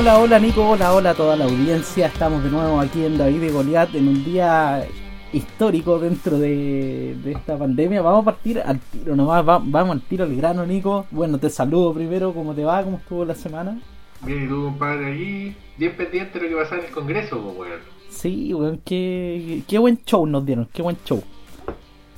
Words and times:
Hola, 0.00 0.18
hola 0.18 0.38
Nico, 0.38 0.66
hola, 0.66 0.94
hola 0.94 1.10
a 1.10 1.14
toda 1.14 1.36
la 1.36 1.44
audiencia. 1.44 2.06
Estamos 2.06 2.42
de 2.42 2.48
nuevo 2.48 2.80
aquí 2.80 3.04
en 3.04 3.18
David 3.18 3.42
y 3.42 3.50
Goliat 3.50 3.94
en 3.94 4.08
un 4.08 4.24
día 4.24 4.82
histórico 5.30 5.98
dentro 5.98 6.38
de, 6.38 7.14
esta 7.26 7.58
pandemia. 7.58 8.00
Vamos 8.00 8.22
a 8.22 8.24
partir 8.24 8.62
al 8.64 8.80
tiro 8.80 9.14
nomás, 9.14 9.44
vamos 9.44 9.90
al 9.90 10.00
tiro 10.00 10.24
al 10.24 10.34
grano, 10.34 10.64
Nico. 10.64 11.06
Bueno, 11.10 11.36
te 11.36 11.50
saludo 11.50 11.92
primero, 11.92 12.32
¿cómo 12.32 12.54
te 12.54 12.64
va? 12.64 12.82
¿Cómo 12.82 12.96
estuvo 12.96 13.26
la 13.26 13.34
semana? 13.34 13.78
Bien, 14.22 14.46
y 14.46 14.48
tú, 14.48 14.64
compadre, 14.64 15.04
ahí, 15.04 15.56
bien 15.76 15.94
pendiente 15.94 16.38
de 16.38 16.48
lo 16.48 16.56
que 16.56 16.62
pasa 16.62 16.78
en 16.78 16.86
el 16.86 16.90
Congreso, 16.92 17.38
pues, 17.38 17.58
weón. 17.58 17.80
Sí, 18.08 18.54
weón, 18.54 18.80
qué, 18.82 19.62
qué 19.68 19.78
buen 19.78 20.02
show 20.06 20.24
nos 20.24 20.46
dieron, 20.46 20.66
qué 20.72 20.80
buen 20.80 20.96
show. 21.04 21.22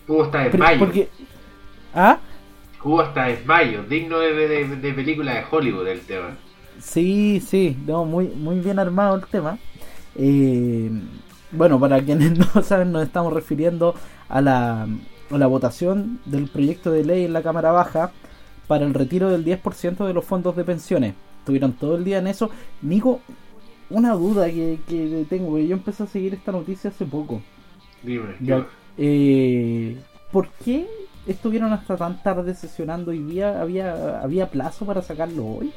Hubo 0.06 0.22
hasta 0.22 0.44
desmayo. 0.44 0.78
Porque... 0.78 1.08
¿Ah? 1.92 2.20
Hubo 2.84 3.00
hasta 3.00 3.24
desmayo, 3.24 3.82
digno 3.82 4.20
de, 4.20 4.34
de, 4.34 4.76
de 4.76 4.92
película 4.92 5.34
de 5.34 5.44
Hollywood 5.50 5.88
el 5.88 6.00
tema. 6.02 6.36
Sí, 6.82 7.40
sí, 7.40 7.76
muy, 7.86 8.28
muy 8.28 8.58
bien 8.60 8.78
armado 8.78 9.16
el 9.16 9.24
tema. 9.26 9.58
Eh, 10.16 10.90
bueno, 11.52 11.78
para 11.78 12.02
quienes 12.02 12.36
no 12.54 12.62
saben, 12.62 12.92
nos 12.92 13.04
estamos 13.04 13.32
refiriendo 13.32 13.94
a 14.28 14.40
la, 14.40 14.82
a 14.82 15.38
la 15.38 15.46
votación 15.46 16.20
del 16.26 16.48
proyecto 16.48 16.90
de 16.90 17.04
ley 17.04 17.24
en 17.24 17.32
la 17.32 17.42
Cámara 17.42 17.70
Baja 17.70 18.10
para 18.66 18.84
el 18.84 18.94
retiro 18.94 19.30
del 19.30 19.44
10% 19.44 20.06
de 20.06 20.12
los 20.12 20.24
fondos 20.24 20.56
de 20.56 20.64
pensiones. 20.64 21.14
Estuvieron 21.38 21.72
todo 21.72 21.96
el 21.96 22.04
día 22.04 22.18
en 22.18 22.26
eso. 22.26 22.50
Nico, 22.82 23.20
una 23.88 24.12
duda 24.14 24.46
que, 24.46 24.80
que 24.88 25.24
tengo, 25.28 25.58
yo 25.58 25.74
empecé 25.74 26.02
a 26.02 26.06
seguir 26.06 26.34
esta 26.34 26.52
noticia 26.52 26.90
hace 26.90 27.04
poco. 27.04 27.40
Dime, 28.02 28.34
eh, 28.98 29.96
¿Por 30.32 30.48
qué 30.64 30.86
estuvieron 31.26 31.72
hasta 31.72 31.96
tan 31.96 32.22
tarde 32.22 32.54
sesionando 32.54 33.12
hoy 33.12 33.20
día? 33.20 33.60
¿Había, 33.60 34.20
había 34.20 34.50
plazo 34.50 34.84
para 34.84 35.02
sacarlo 35.02 35.46
hoy? 35.46 35.72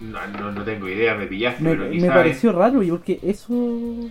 No, 0.00 0.52
no, 0.52 0.62
tengo 0.62 0.88
idea, 0.88 1.14
me 1.14 1.26
pillaste. 1.26 1.62
Me, 1.62 1.74
me 1.74 2.08
pareció 2.08 2.52
raro, 2.52 2.80
porque 2.88 3.18
eso 3.22 4.10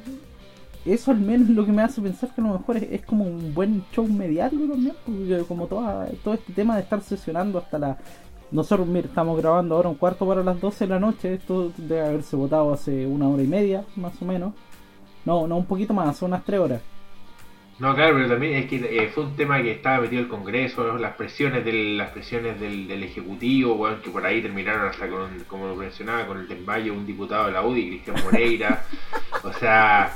eso 0.86 1.12
al 1.12 1.20
menos 1.20 1.50
lo 1.50 1.66
que 1.66 1.72
me 1.72 1.82
hace 1.82 2.00
pensar 2.00 2.30
que 2.34 2.42
a 2.42 2.44
lo 2.44 2.60
mejor 2.60 2.78
es, 2.78 3.04
como 3.06 3.26
un 3.26 3.54
buen 3.56 3.84
show 3.92 4.08
mediático 4.08 4.68
también, 4.68 4.96
porque 5.04 5.44
como 5.48 5.66
toda, 5.66 6.08
todo 6.24 6.36
este 6.36 6.54
tema 6.54 6.76
de 6.76 6.84
estar 6.84 7.02
sesionando 7.02 7.58
hasta 7.58 7.80
la... 7.80 7.98
Nosotros 8.52 8.88
mira, 8.88 9.08
estamos 9.08 9.36
grabando 9.38 9.76
ahora 9.76 9.90
un 9.90 9.96
cuarto 9.96 10.28
para 10.28 10.44
las 10.44 10.62
12 10.62 10.86
de 10.86 10.90
la 10.90 11.00
noche, 11.00 11.34
esto 11.34 11.72
debe 11.76 12.06
haberse 12.06 12.36
votado 12.36 12.72
hace 12.72 13.08
una 13.08 13.28
hora 13.28 13.42
y 13.42 13.48
media, 13.48 13.84
más 13.96 14.22
o 14.22 14.26
menos. 14.26 14.54
No, 15.26 15.48
no, 15.48 15.58
un 15.58 15.66
poquito 15.66 15.94
más, 15.96 16.22
unas 16.22 16.46
tres 16.46 16.60
horas. 16.60 16.82
No, 17.78 17.94
claro, 17.94 18.16
pero 18.16 18.30
también 18.30 18.54
es 18.54 18.68
que 18.68 18.78
eh, 18.78 19.10
fue 19.14 19.26
un 19.26 19.36
tema 19.36 19.62
que 19.62 19.72
estaba 19.72 20.00
metido 20.00 20.22
el 20.22 20.30
Congreso, 20.30 20.98
las 20.98 21.16
presiones 21.16 21.66
del, 21.66 21.98
las 21.98 22.12
presiones 22.12 22.60
del, 22.60 23.04
Ejecutivo, 23.04 23.76
bueno, 23.76 24.02
que 24.02 24.10
por 24.10 24.26
ahí 24.26 24.42
terminaron 24.42 24.88
hasta 24.88 25.10
con, 25.10 25.44
como 25.48 25.68
lo 25.68 25.76
mencionaba, 25.76 26.26
con 26.26 26.40
el 26.40 26.48
Tembayo, 26.48 26.94
un 26.94 27.06
diputado 27.06 27.48
de 27.48 27.52
la 27.52 27.66
UDI, 27.66 27.90
Cristian 27.90 28.24
Moreira. 28.24 28.86
o 29.44 29.52
sea, 29.52 30.16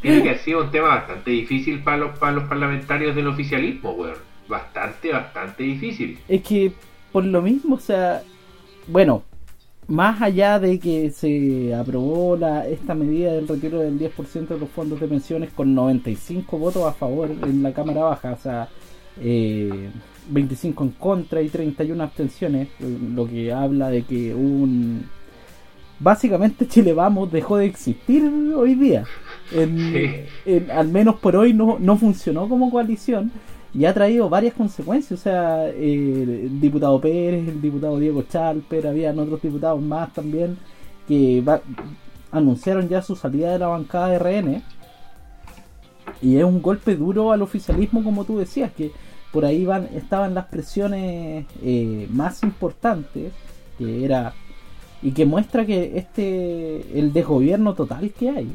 tiene 0.00 0.22
que 0.22 0.28
haber 0.30 0.40
sido 0.40 0.62
un 0.62 0.70
tema 0.70 0.88
bastante 0.88 1.30
difícil 1.30 1.82
para 1.82 1.98
los, 1.98 2.18
para 2.18 2.32
los 2.32 2.44
parlamentarios 2.44 3.14
del 3.14 3.26
oficialismo, 3.26 3.92
weón. 3.92 4.16
Bastante, 4.48 5.12
bastante 5.12 5.62
difícil. 5.62 6.18
Es 6.28 6.42
que 6.42 6.72
por 7.12 7.24
lo 7.24 7.40
mismo, 7.40 7.76
o 7.76 7.80
sea, 7.80 8.22
bueno, 8.86 9.22
más 9.88 10.22
allá 10.22 10.58
de 10.58 10.78
que 10.78 11.10
se 11.10 11.74
aprobó 11.74 12.36
la, 12.36 12.66
esta 12.66 12.94
medida 12.94 13.32
del 13.32 13.48
retiro 13.48 13.80
del 13.80 13.98
10% 13.98 14.48
de 14.48 14.58
los 14.58 14.68
fondos 14.70 15.00
de 15.00 15.08
pensiones 15.08 15.50
con 15.52 15.74
95 15.74 16.58
votos 16.58 16.84
a 16.84 16.92
favor 16.92 17.30
en 17.30 17.62
la 17.62 17.72
Cámara 17.72 18.04
Baja, 18.04 18.32
o 18.32 18.38
sea, 18.38 18.68
25 19.16 20.84
eh, 20.84 20.86
en 20.86 20.92
contra 20.92 21.42
y 21.42 21.48
31 21.48 22.02
abstenciones, 22.02 22.68
lo 22.80 23.28
que 23.28 23.52
habla 23.52 23.90
de 23.90 24.02
que 24.02 24.34
un... 24.34 25.04
Básicamente 26.00 26.66
Chile 26.66 26.92
Vamos 26.92 27.30
dejó 27.30 27.56
de 27.56 27.66
existir 27.66 28.24
hoy 28.56 28.74
día. 28.74 29.04
al 30.74 30.88
menos 30.88 31.16
por 31.16 31.36
hoy 31.36 31.54
no, 31.54 31.78
no 31.78 31.96
funcionó 31.96 32.48
como 32.48 32.70
coalición 32.70 33.30
y 33.74 33.84
ha 33.86 33.94
traído 33.94 34.28
varias 34.28 34.54
consecuencias. 34.54 35.20
O 35.20 35.22
sea, 35.22 35.68
el 35.68 36.60
diputado 36.60 37.00
Pérez, 37.00 37.48
el 37.48 37.60
diputado 37.60 37.98
Diego 37.98 38.22
Chalper, 38.22 38.86
habían 38.86 39.18
otros 39.18 39.42
diputados 39.42 39.82
más 39.82 40.12
también 40.12 40.56
que 41.08 41.42
anunciaron 42.30 42.88
ya 42.88 43.02
su 43.02 43.16
salida 43.16 43.52
de 43.52 43.58
la 43.58 43.66
bancada 43.66 44.08
de 44.08 44.18
RN. 44.18 44.62
Y 46.22 46.36
es 46.36 46.44
un 46.44 46.62
golpe 46.62 46.96
duro 46.96 47.32
al 47.32 47.42
oficialismo, 47.42 48.04
como 48.04 48.24
tú 48.24 48.38
decías, 48.38 48.72
que 48.72 48.92
por 49.32 49.44
ahí 49.44 49.64
van, 49.64 49.88
estaban 49.94 50.34
las 50.34 50.46
presiones 50.46 51.46
eh, 51.62 52.06
más 52.10 52.42
importantes, 52.44 53.32
que 53.76 54.04
era 54.04 54.32
y 55.02 55.12
que 55.12 55.26
muestra 55.26 55.66
que 55.66 55.98
este 55.98 56.98
el 56.98 57.12
desgobierno 57.12 57.74
total 57.74 58.10
que 58.12 58.30
hay 58.30 58.50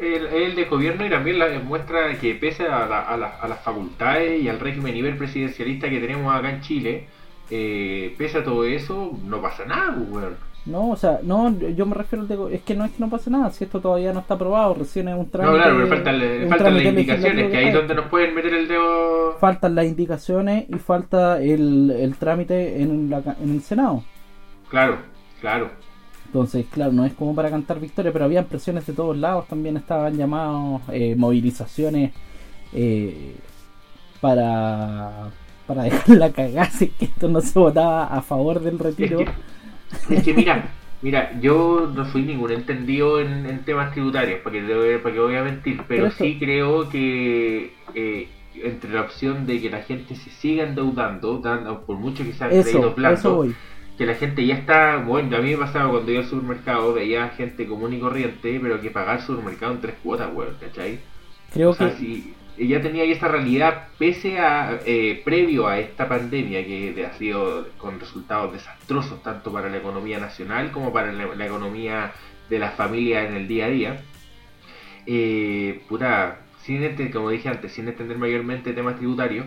el, 0.00 0.26
el 0.26 0.54
de 0.54 0.64
gobierno 0.64 1.06
y 1.06 1.10
también 1.10 1.38
la, 1.38 1.48
muestra 1.60 2.18
que 2.18 2.34
pese 2.34 2.66
a, 2.66 2.84
a, 2.84 3.14
a, 3.14 3.48
las 3.48 3.60
facultades 3.60 4.42
y 4.42 4.48
al 4.48 4.58
régimen 4.58 4.94
nivel 4.94 5.16
presidencialista 5.16 5.90
que 5.90 6.00
tenemos 6.00 6.34
acá 6.34 6.50
en 6.50 6.60
Chile, 6.62 7.06
eh, 7.50 8.14
pese 8.16 8.38
a 8.38 8.44
todo 8.44 8.64
eso, 8.64 9.12
no 9.24 9.42
pasa 9.42 9.66
nada, 9.66 9.94
pues, 9.94 10.10
weón. 10.10 10.50
No, 10.66 10.90
o 10.90 10.96
sea, 10.96 11.20
no, 11.22 11.58
yo 11.58 11.86
me 11.86 11.94
refiero 11.94 12.26
al 12.28 12.52
es 12.52 12.60
que 12.62 12.74
no 12.74 12.84
es 12.84 12.92
que 12.92 13.00
no 13.02 13.08
pase 13.08 13.30
nada, 13.30 13.50
si 13.50 13.64
esto 13.64 13.80
todavía 13.80 14.12
no 14.12 14.20
está 14.20 14.34
aprobado, 14.34 14.74
recién 14.74 15.08
es 15.08 15.16
un 15.16 15.30
trámite. 15.30 15.56
No, 15.56 15.62
claro, 15.62 15.76
pero 15.76 15.88
faltan, 15.88 16.48
faltan 16.50 16.74
las 16.74 16.84
indicaciones, 16.84 17.50
que 17.50 17.56
ahí 17.56 17.68
es 17.68 17.74
donde 17.74 17.94
nos 17.94 18.06
pueden 18.06 18.34
meter 18.34 18.54
el 18.54 18.68
dedo. 18.68 19.38
Faltan 19.38 19.74
las 19.74 19.86
indicaciones 19.86 20.66
y 20.68 20.74
falta 20.74 21.40
el, 21.42 21.90
el 21.90 22.14
trámite 22.16 22.82
en, 22.82 23.08
la, 23.08 23.22
en 23.42 23.50
el 23.50 23.62
Senado. 23.62 24.04
Claro, 24.68 24.98
claro. 25.40 25.70
Entonces, 26.30 26.66
claro, 26.70 26.92
no 26.92 27.04
es 27.04 27.12
como 27.14 27.34
para 27.34 27.50
cantar 27.50 27.80
victoria, 27.80 28.12
pero 28.12 28.24
había 28.24 28.44
presiones 28.44 28.86
de 28.86 28.92
todos 28.92 29.16
lados, 29.16 29.48
también 29.48 29.76
estaban 29.76 30.16
llamados 30.16 30.80
eh, 30.92 31.16
movilizaciones 31.16 32.12
eh, 32.72 33.34
para, 34.20 35.30
para 35.66 35.82
dejar 35.90 36.08
la 36.16 36.30
cagada 36.30 36.70
si 36.70 36.86
que 36.86 37.06
esto 37.06 37.28
no 37.28 37.40
se 37.40 37.58
votaba 37.58 38.06
a 38.06 38.22
favor 38.22 38.60
del 38.60 38.78
retiro. 38.78 39.24
Es 40.08 40.22
que, 40.22 40.32
mira, 40.32 40.68
mira, 41.02 41.36
yo 41.40 41.90
no 41.92 42.08
soy 42.12 42.22
ningún 42.22 42.52
entendido 42.52 43.20
en, 43.20 43.64
temas 43.64 43.90
tributarios, 43.90 44.38
porque, 44.44 45.00
porque 45.02 45.18
voy 45.18 45.34
a 45.34 45.42
mentir, 45.42 45.82
pero, 45.88 46.12
sí 46.12 46.36
creo 46.38 46.88
que 46.90 47.72
eh, 47.96 48.28
entre 48.54 48.92
la 48.92 49.00
opción 49.00 49.46
de 49.46 49.60
que 49.60 49.68
la 49.68 49.82
gente 49.82 50.14
se 50.14 50.30
siga 50.30 50.62
endeudando, 50.62 51.38
dando, 51.38 51.80
por 51.80 51.96
mucho 51.96 52.22
que 52.22 52.34
sea 52.34 52.48
crédito 52.48 52.94
plano, 52.94 53.46
que 54.00 54.06
la 54.06 54.14
gente 54.14 54.46
ya 54.46 54.54
está, 54.54 54.96
bueno, 54.96 55.36
a 55.36 55.40
mí 55.40 55.50
me 55.50 55.58
pasaba 55.58 55.90
cuando 55.90 56.10
iba 56.10 56.22
al 56.22 56.26
supermercado, 56.26 56.94
veía 56.94 57.28
gente 57.36 57.66
común 57.66 57.92
y 57.92 58.00
corriente, 58.00 58.58
pero 58.58 58.80
que 58.80 58.90
pagar 58.90 59.20
supermercado 59.20 59.74
en 59.74 59.82
tres 59.82 59.96
cuotas, 60.02 60.30
weón, 60.32 60.56
¿cachai? 60.58 61.00
Creo 61.52 61.76
que... 61.76 61.90
Si 61.90 62.34
ya 62.56 62.80
tenía 62.80 63.02
ahí 63.02 63.12
esta 63.12 63.28
realidad, 63.28 63.88
pese 63.98 64.38
a, 64.38 64.80
eh, 64.86 65.20
previo 65.22 65.68
a 65.68 65.78
esta 65.78 66.08
pandemia, 66.08 66.64
que 66.64 67.06
ha 67.06 67.12
sido 67.18 67.68
con 67.76 68.00
resultados 68.00 68.54
desastrosos, 68.54 69.22
tanto 69.22 69.52
para 69.52 69.68
la 69.68 69.76
economía 69.76 70.18
nacional 70.18 70.72
como 70.72 70.94
para 70.94 71.12
la, 71.12 71.44
economía 71.44 72.14
de 72.48 72.58
las 72.58 72.72
familias 72.76 73.28
en 73.28 73.36
el 73.36 73.48
día 73.48 73.66
a 73.66 73.68
día, 73.68 74.00
eh, 75.04 75.82
puta, 75.90 76.38
sin 76.62 76.80
como 77.12 77.28
dije 77.28 77.50
antes, 77.50 77.72
sin 77.72 77.86
entender 77.86 78.16
mayormente 78.16 78.72
temas 78.72 78.96
tributarios, 78.96 79.44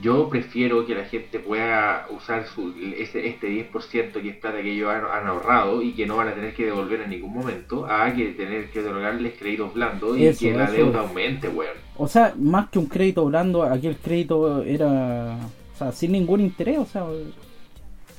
yo 0.00 0.28
prefiero 0.28 0.84
que 0.86 0.94
la 0.94 1.04
gente 1.04 1.38
pueda 1.38 2.06
usar 2.10 2.46
su, 2.46 2.74
ese, 2.98 3.28
este 3.28 3.48
10% 3.48 4.12
que 4.12 4.28
es 4.28 4.36
plata 4.36 4.60
que 4.60 4.72
ellos 4.72 4.90
han, 4.92 5.26
ahorrado 5.26 5.82
y 5.82 5.92
que 5.92 6.06
no 6.06 6.16
van 6.16 6.28
a 6.28 6.34
tener 6.34 6.54
que 6.54 6.66
devolver 6.66 7.02
en 7.02 7.10
ningún 7.10 7.32
momento, 7.32 7.86
a 7.86 8.12
que 8.12 8.32
tener 8.32 8.70
que 8.70 8.80
otorgarles 8.80 9.34
créditos 9.38 9.72
blandos 9.72 10.18
y 10.18 10.34
que 10.34 10.52
la 10.52 10.70
deuda 10.70 11.00
aumente, 11.00 11.48
weón. 11.48 11.76
O 11.96 12.08
sea, 12.08 12.34
más 12.36 12.70
que 12.70 12.78
un 12.78 12.86
crédito 12.86 13.24
blando, 13.24 13.62
aquel 13.62 13.96
crédito 13.96 14.62
era, 14.64 15.38
o 15.74 15.78
sea, 15.78 15.92
sin 15.92 16.12
ningún 16.12 16.40
interés, 16.40 16.78
o 16.78 16.86
sea, 16.86 17.06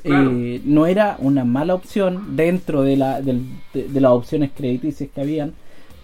eh, 0.06 0.62
no 0.64 0.86
era 0.86 1.18
una 1.20 1.44
mala 1.44 1.74
opción 1.76 2.38
dentro 2.38 2.84
de, 2.84 2.96
la, 2.96 3.22
de, 3.22 3.42
de 3.74 4.02
las 4.02 4.12
opciones 4.12 4.52
crediticias 4.56 5.10
que 5.14 5.22
habían 5.22 5.54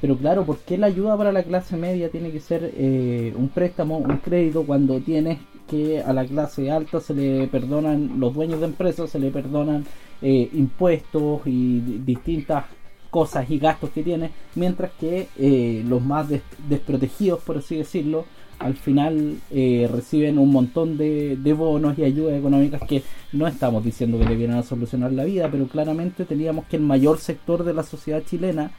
pero 0.02 0.18
claro, 0.18 0.46
¿por 0.46 0.58
qué 0.58 0.80
la 0.80 0.88
ayuda 0.88 1.16
para 1.16 1.32
la 1.32 1.44
clase 1.44 1.78
media 1.78 2.10
tiene 2.10 2.32
que 2.32 2.40
ser 2.40 2.72
eh, 2.76 3.34
un 3.38 3.50
préstamo, 3.50 4.00
un 4.00 4.18
crédito, 4.18 4.64
cuando 4.64 5.00
tienes 5.00 5.38
que 5.72 6.02
a 6.02 6.14
la 6.14 6.26
clase 6.26 6.70
alta 6.70 7.00
se 7.00 7.14
le 7.14 7.48
perdonan, 7.48 8.20
los 8.20 8.34
dueños 8.34 8.60
de 8.60 8.68
empresas 8.68 9.10
se 9.10 9.20
le 9.20 9.32
perdonan 9.32 9.86
eh, 10.22 10.50
impuestos 10.54 11.42
y 11.46 11.80
distintas 12.06 12.66
cosas 13.10 13.50
y 13.50 13.58
gastos 13.58 13.90
que 13.90 14.04
tiene, 14.04 14.30
mientras 14.56 14.92
que 14.92 15.30
eh, 15.38 15.84
los 15.88 16.02
más 16.04 16.28
desprotegidos, 16.70 17.42
por 17.42 17.58
así 17.58 17.78
decirlo, 17.78 18.26
al 18.60 18.76
final 18.76 19.38
reciben 19.50 20.38
un 20.38 20.52
montón 20.52 20.96
de, 20.96 21.56
bonos 21.58 21.98
y 21.98 22.04
ayudas 22.04 22.38
económicas 22.38 22.82
que 22.88 23.02
no 23.34 23.48
estamos 23.48 23.84
diciendo 23.84 24.20
que 24.20 24.26
le 24.26 24.36
vienen 24.36 24.58
a 24.58 24.64
solucionar 24.64 25.12
la 25.14 25.24
vida, 25.24 25.50
pero 25.52 25.66
claramente 25.68 26.26
teníamos 26.26 26.66
que 26.66 26.76
el 26.76 26.84
mayor 26.84 27.18
sector 27.18 27.64
de 27.64 27.74
la 27.74 27.82
sociedad 27.82 28.22
chilena 28.24 28.70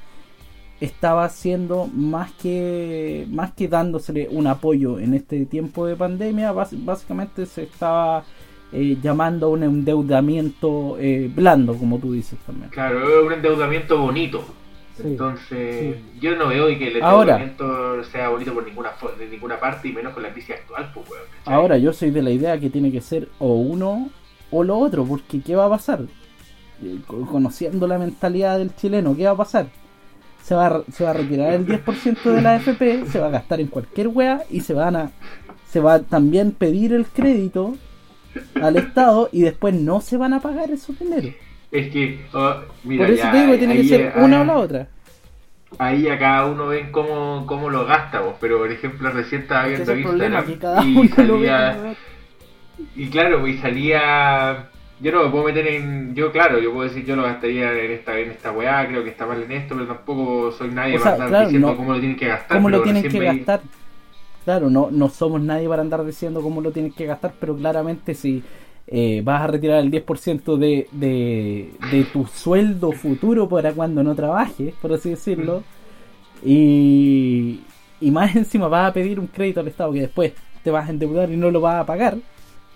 estaba 0.84 1.24
haciendo 1.24 1.86
más 1.86 2.32
que 2.32 3.24
más 3.30 3.52
que 3.52 3.68
dándosele 3.68 4.28
un 4.30 4.48
apoyo 4.48 4.98
en 4.98 5.14
este 5.14 5.46
tiempo 5.46 5.86
de 5.86 5.94
pandemia 5.94 6.50
básicamente 6.52 7.46
se 7.46 7.62
estaba 7.62 8.24
eh, 8.72 8.96
llamando 9.00 9.46
a 9.46 9.50
un 9.50 9.62
endeudamiento 9.62 10.96
eh, 10.98 11.30
blando, 11.32 11.74
como 11.74 11.98
tú 11.98 12.14
dices 12.14 12.38
también. 12.46 12.70
Claro, 12.70 13.26
un 13.26 13.32
endeudamiento 13.32 13.98
bonito. 13.98 14.42
Entonces, 15.02 15.96
yo 16.20 16.36
no 16.36 16.48
veo 16.48 16.66
que 16.66 16.88
el 16.88 16.96
endeudamiento 16.96 18.04
sea 18.04 18.28
bonito 18.28 18.52
por 18.52 18.66
ninguna 18.66 18.92
de 19.18 19.28
ninguna 19.28 19.60
parte 19.60 19.88
y 19.88 19.92
menos 19.92 20.12
con 20.14 20.22
la 20.22 20.32
crisis 20.32 20.56
actual. 20.56 20.90
Pues, 20.94 21.20
ahora, 21.44 21.78
yo 21.78 21.92
soy 21.92 22.10
de 22.10 22.22
la 22.22 22.30
idea 22.30 22.58
que 22.58 22.70
tiene 22.70 22.90
que 22.90 23.00
ser 23.00 23.28
o 23.38 23.54
uno 23.54 24.10
o 24.50 24.64
lo 24.64 24.78
otro, 24.78 25.04
porque 25.04 25.40
¿qué 25.40 25.54
va 25.54 25.66
a 25.66 25.70
pasar? 25.70 26.00
Eh, 26.82 26.98
conociendo 27.06 27.86
la 27.86 27.98
mentalidad 27.98 28.58
del 28.58 28.74
chileno, 28.74 29.16
¿qué 29.16 29.24
va 29.24 29.32
a 29.32 29.36
pasar? 29.36 29.66
Se 30.42 30.54
va 30.54 30.66
a, 30.66 30.82
se 30.90 31.04
va 31.04 31.10
a 31.10 31.14
retirar 31.14 31.52
el 31.52 31.66
10% 31.66 32.22
de 32.22 32.42
la 32.42 32.54
AFP, 32.56 33.06
se 33.06 33.20
va 33.20 33.28
a 33.28 33.30
gastar 33.30 33.60
en 33.60 33.68
cualquier 33.68 34.08
wea 34.08 34.42
y 34.50 34.60
se 34.60 34.74
van 34.74 34.96
a 34.96 35.10
se 35.72 35.80
va 35.80 35.94
a 35.94 36.02
también 36.02 36.52
pedir 36.52 36.92
el 36.92 37.06
crédito 37.06 37.76
al 38.60 38.76
Estado 38.76 39.30
y 39.32 39.40
después 39.40 39.74
no 39.74 40.02
se 40.02 40.18
van 40.18 40.34
a 40.34 40.40
pagar 40.40 40.70
esos 40.70 40.98
dineros. 40.98 41.32
Es 41.70 41.90
que, 41.90 42.20
oh, 42.34 42.56
mira, 42.84 43.06
Por 43.06 43.14
eso 43.14 43.28
te 43.30 43.36
digo 43.38 43.52
que 43.52 43.58
tiene 43.58 43.76
que 43.76 43.84
ser 43.84 44.12
una 44.16 44.42
o 44.42 44.44
la 44.44 44.56
otra. 44.58 44.88
Ahí 45.78 46.06
a 46.08 46.18
cada 46.18 46.44
uno 46.44 46.66
ven 46.66 46.92
cómo, 46.92 47.46
cómo 47.46 47.70
lo 47.70 47.86
gasta 47.86 48.20
vos, 48.20 48.34
pero 48.38 48.58
por 48.58 48.70
ejemplo 48.70 49.10
recién 49.10 49.42
estaba 49.42 49.68
viendo 49.68 49.96
Instagram 49.96 50.98
y 50.98 51.08
salía... 51.08 51.94
Y 52.94 53.08
claro, 53.08 53.46
y 53.46 53.56
salía... 53.56 54.68
Yo 55.02 55.10
no 55.12 55.24
me 55.24 55.30
puedo 55.30 55.44
meter 55.44 55.66
en... 55.66 56.14
Yo 56.14 56.30
claro, 56.30 56.60
yo 56.60 56.72
puedo 56.72 56.88
decir 56.88 57.04
yo 57.04 57.16
lo 57.16 57.24
gastaría 57.24 57.72
en 57.72 57.90
esta 57.90 58.18
en 58.18 58.30
esta 58.30 58.52
weá, 58.52 58.86
creo 58.86 59.02
que 59.02 59.10
está 59.10 59.26
mal 59.26 59.42
en 59.42 59.50
esto, 59.52 59.74
pero 59.74 59.86
tampoco 59.88 60.52
soy 60.52 60.70
nadie 60.70 60.98
para 60.98 61.24
estar 61.24 61.44
diciendo 61.44 61.76
cómo 61.76 61.92
lo 61.92 61.98
tienen 62.00 62.16
que 62.16 62.28
gastar. 62.28 62.56
¿Cómo 62.56 62.70
lo 62.70 62.82
tienen 62.82 63.08
que 63.08 63.18
gastar? 63.18 63.62
Claro, 64.44 64.70
no, 64.70 64.90
no 64.90 65.08
somos 65.08 65.40
nadie 65.40 65.68
para 65.68 65.82
andar 65.82 66.04
diciendo 66.04 66.40
cómo 66.40 66.60
lo 66.60 66.72
tienes 66.72 66.94
que 66.94 67.06
gastar, 67.06 67.34
pero 67.38 67.56
claramente 67.56 68.14
si 68.14 68.42
eh, 68.86 69.22
vas 69.24 69.42
a 69.42 69.46
retirar 69.46 69.80
el 69.80 69.90
10% 69.90 70.56
de, 70.56 70.88
de, 70.90 71.72
de 71.90 72.04
tu 72.04 72.26
sueldo 72.26 72.92
futuro 72.92 73.48
para 73.48 73.72
cuando 73.72 74.02
no 74.02 74.14
trabajes, 74.14 74.74
por 74.80 74.92
así 74.92 75.10
decirlo. 75.10 75.62
Y, 76.44 77.60
y 78.00 78.10
más 78.10 78.34
encima 78.36 78.68
vas 78.68 78.90
a 78.90 78.92
pedir 78.92 79.20
un 79.20 79.28
crédito 79.28 79.60
al 79.60 79.68
Estado 79.68 79.92
que 79.92 80.00
después 80.00 80.32
te 80.62 80.70
vas 80.70 80.88
a 80.88 80.90
endeudar 80.90 81.30
y 81.30 81.36
no 81.36 81.50
lo 81.50 81.60
vas 81.60 81.76
a 81.80 81.86
pagar. 81.86 82.18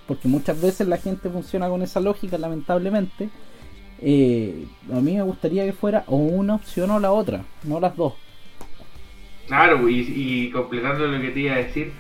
Porque 0.06 0.28
muchas 0.28 0.60
veces 0.60 0.86
la 0.86 0.98
gente 0.98 1.28
funciona 1.28 1.68
con 1.68 1.82
esa 1.82 2.00
lógica, 2.00 2.38
lamentablemente. 2.38 3.28
Eh, 4.00 4.66
a 4.92 5.00
mí 5.00 5.14
me 5.14 5.22
gustaría 5.22 5.64
que 5.64 5.72
fuera 5.72 6.04
o 6.06 6.16
una 6.16 6.54
opción 6.54 6.90
o 6.90 7.00
la 7.00 7.12
otra, 7.12 7.44
no 7.64 7.80
las 7.80 7.96
dos. 7.96 8.14
Claro, 9.46 9.88
y, 9.88 10.00
y 10.00 10.50
completando 10.50 11.06
lo 11.06 11.20
que 11.20 11.30
te 11.30 11.40
iba 11.40 11.54
a 11.54 11.58
decir, 11.58 11.92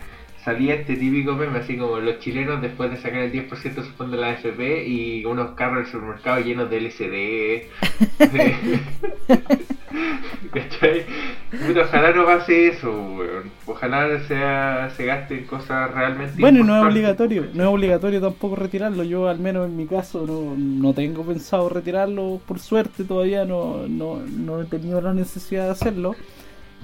salía 0.46 0.74
este 0.74 0.94
típico 0.94 1.34
meme, 1.34 1.58
así 1.58 1.76
como 1.76 1.98
los 1.98 2.20
chilenos 2.20 2.62
después 2.62 2.88
de 2.88 2.98
sacar 2.98 3.18
el 3.18 3.32
10% 3.32 3.62
de 3.62 3.82
su 3.82 3.90
fondo 3.94 4.16
de 4.16 4.22
la 4.22 4.30
AFP 4.30 4.86
y 4.86 5.24
unos 5.24 5.56
carros 5.56 5.78
del 5.78 5.86
supermercado 5.86 6.40
llenos 6.40 6.70
de 6.70 6.76
LCD. 6.76 7.64
¿Cachai? 10.52 11.04
Pero 11.50 11.82
ojalá 11.82 12.12
no 12.12 12.26
pase 12.26 12.68
eso, 12.68 12.92
weón. 12.92 13.50
Ojalá 13.66 14.20
sea, 14.28 14.88
se 14.96 15.04
gaste 15.04 15.38
en 15.38 15.46
cosas 15.46 15.92
realmente 15.92 16.34
Bueno, 16.38 16.62
no 16.62 16.76
es 16.76 16.84
obligatorio, 16.84 17.48
no 17.52 17.64
es 17.64 17.68
obligatorio 17.68 18.20
tampoco 18.20 18.54
retirarlo. 18.54 19.02
Yo 19.02 19.28
al 19.28 19.40
menos 19.40 19.66
en 19.66 19.76
mi 19.76 19.86
caso 19.86 20.24
no, 20.28 20.54
no 20.56 20.94
tengo 20.94 21.24
pensado 21.24 21.68
retirarlo, 21.68 22.40
por 22.46 22.60
suerte 22.60 23.02
todavía 23.02 23.44
no, 23.44 23.88
no, 23.88 24.20
no 24.20 24.62
he 24.62 24.66
tenido 24.66 25.00
la 25.00 25.12
necesidad 25.12 25.64
de 25.64 25.72
hacerlo. 25.72 26.14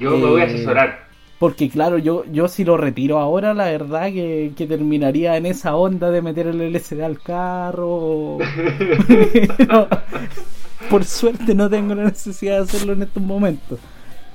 Yo 0.00 0.16
me 0.16 0.26
voy 0.26 0.40
a 0.40 0.46
eh, 0.46 0.48
asesorar 0.48 1.11
porque 1.42 1.68
claro, 1.68 1.98
yo, 1.98 2.24
yo 2.30 2.46
si 2.46 2.62
lo 2.62 2.76
retiro 2.76 3.18
ahora, 3.18 3.52
la 3.52 3.64
verdad 3.64 4.12
que, 4.12 4.52
terminaría 4.56 5.36
en 5.36 5.46
esa 5.46 5.74
onda 5.74 6.12
de 6.12 6.22
meter 6.22 6.46
el 6.46 6.60
LCD 6.60 7.02
al 7.02 7.20
carro. 7.20 8.38
por 10.88 11.04
suerte 11.04 11.56
no 11.56 11.68
tengo 11.68 11.96
la 11.96 12.04
necesidad 12.04 12.58
de 12.58 12.62
hacerlo 12.62 12.92
en 12.92 13.02
estos 13.02 13.24
momentos. 13.24 13.80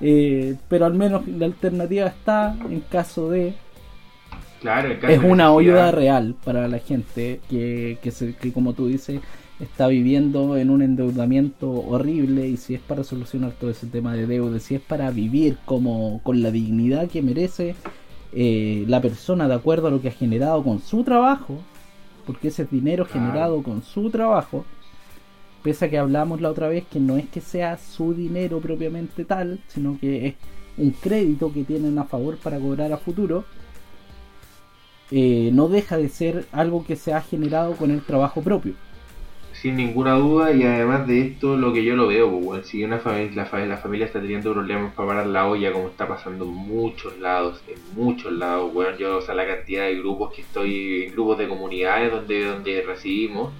Eh, 0.01 0.55
pero 0.67 0.85
al 0.85 0.95
menos 0.95 1.25
la 1.29 1.45
alternativa 1.45 2.07
está 2.07 2.57
en 2.69 2.81
caso 2.81 3.29
de... 3.29 3.53
Claro, 4.59 4.89
es 5.07 5.23
una 5.23 5.47
ayuda 5.47 5.91
real 5.91 6.35
para 6.43 6.67
la 6.67 6.79
gente 6.79 7.39
que, 7.49 7.99
que, 8.01 8.11
se, 8.11 8.35
que 8.35 8.51
como 8.51 8.73
tú 8.73 8.87
dices 8.87 9.21
está 9.59 9.87
viviendo 9.87 10.55
en 10.57 10.69
un 10.69 10.81
endeudamiento 10.81 11.71
horrible 11.71 12.47
y 12.47 12.57
si 12.57 12.75
es 12.75 12.81
para 12.81 13.03
solucionar 13.03 13.53
todo 13.53 13.71
ese 13.71 13.87
tema 13.87 14.13
de 14.13 14.27
deuda, 14.27 14.59
si 14.59 14.75
es 14.75 14.81
para 14.81 15.09
vivir 15.11 15.57
como 15.65 16.21
con 16.23 16.43
la 16.43 16.51
dignidad 16.51 17.09
que 17.09 17.23
merece 17.23 17.75
eh, 18.33 18.85
la 18.87 19.01
persona 19.01 19.47
de 19.47 19.55
acuerdo 19.55 19.87
a 19.87 19.91
lo 19.91 20.01
que 20.01 20.09
ha 20.09 20.11
generado 20.11 20.63
con 20.63 20.79
su 20.79 21.03
trabajo, 21.03 21.59
porque 22.25 22.49
ese 22.49 22.63
es 22.63 22.71
dinero 22.71 23.05
generado 23.05 23.63
con 23.63 23.81
su 23.81 24.11
trabajo, 24.11 24.65
pese 25.63 25.85
a 25.85 25.89
que 25.89 25.97
hablamos 25.97 26.39
la 26.39 26.51
otra 26.51 26.67
vez 26.67 26.85
que 26.85 26.99
no 26.99 27.17
es 27.17 27.27
que 27.27 27.41
sea 27.41 27.77
su 27.77 28.13
dinero 28.13 28.59
propiamente 28.59 29.25
tal, 29.25 29.59
sino 29.67 29.97
que 29.99 30.27
es 30.27 30.35
un 30.77 30.91
crédito 30.91 31.51
que 31.51 31.63
tienen 31.63 31.97
a 31.97 32.03
favor 32.03 32.37
para 32.37 32.59
cobrar 32.59 32.93
a 32.93 32.97
futuro, 32.97 33.43
eh, 35.09 35.49
no 35.53 35.67
deja 35.67 35.97
de 35.97 36.09
ser 36.09 36.45
algo 36.51 36.85
que 36.85 36.95
se 36.95 37.13
ha 37.13 37.21
generado 37.21 37.75
con 37.75 37.89
el 37.91 38.01
trabajo 38.01 38.41
propio 38.41 38.75
sin 39.61 39.75
ninguna 39.75 40.13
duda 40.13 40.51
y 40.51 40.63
además 40.63 41.07
de 41.07 41.21
esto 41.21 41.57
lo 41.57 41.73
que 41.73 41.83
yo 41.83 41.95
lo 41.95 42.07
veo, 42.07 42.39
pues, 42.39 42.67
si 42.67 42.83
una 42.83 42.99
familia, 42.99 43.47
la, 43.51 43.65
la, 43.65 43.77
familia 43.77 44.05
está 44.05 44.21
teniendo 44.21 44.53
problemas 44.53 44.93
para 44.93 45.07
parar 45.07 45.27
la 45.27 45.47
olla 45.47 45.73
como 45.73 45.87
está 45.87 46.07
pasando 46.07 46.45
en 46.45 46.51
muchos 46.51 47.17
lados, 47.17 47.63
en 47.67 47.79
muchos 47.95 48.31
lados, 48.31 48.71
bueno, 48.73 48.95
yo, 48.97 49.17
o 49.17 49.21
sea, 49.21 49.33
la 49.33 49.47
cantidad 49.47 49.85
de 49.85 49.95
grupos 49.95 50.33
que 50.33 50.41
estoy, 50.41 51.03
en 51.03 51.11
grupos 51.13 51.39
de 51.39 51.47
comunidades 51.47 52.11
donde, 52.11 52.45
donde 52.45 52.81
recibimos, 52.83 53.51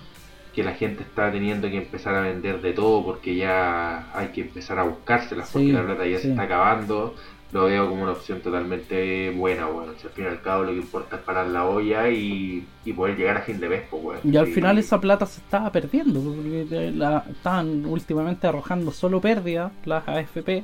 que 0.54 0.64
la 0.64 0.74
gente 0.74 1.04
está 1.04 1.32
teniendo 1.32 1.70
que 1.70 1.78
empezar 1.78 2.16
a 2.16 2.22
vender 2.22 2.62
de 2.62 2.74
todo 2.74 3.04
porque 3.04 3.36
ya 3.36 4.12
hay 4.16 4.30
que 4.30 4.42
empezar 4.42 4.80
a 4.80 4.84
buscárselas 4.84 5.52
porque 5.52 5.72
la 5.72 5.86
plata 5.86 6.08
ya 6.08 6.18
se 6.20 6.32
está 6.32 6.44
acabando, 6.44 7.16
lo 7.52 7.66
veo 7.66 7.88
como 7.90 8.04
una 8.04 8.12
opción 8.12 8.42
totalmente 8.42 9.32
buena, 9.32 9.68
bueno. 9.68 9.92
al 9.92 10.10
fin 10.12 10.26
y 10.26 10.28
al 10.28 10.42
cabo 10.42 10.64
lo 10.64 10.72
que 10.72 10.78
importa 10.78 11.16
es 11.16 11.22
parar 11.22 11.48
la 11.48 11.66
olla 11.66 12.10
y, 12.10 12.66
poder 12.96 13.18
llegar 13.18 13.38
a 13.38 13.42
fin 13.42 13.60
de 13.60 13.70
mes, 13.70 13.84
pues, 13.90 14.02
bueno. 14.02 14.22
Y 14.24 14.36
al 14.38 14.48
final 14.48 14.78
esa 14.78 15.00
plata 15.00 15.26
se 15.26 15.42
estaba 15.42 15.72
perdiendo, 15.72 16.20
porque 16.20 16.92
la, 16.94 17.24
estaban 17.30 17.86
últimamente 17.86 18.48
arrojando 18.48 18.92
solo 18.92 19.22
pérdidas 19.22 19.72
las 19.86 20.08
AFP. 20.08 20.64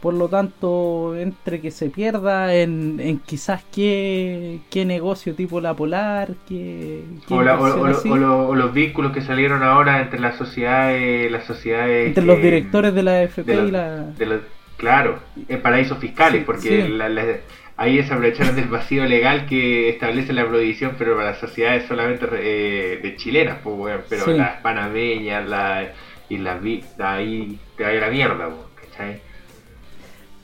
Por 0.00 0.12
lo 0.12 0.28
tanto, 0.28 1.16
entre 1.16 1.62
que 1.62 1.70
se 1.70 1.88
pierda 1.88 2.54
en, 2.54 3.00
en 3.00 3.20
quizás 3.20 3.64
qué, 3.72 4.60
qué 4.70 4.84
negocio 4.84 5.34
tipo 5.34 5.62
la 5.62 5.72
Polar, 5.74 6.34
qué, 6.46 7.02
o, 7.30 7.36
o, 7.36 8.54
los 8.54 8.74
vínculos 8.74 9.12
que 9.12 9.22
salieron 9.22 9.62
ahora 9.62 10.02
entre 10.02 10.20
las 10.20 10.36
sociedades, 10.36 11.32
las 11.32 11.46
sociedades 11.46 12.08
entre 12.08 12.24
los 12.26 12.36
directores 12.36 12.92
de 12.94 13.02
la 13.02 13.20
AFP 13.20 13.54
y 13.54 13.70
la... 13.70 14.12
Claro, 14.76 15.20
en 15.48 15.62
paraísos 15.62 15.98
fiscales, 15.98 16.44
porque 16.44 16.98
ahí 17.76 17.98
es 17.98 18.10
aprovecharon 18.10 18.56
del 18.56 18.68
vacío 18.68 19.04
legal 19.04 19.46
que 19.46 19.88
establece 19.88 20.32
la 20.32 20.46
prohibición, 20.46 20.94
pero 20.98 21.16
para 21.16 21.30
las 21.30 21.38
sociedades 21.38 21.86
solamente 21.86 22.26
eh, 22.32 22.98
de 23.02 23.16
chilenas, 23.16 23.58
pues, 23.62 23.76
bueno, 23.76 24.00
pero 24.08 24.26
las 24.28 24.60
panameñas 24.60 25.48
la, 25.48 25.92
y 26.28 26.38
las 26.38 26.60
ahí 26.98 27.58
te 27.76 27.84
va 27.84 27.92
la 27.92 28.10
mierda, 28.10 28.50
¿cachai? 28.80 29.20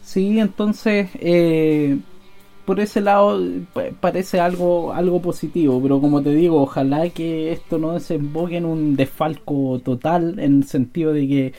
Sí, 0.03 0.39
entonces, 0.39 1.09
eh, 1.21 1.99
por 2.65 2.81
ese 2.81 3.01
lado 3.01 3.41
parece 4.01 4.41
algo, 4.41 4.93
algo 4.93 5.21
positivo, 5.21 5.81
pero 5.83 6.01
como 6.01 6.23
te 6.23 6.31
digo, 6.31 6.63
ojalá 6.63 7.09
que 7.11 7.53
esto 7.53 7.79
no 7.79 7.93
desemboque 7.93 8.57
en 8.57 8.65
un 8.65 8.97
desfalco 8.97 9.81
total, 9.85 10.39
en 10.39 10.59
el 10.59 10.65
sentido 10.65 11.13
de 11.13 11.29
que 11.29 11.53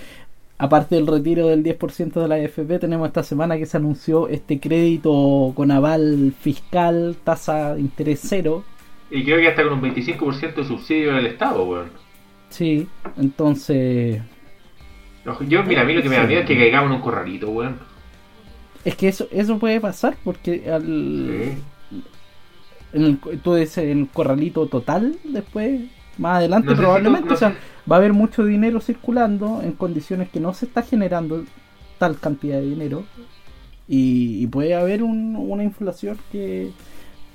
aparte 0.62 0.94
del 0.94 1.08
retiro 1.08 1.48
del 1.48 1.64
10% 1.64 2.22
de 2.22 2.28
la 2.28 2.36
AFP, 2.36 2.78
tenemos 2.78 3.08
esta 3.08 3.24
semana 3.24 3.58
que 3.58 3.66
se 3.66 3.78
anunció 3.78 4.28
este 4.28 4.60
crédito 4.60 5.54
con 5.56 5.72
aval 5.72 6.36
fiscal, 6.40 7.18
tasa 7.24 7.74
de 7.74 7.82
interés 7.82 8.20
cero. 8.24 8.64
Y 9.10 9.24
creo 9.24 9.38
que 9.38 9.48
hasta 9.48 9.64
con 9.64 9.74
un 9.74 9.82
25% 9.82 10.54
de 10.54 10.64
subsidio 10.64 11.16
del 11.16 11.26
Estado, 11.26 11.64
weón. 11.64 11.90
Sí, 12.50 12.88
entonces... 13.18 14.22
Yo, 15.48 15.64
mira, 15.64 15.82
a 15.82 15.84
mí 15.84 15.96
lo 15.96 16.04
que 16.04 16.10
me 16.10 16.18
da 16.18 16.26
miedo 16.26 16.42
es 16.42 16.48
que 16.48 16.56
caigamos 16.56 16.92
en 16.92 16.98
un 16.98 17.02
corralito, 17.02 17.50
weón. 17.50 17.80
Es 18.86 18.96
que 18.96 19.08
eso, 19.08 19.28
eso 19.32 19.58
puede 19.58 19.82
pasar 19.82 20.16
porque 20.24 20.72
al... 20.72 21.56
En 22.94 23.04
el, 23.04 23.18
tú 23.18 23.56
dices, 23.56 23.80
en 23.80 24.02
el 24.02 24.08
corralito 24.10 24.68
total 24.68 25.16
después, 25.24 25.82
más 26.20 26.38
adelante 26.38 26.76
probablemente, 26.76 27.34
o 27.34 27.38
sea, 27.38 27.56
va 27.90 27.96
a 27.96 28.00
haber 28.00 28.14
mucho 28.14 28.46
dinero 28.46 28.80
circulando 28.82 29.62
en 29.62 29.74
condiciones 29.74 30.30
que 30.30 30.40
no 30.40 30.54
se 30.54 30.66
está 30.66 30.82
generando 30.84 31.44
tal 31.98 32.20
cantidad 32.20 32.58
de 32.58 32.66
dinero. 32.66 33.04
Y, 33.88 34.48
puede 34.48 34.74
haber 34.74 35.04
una 35.04 35.64
inflación 35.64 36.18
que 36.32 36.72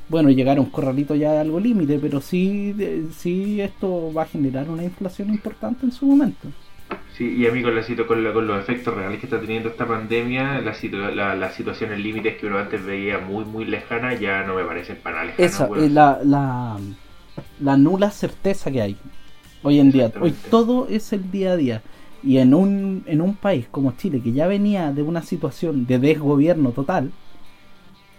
bueno 0.09 0.31
llegar 0.31 0.59
a 0.59 0.61
un 0.61 0.71
corralito 0.71 1.15
ya 1.15 1.33
de 1.33 1.39
algo 1.41 1.59
límite 1.59 1.99
pero 1.99 2.21
sí 2.21 2.75
sí 3.19 3.61
esto 3.61 4.13
va 4.15 4.23
a 4.23 4.27
generar 4.27 4.71
una 4.71 4.85
inflación 4.85 5.31
importante 5.31 5.85
en 5.85 5.93
su 5.93 6.07
momento. 6.07 6.49
Sí, 7.17 7.35
y 7.37 7.47
a 7.47 7.53
mí 7.53 7.63
con, 7.63 7.75
la, 7.75 7.83
con, 8.07 8.33
con 8.33 8.47
los 8.47 8.61
efectos 8.61 8.95
reales 8.95 9.19
que 9.19 9.27
está 9.27 9.41
teniendo 9.41 9.71
esta 9.71 9.87
pandemia, 9.87 10.61
las 10.61 10.83
la, 10.85 11.51
situaciones 11.51 11.99
límites 11.99 12.37
que 12.37 12.47
uno 12.47 12.59
antes 12.59 12.85
veía 12.85 13.19
muy, 13.19 13.45
muy 13.45 13.65
lejanas 13.65 14.21
ya 14.21 14.45
no 14.45 14.55
me 14.55 14.65
parecen 14.65 14.99
para 15.03 15.25
lejanas. 15.25 15.55
Esa, 15.55 15.69
eh, 15.77 15.89
la, 15.89 16.21
la, 16.23 16.77
la 17.61 17.77
nula 17.77 18.11
certeza 18.11 18.71
que 18.71 18.83
hay 18.83 18.97
hoy 19.67 19.81
en 19.81 19.91
día. 19.91 20.13
Hoy 20.21 20.33
todo 20.51 20.87
es 20.89 21.13
el 21.13 21.31
día 21.31 21.53
a 21.53 21.57
día. 21.57 21.83
Y 22.23 22.39
en 22.39 22.55
un, 22.55 23.05
en 23.07 23.21
un 23.21 23.35
país 23.35 23.67
como 23.71 23.93
Chile, 23.93 24.21
que 24.23 24.33
ya 24.33 24.47
venía 24.47 24.93
de 24.93 25.03
una 25.03 25.23
situación 25.23 25.87
de 25.87 25.99
desgobierno 25.99 26.71
total, 26.71 27.11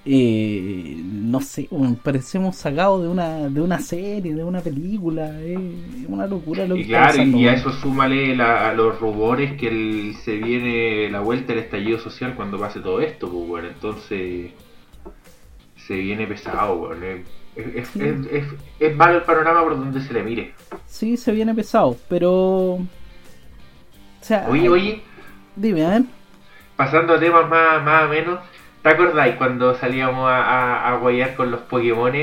eh, 0.06 0.96
no 1.04 1.42
sé, 1.42 1.68
parecemos 2.04 2.56
sacados 2.56 3.01
de 3.01 3.10
una, 3.10 3.50
de 3.50 3.60
una 3.60 3.80
serie, 3.80 4.34
de 4.34 4.44
una 4.44 4.62
película, 4.62 5.42
es 5.42 5.60
una 6.08 6.25
locura 6.27 6.66
lo 6.66 6.77
y 6.77 6.86
claro, 6.86 7.22
y 7.24 7.48
a 7.48 7.54
eso 7.54 7.74
súmale 7.74 8.42
a 8.42 8.72
los 8.74 8.98
rumores 9.01 9.60
que 9.60 10.13
se 10.24 10.38
viene 10.38 11.10
la 11.10 11.20
vuelta 11.20 11.54
del 11.54 11.63
estallido 11.63 12.00
social 12.00 12.36
cuando 12.36 12.58
pase 12.58 12.80
todo 12.80 13.01
esto, 13.01 13.30
pues 13.30 13.48
bueno, 13.48 13.68
entonces 13.68 14.51
se 15.75 15.96
viene 15.96 16.25
pesado, 16.25 16.77
bueno, 16.77 17.06
es, 17.58 17.96
es, 17.96 18.46
es, 18.80 18.96
malo 18.96 19.18
el 19.18 19.24
panorama 19.24 19.64
por 19.64 19.78
donde 19.78 20.02
se 20.02 20.14
le 20.14 20.24
mire. 20.24 20.54
Sí, 20.86 21.18
se 21.18 21.32
viene 21.32 21.54
pesado, 21.54 21.98
pero... 22.08 22.80
oye, 24.50 24.70
oye. 24.70 25.04
Dime, 25.56 25.86
a 25.86 25.90
ver. 25.90 26.04
Pasando 26.76 27.16
a 27.16 27.20
temas 27.20 27.50
más, 27.50 27.84
más 27.84 28.04
o 28.06 28.10
menos 28.10 28.40
¿Te 28.88 28.94
acordáis 28.94 29.36
cuando 29.36 29.76
salíamos 29.76 30.30
a, 30.30 30.88
a, 30.88 30.98
guayar 30.98 31.36
con 31.36 31.52
los 31.52 31.60
Pokémon 31.62 32.14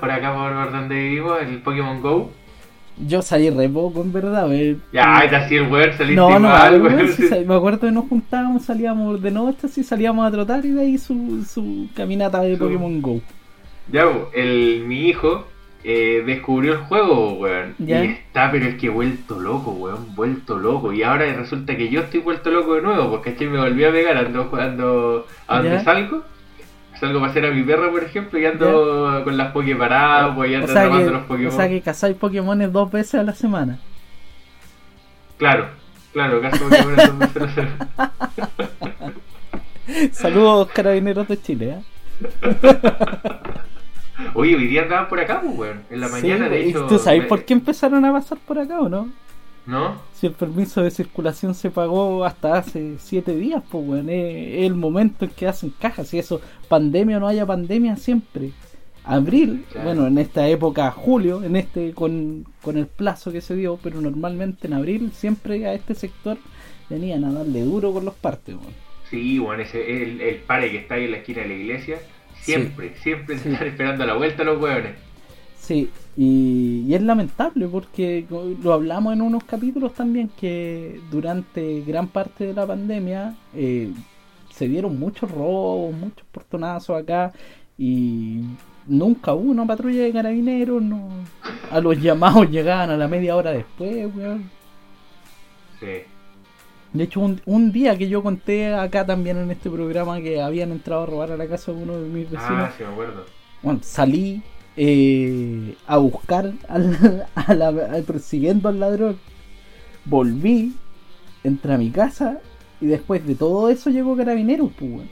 por 0.00 0.10
acá 0.10 0.34
por 0.34 0.72
donde 0.72 0.94
vivimos, 0.94 1.38
el 1.42 1.58
Pokémon 1.58 2.00
Go? 2.00 2.30
Yo 2.96 3.20
salí 3.20 3.50
re 3.50 3.68
poco, 3.68 4.00
en 4.00 4.10
verdad. 4.10 4.48
Ya, 4.90 5.28
te 5.28 5.36
hacía 5.36 5.60
el 5.60 5.70
weón, 5.70 5.92
saliste 5.92 6.14
no, 6.14 6.38
no, 6.38 6.48
mal, 6.48 6.80
me 6.80 7.54
acuerdo 7.54 7.80
que 7.80 7.90
nos 7.90 8.08
juntábamos, 8.08 8.64
salíamos 8.64 9.20
de 9.20 9.32
noche, 9.32 9.66
así 9.66 9.84
salíamos 9.84 10.26
a 10.26 10.30
trotar 10.30 10.64
y 10.64 10.70
de 10.70 10.80
ahí 10.80 10.96
su, 10.96 11.44
su 11.44 11.88
caminata 11.94 12.40
de 12.40 12.56
Pokémon 12.56 13.02
Go. 13.02 13.20
Ya, 13.88 14.10
el, 14.32 14.84
mi 14.86 15.08
hijo 15.08 15.46
eh, 15.86 16.22
descubrió 16.24 16.72
el 16.72 16.78
juego, 16.78 17.34
weón. 17.34 17.74
Y 17.78 17.92
está, 17.92 18.50
pero 18.50 18.64
es 18.64 18.76
que 18.76 18.88
vuelto 18.88 19.38
loco, 19.38 19.72
weón, 19.72 20.14
vuelto 20.14 20.58
loco. 20.58 20.92
Y 20.94 21.02
ahora 21.02 21.30
resulta 21.34 21.76
que 21.76 21.90
yo 21.90 22.00
estoy 22.00 22.20
vuelto 22.20 22.50
loco 22.50 22.76
de 22.76 22.82
nuevo, 22.82 23.10
porque 23.10 23.30
es 23.30 23.36
que 23.36 23.46
me 23.46 23.58
volví 23.58 23.84
a 23.84 23.92
pegar, 23.92 24.16
ando 24.16 24.44
jugando 24.44 25.26
a 25.46 25.60
donde 25.60 25.84
salgo. 25.84 26.22
Salgo 26.98 27.18
a 27.18 27.22
pasear 27.26 27.46
a 27.46 27.50
mi 27.50 27.62
perro, 27.64 27.90
por 27.90 28.02
ejemplo, 28.02 28.38
y 28.38 28.46
ando 28.46 29.20
con 29.24 29.36
las 29.36 29.52
Poké 29.52 29.76
paradas, 29.76 30.34
pues, 30.34 30.50
y 30.50 30.54
ando 30.54 30.72
o 30.72 31.10
los 31.10 31.24
Pokémon. 31.24 31.52
O 31.52 31.56
sea 31.56 31.68
que 31.68 31.82
cazáis 31.82 32.16
Pokémon 32.16 32.72
dos 32.72 32.90
veces 32.90 33.16
a 33.16 33.22
la 33.22 33.34
semana. 33.34 33.78
Claro, 35.36 35.66
claro, 36.12 36.40
cazo 36.40 36.64
Pokémon 36.64 36.96
dos 36.96 37.18
veces 37.18 37.36
a 37.36 37.40
la 37.40 37.52
semana. 37.52 38.12
Saludos, 40.12 40.68
carabineros 40.72 41.28
de 41.28 41.42
Chile, 41.42 41.78
¿eh? 41.78 41.82
Oye, 44.34 44.54
hoy 44.54 44.66
día 44.66 44.82
andaban 44.82 45.08
por 45.08 45.20
acá, 45.20 45.40
pues, 45.40 45.56
weón. 45.56 45.82
En 45.90 46.00
la 46.00 46.08
mañana, 46.08 46.48
de 46.48 46.68
hecho. 46.68 46.86
¿Tú 46.86 46.98
sabes 46.98 47.26
por 47.26 47.44
qué 47.44 47.54
empezaron 47.54 48.04
a 48.04 48.12
pasar 48.12 48.38
por 48.38 48.58
acá 48.58 48.80
o 48.80 48.88
no? 48.88 49.10
¿No? 49.66 49.98
Si 50.12 50.26
el 50.26 50.32
permiso 50.32 50.82
de 50.82 50.90
circulación 50.90 51.54
se 51.54 51.70
pagó 51.70 52.24
hasta 52.24 52.58
hace 52.58 52.96
siete 52.98 53.34
días, 53.34 53.62
pues, 53.70 53.86
weón. 53.86 54.08
Es, 54.08 54.64
el 54.64 54.74
momento 54.74 55.24
en 55.24 55.30
que 55.32 55.46
hacen 55.46 55.72
cajas. 55.78 56.08
Si 56.08 56.18
eso, 56.18 56.40
pandemia 56.68 57.16
o 57.16 57.20
no 57.20 57.28
haya 57.28 57.46
pandemia, 57.46 57.96
siempre. 57.96 58.52
Abril, 59.06 59.66
bueno, 59.82 60.06
en 60.06 60.16
esta 60.16 60.48
época, 60.48 60.90
julio, 60.90 61.44
en 61.44 61.56
este 61.56 61.92
con, 61.92 62.46
con 62.62 62.78
el 62.78 62.86
plazo 62.86 63.30
que 63.32 63.42
se 63.42 63.54
dio, 63.54 63.78
pero 63.82 64.00
normalmente 64.00 64.66
en 64.66 64.72
abril 64.72 65.12
siempre 65.12 65.66
a 65.66 65.74
este 65.74 65.94
sector 65.94 66.38
venían 66.88 67.22
a 67.24 67.32
darle 67.32 67.60
duro 67.64 67.92
con 67.92 68.06
los 68.06 68.14
partes, 68.14 68.54
weón. 68.54 68.72
Sí, 69.10 69.38
bueno, 69.38 69.62
ese, 69.62 70.02
el, 70.02 70.22
el 70.22 70.36
pare 70.36 70.70
que 70.70 70.78
está 70.78 70.94
ahí 70.94 71.04
en 71.04 71.10
la 71.10 71.16
esquina 71.18 71.42
de 71.42 71.48
la 71.48 71.54
iglesia 71.54 71.98
Siempre, 72.44 72.94
siempre 72.96 73.36
están 73.36 73.54
esperando 73.54 74.04
la 74.04 74.14
vuelta 74.14 74.44
los 74.44 74.60
hueones. 74.60 74.92
Sí, 75.58 75.90
y, 76.16 76.92
es 76.92 77.02
lamentable 77.02 77.66
porque 77.68 78.26
lo 78.62 78.72
hablamos 78.72 79.14
en 79.14 79.22
unos 79.22 79.44
capítulos 79.44 79.94
también 79.94 80.30
que 80.38 81.00
durante 81.10 81.80
gran 81.80 82.08
parte 82.08 82.46
de 82.46 82.52
la 82.52 82.66
pandemia 82.66 83.34
eh, 83.54 83.90
se 84.50 84.68
dieron 84.68 84.98
muchos 84.98 85.30
robos, 85.30 85.94
muchos 85.94 86.26
portonazos 86.30 87.02
acá 87.02 87.32
y 87.78 88.42
nunca 88.86 89.32
hubo 89.32 89.50
una 89.50 89.66
patrulla 89.66 90.02
de 90.02 90.12
carabineros, 90.12 90.82
no, 90.82 91.08
a 91.70 91.80
los 91.80 91.98
llamados 92.02 92.50
llegaban 92.50 92.90
a 92.90 92.96
la 92.98 93.08
media 93.08 93.34
hora 93.34 93.52
después, 93.52 94.14
weón. 94.14 94.50
Sí. 95.80 96.13
De 96.94 97.02
hecho, 97.02 97.20
un, 97.20 97.72
día 97.72 97.98
que 97.98 98.08
yo 98.08 98.22
conté 98.22 98.72
acá 98.72 99.04
también 99.04 99.36
en 99.36 99.50
este 99.50 99.68
programa 99.68 100.20
que 100.20 100.40
habían 100.40 100.70
entrado 100.70 101.02
a 101.02 101.06
robar 101.06 101.32
a 101.32 101.36
la 101.36 101.48
casa 101.48 101.72
de 101.72 101.82
uno 101.82 101.98
de 101.98 102.08
mis 102.08 102.30
vecinos. 102.30 102.68
Ah, 102.68 102.72
sí, 102.78 102.84
me 102.84 102.90
acuerdo. 102.90 103.24
Bueno, 103.62 103.80
salí 103.82 104.42
eh, 104.76 105.74
a 105.88 105.96
buscar 105.96 106.52
al, 106.68 107.26
al, 107.34 108.04
persiguiendo 108.04 108.68
al 108.68 108.78
ladrón. 108.78 109.18
Volví, 110.04 110.72
entré 111.42 111.74
a 111.74 111.78
mi 111.78 111.90
casa 111.90 112.38
y 112.80 112.86
después 112.86 113.26
de 113.26 113.34
todo 113.34 113.70
eso 113.70 113.90
llegó 113.90 114.16
Carabineros, 114.16 114.70
pues, 114.78 115.02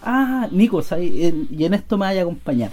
Ah, 0.00 0.46
Nico, 0.52 0.80
y 1.00 1.64
en 1.64 1.74
esto 1.74 1.98
me 1.98 2.06
vaya 2.06 2.20
a 2.20 2.24
acompañar. 2.24 2.70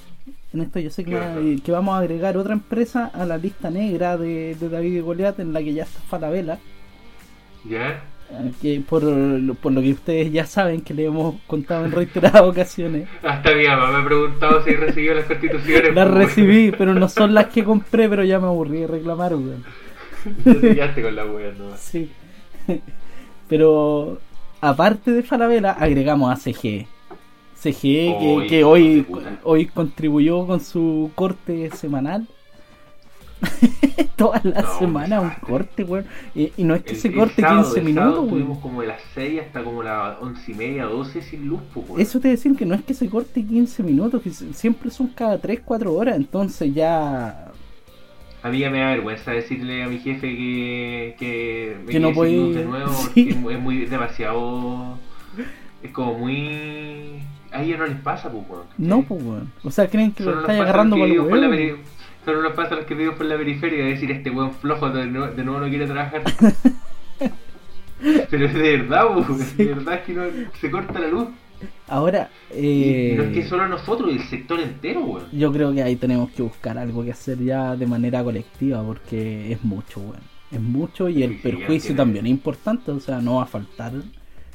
En 0.53 0.61
esto 0.61 0.79
yo 0.79 0.91
sé 0.91 1.05
que, 1.05 1.59
que, 1.63 1.71
vamos 1.71 1.95
a 1.95 1.99
agregar 1.99 2.37
otra 2.37 2.53
empresa 2.53 3.05
a 3.05 3.25
la 3.25 3.37
lista 3.37 3.71
negra 3.71 4.15
de, 4.17 4.55
de 4.59 4.69
David 4.69 4.97
y 4.97 4.99
Goliat 4.99 5.39
en 5.39 5.53
la 5.53 5.63
que 5.63 5.73
ya 5.73 5.83
está 5.83 6.01
Falabella. 6.01 6.59
¿Ya? 7.65 8.03
que 8.61 8.81
por, 8.87 9.03
por, 9.61 9.71
lo 9.73 9.81
que 9.81 9.91
ustedes 9.91 10.31
ya 10.31 10.45
saben 10.45 10.81
que 10.81 10.93
le 10.93 11.05
hemos 11.05 11.35
contado 11.47 11.85
en 11.85 11.91
reiteradas 11.91 12.41
ocasiones. 12.41 13.07
Hasta 13.23 13.53
mi 13.53 13.65
mamá 13.65 13.91
me 13.91 13.97
ha 13.97 14.05
preguntado 14.05 14.63
si 14.63 14.71
recibió 14.71 15.13
las 15.13 15.25
constituciones. 15.25 15.93
Las 15.93 16.07
pues, 16.07 16.17
recibí, 16.17 16.71
pero 16.71 16.93
no 16.93 17.09
son 17.09 17.33
las 17.33 17.47
que 17.47 17.63
compré, 17.63 18.07
pero 18.07 18.23
ya 18.23 18.39
me 18.39 18.47
aburrí 18.47 18.79
de 18.79 18.87
reclamar, 18.87 19.35
weón. 19.35 19.63
con 20.43 21.15
la 21.15 21.25
weá, 21.25 21.51
¿no? 21.57 21.75
Sí. 21.77 22.09
Pero 23.49 24.21
aparte 24.61 25.11
de 25.11 25.23
Falabella, 25.23 25.71
agregamos 25.71 26.31
a 26.31 26.37
CG. 26.37 26.87
CG 27.55 28.47
que, 28.47 28.63
hoy, 28.63 29.05
hoy 29.43 29.65
contribuyó 29.65 30.47
con 30.47 30.61
su 30.61 31.11
corte 31.15 31.69
semanal 31.71 32.27
Toda 34.15 34.41
la 34.43 34.63
semana 34.77 35.21
un 35.21 35.31
corte, 35.41 35.83
weón. 35.83 36.05
Y, 36.35 36.51
no 36.63 36.75
es 36.75 36.83
que 36.83 36.95
se 36.95 37.11
corte 37.11 37.41
15 37.41 37.81
minutos, 37.81 38.29
Tuvimos 38.29 38.59
como 38.59 38.81
de 38.81 38.87
las 38.87 39.01
6 39.13 39.41
hasta 39.41 39.63
como 39.63 39.83
las 39.83 40.21
11 40.21 40.51
y 40.51 40.55
media, 40.55 40.85
12 40.85 41.21
sin 41.21 41.47
luz, 41.47 41.61
weón. 41.75 41.99
Eso 41.99 42.19
te 42.19 42.27
decir 42.27 42.55
que 42.55 42.65
no 42.65 42.75
es 42.75 42.83
que 42.83 42.93
se 42.93 43.09
corte 43.09 43.43
15 43.43 43.83
minutos, 43.83 44.21
que 44.21 44.29
siempre 44.29 44.89
son 44.91 45.07
cada 45.07 45.37
3, 45.39 45.61
4 45.65 45.93
horas, 45.93 46.15
entonces 46.15 46.73
ya. 46.73 47.51
A 48.43 48.49
mí 48.49 48.59
ya 48.59 48.69
me 48.69 48.79
da 48.79 48.89
vergüenza 48.89 49.31
decirle 49.31 49.83
a 49.83 49.87
mi 49.87 49.99
jefe 49.99 50.35
que, 50.35 51.15
que, 51.19 51.77
que 51.87 51.99
no 51.99 52.11
puede 52.11 52.53
de 52.53 52.65
nuevo, 52.65 52.91
es, 53.15 53.37
muy 53.37 53.85
demasiado. 53.85 54.97
Es 55.83 55.91
como 55.91 56.17
muy. 56.17 57.21
A 57.51 57.63
ellos 57.63 57.79
no 57.79 57.85
les 57.85 57.97
pasa, 57.97 58.31
pues, 58.31 58.43
weón. 58.49 58.63
No, 58.77 59.01
pues, 59.03 59.23
weón. 59.23 59.51
O 59.63 59.71
sea, 59.71 59.87
creen 59.89 60.11
que 60.11 60.23
lo 60.23 60.41
estáis 60.41 60.61
agarrando 60.61 60.97
con 60.97 61.09
el 61.09 61.77
Solo 62.23 62.43
nos 62.43 62.53
pasa 62.53 62.75
a 62.75 62.77
los 62.77 62.85
que 62.85 62.93
vivimos 62.93 63.17
por 63.17 63.25
la 63.25 63.37
periferia 63.37 63.83
decir 63.85 64.11
este 64.11 64.29
weón 64.29 64.53
flojo 64.53 64.89
de 64.89 65.07
nuevo, 65.07 65.33
de 65.33 65.43
nuevo 65.43 65.59
no 65.59 65.69
quiere 65.69 65.87
trabajar. 65.87 66.21
Pero 68.29 68.45
es 68.45 68.53
de 68.53 68.77
verdad, 68.77 69.05
de 69.57 69.65
verdad 69.65 69.93
es 69.95 70.01
que 70.01 70.13
no, 70.13 70.23
se 70.59 70.71
corta 70.71 70.99
la 70.99 71.07
luz. 71.07 71.27
Ahora, 71.87 72.29
eh, 72.49 73.13
no 73.17 73.23
es 73.23 73.33
que 73.33 73.45
solo 73.47 73.67
nosotros, 73.67 74.11
el 74.11 74.21
sector 74.23 74.59
entero, 74.59 75.01
weón. 75.01 75.27
Yo 75.31 75.51
creo 75.51 75.73
que 75.73 75.83
ahí 75.83 75.95
tenemos 75.95 76.31
que 76.31 76.41
buscar 76.41 76.77
algo 76.77 77.03
que 77.03 77.11
hacer 77.11 77.37
ya 77.39 77.75
de 77.75 77.85
manera 77.85 78.23
colectiva 78.23 78.83
porque 78.83 79.51
es 79.51 79.63
mucho, 79.63 79.99
weón. 79.99 80.31
Es 80.51 80.59
mucho 80.59 81.07
y 81.09 81.23
el 81.23 81.37
perjuicio 81.37 81.95
también 81.95 82.25
es 82.25 82.31
importante, 82.31 82.91
o 82.91 82.99
sea, 82.99 83.21
no 83.21 83.35
va 83.35 83.43
a 83.43 83.47
faltar 83.47 83.93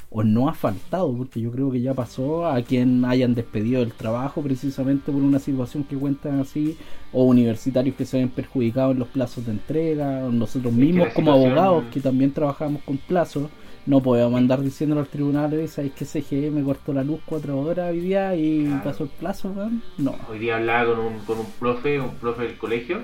o 0.09 0.23
no 0.23 0.47
ha 0.47 0.53
faltado, 0.53 1.13
porque 1.15 1.41
yo 1.41 1.51
creo 1.51 1.71
que 1.71 1.81
ya 1.81 1.93
pasó 1.93 2.47
a 2.47 2.61
quien 2.61 3.03
hayan 3.05 3.35
despedido 3.35 3.81
del 3.81 3.91
trabajo 3.91 4.41
precisamente 4.41 5.11
por 5.11 5.21
una 5.21 5.39
situación 5.39 5.83
que 5.83 5.97
cuentan 5.97 6.39
así, 6.39 6.77
o 7.11 7.23
universitarios 7.23 7.95
que 7.95 8.05
se 8.05 8.17
ven 8.17 8.29
perjudicados 8.29 8.93
en 8.93 8.99
los 8.99 9.07
plazos 9.09 9.45
de 9.45 9.51
entrega, 9.51 10.21
nosotros 10.31 10.73
mismos 10.73 11.09
como 11.13 11.31
abogados 11.31 11.85
que 11.91 11.99
también 11.99 12.31
trabajamos 12.31 12.81
con 12.83 12.97
plazos, 12.97 13.49
no 13.85 14.01
podemos 14.01 14.37
andar 14.37 14.61
diciendo 14.61 14.95
a 14.95 14.99
los 14.99 15.09
tribunales, 15.09 15.71
¿sabes 15.71 15.93
que 15.93 16.05
CGE 16.05 16.51
me 16.51 16.63
cortó 16.63 16.93
la 16.93 17.03
luz 17.03 17.21
cuatro 17.25 17.59
horas 17.59 17.91
hoy 17.91 18.01
día 18.01 18.35
y 18.35 18.67
pasó 18.83 19.05
el 19.05 19.09
plazo? 19.09 19.53
No. 19.97 20.15
Hoy 20.29 20.39
día 20.39 20.57
hablaba 20.57 20.93
con 20.93 21.05
un, 21.05 21.19
con 21.19 21.39
un 21.39 21.45
profe, 21.57 21.99
un 21.99 22.15
profe 22.15 22.43
del 22.43 22.57
colegio, 22.57 22.99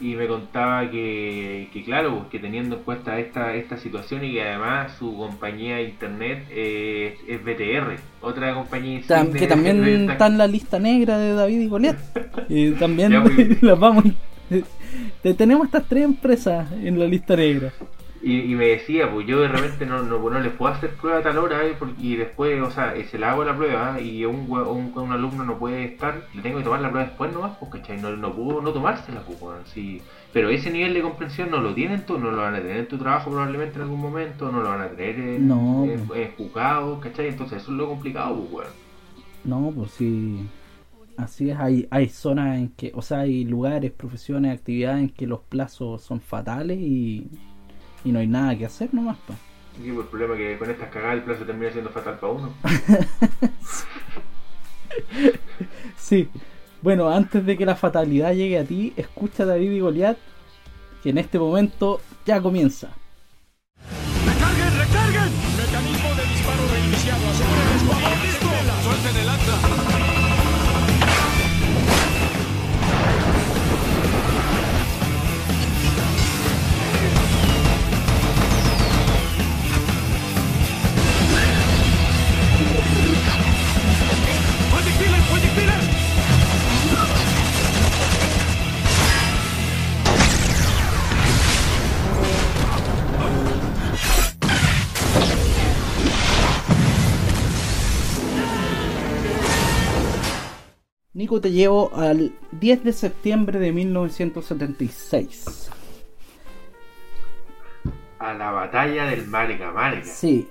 y 0.00 0.14
me 0.14 0.26
contaba 0.26 0.90
que, 0.90 1.68
que, 1.72 1.84
claro, 1.84 2.18
pues, 2.18 2.30
que 2.30 2.38
teniendo 2.38 2.76
en 2.76 2.82
cuenta 2.82 3.18
esta, 3.18 3.54
esta 3.54 3.76
situación 3.76 4.24
y 4.24 4.32
que 4.32 4.42
además 4.42 4.96
su 4.98 5.16
compañía 5.16 5.76
de 5.76 5.84
internet 5.84 6.46
es 6.50 7.44
BTR, 7.44 7.96
otra 8.20 8.54
compañía 8.54 9.00
que 9.32 9.46
también 9.46 10.10
está 10.10 10.26
en 10.26 10.38
la 10.38 10.46
lista 10.46 10.78
negra 10.78 11.18
de 11.18 11.34
David 11.34 11.60
y 11.60 11.68
Goliat. 11.68 11.96
y 12.48 12.70
también 12.72 13.12
las 13.60 13.78
vamos 13.78 14.04
tenemos 15.36 15.66
estas 15.66 15.84
tres 15.88 16.04
empresas 16.04 16.70
en 16.72 16.98
la 16.98 17.06
lista 17.06 17.36
negra. 17.36 17.72
Y, 18.22 18.54
me 18.54 18.66
decía, 18.68 19.10
pues 19.12 19.26
yo 19.26 19.40
de 19.40 19.48
repente 19.48 19.86
no, 19.86 20.02
no, 20.02 20.18
no 20.18 20.40
les 20.40 20.52
puedo 20.52 20.72
hacer 20.72 20.90
prueba 20.90 21.18
a 21.18 21.22
tal 21.22 21.38
hora 21.38 21.64
eh, 21.64 21.76
porque, 21.78 21.94
y 22.00 22.16
después, 22.16 22.60
o 22.60 22.70
sea, 22.70 22.94
se 23.08 23.18
le 23.18 23.26
hago 23.26 23.44
la 23.44 23.56
prueba 23.56 24.00
y 24.00 24.24
un, 24.24 24.50
un, 24.50 24.92
un, 24.94 25.12
alumno 25.12 25.44
no 25.44 25.58
puede 25.58 25.84
estar, 25.84 26.26
le 26.34 26.42
tengo 26.42 26.58
que 26.58 26.64
tomar 26.64 26.80
la 26.80 26.90
prueba 26.90 27.08
después 27.08 27.32
nomás, 27.32 27.56
pues, 27.58 27.70
¿cachai? 27.72 28.00
No, 28.00 28.10
no 28.16 28.32
pudo 28.32 28.62
no 28.62 28.72
tomársela, 28.72 29.20
pues, 29.20 29.38
sí. 29.72 30.00
Pero 30.32 30.48
ese 30.48 30.70
nivel 30.70 30.94
de 30.94 31.02
comprensión 31.02 31.50
no 31.50 31.58
lo 31.58 31.74
tienen 31.74 32.04
tú, 32.04 32.18
no 32.18 32.30
lo 32.30 32.38
van 32.38 32.54
a 32.54 32.60
tener 32.60 32.78
en 32.78 32.88
tu 32.88 32.98
trabajo 32.98 33.30
probablemente 33.30 33.76
en 33.76 33.82
algún 33.82 34.00
momento, 34.00 34.50
no 34.50 34.60
lo 34.60 34.68
van 34.70 34.80
a 34.80 34.88
tener 34.88 35.18
en, 35.18 35.48
no, 35.48 35.84
en, 35.84 36.06
pues. 36.06 36.30
¿cachai? 37.00 37.28
Entonces 37.28 37.62
eso 37.62 37.70
es 37.70 37.76
lo 37.76 37.88
complicado, 37.88 38.34
pues, 38.34 38.52
weón. 38.52 38.86
No, 39.44 39.70
pues 39.70 39.92
sí. 39.92 40.48
Así 41.16 41.50
es, 41.50 41.56
hay, 41.58 41.86
hay 41.90 42.08
zonas 42.08 42.58
en 42.58 42.68
que, 42.70 42.92
o 42.94 43.00
sea, 43.00 43.20
hay 43.20 43.44
lugares, 43.44 43.92
profesiones, 43.92 44.52
actividades 44.52 45.00
en 45.00 45.08
que 45.08 45.26
los 45.26 45.40
plazos 45.40 46.02
son 46.02 46.20
fatales 46.20 46.78
y 46.78 47.28
y 48.06 48.12
no 48.12 48.20
hay 48.20 48.28
nada 48.28 48.56
que 48.56 48.64
hacer 48.64 48.94
nomás. 48.94 49.16
pues 49.26 49.36
el 49.84 50.04
problema 50.04 50.34
es 50.34 50.40
que 50.40 50.58
con 50.58 50.70
estas 50.70 50.90
cagadas 50.90 51.16
el 51.16 51.22
plazo 51.24 51.44
termina 51.44 51.72
siendo 51.72 51.90
fatal 51.90 52.18
para 52.20 52.32
uno. 52.32 52.54
sí. 55.98 56.28
Bueno, 56.82 57.08
antes 57.08 57.44
de 57.44 57.56
que 57.56 57.66
la 57.66 57.74
fatalidad 57.74 58.32
llegue 58.32 58.60
a 58.60 58.64
ti, 58.64 58.92
escucha 58.96 59.42
a 59.42 59.46
David 59.46 59.72
y 59.72 59.80
Goliat, 59.80 60.16
que 61.02 61.10
en 61.10 61.18
este 61.18 61.36
momento 61.36 62.00
ya 62.24 62.40
comienza. 62.40 62.90
¡Recarguen, 64.24 64.75
Nico, 101.16 101.40
te 101.40 101.50
llevo 101.50 101.90
al 101.94 102.30
10 102.60 102.84
de 102.84 102.92
septiembre 102.92 103.58
de 103.58 103.72
1976. 103.72 105.70
A 108.18 108.34
la 108.34 108.50
batalla 108.50 109.06
del 109.06 109.26
Marga 109.26 109.72
Marga. 109.72 110.04
Sí. 110.04 110.46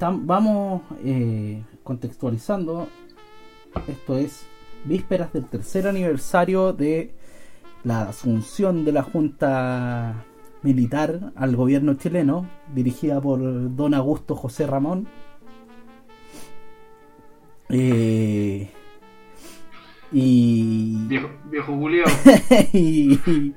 vamos 0.00 0.82
eh, 1.02 1.62
contextualizando. 1.82 2.88
Esto 3.88 4.18
es 4.18 4.44
vísperas 4.84 5.32
del 5.32 5.46
tercer 5.46 5.88
aniversario 5.88 6.74
de 6.74 7.14
la 7.84 8.02
asunción 8.10 8.84
de 8.84 8.92
la 8.92 9.02
Junta 9.02 10.26
Militar 10.60 11.32
al 11.36 11.56
gobierno 11.56 11.94
chileno, 11.94 12.50
dirigida 12.74 13.18
por 13.18 13.40
don 13.74 13.94
Augusto 13.94 14.36
José 14.36 14.66
Ramón. 14.66 15.08
Eh, 17.70 18.70
y. 20.14 21.06
Viejo, 21.08 21.28
viejo 21.50 21.72
y, 22.72 23.52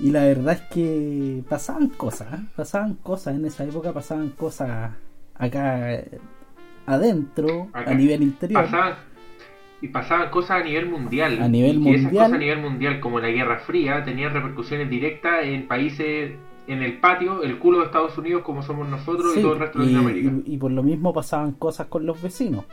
la 0.00 0.24
verdad 0.24 0.54
es 0.54 0.60
que 0.72 1.44
pasaban 1.48 1.88
cosas, 1.90 2.32
¿eh? 2.32 2.44
pasaban 2.56 2.94
cosas 2.94 3.36
en 3.36 3.44
esa 3.44 3.64
época, 3.64 3.92
pasaban 3.92 4.30
cosas 4.30 4.92
acá 5.34 6.02
adentro, 6.86 7.68
a 7.74 7.92
nivel 7.92 8.22
interior. 8.22 8.64
y 9.82 9.88
pasaban 9.88 10.30
cosas 10.30 10.62
a 10.62 10.64
nivel 10.64 10.88
mundial. 10.88 11.42
A 11.42 11.48
nivel 11.48 11.78
mundial. 11.78 11.96
esas 11.96 12.12
cosas 12.12 12.32
a 12.32 12.38
nivel 12.38 12.60
mundial, 12.60 12.98
como 12.98 13.20
la 13.20 13.28
Guerra 13.28 13.58
Fría, 13.58 14.02
tenían 14.02 14.32
repercusiones 14.32 14.88
directas 14.88 15.44
en 15.44 15.68
países 15.68 16.32
en 16.68 16.82
el 16.82 17.00
patio, 17.00 17.42
el 17.42 17.58
culo 17.58 17.80
de 17.80 17.86
Estados 17.86 18.16
Unidos, 18.16 18.42
como 18.42 18.62
somos 18.62 18.88
nosotros 18.88 19.36
y 19.36 19.42
todo 19.42 19.54
el 19.54 19.58
resto 19.58 19.80
de 19.80 19.86
Latinoamérica. 19.86 20.32
y 20.46 20.56
por 20.56 20.70
lo 20.70 20.82
mismo 20.82 21.12
pasaban 21.12 21.52
cosas 21.52 21.88
con 21.88 22.06
los 22.06 22.22
vecinos 22.22 22.64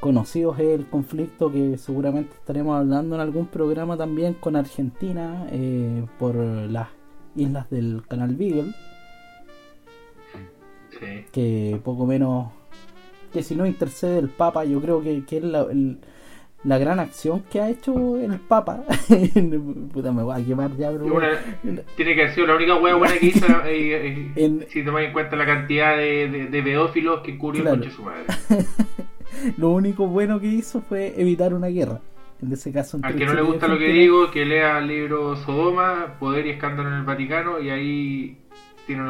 conocidos 0.00 0.58
es 0.58 0.68
el 0.68 0.86
conflicto 0.86 1.50
que 1.50 1.76
seguramente 1.78 2.34
estaremos 2.34 2.78
hablando 2.78 3.14
en 3.14 3.20
algún 3.20 3.46
programa 3.46 3.96
también 3.96 4.34
con 4.34 4.56
Argentina 4.56 5.46
eh, 5.50 6.04
por 6.18 6.34
las 6.36 6.88
islas 7.36 7.68
del 7.70 8.02
canal 8.08 8.34
Beagle. 8.36 8.72
Que 11.32 11.80
poco 11.84 12.06
menos 12.06 12.48
que 13.32 13.42
si 13.42 13.54
no 13.54 13.66
intercede 13.66 14.18
el 14.18 14.28
Papa, 14.28 14.64
yo 14.64 14.80
creo 14.80 15.02
que, 15.02 15.22
es 15.30 15.44
la, 15.44 16.78
gran 16.78 16.98
acción 16.98 17.44
que 17.50 17.60
ha 17.60 17.70
hecho 17.70 18.16
el 18.16 18.40
Papa. 18.40 18.82
Puta, 19.92 20.10
me 20.12 20.22
voy 20.22 20.40
a 20.40 20.44
quemar 20.44 20.76
ya, 20.76 20.90
tiene 21.94 22.16
que 22.16 22.32
ser 22.32 22.48
la 22.48 22.56
única 22.56 22.74
hueá 22.76 22.96
buena 22.96 23.16
que 23.16 23.26
hizo. 23.26 23.46
Eh, 23.66 24.32
eh, 24.34 24.66
si 24.70 24.84
tomas 24.84 25.04
en 25.04 25.12
cuenta 25.12 25.36
la 25.36 25.46
cantidad 25.46 25.96
de, 25.96 26.48
de, 26.50 26.62
pedófilos 26.62 27.20
que 27.20 27.38
cubrió 27.38 27.72
el 27.72 27.90
su 27.92 28.02
madre. 28.02 28.26
lo 29.56 29.70
único 29.70 30.06
bueno 30.06 30.40
que 30.40 30.46
hizo 30.46 30.80
fue 30.82 31.14
evitar 31.20 31.54
una 31.54 31.68
guerra. 31.68 32.00
En 32.40 32.52
ese 32.52 32.72
caso, 32.72 33.00
Al 33.02 33.16
que 33.16 33.26
no 33.26 33.34
le 33.34 33.42
gusta 33.42 33.66
lo 33.66 33.78
que 33.78 33.88
digo, 33.88 34.30
que 34.30 34.44
lea 34.44 34.78
el 34.78 34.86
libro 34.86 35.34
Sodoma, 35.36 36.14
Poder 36.20 36.46
y 36.46 36.50
Escándalo 36.50 36.88
en 36.88 36.94
el 36.96 37.02
Vaticano, 37.02 37.60
y 37.60 37.70
ahí 37.70 38.38
tiene 38.86 39.02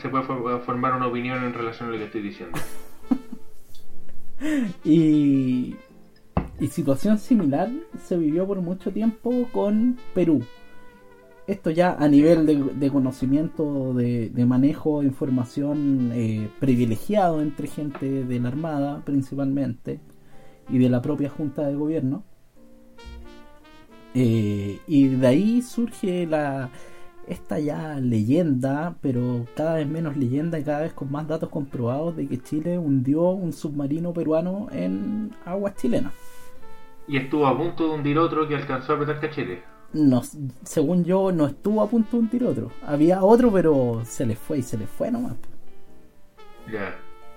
se 0.00 0.08
puede 0.08 0.24
formar 0.60 0.94
una 0.94 1.08
opinión 1.08 1.42
en 1.42 1.52
relación 1.52 1.88
a 1.88 1.92
lo 1.92 1.98
que 1.98 2.04
estoy 2.04 2.22
diciendo. 2.22 2.56
y, 4.84 5.74
y 6.60 6.66
situación 6.68 7.18
similar 7.18 7.70
se 8.04 8.16
vivió 8.16 8.46
por 8.46 8.60
mucho 8.60 8.92
tiempo 8.92 9.48
con 9.52 9.98
Perú 10.14 10.44
esto 11.46 11.70
ya 11.70 11.96
a 11.98 12.08
nivel 12.08 12.78
de, 12.78 12.90
conocimiento, 12.90 13.94
de, 13.94 14.30
manejo 14.46 15.00
de 15.00 15.06
información 15.06 16.10
eh, 16.12 16.50
privilegiado 16.58 17.40
entre 17.40 17.68
gente 17.68 18.24
de 18.24 18.40
la 18.40 18.48
Armada 18.48 19.02
principalmente 19.04 20.00
y 20.68 20.78
de 20.78 20.88
la 20.88 21.00
propia 21.02 21.30
Junta 21.30 21.62
de 21.66 21.76
Gobierno. 21.76 22.24
Eh, 24.14 24.80
y 24.88 25.08
de 25.08 25.26
ahí 25.26 25.62
surge 25.62 26.26
la 26.26 26.70
esta 27.28 27.58
ya 27.58 27.98
leyenda, 28.00 28.96
pero 29.00 29.46
cada 29.56 29.74
vez 29.74 29.88
menos 29.88 30.16
leyenda 30.16 30.58
y 30.58 30.64
cada 30.64 30.82
vez 30.82 30.92
con 30.92 31.10
más 31.10 31.26
datos 31.26 31.48
comprobados 31.48 32.16
de 32.16 32.28
que 32.28 32.38
Chile 32.38 32.78
hundió 32.78 33.30
un 33.30 33.52
submarino 33.52 34.12
peruano 34.12 34.68
en 34.70 35.32
aguas 35.44 35.74
chilenas. 35.74 36.12
Y 37.08 37.16
estuvo 37.16 37.46
a 37.46 37.56
punto 37.56 37.88
de 37.88 37.94
hundir 37.94 38.18
otro 38.18 38.48
que 38.48 38.54
alcanzó 38.54 38.92
a 38.92 38.96
apretar 38.96 39.30
Chile 39.30 39.75
no, 39.92 40.22
según 40.64 41.04
yo, 41.04 41.32
no 41.32 41.46
estuvo 41.46 41.82
a 41.82 41.88
punto 41.88 42.16
de 42.16 42.22
hundir 42.22 42.44
otro. 42.44 42.70
Había 42.86 43.22
otro, 43.22 43.50
pero 43.52 44.02
se 44.04 44.26
le 44.26 44.36
fue 44.36 44.58
y 44.58 44.62
se 44.62 44.76
le 44.78 44.86
fue 44.86 45.10
nomás. 45.10 45.36
Ya. 46.70 46.94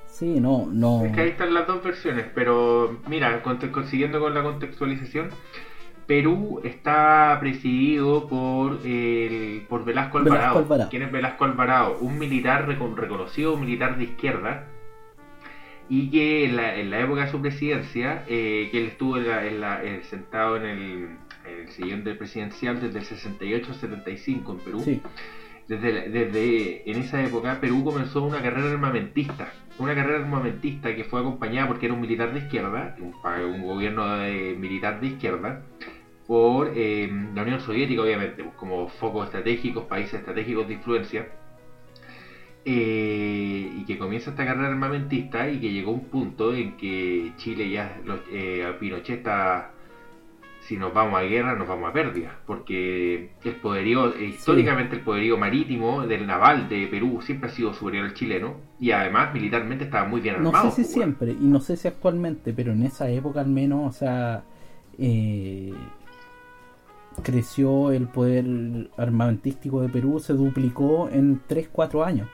Sí, 0.07 0.39
no, 0.39 0.67
no. 0.71 1.05
Es 1.05 1.13
que 1.13 1.21
ahí 1.21 1.29
están 1.29 1.53
las 1.53 1.67
dos 1.67 1.83
versiones, 1.83 2.25
pero 2.35 2.99
mira, 3.07 3.41
consiguiendo 3.41 4.19
con 4.19 4.33
la 4.33 4.43
contextualización, 4.43 5.29
Perú 6.07 6.59
está 6.63 7.37
presidido 7.39 8.27
por 8.27 8.79
el, 8.83 9.65
por 9.69 9.85
Velasco 9.85 10.17
Alvarado. 10.17 10.89
¿Quién 10.89 11.03
es 11.03 11.11
Velasco 11.11 11.45
Alvarado? 11.45 11.99
Un 12.01 12.17
militar 12.17 12.67
reconocido, 12.67 13.53
un 13.53 13.61
militar 13.61 13.97
de 13.97 14.05
izquierda, 14.05 14.65
y 15.87 16.09
que 16.11 16.45
en 16.45 16.55
la, 16.55 16.99
época 16.99 17.25
de 17.25 17.31
su 17.31 17.41
presidencia, 17.41 18.23
eh, 18.27 18.69
que 18.71 18.81
él 18.81 18.87
estuvo 18.87 19.17
en 19.17 20.03
sentado 20.03 20.57
en 20.57 20.65
el 20.65 21.09
el 21.49 21.69
siguiente 21.69 22.15
presidencial 22.15 22.79
desde 22.79 22.99
el 22.99 23.05
68 23.05 23.71
al 23.71 23.75
75 23.75 24.51
en 24.51 24.59
Perú. 24.59 25.01
Desde, 25.67 26.09
desde 26.09 26.89
en 26.89 26.97
esa 26.97 27.23
época 27.23 27.59
Perú 27.61 27.83
comenzó 27.83 28.23
una 28.23 28.41
carrera 28.41 28.71
armamentista, 28.71 29.53
una 29.77 29.93
carrera 29.93 30.19
armamentista 30.19 30.95
que 30.95 31.03
fue 31.03 31.19
acompañada 31.19 31.67
porque 31.67 31.85
era 31.85 31.93
un 31.93 32.01
militar 32.01 32.33
de 32.33 32.39
izquierda, 32.39 32.95
un, 32.99 33.61
gobierno 33.61 34.03
militar 34.57 34.99
de 34.99 35.07
izquierda, 35.07 35.61
por 36.29 36.71
eh, 36.75 37.09
la 37.33 37.41
Unión 37.41 37.59
Soviética 37.59 38.03
obviamente, 38.03 38.43
pues, 38.43 38.55
como 38.55 38.87
focos 38.87 39.25
estratégicos, 39.25 39.85
países 39.85 40.15
estratégicos 40.15 40.67
de 40.67 40.75
influencia. 40.75 41.27
Eh, 42.65 43.71
y 43.77 43.85
que 43.85 43.97
comienza 43.97 44.29
esta 44.29 44.45
carrera 44.45 44.67
armamentista 44.67 45.49
y 45.49 45.59
que 45.59 45.71
llegó 45.71 45.91
un 45.91 46.05
punto 46.05 46.53
en 46.53 46.77
que 46.77 47.31
Chile 47.37 47.69
ya, 47.71 47.99
eh, 48.31 48.75
Pinochet 48.79 49.19
está 49.19 49.71
si 50.69 50.77
nos 50.77 50.93
vamos 50.93 51.19
a 51.19 51.23
guerra, 51.23 51.55
nos 51.55 51.67
vamos 51.67 51.89
a 51.89 51.93
pérdida, 51.93 52.41
porque 52.45 53.31
el 53.43 53.55
poderío, 53.55 54.13
eh, 54.15 54.25
históricamente 54.25 54.97
el 54.97 55.01
poderío 55.01 55.35
marítimo 55.35 56.05
del 56.05 56.27
naval 56.27 56.69
de 56.69 56.85
Perú 56.85 57.21
siempre 57.23 57.49
ha 57.49 57.51
sido 57.51 57.73
superior 57.73 58.05
al 58.05 58.13
chileno 58.13 58.53
y 58.79 58.91
además 58.91 59.33
militarmente 59.33 59.85
estaba 59.85 60.07
muy 60.07 60.21
bien 60.21 60.35
armado. 60.35 60.65
No 60.65 60.69
sé 60.69 60.75
si 60.75 60.81
pues, 60.83 60.93
siempre, 60.93 61.31
y 61.31 61.45
no 61.47 61.59
sé 61.59 61.75
si 61.75 61.87
actualmente, 61.87 62.53
pero 62.53 62.71
en 62.71 62.83
esa 62.83 63.09
época 63.09 63.41
al 63.41 63.47
menos, 63.47 63.95
o 63.95 63.97
sea, 63.97 64.43
eh, 64.99 65.73
creció 67.23 67.91
el 67.91 68.07
poder 68.07 68.91
armamentístico 68.95 69.81
de 69.81 69.89
Perú, 69.89 70.19
se 70.19 70.33
duplicó 70.33 71.09
en 71.09 71.41
3-4 71.49 72.05
años. 72.05 72.29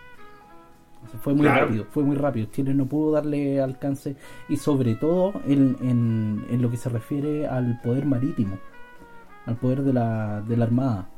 Fue 1.21 1.33
muy 1.33 1.43
Claro. 1.43 1.65
rápido, 1.65 1.85
fue 1.91 2.03
muy 2.03 2.15
rápido. 2.15 2.47
Chile 2.51 2.73
no 2.73 2.85
pudo 2.85 3.11
darle 3.11 3.61
alcance 3.61 4.15
y 4.49 4.57
sobre 4.57 4.95
todo 4.95 5.33
en, 5.47 5.75
en- 5.81 6.45
en 6.49 6.61
lo 6.61 6.69
que 6.71 6.77
se 6.77 6.89
refiere 6.89 7.47
al 7.47 7.79
poder 7.81 8.05
marítimo, 8.05 8.57
al 9.45 9.55
poder 9.57 9.81
de 9.83 9.93
la, 9.93 10.41
de 10.41 10.57
la 10.57 10.65
Armada. 10.65 11.09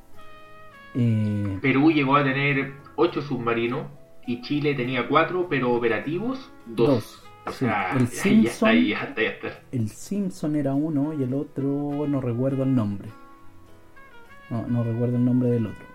Eh, 0.95 1.57
Perú 1.61 1.91
llegó 1.91 2.15
a 2.15 2.23
tener 2.23 2.73
8 2.95 3.21
submarinos 3.21 3.87
y 4.25 4.41
Chile 4.41 4.73
tenía 4.73 5.07
4, 5.07 5.47
pero 5.49 5.71
operativos 5.73 6.51
2. 6.65 6.87
Dos. 6.87 7.23
O 7.45 7.51
Sí, 7.51 7.59
sea, 7.59 7.91
el 7.93 7.99
ahí 7.99 8.03
ya 8.03 8.03
está, 8.03 8.23
Simpson- 8.29 8.67
ahí 8.69 8.87
ya 8.89 8.99
está, 9.03 9.21
ya 9.21 9.29
está. 9.29 9.47
el 9.71 9.87
Simpson 9.89 10.55
era 10.57 10.73
uno 10.73 11.13
y 11.13 11.23
el 11.23 11.33
otro 11.33 12.05
no 12.07 12.19
recuerdo 12.19 12.63
el 12.63 12.75
nombre. 12.75 13.07
No, 14.49 14.67
no 14.67 14.83
recuerdo 14.83 15.15
el 15.15 15.23
nombre 15.23 15.49
del 15.51 15.67
otro. 15.67 15.86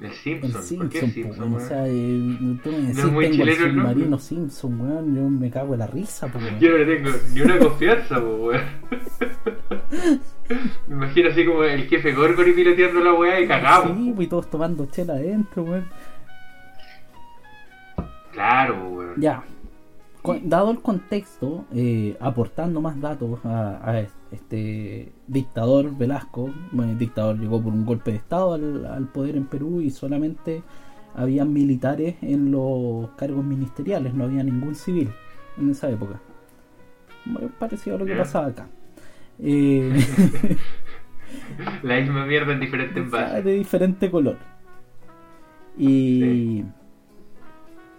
El 0.00 0.06
El 0.06 0.12
Simpson. 0.12 0.52
¿Por 0.52 0.62
Simpson, 0.62 0.88
qué 0.88 1.00
Simpson? 1.00 1.52
weón. 1.52 1.62
o 1.62 1.68
sea, 1.68 1.86
eh, 1.86 2.58
tú 2.62 2.70
me 2.72 2.78
decís, 2.78 3.04
muy 3.04 3.24
tengo 3.26 3.36
chileno 3.36 3.64
el 3.66 3.72
submarino 3.74 4.18
Simpson, 4.18 4.80
weón, 4.80 5.14
yo 5.14 5.22
me 5.28 5.50
cago 5.50 5.74
en 5.74 5.80
la 5.80 5.86
risa, 5.86 6.28
po, 6.28 6.38
weón. 6.38 6.58
Yo 6.58 6.70
no 6.70 6.78
le 6.78 6.96
tengo 6.96 7.10
ni 7.34 7.40
una 7.42 7.58
confianza, 7.58 8.20
po, 8.20 8.26
weón. 8.36 8.62
Me 10.88 10.94
imagino 10.96 11.28
así 11.30 11.44
como 11.46 11.62
el 11.64 11.86
jefe 11.86 12.12
Gorgon 12.12 12.48
y 12.48 12.52
piloteando 12.52 13.00
la 13.00 13.12
weá 13.12 13.40
y 13.40 13.46
cagamos. 13.46 13.96
Sí, 13.96 14.12
pues 14.16 14.26
y 14.26 14.30
todos 14.30 14.50
tomando 14.50 14.86
chela 14.86 15.12
adentro, 15.14 15.62
weón. 15.62 15.84
Claro, 18.32 18.88
weón. 18.88 19.14
Ya. 19.20 19.42
Con- 20.22 20.48
dado 20.48 20.70
el 20.70 20.80
contexto, 20.80 21.64
eh, 21.74 22.16
aportando 22.20 22.80
más 22.80 23.00
datos 23.00 23.38
a, 23.44 23.80
a 23.90 24.00
este 24.32 25.12
dictador 25.30 25.96
Velasco, 25.96 26.52
bueno, 26.72 26.92
el 26.92 26.98
dictador 26.98 27.38
llegó 27.38 27.62
por 27.62 27.72
un 27.72 27.86
golpe 27.86 28.10
de 28.10 28.16
estado 28.18 28.54
al, 28.54 28.84
al 28.86 29.06
poder 29.08 29.36
en 29.36 29.46
Perú 29.46 29.80
y 29.80 29.90
solamente 29.90 30.62
habían 31.14 31.52
militares 31.52 32.16
en 32.22 32.50
los 32.50 33.10
cargos 33.10 33.44
ministeriales, 33.44 34.14
no 34.14 34.24
había 34.24 34.42
ningún 34.42 34.74
civil 34.74 35.10
en 35.58 35.70
esa 35.70 35.90
época. 35.90 36.20
Muy 37.24 37.48
parecido 37.58 37.96
a 37.96 37.98
lo 37.98 38.06
que 38.06 38.16
pasaba 38.16 38.46
acá. 38.46 38.68
Eh, 39.38 39.92
La 41.82 42.00
misma 42.00 42.26
mierda 42.26 42.52
en 42.52 42.60
diferentes 42.60 42.96
envases. 43.04 43.44
de 43.44 43.52
diferente 43.52 44.10
color. 44.10 44.36
Y 45.76 46.64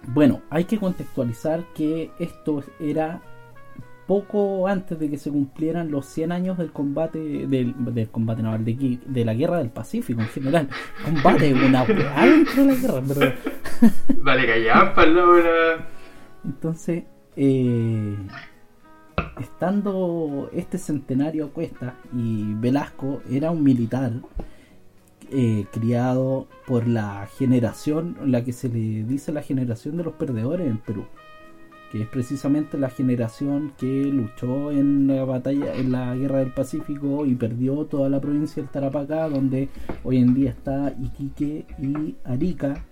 bueno, 0.08 0.42
hay 0.50 0.66
que 0.66 0.78
contextualizar 0.78 1.64
que 1.74 2.12
esto 2.20 2.64
era 2.80 3.22
poco 4.12 4.68
antes 4.68 5.00
de 5.00 5.10
que 5.10 5.18
se 5.18 5.32
cumplieran 5.32 5.90
los 5.90 6.06
100 6.08 6.34
años 6.34 6.58
del 6.58 6.74
combate 6.74 7.48
del, 7.48 7.74
del 7.78 8.10
combate 8.10 8.44
naval 8.44 8.66
de, 8.66 9.00
de 9.06 9.24
la 9.24 9.34
guerra 9.34 9.60
del 9.60 9.70
Pacífico 9.70 10.20
en 10.20 10.28
general. 10.28 10.68
Combate, 11.06 11.54
una 11.66 11.84
weá 11.84 12.26
dentro 12.26 12.66
de 12.66 12.74
la 12.74 12.76
guerra, 12.76 13.02
pero 13.08 13.34
Vale, 14.18 14.48
callá, 14.48 14.94
palabra. 14.94 15.88
Entonces, 16.44 17.06
eh, 17.38 18.18
estando 19.40 20.50
este 20.52 20.78
centenario 20.78 21.54
cuesta 21.54 21.96
y 22.14 22.54
Velasco 22.56 23.22
era 23.32 23.50
un 23.52 23.64
militar 23.64 24.12
eh, 25.32 25.68
criado 25.72 26.50
por 26.68 26.86
la 26.86 27.30
generación, 27.38 28.18
la 28.26 28.44
que 28.44 28.52
se 28.52 28.68
le 28.68 29.06
dice 29.06 29.32
la 29.32 29.42
generación 29.42 29.96
de 29.96 30.04
los 30.04 30.16
perdedores 30.16 30.68
en 30.68 30.80
Perú, 30.80 31.06
que 31.92 32.04
es 32.04 32.08
precisamente 32.08 32.78
la 32.78 32.90
generación 32.90 33.74
que 33.78 34.06
luchó 34.06 34.72
en 34.72 35.08
la 35.08 35.26
batalla, 35.26 35.76
en 35.76 35.92
la 35.92 36.16
guerra 36.16 36.40
del 36.40 36.54
Pacífico 36.54 37.26
y 37.26 37.36
perdió 37.36 37.86
toda 37.86 38.08
la 38.08 38.22
provincia 38.22 38.64
del 38.64 38.72
Tarapacá, 38.72 39.28
donde 39.28 39.68
hoy 40.04 40.18
en 40.18 40.34
día 40.34 40.52
está 40.52 40.96
Iquique 41.02 41.66
y 41.80 42.16
Arica, 42.24 42.86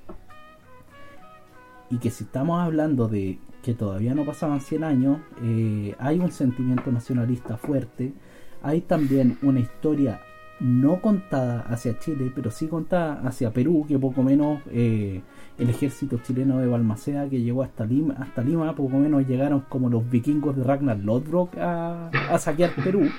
y 1.89 1.97
que 1.97 2.09
si 2.09 2.25
estamos 2.25 2.61
hablando 2.61 3.07
de 3.07 3.39
que 3.63 3.73
todavía 3.73 4.13
no 4.13 4.25
pasaban 4.25 4.59
100 4.59 4.83
años, 4.83 5.19
eh, 5.43 5.95
hay 5.97 6.19
un 6.19 6.31
sentimiento 6.31 6.91
nacionalista 6.91 7.57
fuerte, 7.57 8.13
hay 8.61 8.81
también 8.81 9.37
una 9.41 9.61
historia 9.61 10.21
no 10.59 11.01
contada 11.01 11.61
hacia 11.69 11.97
Chile, 11.99 12.31
pero 12.35 12.51
sí 12.51 12.67
contada 12.67 13.21
hacia 13.25 13.53
Perú, 13.53 13.85
que 13.87 13.97
poco 13.97 14.23
menos 14.23 14.61
eh, 14.71 15.21
el 15.59 15.69
ejército 15.69 16.19
chileno 16.19 16.59
de 16.59 16.67
Balmaceda 16.67 17.29
que 17.29 17.41
llegó 17.41 17.63
hasta 17.63 17.85
Lima, 17.85 18.15
hasta 18.19 18.41
Lima, 18.41 18.73
poco 18.75 18.97
menos 18.97 19.27
llegaron 19.27 19.65
como 19.69 19.89
los 19.89 20.09
vikingos 20.09 20.55
de 20.55 20.63
Ragnar 20.63 20.97
Lodbrok 20.97 21.57
a, 21.57 22.09
a 22.09 22.37
saquear 22.39 22.71
Perú. 22.83 23.09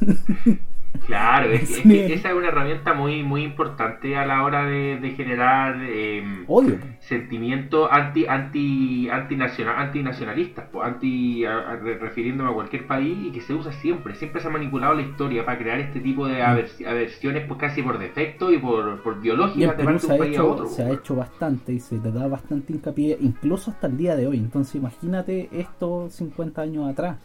Claro, 1.06 1.50
es, 1.50 1.70
es 1.70 1.82
que 1.82 2.14
esa 2.14 2.30
es 2.30 2.34
una 2.34 2.48
herramienta 2.48 2.94
muy 2.94 3.22
muy 3.22 3.42
importante 3.42 4.16
a 4.16 4.26
la 4.26 4.44
hora 4.44 4.64
de, 4.64 4.98
de 5.00 5.10
generar 5.12 5.76
eh, 5.82 6.44
Odio. 6.46 6.78
sentimientos 7.00 7.88
anti 7.90 8.26
anti 8.26 9.08
antinacional 9.08 9.76
antinacionalistas, 9.78 10.66
pues, 10.70 10.86
anti 10.86 11.44
a- 11.44 11.58
a- 11.70 11.76
re- 11.76 11.98
refiriéndome 11.98 12.50
a 12.50 12.54
cualquier 12.54 12.86
país 12.86 13.16
y 13.26 13.30
que 13.32 13.40
se 13.40 13.54
usa 13.54 13.72
siempre, 13.72 14.14
siempre 14.14 14.40
se 14.40 14.48
ha 14.48 14.50
manipulado 14.50 14.94
la 14.94 15.02
historia 15.02 15.44
para 15.44 15.58
crear 15.58 15.80
este 15.80 16.00
tipo 16.00 16.26
de 16.26 16.42
avers- 16.42 16.84
aversiones 16.86 17.44
pues 17.46 17.58
casi 17.60 17.82
por 17.82 17.98
defecto 17.98 18.52
y 18.52 18.58
por, 18.58 19.02
por 19.02 19.20
Y 19.24 19.30
Perú 19.76 19.84
parte 19.84 20.06
se 20.06 20.12
ha, 20.12 20.14
un 20.14 20.18
país 20.18 20.30
a 20.38 20.42
hecho, 20.42 20.50
otro. 20.52 20.66
se 20.66 20.82
ha 20.84 20.90
hecho 20.92 21.16
bastante 21.16 21.72
y 21.72 21.80
se 21.80 21.98
le 21.98 22.12
da 22.12 22.28
bastante 22.28 22.72
hincapié, 22.72 23.16
incluso 23.20 23.70
hasta 23.70 23.86
el 23.86 23.96
día 23.96 24.16
de 24.16 24.26
hoy. 24.26 24.36
Entonces, 24.38 24.74
imagínate 24.76 25.48
esto 25.52 26.08
50 26.10 26.62
años 26.62 26.88
atrás. 26.90 27.16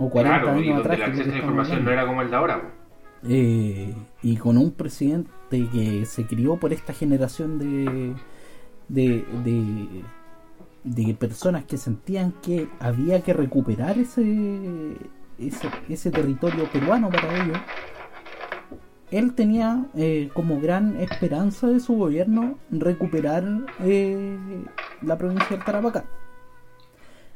O 0.00 0.08
40 0.10 0.40
Claro, 0.40 0.58
y 0.58 0.64
años 0.64 0.76
donde 0.76 0.94
atrás. 0.94 0.96
el 0.96 1.02
acceso 1.02 1.30
a 1.30 1.32
la 1.32 1.38
información 1.38 1.84
no 1.84 1.90
era 1.90 2.06
como 2.06 2.22
el 2.22 2.30
de 2.30 2.36
ahora. 2.36 2.74
Eh, 3.22 3.94
y 4.22 4.36
con 4.38 4.56
un 4.56 4.72
presidente 4.72 5.68
que 5.72 6.06
se 6.06 6.26
crió 6.26 6.56
por 6.56 6.72
esta 6.72 6.94
generación 6.94 7.58
de, 7.58 8.14
de, 8.88 9.26
de, 9.44 10.04
de 10.84 11.14
personas 11.14 11.64
que 11.66 11.76
sentían 11.76 12.32
que 12.42 12.68
había 12.78 13.22
que 13.22 13.34
recuperar 13.34 13.98
ese, 13.98 14.96
ese, 15.38 15.68
ese 15.88 16.12
territorio 16.12 16.70
peruano 16.72 17.10
para 17.10 17.36
ellos. 17.44 17.58
Él 19.10 19.34
tenía 19.34 19.86
eh, 19.96 20.30
como 20.34 20.60
gran 20.60 20.96
esperanza 20.96 21.66
de 21.66 21.80
su 21.80 21.94
gobierno 21.96 22.58
recuperar 22.70 23.44
eh, 23.80 24.38
la 25.02 25.18
provincia 25.18 25.56
del 25.56 25.64
Tarapacá. 25.64 26.04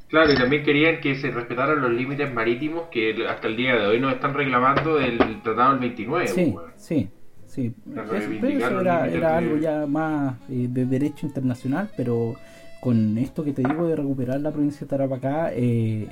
Claro, 0.08 0.32
y 0.32 0.36
también 0.36 0.62
querían 0.62 1.00
que 1.00 1.16
se 1.16 1.30
respetaran 1.30 1.80
los 1.80 1.90
límites 1.90 2.32
marítimos 2.32 2.88
que 2.88 3.26
hasta 3.28 3.48
el 3.48 3.56
día 3.56 3.74
de 3.74 3.86
hoy 3.86 4.00
nos 4.00 4.12
están 4.12 4.34
reclamando 4.34 4.96
del 4.96 5.18
Tratado 5.42 5.72
del 5.72 5.80
29. 5.80 6.28
Sí, 6.28 6.54
sí, 6.76 7.08
sí. 7.46 7.74
Eso, 7.86 8.30
pero 8.40 8.58
eso 8.58 8.80
era, 8.80 9.08
era 9.08 9.38
algo 9.38 9.56
ya 9.56 9.86
más 9.86 10.36
eh, 10.48 10.68
de 10.70 10.86
derecho 10.86 11.26
internacional, 11.26 11.90
pero 11.96 12.36
con 12.80 13.16
esto 13.16 13.42
que 13.42 13.52
te 13.52 13.62
digo 13.62 13.88
de 13.88 13.96
recuperar 13.96 14.40
la 14.40 14.52
provincia 14.52 14.80
de 14.80 14.86
Tarapacá, 14.86 15.52
eh, 15.54 16.06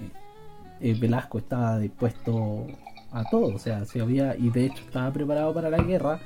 eh, 0.81 0.96
Velasco 0.98 1.38
estaba 1.38 1.78
dispuesto 1.78 2.66
a 3.12 3.28
todo, 3.28 3.55
o 3.55 3.59
sea, 3.59 3.85
si 3.85 4.00
había 4.00 4.35
y 4.37 4.48
de 4.50 4.64
hecho 4.64 4.83
estaba 4.85 5.12
preparado 5.12 5.52
para 5.52 5.70
la 5.70 5.83
guerra. 5.83 6.18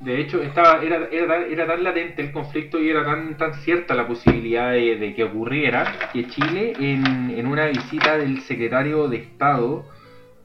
De 0.00 0.20
hecho, 0.20 0.42
estaba, 0.42 0.82
era, 0.82 1.08
era, 1.10 1.46
era 1.46 1.66
tan 1.66 1.82
latente 1.82 2.20
el 2.22 2.30
conflicto 2.30 2.78
y 2.78 2.90
era 2.90 3.02
tan, 3.04 3.36
tan 3.38 3.54
cierta 3.54 3.94
la 3.94 4.06
posibilidad 4.06 4.72
de, 4.72 5.14
que 5.16 5.24
ocurriera 5.24 6.10
que 6.12 6.26
Chile, 6.28 6.74
en, 6.78 7.30
en 7.30 7.46
una 7.46 7.66
visita 7.66 8.18
del 8.18 8.40
secretario 8.42 9.08
de 9.08 9.16
Estado 9.16 9.86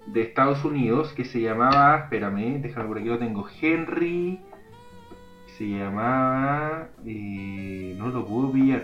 de 0.07 0.21
Estados 0.21 0.63
Unidos, 0.63 1.13
que 1.13 1.25
se 1.25 1.41
llamaba, 1.41 1.97
espérame, 2.03 2.61
déjame 2.61 2.87
por 2.87 2.97
aquí 2.97 3.07
lo 3.07 3.19
tengo, 3.19 3.45
Henry, 3.61 4.39
se 5.57 5.67
llamaba, 5.69 6.87
eh, 7.05 7.93
no 7.97 8.07
lo 8.07 8.25
puedo 8.25 8.51
pillar. 8.53 8.83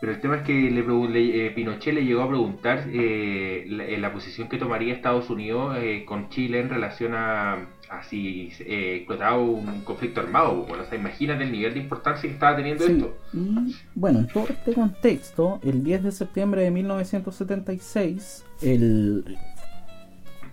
Pero 0.00 0.12
el 0.12 0.20
tema 0.20 0.36
es 0.36 0.42
que 0.42 0.70
le, 0.70 0.82
le- 1.08 1.46
eh, 1.46 1.50
Pinochet 1.50 1.94
le 1.94 2.04
llegó 2.04 2.22
a 2.22 2.28
preguntar 2.28 2.84
eh, 2.92 3.64
la, 3.68 3.84
eh, 3.84 3.98
la 3.98 4.12
posición 4.12 4.48
que 4.48 4.58
tomaría 4.58 4.92
Estados 4.92 5.30
Unidos 5.30 5.76
con 6.04 6.28
Chile 6.28 6.60
en 6.60 6.68
relación 6.68 7.14
a, 7.14 7.58
a 7.90 8.02
si 8.02 8.50
eh, 8.60 9.06
un 9.38 9.80
conflicto 9.84 10.20
armado. 10.20 10.64
Bueno, 10.66 10.82
o 10.84 10.86
sea, 10.86 10.98
imagínate 10.98 11.44
el 11.44 11.52
nivel 11.52 11.74
de 11.74 11.80
importancia 11.80 12.22
que 12.28 12.34
estaba 12.34 12.56
teniendo 12.56 12.84
Sí, 12.84 12.92
esto. 12.92 13.16
y 13.32 13.74
bueno, 13.94 14.20
en 14.20 14.26
todo 14.28 14.46
este 14.48 14.72
contexto, 14.74 15.60
el 15.62 15.82
10 15.82 16.04
de 16.04 16.12
septiembre 16.12 16.62
de 16.62 16.70
1976, 16.70 18.44
el... 18.62 19.36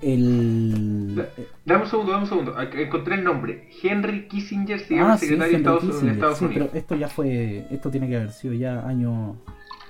el 0.02 1.28
Dame 1.66 1.84
un 1.84 1.90
segundo, 1.90 2.12
dame 2.12 2.24
un 2.24 2.30
segundo. 2.30 2.56
Encontré 2.62 3.16
el 3.16 3.24
nombre. 3.24 3.70
Henry 3.82 4.28
Kissinger 4.28 4.80
se 4.80 4.96
llama 4.96 5.12
Ah, 5.12 5.14
el 5.14 5.20
sí, 5.20 5.26
secretario 5.28 5.52
de 5.52 5.58
Estados, 5.58 5.84
de 5.84 5.90
Kissinger, 5.92 6.14
Estados 6.14 6.38
sí, 6.38 6.46
Unidos. 6.46 6.68
pero 6.72 6.80
esto 6.80 6.96
ya 6.96 7.08
fue, 7.10 7.68
esto 7.72 7.90
tiene 7.92 8.08
que 8.10 8.16
haber 8.18 8.32
sido 8.32 8.54
ya 8.54 8.86
año 8.88 9.36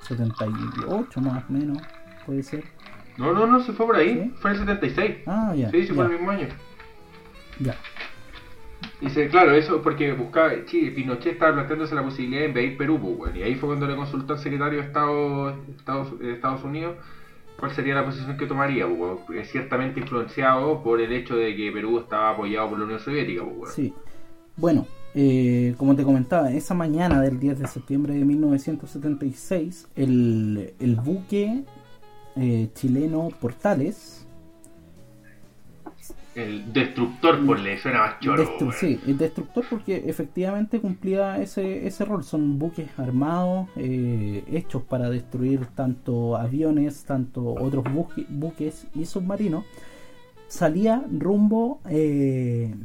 78 0.07 1.21
más 1.21 1.43
o 1.49 1.53
menos, 1.53 1.77
puede 2.25 2.43
ser. 2.43 2.63
No, 3.17 3.31
no, 3.33 3.47
no, 3.47 3.61
se 3.63 3.71
fue 3.73 3.85
por 3.85 3.95
ahí. 3.95 4.31
Fue 4.41 4.51
en 4.51 4.57
el 4.57 4.61
76. 4.63 5.15
Ah, 5.25 5.53
ya. 5.55 5.69
sí, 5.71 5.87
se 5.87 5.93
fue 5.93 6.03
ya, 6.05 6.11
el 6.11 6.17
mismo 6.17 6.31
año. 6.31 6.47
Ya. 7.59 7.75
Dice, 9.01 9.27
claro, 9.29 9.51
eso 9.51 9.81
porque 9.81 10.13
buscaba, 10.13 10.51
sí, 10.67 10.91
Pinochet 10.91 11.33
estaba 11.33 11.53
planteándose 11.53 11.95
la 11.95 12.03
posibilidad 12.03 12.41
de 12.41 12.47
invadir 12.47 12.77
Perú, 12.77 12.99
pues, 13.01 13.17
bueno, 13.17 13.37
y 13.37 13.43
ahí 13.43 13.55
fue 13.55 13.69
cuando 13.69 13.87
le 13.87 13.95
consultó 13.95 14.33
al 14.33 14.39
secretario 14.39 14.79
de 14.79 14.85
Estado, 14.85 15.57
Estados, 15.77 16.19
de 16.19 16.33
Estados 16.33 16.63
Unidos 16.63 16.95
¿cuál 17.59 17.71
sería 17.71 17.95
la 17.95 18.05
posición 18.05 18.37
que 18.37 18.45
tomaría? 18.45 18.87
Pues, 18.87 19.39
es 19.39 19.51
ciertamente 19.51 19.99
influenciado 19.99 20.81
por 20.83 21.01
el 21.01 21.11
hecho 21.11 21.35
de 21.35 21.55
que 21.55 21.71
Perú 21.71 21.99
estaba 21.99 22.31
apoyado 22.31 22.69
por 22.69 22.79
la 22.79 22.85
Unión 22.85 22.99
Soviética. 22.99 23.43
Pues, 23.43 23.73
sí. 23.73 23.93
Bueno, 24.57 24.87
eh, 25.13 25.75
como 25.77 25.95
te 25.95 26.03
comentaba, 26.03 26.51
esa 26.51 26.73
mañana 26.73 27.21
del 27.21 27.39
10 27.39 27.59
de 27.59 27.67
septiembre 27.67 28.13
de 28.13 28.25
1976, 28.25 29.87
el, 29.95 30.73
el 30.79 30.95
buque 30.95 31.63
eh, 32.35 32.69
chileno 32.73 33.29
Portales 33.39 34.24
el 36.35 36.73
destructor, 36.73 37.43
por 37.45 37.59
le 37.59 37.77
suena 37.77 37.99
más 37.99 38.19
choro. 38.19 38.71
sí, 38.73 38.99
el 39.07 39.17
destructor 39.17 39.63
porque 39.69 40.03
efectivamente 40.05 40.81
cumplía 40.81 41.41
ese, 41.41 41.87
ese 41.87 42.03
rol. 42.03 42.23
Son 42.23 42.59
buques 42.59 42.87
armados, 42.99 43.69
eh, 43.77 44.43
hechos 44.51 44.83
para 44.83 45.09
destruir 45.09 45.65
tanto 45.67 46.35
aviones, 46.35 47.05
tanto 47.05 47.53
otros 47.53 47.85
buques 48.29 48.87
y 48.93 49.05
submarinos. 49.05 49.63
Salía 50.47 51.03
rumbo 51.09 51.79
eh, 51.89 52.75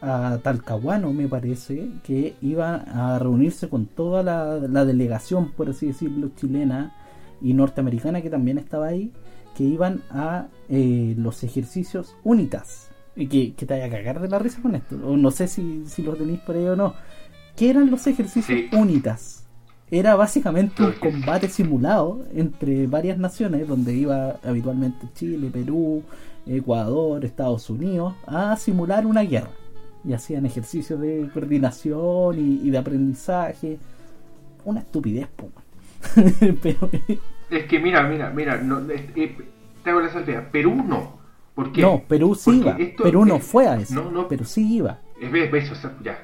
a 0.00 0.38
Talcahuano, 0.42 1.12
me 1.12 1.28
parece, 1.28 1.90
que 2.04 2.34
iba 2.40 2.74
a 2.74 3.18
reunirse 3.18 3.68
con 3.68 3.86
toda 3.86 4.22
la, 4.22 4.58
la 4.58 4.84
delegación, 4.84 5.52
por 5.52 5.68
así 5.68 5.88
decirlo, 5.88 6.30
chilena 6.36 6.94
y 7.42 7.52
norteamericana 7.52 8.22
que 8.22 8.30
también 8.30 8.56
estaba 8.56 8.86
ahí 8.86 9.12
que 9.56 9.64
iban 9.64 10.02
a 10.10 10.48
eh, 10.68 11.14
los 11.16 11.42
ejercicios 11.42 12.14
UNITAS. 12.24 12.90
Y 13.14 13.26
que, 13.28 13.54
te 13.56 13.64
vaya 13.64 13.86
a 13.86 13.90
cagar 13.90 14.20
de 14.20 14.28
la 14.28 14.38
risa 14.38 14.60
con 14.60 14.74
esto. 14.74 14.96
O 15.02 15.16
no 15.16 15.30
sé 15.30 15.48
si, 15.48 15.86
si 15.86 16.02
lo 16.02 16.14
tenéis 16.14 16.40
por 16.40 16.56
ahí 16.56 16.66
o 16.66 16.76
no. 16.76 16.94
¿Qué 17.56 17.70
eran 17.70 17.90
los 17.90 18.06
ejercicios 18.06 18.60
UNITAS? 18.72 19.46
Era 19.90 20.14
básicamente 20.16 20.82
un 20.82 20.92
combate 20.92 21.48
simulado 21.48 22.26
entre 22.34 22.86
varias 22.86 23.18
naciones, 23.18 23.66
donde 23.66 23.94
iba 23.94 24.38
habitualmente 24.44 25.06
Chile, 25.14 25.48
Perú, 25.50 26.02
Ecuador, 26.46 27.24
Estados 27.24 27.70
Unidos, 27.70 28.14
a 28.26 28.56
simular 28.56 29.06
una 29.06 29.22
guerra. 29.22 29.50
Y 30.04 30.12
hacían 30.12 30.44
ejercicios 30.44 31.00
de 31.00 31.30
coordinación 31.32 32.38
y, 32.38 32.68
de 32.68 32.78
aprendizaje. 32.78 33.78
Una 34.64 34.80
estupidez, 34.80 35.28
Pero 36.62 36.90
es 37.50 37.64
que 37.66 37.78
mira, 37.78 38.02
mira, 38.02 38.30
mira, 38.30 38.56
no, 38.58 38.80
eh, 38.90 39.36
te 39.82 39.90
hago 39.90 40.00
la 40.00 40.10
salvedad. 40.10 40.48
Perú 40.50 40.84
no. 40.86 41.16
¿Por 41.54 41.72
qué? 41.72 41.80
No, 41.80 42.02
Perú 42.06 42.34
sí 42.34 42.58
iba. 42.58 42.76
Perú 43.02 43.24
no 43.24 43.38
fue 43.38 43.66
a 43.66 43.76
eso. 43.76 43.94
No, 43.94 44.10
no, 44.10 44.28
pero 44.28 44.44
sí 44.44 44.76
iba. 44.76 44.98
Es 45.20 45.32
eso, 45.70 45.90
ya. 46.02 46.18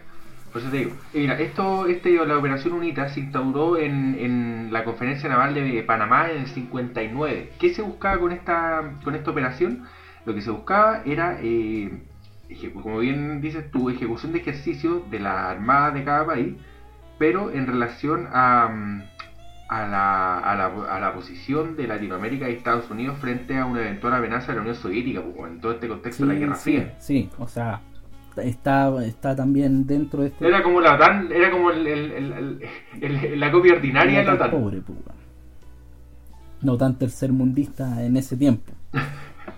Por 0.53 0.61
eso 0.61 0.71
te 0.71 0.79
digo. 0.79 0.93
Mira, 1.15 1.41
esto, 1.41 1.87
este, 1.87 2.13
la 2.27 2.37
operación 2.37 2.75
UNITA 2.75 3.09
se 3.09 3.21
instauró 3.21 3.79
en, 3.79 4.17
en 4.19 4.69
la 4.71 4.85
conferencia 4.85 5.29
naval 5.29 5.55
de 5.55 5.83
Panamá 5.85 6.31
en 6.31 6.43
el 6.43 6.47
59. 6.49 7.53
¿Qué 7.59 7.73
se 7.73 7.81
buscaba 7.81 8.19
con 8.19 8.33
esta, 8.33 8.99
con 9.03 9.15
esta 9.15 9.31
operación? 9.31 9.85
Lo 10.27 10.35
que 10.35 10.43
se 10.43 10.51
buscaba 10.51 11.03
era, 11.07 11.39
eh, 11.41 11.91
como 12.75 12.99
bien 12.99 13.41
dices 13.41 13.71
tú, 13.71 13.89
ejecución 13.89 14.33
de 14.33 14.41
ejercicios 14.41 15.11
de 15.11 15.21
la 15.21 15.51
armada 15.51 15.93
de 15.93 16.05
cada 16.05 16.27
país, 16.27 16.55
pero 17.19 17.51
en 17.51 17.67
relación 17.67 18.29
a 18.33 19.03
a 19.73 19.87
la, 19.89 20.39
a, 20.39 20.55
la, 20.55 20.67
a 20.97 21.01
la 21.01 21.15
posición 21.15 21.77
de 21.77 21.87
Latinoamérica 21.87 22.49
y 22.49 22.55
Estados 22.55 22.91
Unidos 22.91 23.17
frente 23.19 23.57
a 23.57 23.65
una 23.65 23.81
eventual 23.81 24.13
amenaza 24.15 24.49
de 24.49 24.57
la 24.57 24.61
Unión 24.61 24.75
Soviética, 24.77 25.23
pues, 25.23 25.51
en 25.51 25.61
todo 25.61 25.73
este 25.73 25.89
contexto 25.89 26.27
de 26.27 26.35
la 26.35 26.39
Guerra 26.39 26.55
Fría. 26.57 26.95
Sí, 26.99 27.31
o 27.39 27.49
sea, 27.49 27.81
está, 28.37 29.05
está 29.05 29.35
también 29.35 29.87
dentro 29.87 30.23
de 30.23 30.29
este... 30.29 30.47
Era 30.47 30.63
como 30.63 30.81
la 30.81 30.95
OTAN, 30.95 31.33
era 31.33 31.51
como 31.51 31.71
el, 31.71 31.87
el, 31.87 33.41
la 33.41 33.51
copia 33.51 33.73
ordinaria 33.75 34.19
de 34.19 34.25
la 34.27 34.35
OTAN. 34.35 34.51
Pobre, 34.51 34.81
pues, 34.83 34.99
no 36.61 36.77
tan 36.77 36.99
tercermundista 36.99 38.05
en 38.05 38.17
ese 38.19 38.37
tiempo. 38.37 38.73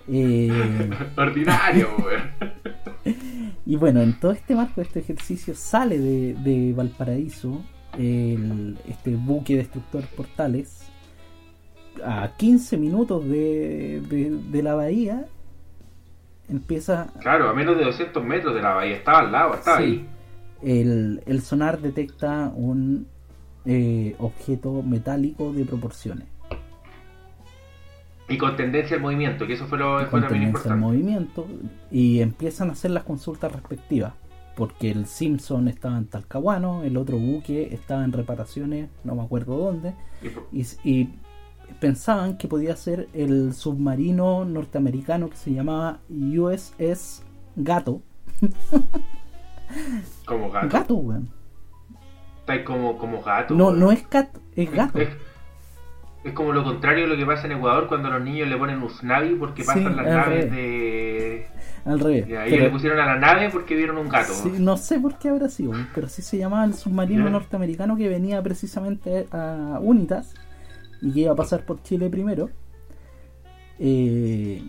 eh... 0.08 0.90
Ordinario, 1.16 1.88
Y 3.66 3.76
bueno, 3.76 4.00
en 4.02 4.20
todo 4.20 4.32
este 4.32 4.54
marco, 4.54 4.80
este 4.80 5.00
ejercicio 5.00 5.54
sale 5.54 5.98
de, 5.98 6.34
de 6.34 6.72
Valparaíso 6.74 7.62
el, 7.98 8.78
este 8.86 9.16
buque 9.16 9.56
destructor 9.56 10.04
Portales 10.16 10.90
a 12.04 12.32
15 12.36 12.76
minutos 12.76 13.28
de, 13.28 14.00
de, 14.50 14.62
la 14.62 14.74
bahía 14.74 15.26
empieza 16.48 17.12
claro 17.20 17.48
a 17.48 17.54
menos 17.54 17.78
de 17.78 17.84
200 17.84 18.24
metros 18.24 18.54
de 18.54 18.62
la 18.62 18.74
bahía 18.74 18.96
estaba 18.96 19.20
al 19.20 19.32
lado 19.32 19.54
estaba 19.54 19.78
ahí. 19.78 20.06
El, 20.62 21.22
el, 21.26 21.42
sonar 21.42 21.80
detecta 21.80 22.50
un 22.54 23.06
eh, 23.66 24.16
objeto 24.18 24.82
metálico 24.82 25.52
de 25.52 25.64
proporciones. 25.64 26.26
Y 28.28 28.38
con 28.38 28.56
tendencia 28.56 28.96
al 28.96 29.02
movimiento 29.02 29.46
que 29.46 29.52
eso 29.52 29.66
fue 29.66 29.78
lo, 29.78 30.08
con 30.10 30.26
tendencia 30.26 30.72
al 30.72 30.78
movimiento 30.78 31.46
y 31.90 32.20
empiezan 32.20 32.70
a 32.70 32.72
hacer 32.72 32.90
las 32.90 33.04
consultas 33.04 33.52
respectivas 33.52 34.14
porque 34.56 34.90
el 34.90 35.06
Simpson 35.06 35.68
estaba 35.68 35.98
en 35.98 36.06
Talcahuano, 36.06 36.84
el 36.84 36.96
otro 36.96 37.18
buque 37.18 37.74
estaba 37.74 38.04
en 38.04 38.12
reparaciones, 38.12 38.88
no 39.02 39.14
me 39.14 39.22
acuerdo 39.22 39.56
dónde, 39.56 39.94
y, 40.52 41.10
pensaban 41.80 42.36
que 42.36 42.46
podía 42.46 42.76
ser 42.76 43.08
el 43.14 43.52
submarino 43.54 44.44
norteamericano 44.44 45.28
que 45.28 45.36
se 45.36 45.52
llamaba 45.52 45.98
USS 46.08 47.22
Gato. 47.56 48.02
como 50.26 50.50
gato. 50.50 50.68
Gato, 50.68 50.94
weón. 50.94 51.30
Está 52.40 52.62
como, 52.64 52.98
como 52.98 53.22
gato. 53.22 53.54
No, 53.54 53.72
no 53.72 53.90
es 53.90 54.08
gato, 54.08 54.40
es 54.54 54.70
gato. 54.70 54.98
Es, 56.24 56.32
como 56.32 56.52
lo 56.52 56.64
contrario 56.64 57.04
de 57.04 57.10
lo 57.10 57.16
que 57.16 57.26
pasa 57.26 57.46
en 57.46 57.52
Ecuador 57.52 57.86
cuando 57.86 58.10
los 58.10 58.22
niños 58.22 58.48
le 58.48 58.56
ponen 58.56 58.82
Usnavi 58.82 59.34
porque 59.34 59.62
pasan 59.62 59.96
las 59.96 60.06
naves 60.06 60.50
de 60.50 61.46
al 61.84 62.00
revés. 62.00 62.28
Y 62.28 62.34
ahí 62.34 62.58
le 62.58 62.70
pusieron 62.70 62.98
a 62.98 63.06
la 63.06 63.16
nave 63.16 63.50
porque 63.50 63.76
vieron 63.76 63.98
un 63.98 64.08
gato. 64.08 64.32
no 64.58 64.76
sé 64.76 64.98
por 64.98 65.18
qué 65.18 65.28
habrá 65.28 65.48
sido, 65.48 65.72
pero 65.94 66.08
sí 66.08 66.22
se 66.22 66.38
llamaba 66.38 66.64
el 66.64 66.74
submarino 66.74 67.28
norteamericano 67.28 67.96
que 67.96 68.08
venía 68.08 68.42
precisamente 68.42 69.26
a 69.30 69.78
Unitas 69.80 70.34
y 71.02 71.12
que 71.12 71.20
iba 71.20 71.32
a 71.32 71.36
pasar 71.36 71.64
por 71.64 71.82
Chile 71.82 72.08
primero. 72.08 72.48
Eh, 73.78 74.62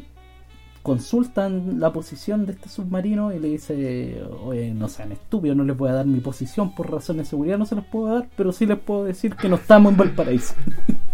consultan 0.81 1.79
la 1.79 1.91
posición 1.93 2.45
de 2.45 2.51
este 2.51 2.69
submarino 2.69 3.33
y 3.33 3.39
le 3.39 3.47
dice, 3.47 4.21
oye, 4.43 4.71
no 4.73 4.87
sean 4.87 5.11
estúpidos, 5.13 5.57
no 5.57 5.63
les 5.63 5.75
voy 5.75 5.89
a 5.89 5.93
dar 5.93 6.05
mi 6.05 6.19
posición 6.19 6.75
por 6.75 6.91
razones 6.91 7.25
de 7.25 7.29
seguridad, 7.31 7.57
no 7.57 7.65
se 7.65 7.75
los 7.75 7.85
puedo 7.85 8.13
dar, 8.13 8.27
pero 8.35 8.51
sí 8.51 8.65
les 8.65 8.77
puedo 8.77 9.03
decir 9.05 9.35
que 9.35 9.49
no 9.49 9.55
estamos 9.55 9.93
en 9.93 9.97
Valparaíso. 9.97 10.53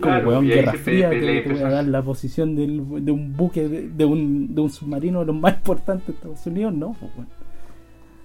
Como 0.00 0.18
weón 0.18 0.46
Guerra 0.46 0.72
Fría 0.74 1.10
que 1.10 1.42
te 1.42 1.52
voy 1.52 1.62
a 1.62 1.70
dar 1.70 1.84
la 1.84 2.02
posición 2.02 2.56
del, 2.56 3.04
de 3.04 3.12
un 3.12 3.36
buque, 3.36 3.68
de, 3.68 4.04
un, 4.04 4.54
de 4.54 4.60
un 4.60 4.70
submarino 4.70 5.20
de 5.20 5.26
los 5.26 5.36
más 5.36 5.54
importantes 5.54 6.06
de 6.06 6.12
Estados 6.12 6.46
Unidos, 6.46 6.74
¿no? 6.74 6.96
Pues, 7.00 7.10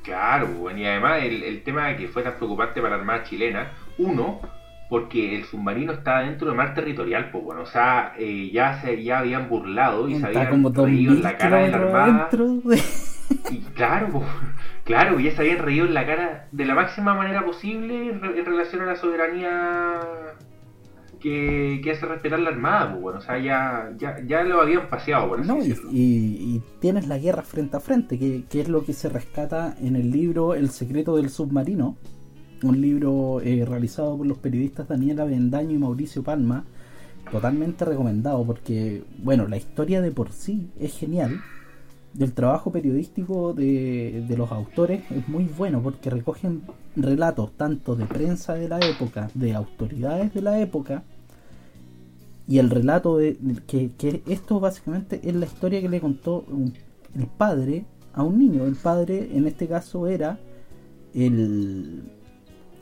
claro, 0.03 0.47
bueno, 0.59 0.79
y 0.79 0.85
además 0.85 1.23
el, 1.23 1.43
el 1.43 1.63
tema 1.63 1.87
de 1.87 1.97
que 1.97 2.07
fue 2.07 2.23
tan 2.23 2.35
preocupante 2.35 2.81
para 2.81 2.95
la 2.95 3.01
Armada 3.01 3.23
chilena, 3.23 3.71
uno, 3.97 4.39
porque 4.89 5.37
el 5.37 5.45
submarino 5.45 5.93
estaba 5.93 6.23
dentro 6.23 6.47
del 6.47 6.57
mar 6.57 6.73
territorial, 6.73 7.29
pues 7.31 7.43
bueno, 7.43 7.61
o 7.61 7.65
sea, 7.65 8.13
eh, 8.19 8.49
ya 8.51 8.81
se 8.81 9.01
ya 9.01 9.19
habían 9.19 9.47
burlado 9.47 10.09
y 10.09 10.15
se 10.15 10.25
habían 10.25 10.63
reído 10.73 11.13
en 11.13 11.23
la 11.23 11.37
cara 11.37 11.57
de 11.59 11.69
la 11.69 11.77
Armada. 11.77 12.29
Y 13.49 13.59
claro, 13.73 14.09
pues, 14.11 14.25
claro, 14.91 15.21
ya 15.21 15.33
se 15.33 15.41
habían 15.41 15.59
reído 15.59 15.85
en 15.85 15.93
la 15.93 16.05
cara 16.05 16.49
de 16.51 16.65
la 16.65 16.75
máxima 16.75 17.13
manera 17.13 17.45
posible 17.45 18.09
en 18.09 18.45
relación 18.45 18.81
a 18.81 18.87
la 18.87 18.97
soberanía 18.97 20.01
que, 21.21 21.81
hace 21.89 22.05
respetar 22.05 22.39
la 22.39 22.49
armada, 22.49 22.89
pues 22.91 23.01
bueno, 23.01 23.19
o 23.19 23.21
sea, 23.21 23.39
ya, 23.39 23.93
ya, 23.97 24.43
lo 24.43 24.59
habían 24.59 24.89
paseado, 24.89 25.29
por 25.29 25.45
no, 25.45 25.59
y, 25.63 26.61
tienes 26.81 27.07
la 27.07 27.17
guerra 27.19 27.41
frente 27.41 27.77
a 27.77 27.79
frente, 27.79 28.19
que, 28.19 28.59
es 28.59 28.67
lo 28.67 28.83
que 28.83 28.91
se 28.91 29.07
rescata 29.07 29.75
en 29.81 29.95
el 29.95 30.11
libro 30.11 30.55
El 30.55 30.69
secreto 30.71 31.15
del 31.15 31.29
submarino, 31.29 31.95
un 32.61 32.81
libro 32.81 33.39
eh, 33.39 33.63
realizado 33.65 34.17
por 34.17 34.27
los 34.27 34.39
periodistas 34.39 34.89
Daniela 34.89 35.23
Bendaño 35.23 35.71
y 35.71 35.77
Mauricio 35.77 36.21
Palma, 36.21 36.65
totalmente 37.31 37.85
recomendado, 37.85 38.43
porque, 38.43 39.03
bueno, 39.19 39.47
la 39.47 39.55
historia 39.55 40.01
de 40.01 40.11
por 40.11 40.33
sí 40.33 40.69
es 40.77 40.99
genial 40.99 41.39
del 42.13 42.33
trabajo 42.33 42.71
periodístico 42.71 43.53
de, 43.53 44.25
de, 44.27 44.37
los 44.37 44.51
autores 44.51 45.03
es 45.11 45.27
muy 45.29 45.45
bueno 45.45 45.81
porque 45.81 46.09
recogen 46.09 46.63
relatos 46.95 47.51
tanto 47.55 47.95
de 47.95 48.05
prensa 48.05 48.53
de 48.55 48.67
la 48.67 48.79
época, 48.79 49.29
de 49.33 49.53
autoridades 49.53 50.33
de 50.33 50.41
la 50.41 50.59
época, 50.59 51.03
y 52.47 52.57
el 52.59 52.69
relato 52.69 53.17
de 53.17 53.37
que, 53.65 53.91
que 53.97 54.23
esto 54.27 54.59
básicamente 54.59 55.21
es 55.23 55.35
la 55.35 55.45
historia 55.45 55.79
que 55.79 55.87
le 55.87 56.01
contó 56.01 56.45
el 57.15 57.27
padre 57.27 57.85
a 58.13 58.23
un 58.23 58.39
niño. 58.39 58.65
El 58.65 58.75
padre 58.75 59.29
en 59.33 59.47
este 59.47 59.67
caso 59.67 60.07
era 60.07 60.37
el, 61.13 62.03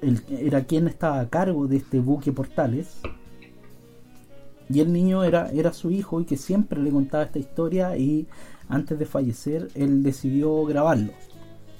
el 0.02 0.22
era 0.30 0.63
quien 0.63 0.88
estaba 0.88 1.20
a 1.20 1.30
cargo 1.30 1.68
de 1.68 1.78
este 1.78 2.00
buque 2.00 2.32
Portales 2.32 3.00
y 4.69 4.79
el 4.82 4.93
niño 4.93 5.23
era, 5.23 5.49
era 5.51 5.73
su 5.73 5.91
hijo 5.91 6.21
y 6.21 6.25
que 6.25 6.38
siempre 6.38 6.79
le 6.82 6.91
contaba 6.91 7.23
esta 7.23 7.39
historia 7.39 7.97
y 7.97 8.27
antes 8.67 8.99
de 8.99 9.05
fallecer 9.05 9.67
él 9.75 10.03
decidió 10.03 10.63
grabarlo 10.65 11.12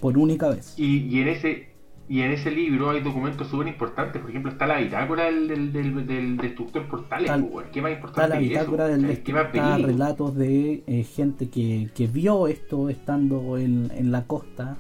por 0.02 0.18
única 0.18 0.50
vez. 0.50 0.74
Y, 0.78 1.20
en 1.22 1.28
ese 1.28 1.70
Y 2.08 2.22
en 2.22 2.32
ese 2.32 2.50
libro 2.50 2.90
hay 2.90 3.02
documentos 3.02 3.48
súper 3.50 3.68
importantes. 3.68 4.20
Por 4.20 4.32
ejemplo, 4.32 4.52
está 4.52 4.66
la 4.66 4.80
bitácora 4.80 5.26
del, 5.26 5.48
del, 5.48 5.72
del, 5.72 6.08
del 6.08 6.38
destructor 6.38 6.88
portales. 6.88 7.28
Tal- 7.28 7.46
pues. 7.46 7.68
¿Qué 7.72 7.82
más 7.84 7.92
Está 7.92 8.00
importante 8.08 8.30
la 8.30 8.40
que 8.40 8.46
eso? 8.46 8.54
bitácora 8.60 8.88
del 8.88 9.02
¿Cachai? 9.02 9.24
¿Qué 9.24 9.34
más 9.34 9.46
está 9.54 9.78
relatos 9.78 10.36
de 10.36 10.84
eh, 10.88 11.04
gente 11.04 11.50
que, 11.50 11.90
que 11.94 12.08
vio 12.08 12.48
esto 12.48 12.90
estando 12.90 13.58
en, 13.60 13.92
en 13.96 14.12
la 14.12 14.24
costa. 14.26 14.78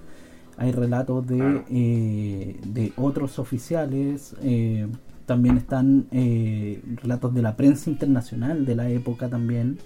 Hay 0.57 0.71
relatos 0.71 1.27
de, 1.27 1.37
Claro. 1.37 1.65
eh, 1.69 2.57
de 2.65 2.93
otros 2.97 3.37
oficiales. 3.37 4.35
eh, 4.41 4.87
también 5.29 5.55
están 5.57 6.07
eh, 6.11 6.81
relatos 7.03 7.33
de 7.33 7.41
la 7.41 7.55
prensa 7.55 7.89
internacional 7.89 8.65
de 8.65 8.75
la 8.75 8.89
época 8.89 9.29
también. 9.29 9.77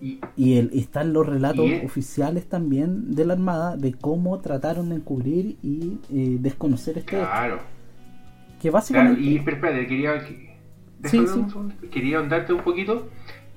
Y, 0.00 0.20
Y 0.36 0.54
el, 0.58 0.70
están 0.74 1.12
los 1.12 1.26
relatos 1.26 1.66
Y 1.66 1.72
es- 1.72 1.84
oficiales 1.84 2.48
también 2.48 3.14
de 3.14 3.24
la 3.26 3.32
Armada 3.34 3.76
de 3.76 3.92
cómo 3.94 4.38
trataron 4.40 4.88
de 4.90 4.96
encubrir 4.96 5.56
y 5.62 5.98
eh, 6.12 6.36
desconocer 6.40 6.98
este 6.98 7.16
hecho. 7.16 7.26
claro. 7.26 7.58
Que 8.60 8.70
Claro, 8.70 8.74
básicamente... 8.74 9.20
y 9.20 9.38
pero 9.40 9.56
espérate, 9.56 9.86
quería, 9.86 10.12
que- 10.24 10.54
Sí, 11.04 11.18
sí. 11.26 11.38
un 11.54 11.72
quería 11.90 12.18
ahondarte 12.18 12.52
un 12.54 12.62
poquito 12.62 13.08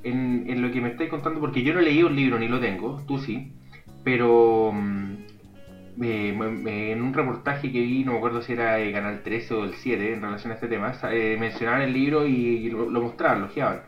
en, 0.04 0.50
en 0.50 0.62
lo 0.62 0.72
que 0.72 0.82
me 0.82 0.90
estáis 0.90 1.10
contando, 1.10 1.40
porque 1.40 1.64
yo 1.64 1.74
no 1.74 1.82
leí 1.82 2.04
un 2.04 2.16
libro 2.16 2.38
ni 2.40 2.48
lo 2.48 2.60
tengo, 2.60 3.02
tú 3.08 3.18
sí, 3.20 3.52
pero 4.04 4.74
me- 5.98 6.92
en 6.92 7.02
un 7.02 7.14
reportaje 7.14 7.72
que 7.72 7.80
vi, 7.82 8.04
no 8.04 8.12
me 8.14 8.18
acuerdo 8.18 8.42
si 8.42 8.54
era 8.54 8.80
el 8.80 8.92
Canal 8.94 9.24
13 9.24 9.54
o 9.54 9.64
el 9.64 9.74
7 9.76 10.14
en 10.14 10.22
relación 10.22 10.52
a 10.52 10.56
este 10.56 10.68
tema, 10.68 10.94
eh, 11.12 11.38
mencionaban 11.40 11.82
el 11.82 11.94
libro 11.94 12.26
y 12.26 12.70
lo, 12.70 12.90
mostraban, 13.02 13.42
lo 13.42 13.50
geaban. 13.50 13.84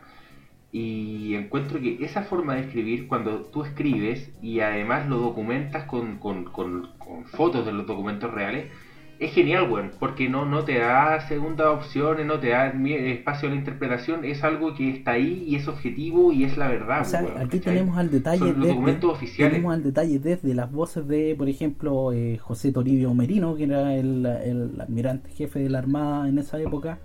Y 0.72 1.34
encuentro 1.34 1.80
que 1.80 1.98
esa 2.04 2.22
forma 2.22 2.54
de 2.54 2.62
escribir, 2.62 3.08
cuando 3.08 3.42
tú 3.46 3.64
escribes 3.64 4.32
y 4.40 4.60
además 4.60 5.06
lo 5.08 5.18
documentas 5.18 5.84
con, 5.84 6.18
con, 6.18 6.44
con 6.44 7.26
fotos 7.26 7.66
de 7.66 7.72
los 7.72 7.86
documentos 7.86 8.30
reales, 8.30 8.72
es 9.20 9.32
genial, 9.34 9.70
weón, 9.70 9.90
porque 9.98 10.30
no, 10.30 10.46
no 10.46 10.64
te 10.64 10.78
da 10.78 11.20
segundas 11.28 11.66
opciones, 11.66 12.24
no 12.24 12.40
te 12.40 12.48
da 12.48 12.68
espacio 12.68 13.48
a 13.48 13.52
la 13.52 13.58
interpretación, 13.58 14.24
es 14.24 14.42
algo 14.42 14.74
que 14.74 14.88
está 14.88 15.12
ahí 15.12 15.44
y 15.46 15.56
es 15.56 15.68
objetivo 15.68 16.32
y 16.32 16.44
es 16.44 16.56
la 16.56 16.68
verdad. 16.68 17.02
O 17.02 17.04
sea, 17.04 17.22
weón, 17.22 17.36
aquí 17.38 17.60
tenemos 17.60 17.98
al 17.98 18.10
detalle 18.10 18.38
Son 18.38 18.48
los 18.48 18.56
desde, 18.56 18.68
documentos 18.70 19.12
oficiales. 19.12 19.52
tenemos 19.52 19.74
al 19.74 19.82
detalle 19.82 20.18
desde 20.18 20.54
las 20.54 20.72
voces 20.72 21.06
de, 21.06 21.34
por 21.36 21.50
ejemplo, 21.50 22.14
eh, 22.14 22.38
José 22.38 22.72
Toribio 22.72 23.12
Merino, 23.12 23.54
que 23.56 23.64
era 23.64 23.94
el, 23.94 24.24
el 24.24 24.80
almirante 24.80 25.28
jefe 25.32 25.58
de 25.58 25.68
la 25.68 25.80
Armada 25.80 26.26
en 26.26 26.38
esa 26.38 26.58
época, 26.58 26.98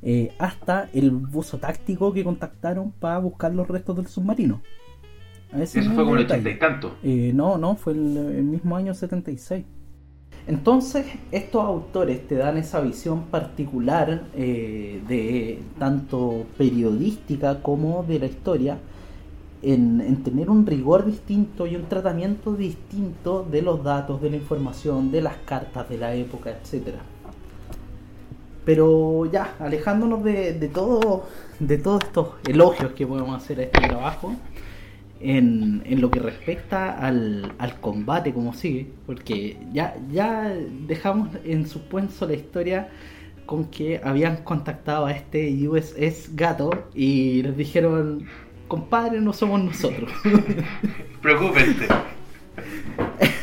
eh, 0.00 0.32
hasta 0.38 0.88
el 0.94 1.10
buzo 1.10 1.58
táctico 1.58 2.14
que 2.14 2.24
contactaron 2.24 2.90
para 2.90 3.18
buscar 3.18 3.54
los 3.54 3.68
restos 3.68 3.96
del 3.96 4.06
submarino. 4.06 4.62
Eso 5.54 5.82
fue 5.82 6.04
como 6.04 6.16
el 6.16 6.24
ochenta 6.24 6.48
y 6.48 6.58
tanto. 6.58 6.96
Eh, 7.02 7.32
no, 7.34 7.58
no, 7.58 7.76
fue 7.76 7.92
el, 7.92 8.16
el 8.16 8.44
mismo 8.44 8.76
año 8.76 8.94
76. 8.94 9.66
Entonces, 10.50 11.06
estos 11.30 11.64
autores 11.64 12.26
te 12.26 12.34
dan 12.34 12.58
esa 12.58 12.80
visión 12.80 13.26
particular 13.26 14.24
eh, 14.34 15.00
de 15.06 15.62
tanto 15.78 16.44
periodística 16.58 17.62
como 17.62 18.02
de 18.02 18.18
la 18.18 18.26
historia, 18.26 18.78
en, 19.62 20.00
en 20.00 20.24
tener 20.24 20.50
un 20.50 20.66
rigor 20.66 21.06
distinto 21.06 21.68
y 21.68 21.76
un 21.76 21.84
tratamiento 21.84 22.54
distinto 22.54 23.46
de 23.48 23.62
los 23.62 23.84
datos, 23.84 24.20
de 24.20 24.30
la 24.30 24.36
información, 24.38 25.12
de 25.12 25.22
las 25.22 25.36
cartas 25.44 25.88
de 25.88 25.98
la 25.98 26.14
época, 26.16 26.50
etcétera. 26.50 26.98
Pero 28.64 29.26
ya, 29.26 29.54
alejándonos 29.60 30.24
de, 30.24 30.54
de 30.54 30.66
todo, 30.66 31.26
de 31.60 31.78
todos 31.78 32.02
estos 32.02 32.26
elogios 32.48 32.90
que 32.94 33.06
podemos 33.06 33.40
hacer 33.40 33.60
a 33.60 33.62
este 33.62 33.86
trabajo, 33.86 34.32
en, 35.20 35.82
en 35.84 36.00
lo 36.00 36.10
que 36.10 36.18
respecta 36.18 36.92
al, 36.92 37.52
al 37.58 37.80
combate 37.80 38.32
como 38.32 38.54
sigue, 38.54 38.88
porque 39.06 39.56
ya, 39.72 39.96
ya 40.10 40.52
dejamos 40.86 41.30
en 41.44 41.66
suspenso 41.66 42.26
la 42.26 42.34
historia 42.34 42.88
con 43.46 43.66
que 43.66 44.00
habían 44.02 44.38
contactado 44.44 45.06
a 45.06 45.12
este 45.12 45.68
USS 45.68 46.34
Gato 46.36 46.88
y 46.94 47.42
les 47.42 47.56
dijeron, 47.56 48.24
compadre, 48.68 49.20
no 49.20 49.32
somos 49.32 49.62
nosotros. 49.62 50.10
Preocúpense. 51.22 51.88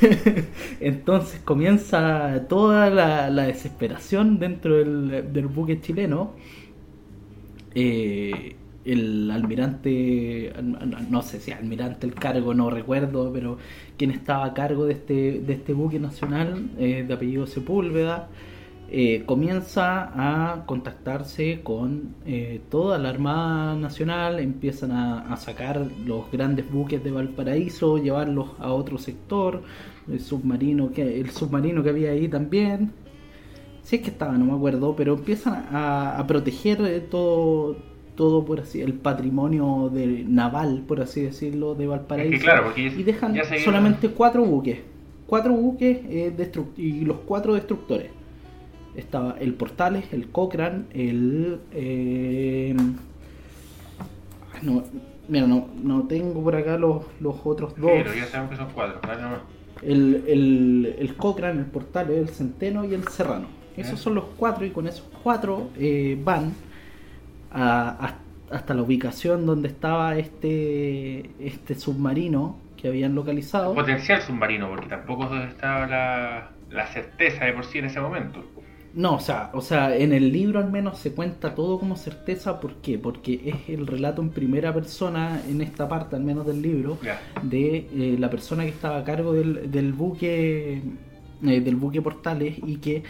Entonces 0.79 1.41
comienza 1.43 2.45
toda 2.47 2.89
la, 2.89 3.29
la 3.29 3.43
desesperación 3.43 4.39
dentro 4.39 4.75
del, 4.77 5.33
del 5.33 5.47
buque 5.47 5.81
chileno. 5.81 6.33
Eh, 7.75 8.55
el 8.87 9.29
almirante, 9.31 10.53
no 11.09 11.21
sé 11.21 11.39
si 11.39 11.51
almirante 11.51 12.07
el 12.07 12.13
cargo, 12.13 12.53
no 12.53 12.69
recuerdo, 12.69 13.31
pero 13.33 13.57
quien 13.97 14.11
estaba 14.11 14.45
a 14.45 14.53
cargo 14.53 14.85
de 14.85 14.93
este, 14.93 15.39
de 15.41 15.53
este 15.53 15.73
buque 15.73 15.99
nacional 15.99 16.69
eh, 16.77 17.03
de 17.07 17.13
apellido 17.13 17.47
Sepúlveda, 17.47 18.29
eh, 18.89 19.23
comienza 19.25 20.11
a 20.15 20.65
contactarse 20.65 21.59
con 21.61 22.15
eh, 22.25 22.61
toda 22.69 22.97
la 22.97 23.09
Armada 23.09 23.75
Nacional, 23.75 24.39
empiezan 24.39 24.93
a, 24.93 25.35
sacar 25.35 25.85
los 26.05 26.31
grandes 26.31 26.71
buques 26.71 27.03
de 27.03 27.11
Valparaíso, 27.11 27.97
llevarlos 27.97 28.51
a 28.59 28.71
otro 28.71 28.97
sector, 28.97 29.63
el 30.09 30.21
submarino 30.21 30.91
que, 30.93 31.19
el 31.19 31.31
submarino 31.31 31.83
que 31.83 31.89
había 31.89 32.11
ahí 32.11 32.29
también, 32.29 32.93
si 33.83 33.97
es 33.97 34.01
que 34.01 34.09
estaba, 34.09 34.37
no 34.37 34.45
me 34.45 34.53
acuerdo, 34.53 34.95
pero 34.95 35.15
empiezan 35.15 35.67
a, 35.71 36.17
a 36.17 36.25
proteger 36.25 36.79
eh, 36.81 37.01
todo, 37.01 37.75
todo 38.17 38.43
por 38.43 38.59
así, 38.59 38.81
el 38.81 38.93
patrimonio 38.95 39.89
de, 39.93 40.25
naval, 40.27 40.83
por 40.85 40.99
así 40.99 41.21
decirlo, 41.21 41.75
de 41.75 41.87
Valparaíso. 41.87 42.33
Es 42.33 42.39
que 42.41 42.45
claro, 42.45 42.63
porque 42.65 42.81
y 42.87 43.03
dejan 43.03 43.35
solamente 43.63 44.09
cuatro 44.09 44.43
buques, 44.43 44.79
cuatro 45.27 45.53
buques 45.53 45.99
eh, 46.09 46.51
y 46.75 47.01
los 47.05 47.17
cuatro 47.25 47.53
destructores. 47.53 48.09
Estaba 48.95 49.35
el 49.39 49.53
Portales, 49.53 50.11
el 50.11 50.29
Cochrane, 50.29 50.85
el... 50.91 51.59
eh, 51.71 52.75
no, 54.63 54.83
mira, 55.27 55.45
no, 55.45 55.67
no 55.81 56.07
tengo 56.07 56.43
por 56.43 56.55
acá 56.55 56.77
los, 56.77 57.03
los 57.19 57.35
otros 57.43 57.75
dos. 57.77 57.91
Pero 57.93 58.13
ya 58.15 58.25
sabemos 58.25 58.51
que 58.51 58.57
son 58.57 58.67
cuatro. 58.73 58.99
El, 59.83 60.23
el, 60.27 60.95
el 60.97 61.15
Cochrane, 61.15 61.59
el 61.59 61.67
Portales, 61.67 62.17
el 62.17 62.29
Centeno 62.29 62.83
y 62.83 62.95
el 62.95 63.07
Serrano. 63.07 63.45
Esos 63.77 63.91
Ya. 63.99 64.03
son 64.05 64.15
los 64.15 64.23
cuatro 64.35 64.65
y 64.65 64.71
con 64.71 64.87
esos 64.87 65.05
cuatro 65.21 65.67
eh, 65.77 66.19
van 66.23 66.51
a- 67.57 68.05
a- 68.07 68.55
hasta 68.55 68.73
la 68.73 68.81
ubicación 68.83 69.45
donde 69.45 69.67
estaba 69.67 70.17
este, 70.17 71.29
este 71.39 71.75
submarino 71.75 72.57
que 72.77 72.87
habían 72.87 73.15
localizado. 73.15 73.73
Potencial 73.73 74.21
submarino, 74.21 74.69
porque 74.69 74.87
tampoco 74.87 75.33
estaba 75.35 75.87
la, 75.87 76.51
la 76.69 76.87
certeza 76.87 77.45
de 77.45 77.53
por 77.53 77.65
sí 77.65 77.79
en 77.79 77.85
ese 77.85 77.99
momento. 77.99 78.43
No, 78.93 79.15
o 79.15 79.19
sea, 79.19 79.51
o 79.53 79.61
sea, 79.61 79.95
en 79.95 80.11
el 80.13 80.31
libro 80.31 80.59
al 80.59 80.71
menos 80.71 80.97
se 80.97 81.13
cuenta 81.13 81.53
todo 81.53 81.77
como 81.79 81.95
certeza. 81.97 82.59
¿Por 82.59 82.75
qué? 82.75 82.97
Porque 82.97 83.41
es 83.45 83.69
el 83.69 83.85
relato 83.85 84.21
en 84.21 84.29
primera 84.29 84.73
persona, 84.73 85.41
en 85.47 85.61
esta 85.61 85.87
parte 85.87 86.15
al 86.15 86.23
menos 86.23 86.47
del 86.47 86.61
libro, 86.61 86.97
de 87.43 87.77
eh, 87.93 88.15
la 88.17 88.29
persona 88.29 88.63
que 88.63 88.69
estaba 88.69 88.97
a 88.97 89.03
cargo 89.03 89.33
del, 89.33 89.69
del 89.71 89.93
buque 89.93 90.81
eh, 91.45 91.61
del 91.61 91.75
buque 91.75 92.01
Portales 92.01 92.57
y 92.65 92.77
que 92.77 93.03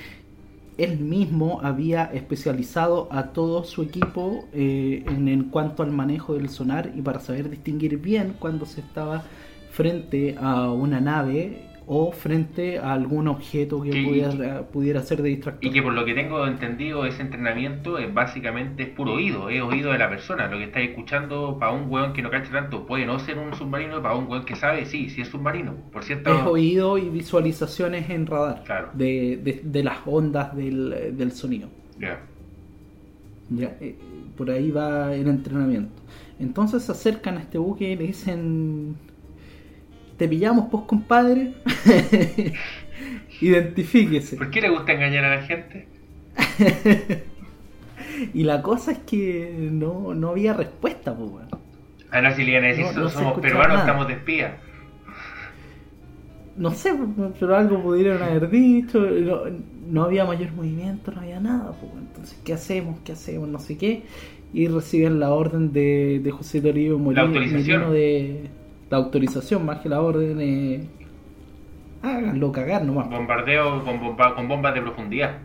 él 0.77 0.99
mismo 0.99 1.59
había 1.63 2.05
especializado 2.05 3.07
a 3.11 3.27
todo 3.33 3.63
su 3.63 3.81
equipo 3.81 4.47
eh, 4.53 5.03
en, 5.07 5.27
en 5.27 5.45
cuanto 5.45 5.83
al 5.83 5.91
manejo 5.91 6.35
del 6.35 6.49
sonar 6.49 6.91
y 6.95 7.01
para 7.01 7.19
saber 7.19 7.49
distinguir 7.49 7.97
bien 7.97 8.35
cuando 8.39 8.65
se 8.65 8.81
estaba 8.81 9.23
frente 9.71 10.35
a 10.39 10.71
una 10.71 10.99
nave 10.99 11.67
o 11.89 12.11
frente 12.11 12.79
a 12.79 12.91
algún 12.91 13.29
objeto 13.29 13.81
que 13.81 13.91
pudiera, 14.03 14.63
pudiera 14.67 15.01
ser 15.03 15.21
de 15.21 15.29
distractor. 15.29 15.63
Y 15.65 15.71
que 15.73 15.81
por 15.81 15.93
lo 15.93 16.03
que 16.03 16.13
tengo 16.13 16.45
entendido, 16.45 17.05
ese 17.05 17.21
entrenamiento 17.21 17.97
es 17.97 18.13
básicamente 18.13 18.83
es 18.83 18.89
puro 18.89 19.13
oído, 19.13 19.47
es 19.49 19.61
oído 19.61 19.93
de 19.93 19.97
la 19.97 20.09
persona. 20.09 20.47
Lo 20.49 20.57
que 20.57 20.65
estáis 20.65 20.89
escuchando 20.89 21.57
para 21.57 21.71
un 21.71 21.89
weón 21.89 22.11
que 22.11 22.21
no 22.21 22.29
cacha 22.29 22.51
tanto 22.51 22.85
puede 22.85 23.05
no 23.05 23.17
ser 23.19 23.37
un 23.37 23.53
submarino, 23.55 24.01
para 24.01 24.15
un 24.15 24.27
weón 24.29 24.43
que 24.43 24.57
sabe, 24.57 24.85
sí, 24.85 25.09
sí 25.09 25.21
es 25.21 25.29
submarino. 25.29 25.75
Por 25.93 26.03
cierto, 26.03 26.29
Es 26.37 26.45
oído 26.45 26.97
y 26.97 27.07
visualizaciones 27.09 28.09
en 28.09 28.25
radar 28.27 28.63
Claro. 28.65 28.89
de, 28.93 29.37
de- 29.41 29.61
de 29.63 29.83
las 29.83 29.99
ondas 30.05 30.53
del, 30.57 31.15
del 31.17 31.31
sonido. 31.31 31.69
Ya. 31.99 32.19
Ya, 33.49 33.77
eh, 33.79 33.95
por 34.37 34.49
ahí 34.51 34.71
va 34.71 35.15
el 35.15 35.27
entrenamiento. 35.29 35.93
Entonces 36.37 36.83
se 36.83 36.91
acercan 36.91 37.37
a 37.37 37.39
este 37.39 37.57
buque 37.57 37.91
y 37.91 37.95
le 37.95 38.07
dicen: 38.07 38.95
Te 40.17 40.27
pillamos, 40.27 40.67
pues 40.71 40.83
compadre. 40.85 41.53
Identifíquese. 43.41 44.35
¿Por 44.37 44.49
qué 44.49 44.61
le 44.61 44.69
gusta 44.69 44.93
engañar 44.93 45.25
a 45.25 45.35
la 45.37 45.41
gente? 45.43 45.87
Y 48.33 48.43
la 48.43 48.63
cosa 48.63 48.91
es 48.93 48.97
que 48.99 49.69
no, 49.71 50.13
no 50.15 50.29
había 50.29 50.53
respuesta, 50.53 51.15
pues, 51.15 51.29
weón. 51.29 51.47
A 52.09 52.21
no, 52.21 52.35
si 52.35 52.43
le 52.43 52.51
iban 52.51 52.63
a 52.63 52.67
decir, 52.67 52.85
No, 52.95 53.09
somos 53.09 53.39
peruanos, 53.39 53.69
nada. 53.69 53.79
estamos 53.81 54.07
de 54.07 54.13
espía. 54.13 54.57
No 56.55 56.71
sé, 56.71 56.95
pues, 56.95 57.31
pero 57.39 57.55
algo 57.55 57.81
pudieron 57.83 58.21
haber 58.23 58.49
dicho. 58.49 58.99
No, 58.99 59.41
no 59.87 60.03
había 60.03 60.25
mayor 60.25 60.51
movimiento, 60.53 61.11
no 61.11 61.21
había 61.21 61.39
nada, 61.39 61.73
pues. 61.79 61.91
Entonces, 61.95 62.39
¿qué 62.43 62.53
hacemos? 62.53 62.99
¿Qué 63.03 63.11
hacemos? 63.11 63.47
No 63.49 63.59
sé 63.59 63.77
qué. 63.77 64.03
Y 64.53 64.67
reciben 64.67 65.19
la 65.19 65.31
orden 65.31 65.71
de, 65.71 66.19
de 66.23 66.31
José 66.31 66.61
Toribio 66.61 66.97
Molino, 66.97 67.21
La 67.21 67.27
autorización. 67.27 67.81
Merino 67.81 67.91
de 67.93 68.49
la 68.89 68.97
autorización, 68.97 69.65
más 69.65 69.79
que 69.81 69.89
la 69.89 70.01
orden. 70.01 70.39
eh, 70.41 70.89
háganlo 72.01 72.51
cagar 72.51 72.83
nomás. 72.85 73.09
Bombardeo 73.09 73.83
con, 73.83 73.99
bomba, 73.99 74.35
con 74.35 74.47
bombas 74.47 74.73
de 74.73 74.81
profundidad. 74.81 75.37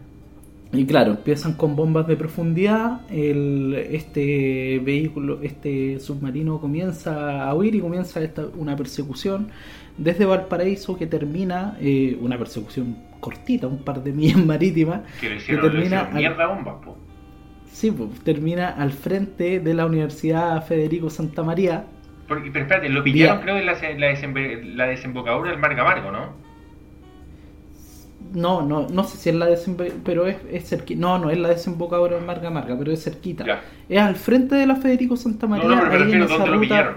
Y 0.75 0.87
claro, 0.87 1.13
empiezan 1.13 1.55
con 1.55 1.77
bombas 1.77 2.07
de 2.07 2.17
profundidad, 2.17 3.03
el, 3.11 3.75
este 3.91 4.79
vehículo, 4.83 5.43
este 5.43 6.01
submarino 6.01 6.61
comienza 6.61 7.47
a 7.47 7.55
huir 7.55 7.75
y 7.75 7.81
comienza 7.81 8.23
esta, 8.23 8.47
una 8.57 8.75
persecución 8.75 9.51
desde 9.99 10.25
Valparaíso 10.25 10.97
que 10.97 11.07
termina, 11.07 11.77
eh, 11.79 12.17
una 12.23 12.39
persecución 12.39 12.97
cortita, 13.21 13.67
un 13.67 13.85
par 13.85 14.03
de 14.03 14.13
millas 14.15 14.39
marítimas, 14.47 15.03
Que 15.47 15.59
termina, 15.59 16.11
al, 16.11 16.15
mierda 16.15 16.47
bombas, 16.47 16.77
po. 16.83 16.97
sí, 17.67 17.91
pues, 17.91 18.21
termina 18.25 18.69
al 18.71 18.93
frente 18.93 19.61
de 19.61 19.75
la 19.75 19.87
Universidad 19.87 20.65
Federico 20.67 21.11
Santa 21.11 21.43
María. 21.43 21.87
Porque, 22.29 22.51
pero 22.51 22.65
espérate, 22.65 22.89
lo 22.89 23.03
pillaron 23.03 23.39
Vía- 23.39 23.43
creo 23.45 23.57
en 23.59 23.67
la, 23.67 23.73
la, 23.73 24.13
desembe- 24.13 24.63
la 24.75 24.87
desembocadura 24.87 25.51
del 25.51 25.59
Mar 25.61 25.75
Camargo, 25.77 26.11
¿no? 26.13 26.33
No, 28.35 28.63
no, 28.63 28.87
no 28.89 29.05
sé 29.05 29.19
si 29.19 29.29
es 29.29 29.35
la 29.35 29.47
desembo- 29.49 29.93
pero 30.05 30.27
es, 30.27 30.37
es 30.51 30.67
cerquita. 30.69 30.99
No, 31.01 31.19
no 31.19 31.31
es 31.31 31.37
la 31.39 31.49
desembocadura 31.51 32.17
de 32.17 32.23
Marga 32.25 32.49
Marga, 32.51 32.77
pero 32.79 32.91
es 32.93 33.03
cerquita. 33.05 33.45
Ya. 33.45 33.63
Es 33.89 33.99
al 34.01 34.17
frente 34.17 34.55
de 34.55 34.67
la 34.67 34.77
Federico 34.77 35.17
Santa 35.17 35.47
No, 35.47 35.57
María. 35.57 35.69
no, 35.69 35.77
pero 35.77 35.91
me 35.91 35.99
refiero 35.99 36.29
dónde 36.29 36.51
lo 36.51 36.61
pillaron. 36.61 36.95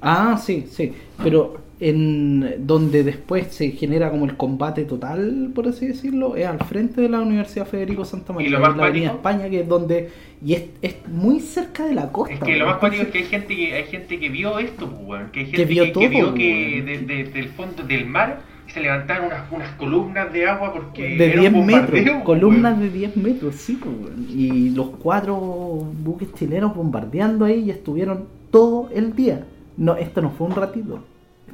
Ah, 0.00 0.38
sí, 0.42 0.66
sí. 0.70 0.94
Pero 1.22 1.58
en 1.78 2.66
donde 2.66 3.04
después 3.04 3.48
se 3.48 3.70
genera 3.72 4.10
como 4.10 4.24
el 4.24 4.36
combate 4.36 4.84
total, 4.84 5.50
por 5.54 5.68
así 5.68 5.86
decirlo, 5.86 6.34
es 6.36 6.46
al 6.46 6.58
frente 6.60 7.00
de 7.02 7.08
la 7.10 7.20
Universidad 7.20 7.66
Federico 7.66 8.04
Santa 8.04 8.32
María, 8.32 8.48
Y 8.48 8.50
lo 8.50 8.56
en 8.58 8.62
más 8.62 8.76
la 8.76 8.84
Avenida 8.84 9.08
España, 9.10 9.50
que 9.50 9.60
es 9.60 9.68
donde 9.68 10.10
y 10.44 10.54
es, 10.54 10.64
es 10.82 10.96
muy 11.08 11.40
cerca 11.40 11.84
de 11.86 11.94
la 11.94 12.10
costa. 12.12 12.34
Es 12.34 12.40
que 12.40 12.56
lo 12.56 12.66
más 12.66 12.76
cuático 12.76 13.02
es 13.02 13.08
que 13.08 13.18
hay 13.18 13.24
gente 13.24 13.56
que 13.56 13.74
hay 13.74 13.84
gente 13.84 14.18
que 14.18 14.28
vio 14.28 14.58
esto, 14.58 14.88
pues. 14.90 15.30
Que 15.32 15.40
hay 15.40 15.46
gente 15.46 15.56
Que 15.58 15.64
vio 15.66 15.84
que, 15.84 15.90
todo, 15.92 16.08
vio 16.08 16.34
que 16.34 16.82
weón. 16.84 17.06
de- 17.06 17.14
de- 17.14 17.24
del 17.30 17.48
fondo 17.48 17.82
del 17.82 18.06
mar 18.06 18.40
se 18.72 18.80
levantaron 18.80 19.26
unas, 19.26 19.50
unas 19.52 19.70
columnas 19.76 20.32
de 20.32 20.46
agua 20.48 20.72
porque 20.74 21.16
de 21.16 21.26
era 21.32 21.40
10 21.40 21.52
un 21.54 21.66
metros, 21.66 21.90
bombardeo, 21.90 22.24
columnas 22.24 22.80
de 22.80 22.90
10 22.90 23.16
metros, 23.16 23.54
sí, 23.54 23.78
pues, 23.82 24.12
y 24.30 24.70
los 24.70 24.88
cuatro 25.02 25.36
buques 25.36 26.32
chilenos 26.34 26.74
bombardeando 26.74 27.44
ahí 27.44 27.64
y 27.66 27.70
estuvieron 27.70 28.24
todo 28.50 28.90
el 28.94 29.14
día. 29.14 29.44
No, 29.76 29.96
esto 29.96 30.20
no 30.20 30.30
fue 30.30 30.48
un 30.48 30.54
ratito, 30.56 31.04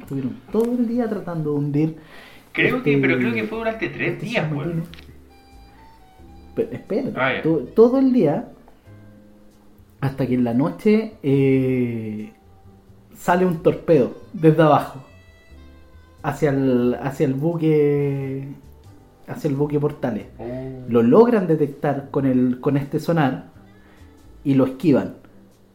estuvieron 0.03 0.37
todo 0.51 0.71
el 0.71 0.87
día 0.87 1.09
tratando 1.09 1.51
de 1.53 1.57
hundir. 1.57 1.97
Creo 2.51 2.83
que, 2.83 2.91
este- 2.93 3.01
pero 3.01 3.17
creo 3.17 3.33
que 3.33 3.43
fue 3.45 3.57
durante 3.57 3.89
tres 3.89 4.13
este 4.13 4.25
días, 4.27 4.51
weón. 4.51 4.83
Pero, 6.55 6.71
espérate, 6.71 7.13
Ah, 7.19 7.41
todo 7.75 7.97
el 7.99 8.13
día, 8.13 8.49
hasta 10.01 10.27
que 10.27 10.35
en 10.35 10.43
la 10.43 10.53
noche 10.53 11.13
eh, 11.23 12.31
sale 13.15 13.45
un 13.45 13.63
torpedo 13.63 14.15
desde 14.33 14.61
abajo 14.61 15.03
hacia 16.21 16.51
el, 16.51 16.95
hacia 17.01 17.25
el 17.25 17.33
buque 17.33 18.47
hacia 19.27 19.47
el 19.49 19.55
buque 19.55 19.79
portales. 19.79 20.25
Oh, 20.37 20.83
Lo 20.89 21.01
logran 21.01 21.47
detectar 21.47 22.09
con 22.11 22.25
el 22.25 22.59
con 22.59 22.75
este 22.77 22.99
sonar 22.99 23.45
y 24.43 24.53
lo 24.55 24.65
esquivan. 24.65 25.15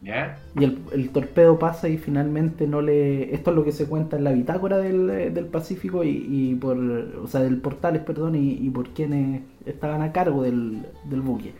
¿Ya? 0.01 0.37
Y 0.57 0.63
el, 0.63 0.79
el 0.93 1.09
torpedo 1.09 1.59
pasa 1.59 1.89
y 1.89 1.97
finalmente 1.97 2.65
no 2.67 2.81
le. 2.81 3.33
Esto 3.35 3.49
es 3.51 3.55
lo 3.57 3.65
que 3.65 3.73
se 3.73 3.85
cuenta 3.85 4.15
en 4.17 4.23
la 4.23 4.31
bitácora 4.31 4.77
del, 4.77 5.07
del 5.33 5.45
Pacífico 5.47 6.03
y, 6.05 6.25
y 6.29 6.55
por. 6.55 6.77
O 6.77 7.27
sea, 7.27 7.41
del 7.41 7.57
Portales, 7.57 8.01
perdón, 8.03 8.35
y, 8.35 8.53
y 8.53 8.69
por 8.69 8.89
quienes 8.91 9.41
estaban 9.65 10.01
a 10.01 10.11
cargo 10.13 10.43
del, 10.43 10.85
del 11.03 11.21
buque. 11.21 11.53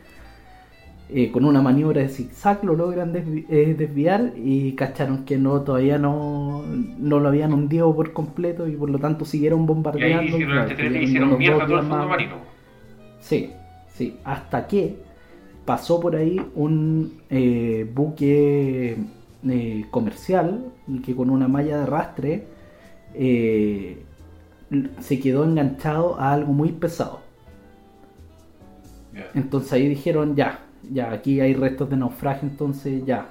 Eh, 1.11 1.31
con 1.31 1.43
una 1.43 1.59
maniobra 1.59 2.01
de 2.01 2.09
zigzag 2.09 2.63
lo 2.63 2.75
logran 2.75 3.11
desvi- 3.11 3.45
eh, 3.49 3.73
desviar 3.75 4.33
y 4.37 4.73
cacharon 4.73 5.25
que 5.25 5.37
no 5.39 5.61
todavía 5.63 5.97
no, 5.97 6.63
no 6.99 7.19
lo 7.19 7.27
habían 7.29 7.51
hundido 7.51 7.95
por 7.95 8.13
completo 8.13 8.67
y 8.67 8.75
por 8.75 8.91
lo 8.91 8.99
tanto 8.99 9.25
siguieron 9.25 9.63
Y 9.63 9.65
bombardeando. 9.65 10.19
ahí 10.19 10.25
y 10.27 10.29
hicieron, 10.29 10.67
claro, 10.67 10.97
hicieron 11.01 11.37
mierda 11.39 11.65
todo 11.65 11.79
el 11.79 11.85
fondo 11.87 12.07
marino. 12.07 12.35
Sí, 13.19 13.51
sí. 13.87 14.19
Hasta 14.23 14.67
que 14.67 14.97
pasó 15.69 15.99
por 15.99 16.15
ahí 16.15 16.41
un 16.55 17.21
eh, 17.29 17.87
buque 17.93 18.97
eh, 19.47 19.85
comercial 19.91 20.65
que 21.05 21.15
con 21.15 21.29
una 21.29 21.47
malla 21.47 21.77
de 21.77 21.83
arrastre 21.83 22.47
eh, 23.13 24.03
se 24.99 25.19
quedó 25.19 25.43
enganchado 25.43 26.19
a 26.19 26.33
algo 26.33 26.53
muy 26.53 26.71
pesado. 26.71 27.21
Entonces 29.35 29.73
ahí 29.73 29.87
dijeron 29.87 30.35
ya, 30.35 30.59
ya 30.91 31.11
aquí 31.11 31.39
hay 31.39 31.53
restos 31.53 31.89
de 31.89 31.97
naufragio, 31.97 32.47
entonces 32.49 33.05
ya, 33.05 33.29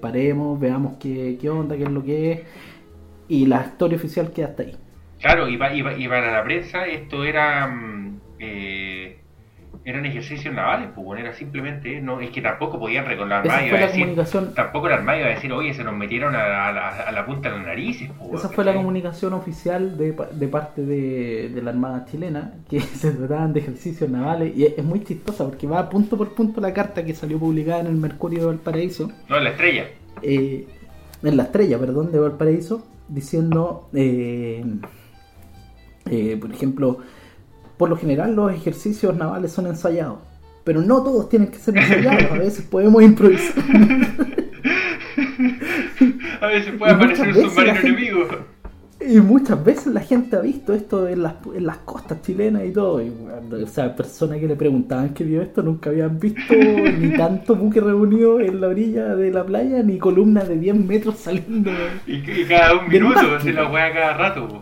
paremos, 0.00 0.58
veamos 0.58 0.94
qué, 0.98 1.36
qué 1.40 1.50
onda, 1.50 1.76
qué 1.76 1.82
es 1.84 1.90
lo 1.90 2.02
que 2.02 2.32
es. 2.32 2.40
Y 3.28 3.46
la 3.46 3.62
historia 3.66 3.96
oficial 3.98 4.32
queda 4.32 4.46
hasta 4.48 4.62
ahí. 4.62 4.76
Claro, 5.20 5.48
y, 5.48 5.56
pa- 5.56 5.74
y, 5.74 5.82
pa- 5.82 5.96
y 5.96 6.08
para 6.08 6.32
la 6.32 6.44
prensa 6.44 6.86
esto 6.86 7.24
era 7.24 7.66
mm, 7.68 8.20
eh, 8.38 9.25
eran 9.86 10.04
ejercicios 10.04 10.52
navales, 10.52 10.88
pues 10.94 11.04
bueno, 11.06 11.22
era 11.22 11.32
simplemente, 11.32 12.00
no, 12.02 12.20
es 12.20 12.30
que 12.30 12.42
tampoco 12.42 12.78
podían 12.78 13.06
recordar 13.06 13.46
Esa 13.46 13.54
Armada 13.56 13.72
la 13.80 13.86
decir, 13.86 14.00
comunicación. 14.00 14.52
tampoco 14.52 14.88
la 14.88 14.96
Armada 14.96 15.18
iba 15.20 15.28
a 15.28 15.30
decir, 15.30 15.52
oye, 15.52 15.72
se 15.74 15.84
nos 15.84 15.94
metieron 15.94 16.34
a, 16.34 16.66
a 16.68 16.72
la, 16.72 16.88
a 16.88 17.12
la 17.12 17.24
punta 17.24 17.48
de 17.50 17.56
las 17.58 17.66
narices, 17.66 18.10
pues, 18.18 18.40
Esa 18.40 18.48
fue 18.48 18.64
la 18.64 18.74
comunicación 18.74 19.32
oficial 19.32 19.96
de, 19.96 20.12
de 20.32 20.48
parte 20.48 20.84
de, 20.84 21.50
de 21.54 21.62
la 21.62 21.70
Armada 21.70 22.04
chilena, 22.04 22.54
que 22.68 22.80
se 23.00 23.12
trataban 23.12 23.52
de 23.52 23.60
ejercicios 23.60 24.10
navales, 24.10 24.56
y 24.56 24.64
es, 24.64 24.74
es 24.76 24.84
muy 24.84 25.04
chistosa 25.04 25.44
porque 25.44 25.68
va 25.68 25.88
punto 25.88 26.16
por 26.18 26.34
punto 26.34 26.60
la 26.60 26.74
carta 26.74 27.04
que 27.04 27.14
salió 27.14 27.38
publicada 27.38 27.80
en 27.80 27.86
el 27.86 27.96
Mercurio 27.96 28.40
de 28.40 28.46
Valparaíso, 28.46 29.10
No, 29.28 29.38
la 29.38 29.50
estrella. 29.50 29.84
eh, 30.22 30.66
en 31.22 31.36
la 31.36 31.44
estrella, 31.44 31.78
perdón, 31.78 32.10
de 32.12 32.18
Valparaíso, 32.18 32.84
diciendo, 33.08 33.88
eh, 33.94 34.64
eh, 36.10 36.36
por 36.40 36.52
ejemplo, 36.52 36.98
por 37.76 37.88
lo 37.88 37.96
general 37.96 38.34
los 38.34 38.52
ejercicios 38.52 39.16
navales 39.16 39.52
son 39.52 39.66
ensayados, 39.66 40.18
pero 40.64 40.80
no 40.82 41.02
todos 41.02 41.28
tienen 41.28 41.48
que 41.48 41.58
ser 41.58 41.76
ensayados, 41.76 42.32
a 42.32 42.38
veces 42.38 42.64
podemos 42.64 43.02
improvisar. 43.02 43.54
A 46.40 46.46
veces 46.48 46.74
puede 46.78 46.92
Y 46.92 46.94
aparecer 46.94 47.28
un 47.28 47.50
submarino 47.50 47.80
enemigo. 47.80 48.28
Y 48.98 49.20
muchas 49.20 49.62
veces 49.62 49.88
la 49.88 50.00
gente 50.00 50.36
ha 50.36 50.40
visto 50.40 50.72
esto 50.72 51.06
en 51.06 51.22
las, 51.22 51.34
en 51.54 51.66
las 51.66 51.78
costas 51.78 52.22
chilenas 52.22 52.64
y 52.64 52.72
todo. 52.72 53.02
Y, 53.02 53.10
bueno, 53.10 53.64
o 53.64 53.66
sea, 53.66 53.94
personas 53.94 54.38
que 54.38 54.48
le 54.48 54.56
preguntaban 54.56 55.10
que 55.10 55.22
vio 55.22 55.42
esto 55.42 55.62
nunca 55.62 55.90
habían 55.90 56.18
visto 56.18 56.54
ni 56.98 57.10
tanto 57.16 57.54
buque 57.54 57.80
reunido 57.80 58.40
en 58.40 58.60
la 58.60 58.68
orilla 58.68 59.14
de 59.14 59.30
la 59.30 59.44
playa, 59.44 59.82
ni 59.82 59.98
columnas 59.98 60.48
de 60.48 60.58
10 60.58 60.76
metros 60.76 61.16
saliendo. 61.18 61.70
Y, 62.06 62.14
y 62.14 62.44
cada 62.46 62.74
un 62.74 62.88
minuto, 62.88 63.20
hace 63.36 63.52
la 63.52 63.70
weá 63.70 63.92
cada 63.92 64.16
rato. 64.16 64.60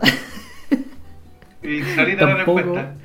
y 1.63 1.83
salita 1.83 2.27
la 2.27 2.35
respuesta. 2.35 2.97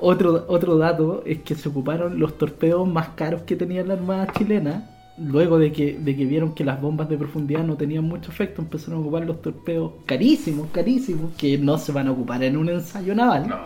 Otro, 0.00 0.44
otro 0.48 0.76
dato 0.76 1.22
es 1.24 1.38
que 1.38 1.54
se 1.54 1.68
ocuparon 1.68 2.18
los 2.18 2.36
torpedos 2.38 2.86
más 2.86 3.10
caros 3.10 3.42
que 3.42 3.56
tenía 3.56 3.84
la 3.84 3.94
Armada 3.94 4.28
chilena. 4.32 4.90
Luego 5.16 5.58
de 5.58 5.70
que, 5.70 5.96
de 5.96 6.16
que 6.16 6.24
vieron 6.24 6.54
que 6.54 6.64
las 6.64 6.80
bombas 6.80 7.08
de 7.08 7.16
profundidad 7.16 7.62
no 7.62 7.76
tenían 7.76 8.02
mucho 8.04 8.32
efecto, 8.32 8.62
empezaron 8.62 8.98
a 8.98 9.02
ocupar 9.02 9.24
los 9.24 9.40
torpedos 9.40 9.92
carísimos, 10.06 10.68
carísimos, 10.72 11.32
que 11.36 11.56
no 11.56 11.78
se 11.78 11.92
van 11.92 12.08
a 12.08 12.10
ocupar 12.10 12.42
en 12.42 12.56
un 12.56 12.68
ensayo 12.68 13.14
naval. 13.14 13.48
No. 13.48 13.56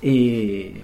Eh, 0.00 0.80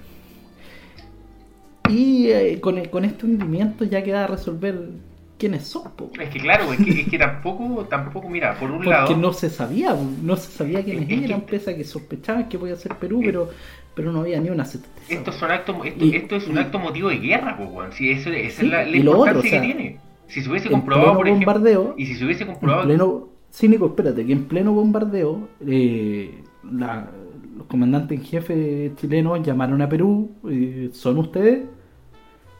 y 1.88 2.26
eh, 2.28 2.60
con, 2.60 2.84
con 2.86 3.04
este 3.04 3.26
hundimiento 3.26 3.84
ya 3.84 4.02
queda 4.02 4.24
a 4.24 4.26
resolver 4.26 4.90
quiénes 5.38 5.64
son, 5.66 5.90
po. 5.96 6.10
es 6.20 6.28
que 6.30 6.38
claro, 6.38 6.72
es 6.72 6.78
que, 6.84 7.00
es 7.02 7.08
que 7.08 7.18
tampoco, 7.18 7.84
tampoco, 7.90 8.28
mira, 8.28 8.58
por 8.58 8.70
un 8.70 8.76
porque 8.78 8.90
lado. 8.90 9.16
no 9.16 9.32
se 9.32 9.50
sabía, 9.50 9.94
po, 9.94 10.04
no 10.22 10.36
se 10.36 10.50
sabía 10.52 10.82
quiénes 10.84 11.02
Es 11.10 11.18
que- 11.20 11.24
eran, 11.24 11.40
pese 11.42 11.70
a 11.72 11.76
que 11.76 11.84
sospechaban 11.84 12.48
que 12.48 12.58
podía 12.58 12.76
ser 12.76 12.94
Perú, 12.96 13.20
pero, 13.24 13.48
pero 13.94 14.12
no 14.12 14.20
había 14.20 14.40
ni 14.40 14.50
una 14.50 14.64
certeza. 14.64 14.92
Estos 15.08 15.34
son 15.36 15.50
actos, 15.50 15.76
esto, 15.84 16.04
Y- 16.04 16.16
esto 16.16 16.36
es 16.36 16.46
un 16.48 16.56
y- 16.56 16.58
acto 16.60 16.78
motivo 16.78 17.08
de 17.08 17.18
guerra, 17.18 17.56
weón. 17.60 17.92
Si 17.92 18.10
eso, 18.10 18.30
esa 18.30 18.60
Sí, 18.60 18.66
es 18.66 18.72
la, 18.72 18.88
importancia 18.88 19.12
otro, 19.30 19.38
o 19.40 19.42
sea, 19.42 19.60
que 19.60 19.66
tiene. 19.66 19.98
Si 20.28 20.40
se 20.40 20.50
hubiese 20.50 20.66
en 20.68 20.72
comprobado, 20.74 21.14
por 21.16 21.26
ejemplo, 21.28 21.52
bombardeo, 21.52 21.94
y 21.98 22.06
si 22.06 22.14
se 22.14 22.24
hubiese 22.24 22.42
en 22.44 22.50
comprobado, 22.50 22.84
pleno, 22.84 23.28
cínico, 23.52 23.86
espérate, 23.86 24.24
que 24.24 24.32
en 24.32 24.44
pleno 24.46 24.72
bombardeo, 24.72 25.48
eh, 25.66 26.42
la- 26.72 27.08
los 27.56 27.66
comandantes 27.66 28.18
en 28.18 28.24
jefe 28.24 28.92
chilenos 28.96 29.42
llamaron 29.46 29.80
a 29.82 29.88
Perú, 29.88 30.30
eh, 30.48 30.88
¿son 30.92 31.18
ustedes? 31.18 31.64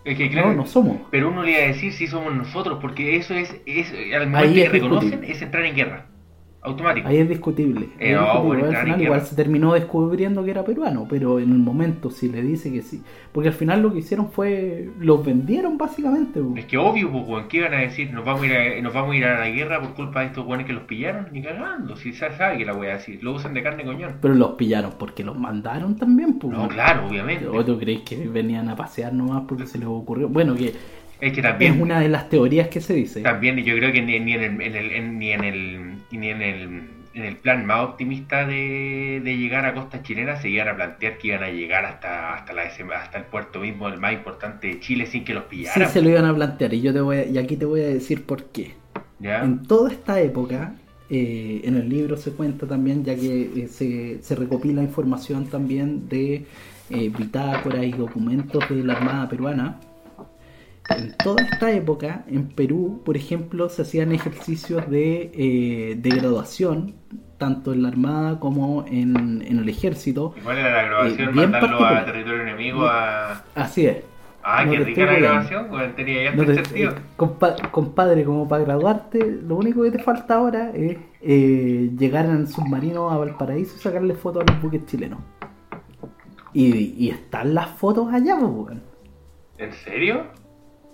Es 0.05 0.17
que 0.19 0.31
claro, 0.31 0.49
No, 0.51 0.55
no 0.55 0.67
somos. 0.67 1.01
pero 1.11 1.29
uno 1.31 1.43
le 1.43 1.53
iba 1.53 1.63
a 1.63 1.67
decir 1.69 1.93
si 1.93 2.07
somos 2.07 2.35
nosotros, 2.35 2.79
porque 2.81 3.17
eso 3.17 3.35
es, 3.35 3.55
es 3.67 3.93
al 4.15 4.23
Ahí 4.23 4.29
momento 4.29 4.55
que 4.55 4.63
es 4.63 4.73
reconocen, 4.73 5.25
es 5.25 5.43
entrar 5.43 5.65
en 5.65 5.75
guerra. 5.77 6.07
Automático. 6.65 7.07
Ahí 7.07 7.19
es 7.19 7.29
discutible. 7.29 7.91
Eh, 7.99 8.13
Es 8.13 8.17
no, 8.17 8.23
discutible. 8.23 8.63
bueno, 8.63 8.79
al 8.79 8.85
final 8.85 9.03
igual 9.03 9.21
se 9.21 9.37
terminó 9.37 9.75
descubriendo 9.75 10.43
que 10.43 10.51
era 10.51 10.65
peruano, 10.65 11.07
pero 11.09 11.39
en 11.39 11.53
el 11.53 11.59
momento 11.59 12.11
si 12.11 12.31
le 12.31 12.41
dice 12.43 12.73
que 12.73 12.81
sí. 12.81 13.03
Porque 13.33 13.49
al 13.51 13.55
final 13.55 13.83
lo 13.83 13.93
que 13.93 13.99
hicieron 13.99 14.31
fue. 14.31 14.89
Los 14.99 15.25
vendieron 15.25 15.77
básicamente. 15.77 16.41
Es 16.57 16.65
que 16.65 16.79
obvio, 16.79 17.11
pues, 17.13 17.47
¿qué 17.51 17.59
iban 17.59 17.75
a 17.75 17.79
decir? 17.79 18.11
Nos 18.13 18.25
vamos 18.25 18.43
a 18.43 18.47
ir 18.47 18.53
a, 18.57 18.81
nos 18.83 18.95
vamos 18.95 19.13
a, 19.13 19.17
ir 19.17 19.25
a 19.27 19.39
la 19.41 19.51
guerra 19.51 19.81
por 19.81 19.95
culpa 19.95 20.21
de 20.21 20.27
estos 20.27 20.47
weones 20.47 20.67
que 20.67 20.73
los 20.73 20.85
pillaron, 20.85 21.29
ni 21.33 21.43
cagando. 21.43 21.97
Si 21.97 22.13
se 22.15 22.31
sabe 22.37 22.57
que 22.59 22.65
la 22.65 22.73
voy 22.73 22.87
a 22.87 22.95
decir, 22.95 23.23
lo 23.23 23.35
usan 23.35 23.53
de 23.53 23.63
carne 23.63 23.85
coñón. 23.85 24.15
Pero 24.23 24.35
los 24.35 24.53
pillaron 24.53 24.93
porque 24.99 25.23
los 25.23 25.39
mandaron 25.39 25.97
también. 25.97 26.39
po. 26.39 26.49
No, 26.49 26.67
claro, 26.69 27.07
obviamente. 27.09 27.47
¿O 27.47 27.65
tú 27.65 27.79
crees 27.79 28.01
que 28.01 28.27
venían 28.29 28.69
a 28.71 28.77
pasear 28.77 29.13
nomás 29.13 29.43
porque 29.47 29.67
se 29.67 29.77
les 29.79 29.87
ocurrió? 29.87 30.29
Bueno, 30.29 30.55
que 30.55 30.73
Es 31.21 31.33
que 31.33 31.43
también. 31.43 31.75
es 31.75 31.81
una 31.81 32.01
de 32.01 32.09
las 32.09 32.29
teorías 32.29 32.69
que 32.69 32.81
se 32.81 32.95
dice. 32.95 33.21
También 33.23 33.57
yo 33.59 33.77
creo 33.77 33.93
que 33.93 34.03
ni, 34.03 34.19
ni 34.21 34.33
en 34.35 34.43
el, 34.43 34.61
en 34.61 34.75
el- 34.77 34.93
en- 34.93 35.19
ni 35.19 35.31
en 35.33 35.45
el 35.45 35.81
ni 36.11 36.29
en 36.29 36.43
el 36.43 36.81
en 37.15 37.23
el 37.23 37.37
plan 37.37 37.65
más 37.65 37.85
optimista 37.85 38.45
de, 38.45 39.21
de 39.23 39.37
llegar 39.39 39.65
a 39.67 39.73
costa 39.73 40.03
chilena 40.03 40.35
se 40.35 40.49
iban 40.51 40.67
a 40.67 40.75
plantear 40.75 41.17
que 41.19 41.29
iban 41.29 41.45
a 41.45 41.49
llegar 41.51 41.85
hasta 41.85 42.35
hasta 42.35 42.53
la 42.53 42.63
hasta 42.65 43.19
el 43.19 43.25
puerto 43.25 43.61
mismo 43.61 43.87
el 43.89 44.01
más 44.01 44.13
importante 44.15 44.67
de 44.67 44.81
Chile 44.81 45.07
sin 45.07 45.25
que 45.25 45.33
los 45.33 45.45
pillaran. 45.45 45.87
Sí 45.87 45.93
se 45.93 46.03
lo 46.03 46.11
iban 46.11 46.25
a 46.25 46.35
plantear 46.35 46.75
y 46.75 46.81
yo 46.81 46.93
te 46.93 47.01
voy 47.01 47.19
a- 47.19 47.27
y 47.27 47.39
aquí 47.39 47.57
te 47.57 47.65
voy 47.67 47.83
a 47.83 47.87
decir 47.87 48.25
por 48.25 48.47
qué. 48.47 48.73
¿Ya? 49.21 49.45
En 49.45 49.63
toda 49.63 49.93
esta 49.93 50.21
época, 50.21 50.75
eh, 51.09 51.61
en 51.63 51.77
el 51.77 51.89
libro 51.89 52.17
se 52.17 52.33
cuenta 52.33 52.67
también, 52.67 53.05
ya 53.05 53.15
que 53.15 53.43
eh, 53.57 53.69
se, 53.69 54.21
se 54.21 54.35
recopila 54.35 54.83
información 54.83 55.47
también 55.47 56.09
de 56.09 56.45
eh, 56.91 57.11
bitácoras 57.17 57.85
y 57.85 57.93
documentos 57.93 58.69
de 58.69 58.83
la 58.83 58.95
Armada 58.95 59.29
peruana. 59.29 59.79
En 60.91 61.15
toda 61.17 61.43
esta 61.43 61.71
época, 61.73 62.25
en 62.29 62.49
Perú, 62.49 63.01
por 63.05 63.17
ejemplo, 63.17 63.69
se 63.71 63.83
hacían 63.83 64.13
ejercicios 64.13 64.89
de, 64.91 65.31
eh, 65.35 65.95
de 65.97 66.11
graduación, 66.11 66.95
tanto 67.39 67.73
en 67.73 67.83
la 67.83 67.89
Armada 67.89 68.39
como 68.39 68.85
en, 68.87 69.43
en 69.47 69.59
el 69.59 69.69
Ejército. 69.69 70.35
Igual 70.37 70.59
era 70.59 70.71
la 70.71 70.83
grabación 70.83 71.29
Eh, 71.31 71.33
mandarlo 71.33 71.85
a 71.85 72.05
territorio 72.05 72.43
enemigo 72.43 72.85
a... 72.87 73.43
Así 73.55 73.87
es. 73.87 74.05
Ah, 74.47 74.63
No 74.67 74.73
qué 74.73 74.79
rica 74.81 75.07
la 75.07 75.19
grabación, 75.19 75.71
weón, 75.73 75.97
tenía 75.97 76.25
ya 76.25 76.33
No 76.37 76.43
este 76.43 76.55
te- 76.57 76.65
sentido. 76.67 76.91
eh, 76.91 76.95
compa- 77.17 77.71
compadre, 77.71 78.25
como 78.25 78.47
para 78.47 78.65
graduarte, 78.65 79.25
lo 79.43 79.57
único 79.57 79.83
que 79.85 79.91
te 79.91 80.03
falta 80.03 80.35
ahora 80.35 80.71
es 80.75 80.99
eh, 81.23 81.91
llegar 81.99 82.27
en 82.27 82.37
el 82.37 82.47
submarino 82.49 83.09
a 83.11 83.17
Valparaíso 83.17 83.75
y 83.77 83.81
sacarle 83.81 84.15
fotos 84.15 84.45
a 84.47 84.53
los 84.53 84.61
buques 84.63 84.85
chilenos. 84.85 85.21
Y, 86.53 86.95
y 86.99 87.09
están 87.09 87.55
las 87.55 87.71
fotos 87.71 88.13
allá, 88.13 88.37
pues, 88.39 88.51
weón. 88.53 88.83
¿En 89.57 89.73
serio? 89.73 90.25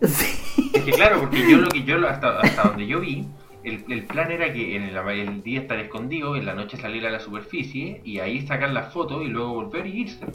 Sí. 0.03 0.71
Es 0.75 0.85
que 0.85 0.93
claro, 0.93 1.21
porque 1.21 1.51
yo 1.51 1.59
lo 1.59 1.69
que 1.69 1.83
yo 1.85 1.97
hasta, 2.09 2.41
hasta 2.41 2.69
donde 2.69 2.87
yo 2.87 3.01
vi, 3.01 3.27
el, 3.65 3.85
el 3.89 4.05
plan 4.05 4.31
era 4.31 4.53
que 4.53 4.77
en 4.77 4.85
el, 4.85 4.97
el 4.97 5.43
día 5.43 5.61
estar 5.61 5.79
escondido, 5.79 6.37
en 6.37 6.47
la 6.47 6.55
noche 6.55 6.77
salir 6.77 7.07
a 7.07 7.11
la 7.11 7.21
superficie 7.21 8.01
y 8.05 8.19
ahí 8.19 8.47
sacar 8.47 8.71
las 8.71 8.93
fotos 8.93 9.23
y 9.25 9.29
luego 9.29 9.55
volver 9.55 9.87
y 9.87 10.01
irse. 10.01 10.27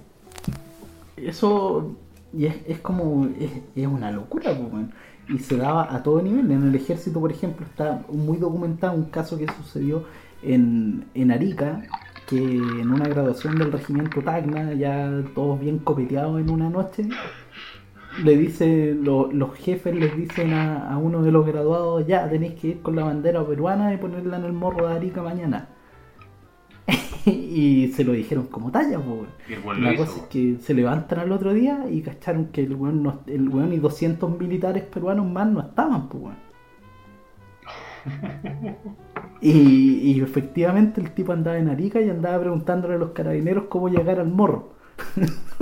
Eso 1.18 1.96
y 2.38 2.46
es, 2.46 2.56
es 2.68 2.80
como. 2.80 3.28
Es, 3.40 3.52
es 3.76 3.88
una 3.88 4.12
locura, 4.12 4.52
pues. 4.54 4.86
Y 5.28 5.40
se 5.40 5.58
daba 5.58 5.94
a 5.94 6.04
todo 6.04 6.22
nivel. 6.22 6.52
En 6.52 6.68
el 6.68 6.76
ejército, 6.76 7.20
por 7.20 7.32
ejemplo, 7.32 7.66
está 7.66 8.04
muy 8.10 8.38
documentado 8.38 8.94
un 8.94 9.06
caso 9.06 9.38
que 9.38 9.48
sucedió 9.58 10.06
en, 10.44 11.06
en 11.16 11.32
Arica, 11.32 11.82
que 12.28 12.38
en 12.38 12.92
una 12.92 13.08
graduación 13.08 13.58
del 13.58 13.72
regimiento 13.72 14.22
Tacna, 14.22 14.74
ya 14.74 15.24
todos 15.34 15.60
bien 15.60 15.80
copeteados 15.80 16.40
en 16.40 16.52
una 16.52 16.70
noche, 16.70 17.08
le 18.24 18.38
dice, 18.38 18.96
lo- 19.00 19.32
los 19.32 19.54
jefes 19.56 19.96
les 19.96 20.16
dicen 20.18 20.54
a, 20.54 20.90
a 20.92 20.98
uno 20.98 21.22
de 21.24 21.32
los 21.32 21.46
graduados, 21.46 22.06
ya 22.08 22.30
tenéis 22.30 22.54
que 22.60 22.68
ir 22.70 22.82
con 22.82 22.96
la 22.96 23.04
bandera 23.06 23.46
peruana 23.46 23.94
y 23.94 23.98
ponerla 23.98 24.38
en 24.38 24.46
el 24.46 24.54
morro 24.54 24.88
de 24.88 24.96
Arica 24.96 25.22
mañana. 25.22 25.70
y 27.26 27.92
se 27.96 28.04
lo 28.04 28.14
dijeron 28.14 28.48
como 28.48 28.72
talla, 28.72 29.00
pues. 29.00 29.30
La 29.80 29.94
hizo. 29.94 30.06
cosa 30.06 30.18
es 30.22 30.28
que 30.28 30.58
se 30.60 30.74
levantan 30.74 31.20
al 31.20 31.32
otro 31.32 31.54
día 31.54 31.86
y 31.90 32.02
cacharon 32.02 32.48
que 32.48 32.64
el 32.64 32.76
weón, 32.76 33.04
no- 33.04 33.22
el 33.28 33.50
weón 33.50 33.74
y 33.74 33.78
200 33.80 34.40
militares 34.40 34.84
peruanos 34.84 35.26
más 35.28 35.48
no 35.48 35.62
estaban, 35.62 36.10
pues 36.10 36.24
weón. 36.24 36.38
Y, 39.42 39.52
y 40.12 40.22
efectivamente 40.22 41.02
el 41.02 41.12
tipo 41.12 41.32
andaba 41.34 41.58
en 41.58 41.70
Arica 41.70 42.02
y 42.02 42.10
andaba 42.10 42.40
preguntándole 42.40 42.96
a 42.96 42.98
los 42.98 43.12
carabineros 43.12 43.66
cómo 43.66 43.90
llegar 43.90 44.20
al 44.20 44.30
morro. 44.30 44.74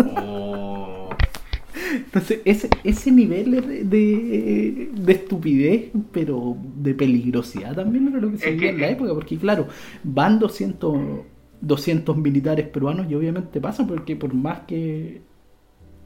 Oh, 0.03 1.09
Entonces, 1.95 2.41
ese, 2.45 2.69
ese 2.83 3.11
nivel 3.11 3.51
de, 3.51 3.83
de, 3.83 4.89
de 4.93 5.13
estupidez, 5.13 5.91
pero 6.11 6.57
de 6.77 6.93
peligrosidad 6.93 7.75
también 7.75 8.07
era 8.07 8.19
lo 8.19 8.31
que 8.31 8.37
se 8.37 8.51
vivía 8.51 8.69
en 8.71 8.81
la 8.81 8.89
época, 8.89 9.13
porque 9.13 9.37
claro, 9.37 9.67
van 10.03 10.39
200, 10.39 10.97
200 11.61 12.17
militares 12.17 12.67
peruanos 12.67 13.09
y 13.09 13.15
obviamente 13.15 13.61
pasa 13.61 13.87
porque 13.87 14.15
por 14.15 14.33
más 14.33 14.61
que, 14.61 15.21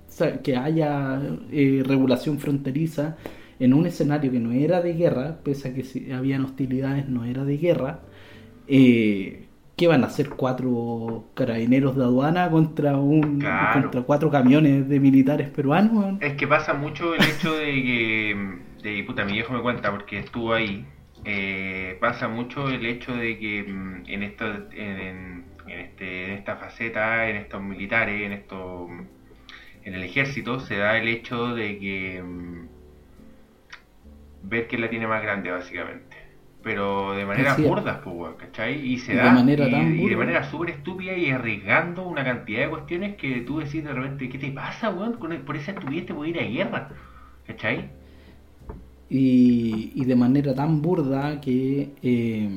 o 0.08 0.12
sea, 0.12 0.42
que 0.42 0.56
haya 0.56 1.22
eh, 1.52 1.84
regulación 1.86 2.40
fronteriza 2.40 3.18
en 3.60 3.74
un 3.74 3.88
escenario 3.88 4.32
que 4.32 4.40
no 4.40 4.52
era 4.52 4.82
de 4.82 4.94
guerra, 4.94 5.40
pese 5.44 5.70
a 5.70 5.74
que 5.74 5.84
si 5.84 6.12
habían 6.12 6.46
hostilidades, 6.46 7.10
no 7.10 7.26
era 7.26 7.44
de 7.44 7.58
guerra, 7.58 8.02
eh, 8.68 9.47
¿qué 9.78 9.88
van 9.88 10.04
a 10.04 10.08
hacer 10.08 10.30
cuatro 10.30 11.26
carabineros 11.36 11.96
de 11.96 12.04
aduana 12.04 12.50
contra 12.50 12.98
un 12.98 13.40
Claro. 13.40 13.82
contra 13.84 14.02
cuatro 14.02 14.30
camiones 14.32 14.88
de 14.90 15.00
militares 15.00 15.50
peruanos? 15.50 16.18
Es 16.22 16.34
que 16.36 16.48
pasa 16.48 16.74
mucho 16.74 17.14
el 17.16 17.24
hecho 17.26 17.56
de 17.56 17.66
que, 17.66 18.60
de, 18.84 19.04
puta, 19.04 19.24
mi 19.26 19.34
viejo 19.34 19.54
me 19.54 19.62
cuenta 19.62 19.92
porque 19.92 20.20
estuvo 20.20 20.54
ahí, 20.54 20.86
eh, 21.26 21.98
pasa 22.02 22.28
mucho 22.28 22.70
el 22.70 22.86
hecho 22.86 23.16
de 23.16 23.38
que 23.40 23.64
mm, 23.64 24.04
en, 24.08 24.24
esta, 24.24 24.46
en, 24.72 25.46
este, 25.68 26.26
en 26.26 26.32
esta 26.32 26.56
faceta, 26.58 27.30
en 27.30 27.36
estos 27.38 27.62
militares, 27.62 28.22
en 28.24 28.32
esto, 28.34 28.88
en 29.84 29.94
el 29.94 30.04
ejército, 30.04 30.60
se 30.60 30.78
da 30.78 30.98
el 30.98 31.08
hecho 31.08 31.54
de 31.56 31.78
que 31.80 32.22
mm, 32.24 32.68
ver 34.44 34.68
quién 34.68 34.82
la 34.82 34.90
tiene 34.90 35.08
más 35.08 35.22
grande, 35.22 35.52
básicamente. 35.52 36.07
Pero 36.68 37.14
de 37.16 37.26
manera 37.26 37.56
burda, 37.56 38.02
pues, 38.02 38.36
¿cachai? 38.38 38.74
Y 38.94 38.98
se 39.00 39.14
Y 39.14 39.20
de 39.20 39.30
da 39.30 39.32
manera 39.32 39.66
y, 39.66 39.70
tan 39.70 39.88
y 40.04 40.10
de 40.10 40.16
manera 40.18 40.44
súper 40.44 40.70
estúpida 40.72 41.14
y 41.16 41.30
arriesgando 41.32 42.04
una 42.08 42.24
cantidad 42.24 42.62
de 42.64 42.70
cuestiones 42.70 43.16
que 43.18 43.42
tú 43.42 43.60
decís 43.60 43.84
de 43.84 43.94
repente, 43.94 44.30
¿qué 44.30 44.38
te 44.40 44.52
pasa, 44.52 44.90
weón? 44.90 45.18
Por 45.46 45.56
esa 45.58 45.72
estupidez 45.72 46.06
te 46.08 46.14
voy 46.14 46.28
a 46.30 46.32
ir 46.32 46.40
a 46.40 46.44
guerra, 46.44 46.90
¿cachai? 47.48 47.92
y, 49.10 49.92
y 49.96 50.06
de 50.06 50.16
manera 50.16 50.54
tan 50.54 50.82
burda 50.82 51.40
que 51.42 51.96
eh, 52.02 52.50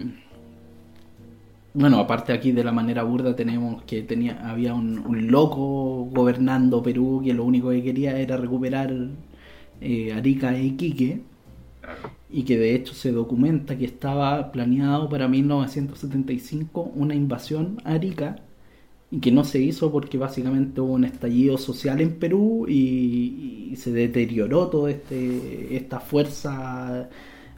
bueno 1.72 1.98
aparte 2.00 2.32
aquí 2.32 2.52
de 2.52 2.64
la 2.64 2.72
manera 2.72 3.02
burda 3.04 3.34
tenemos 3.36 3.82
que 3.84 4.02
tenía 4.02 4.48
había 4.50 4.74
un, 4.74 4.98
un 5.06 5.30
loco 5.30 6.04
gobernando 6.06 6.82
Perú 6.82 7.22
que 7.24 7.34
lo 7.34 7.44
único 7.44 7.70
que 7.70 7.82
quería 7.82 8.18
era 8.18 8.36
recuperar 8.36 8.92
eh, 9.80 10.12
Arica 10.12 10.54
e 10.56 10.64
Iquique 10.64 11.22
Claro. 11.80 12.19
Y 12.32 12.44
que 12.44 12.58
de 12.58 12.74
hecho 12.74 12.94
se 12.94 13.12
documenta 13.12 13.76
que 13.76 13.84
estaba 13.84 14.52
planeado 14.52 15.08
para 15.08 15.28
1975 15.28 16.92
una 16.94 17.14
invasión 17.14 17.78
a 17.84 17.92
Arica 17.94 18.36
y 19.10 19.20
que 19.20 19.32
no 19.32 19.44
se 19.44 19.60
hizo 19.60 19.90
porque 19.90 20.18
básicamente 20.18 20.80
hubo 20.80 20.92
un 20.94 21.04
estallido 21.04 21.58
social 21.58 22.00
en 22.00 22.18
Perú 22.18 22.66
y, 22.68 23.68
y 23.72 23.76
se 23.76 23.92
deterioró 23.92 24.68
toda 24.68 24.90
este, 24.92 25.76
esta 25.76 26.00
fuerza 26.00 27.08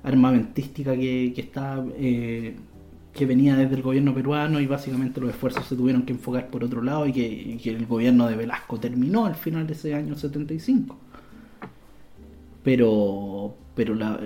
armamentística 0.03 0.97
que, 0.97 1.33
que 1.35 1.41
está 1.43 1.85
eh, 1.97 2.57
que 3.13 3.27
venía 3.27 3.57
desde 3.57 3.75
el 3.77 3.83
gobierno 3.83 4.15
peruano 4.15 4.61
y 4.61 4.67
básicamente 4.67 5.21
los 5.21 5.31
esfuerzos 5.31 5.67
se 5.67 5.77
tuvieron 5.77 6.03
que 6.05 6.13
enfocar 6.15 6.49
por 6.49 6.65
otro 6.65 6.83
lado 6.83 7.07
y 7.07 7.13
que, 7.13 7.27
y 7.29 7.57
que 7.59 7.71
el 7.71 7.87
gobierno 7.87 8.27
de 8.29 8.37
Velasco 8.37 8.79
terminó 8.81 9.27
al 9.27 9.35
final 9.35 9.67
de 9.67 9.75
ese 9.75 9.95
año 9.95 10.17
75 10.17 10.97
pero 12.63 13.55
pero 13.75 13.95
la, 13.95 14.21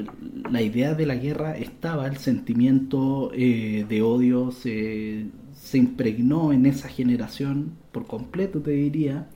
la 0.51 0.63
idea 0.63 0.95
de 0.95 1.07
la 1.07 1.17
guerra 1.17 1.57
estaba, 1.57 2.07
el 2.07 2.17
sentimiento 2.19 3.31
eh, 3.35 3.85
de 3.89 4.03
odio 4.03 4.51
se, 4.53 5.27
se 5.55 5.79
impregnó 5.79 6.53
en 6.53 6.67
esa 6.67 6.89
generación 6.89 7.79
por 7.93 8.07
completo, 8.07 8.61
te 8.63 8.73
diría. 8.73 9.29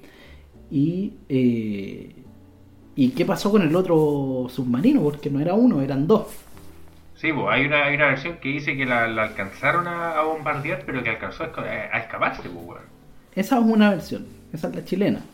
Y, 0.70 1.14
eh, 1.28 2.24
¿Y 2.96 3.10
qué 3.10 3.24
pasó 3.26 3.50
con 3.50 3.62
el 3.62 3.74
otro 3.76 4.46
submarino? 4.50 5.02
Porque 5.02 5.30
no 5.30 5.40
era 5.40 5.54
uno, 5.54 5.80
eran 5.82 6.06
dos. 6.06 6.28
Sí, 7.14 7.32
pues 7.32 7.46
hay 7.50 7.66
una, 7.66 7.84
hay 7.84 7.94
una 7.94 8.06
versión 8.08 8.38
que 8.40 8.48
dice 8.48 8.76
que 8.76 8.84
la, 8.86 9.06
la 9.06 9.22
alcanzaron 9.22 9.86
a, 9.86 10.18
a 10.18 10.22
bombardear, 10.24 10.84
pero 10.84 11.02
que 11.04 11.10
alcanzó 11.10 11.44
a, 11.44 11.52
esca- 11.52 11.88
a 11.92 11.98
escaparse, 12.00 12.48
pues. 12.50 12.80
Esa 13.34 13.58
es 13.58 13.64
una 13.64 13.90
versión, 13.90 14.26
esa 14.52 14.68
es 14.68 14.74
la 14.76 14.84
chilena. 14.84 15.24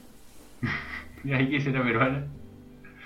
Y 1.25 1.33
ahí 1.33 1.49
que 1.51 1.71
era 1.71 1.83
peruana. 1.83 2.36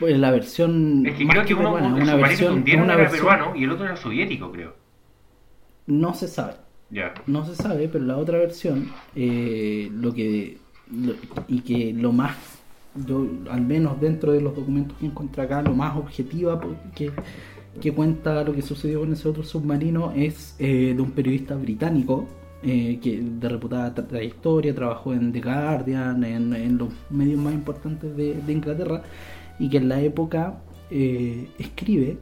Pues 0.01 0.19
la 0.19 0.31
versión 0.33 1.05
Es 1.07 1.17
que 1.17 1.27
creo 1.29 1.45
que 1.45 1.55
uno, 1.55 1.75
peruana, 1.75 1.95
una 1.95 2.17
que 2.17 2.23
versión, 2.23 2.55
hundieron 2.55 2.85
una 2.85 2.95
era 2.95 3.03
versión- 3.05 3.27
peruano 3.29 3.55
y 3.57 3.65
el 3.65 3.71
otro 3.71 3.85
era 3.85 3.97
soviético, 3.97 4.51
creo. 4.51 4.75
no 5.87 6.15
se 6.15 6.27
sabe. 6.29 6.55
Ya. 6.91 7.15
No 7.27 7.45
se 7.45 7.55
sabe, 7.55 7.89
pero 7.89 8.05
la 8.05 8.17
otra 8.17 8.39
versión, 8.39 8.89
eh, 9.15 9.89
lo 9.93 10.13
que 10.13 10.59
lo- 10.93 11.15
y 11.47 11.61
que 11.61 11.93
lo 11.93 12.13
más, 12.13 12.37
yo 13.07 13.25
al 13.51 13.61
menos 13.61 14.01
dentro 14.01 14.33
de 14.33 14.41
los 14.41 14.57
documentos 14.57 14.97
que 14.99 15.07
encontré 15.07 15.43
acá, 15.43 15.63
lo 15.63 15.73
más 15.75 15.97
objetiva 15.97 16.61
que, 16.97 17.13
que 17.81 17.93
cuenta 17.93 18.43
lo 18.43 18.53
que 18.53 18.63
sucedió 18.63 19.01
con 19.01 19.13
ese 19.13 19.29
otro 19.29 19.45
submarino 19.45 20.13
es 20.17 20.57
eh, 20.59 20.93
de 20.97 21.01
un 21.01 21.13
periodista 21.13 21.55
británico 21.55 22.27
eh, 22.65 22.99
que 23.01 23.21
de 23.23 23.49
reputada 23.49 23.95
tra- 23.95 24.07
trayectoria, 24.09 24.75
trabajó 24.75 25.13
en 25.15 25.33
The 25.33 25.41
Guardian, 25.41 26.25
en, 26.25 26.53
en 26.55 26.77
los 26.79 26.89
medios 27.11 27.41
más 27.41 27.55
importantes 27.55 28.17
de, 28.17 28.35
de 28.35 28.53
Inglaterra, 28.53 29.03
y 29.61 29.69
que 29.69 29.77
en 29.77 29.89
la 29.89 30.01
época 30.01 30.61
eh, 30.91 31.47
escribe 31.59 32.19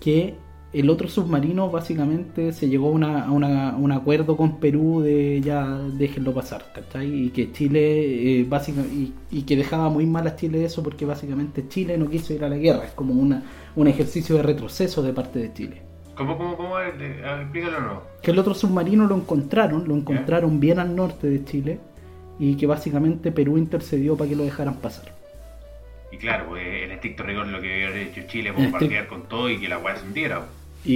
que 0.00 0.34
el 0.72 0.88
otro 0.88 1.06
submarino 1.06 1.70
básicamente 1.70 2.52
se 2.54 2.66
llegó 2.68 2.88
a, 2.88 2.92
una- 2.92 3.24
a 3.26 3.30
una- 3.30 3.70
a 3.70 3.76
un 3.76 3.92
acuerdo 3.92 4.36
con 4.38 4.58
Perú 4.58 5.02
de 5.02 5.40
ya 5.42 5.66
déjenlo 5.92 6.32
pasar, 6.32 6.64
¿cachai? 6.74 7.26
Y 7.26 7.30
que 7.30 7.52
Chile, 7.52 8.40
eh, 8.40 8.46
y, 8.94 9.12
y 9.30 9.42
que 9.42 9.54
dejaba 9.56 9.90
muy 9.90 10.06
mal 10.06 10.26
a 10.26 10.34
Chile 10.34 10.64
eso 10.64 10.82
porque 10.82 11.04
básicamente 11.04 11.68
Chile 11.68 11.98
no 11.98 12.08
quiso 12.08 12.32
ir 12.32 12.42
a 12.42 12.48
la 12.48 12.56
guerra, 12.56 12.86
es 12.86 12.92
como 12.92 13.12
una, 13.14 13.42
un 13.76 13.86
ejercicio 13.86 14.36
de 14.36 14.42
retroceso 14.42 15.02
de 15.02 15.12
parte 15.12 15.38
de 15.40 15.52
Chile. 15.52 15.82
¿Cómo, 16.16 16.36
cómo, 16.38 16.56
cómo? 16.56 16.78
Eh, 16.80 16.90
Explícalo 17.42 17.80
no. 17.80 18.00
Que 18.22 18.30
el 18.30 18.38
otro 18.38 18.54
submarino 18.54 19.06
lo 19.06 19.16
encontraron, 19.16 19.86
lo 19.86 19.94
encontraron 19.94 20.58
bien 20.58 20.78
al 20.78 20.96
norte 20.96 21.28
de 21.28 21.44
Chile 21.44 21.80
y 22.38 22.54
que 22.56 22.66
básicamente 22.66 23.30
Perú 23.30 23.58
intercedió 23.58 24.16
para 24.16 24.30
que 24.30 24.36
lo 24.36 24.44
dejaran 24.44 24.76
pasar. 24.76 25.12
Y 26.12 26.18
claro, 26.18 26.46
pues 26.50 26.62
en 26.84 26.92
estricto 26.92 27.24
rigor 27.24 27.46
lo 27.48 27.60
que 27.60 27.86
había 27.86 28.02
hecho 28.02 28.22
Chile, 28.28 28.52
bombardear 28.52 29.08
con 29.08 29.22
todo 29.28 29.50
y 29.50 29.58
que 29.58 29.68
la 29.68 29.78
weá 29.78 29.96
se 29.96 30.06
hundiera. 30.06 30.46
Y, 30.84 30.92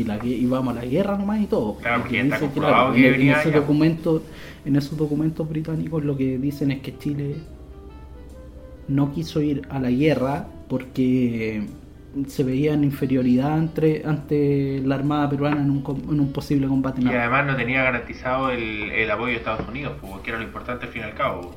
y, 0.00 0.04
la, 0.04 0.18
y 0.24 0.46
vamos 0.46 0.76
a 0.76 0.80
la 0.80 0.86
guerra 0.86 1.18
nomás 1.18 1.40
y 1.40 1.46
todo. 1.46 1.76
Claro, 1.78 2.02
porque 2.02 2.20
está 2.20 2.38
dice, 2.38 2.50
claro, 2.52 2.92
que 2.92 3.08
en, 3.08 3.12
en 3.12 3.12
venía 3.12 3.32
ese 3.32 3.50
ya. 3.50 3.56
documento, 3.56 4.22
en 4.64 4.76
esos 4.76 4.96
documentos 4.96 5.48
británicos 5.48 6.04
lo 6.04 6.16
que 6.16 6.38
dicen 6.38 6.70
es 6.70 6.80
que 6.80 6.96
Chile 6.98 7.36
no 8.88 9.12
quiso 9.12 9.40
ir 9.40 9.62
a 9.70 9.78
la 9.78 9.90
guerra 9.90 10.46
porque 10.68 11.66
se 12.26 12.44
veía 12.44 12.74
en 12.74 12.84
inferioridad 12.84 13.52
ante, 13.52 14.02
ante 14.04 14.80
la 14.84 14.96
Armada 14.96 15.30
peruana 15.30 15.62
en 15.62 15.70
un, 15.70 15.84
en 16.10 16.20
un 16.20 16.32
posible 16.32 16.66
combate 16.66 17.00
Y 17.00 17.06
además 17.08 17.46
no 17.46 17.56
tenía 17.56 17.82
garantizado 17.82 18.50
el, 18.50 18.90
el 18.90 19.10
apoyo 19.10 19.32
de 19.32 19.38
Estados 19.38 19.68
Unidos, 19.68 19.94
pues, 20.00 20.14
que 20.22 20.30
era 20.30 20.38
lo 20.38 20.44
importante 20.44 20.86
al 20.86 20.92
fin 20.92 21.02
y 21.02 21.04
al 21.04 21.14
cabo. 21.14 21.54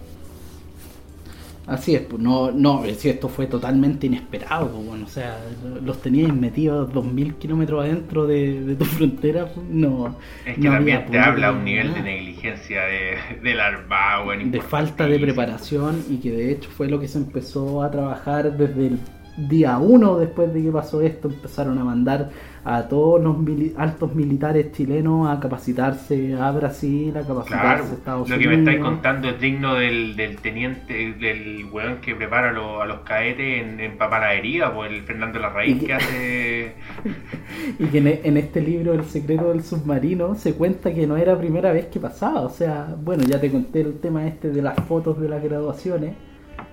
Así 1.65 1.95
es, 1.95 2.01
pues 2.01 2.21
no, 2.21 2.51
no, 2.51 2.83
es 2.83 2.95
decir, 2.95 3.11
esto 3.11 3.29
fue 3.29 3.47
totalmente 3.47 4.07
inesperado, 4.07 4.69
pues, 4.69 4.85
bueno, 4.85 5.05
o 5.05 5.09
sea, 5.09 5.37
los 5.81 6.01
teníais 6.01 6.33
metidos 6.33 6.91
2000 6.93 7.35
kilómetros 7.35 7.85
adentro 7.85 8.27
de, 8.27 8.61
de 8.61 8.75
tu 8.75 8.83
frontera, 8.97 9.45
pues, 9.45 9.65
no. 9.69 10.17
Es 10.45 10.55
que 10.55 10.61
no 10.61 10.71
también 10.73 11.05
te 11.09 11.19
habla 11.19 11.53
un 11.53 11.63
ni 11.63 11.71
nivel 11.71 11.93
de 11.93 12.01
negligencia 12.01 12.81
de, 12.81 13.17
del 13.41 13.61
Armada, 13.61 14.25
weón, 14.25 14.51
de 14.51 14.61
falta 14.61 15.07
de 15.07 15.19
preparación 15.19 16.03
y 16.09 16.17
que 16.17 16.31
de 16.31 16.51
hecho 16.51 16.69
fue 16.69 16.89
lo 16.89 16.99
que 16.99 17.07
se 17.07 17.17
empezó 17.17 17.81
a 17.81 17.89
trabajar 17.89 18.57
desde 18.57 18.87
el 18.87 18.99
día 19.35 19.77
uno 19.79 20.17
después 20.19 20.53
de 20.53 20.61
que 20.63 20.71
pasó 20.71 21.01
esto 21.01 21.27
empezaron 21.29 21.77
a 21.79 21.83
mandar 21.83 22.29
a 22.63 22.87
todos 22.87 23.21
los 23.21 23.35
mili- 23.37 23.73
altos 23.77 24.13
militares 24.15 24.71
chilenos 24.71 25.27
a 25.29 25.39
capacitarse 25.39 26.33
a 26.35 26.51
Brasil 26.51 27.15
a 27.17 27.25
capacitarse 27.25 27.55
Claro, 27.59 27.91
a 27.91 27.93
Estados 27.93 28.29
lo 28.29 28.39
que 28.39 28.47
Unidos 28.47 28.53
me 28.53 28.55
estáis 28.55 28.79
contando 28.79 29.27
es 29.29 29.39
digno 29.39 29.75
del, 29.75 30.15
del 30.15 30.39
teniente, 30.41 31.13
del 31.13 31.65
weón 31.71 31.99
que 31.99 32.15
prepara 32.15 32.49
a 32.49 32.51
los, 32.53 32.81
a 32.81 32.85
los 32.85 33.01
caetes 33.01 33.61
en, 33.61 33.79
en 33.81 33.97
papanadería, 33.97 34.73
pues 34.73 34.91
el 34.91 35.03
Fernando 35.03 35.39
Larraín 35.39 35.83
que 35.83 35.93
hace... 35.93 36.75
y 37.79 37.85
que 37.87 37.97
en, 37.97 38.07
en 38.07 38.37
este 38.37 38.61
libro 38.61 38.93
El 38.93 39.03
secreto 39.05 39.49
del 39.49 39.63
submarino 39.63 40.35
se 40.35 40.55
cuenta 40.55 40.93
que 40.93 41.05
no 41.05 41.17
era 41.17 41.37
primera 41.37 41.71
vez 41.73 41.87
que 41.87 41.99
pasaba. 41.99 42.41
O 42.41 42.49
sea 42.49 42.95
bueno 42.97 43.23
ya 43.23 43.39
te 43.41 43.51
conté 43.51 43.81
el 43.81 43.99
tema 43.99 44.25
este 44.27 44.49
de 44.51 44.61
las 44.61 44.79
fotos 44.87 45.19
de 45.19 45.29
las 45.29 45.43
graduaciones 45.43 46.15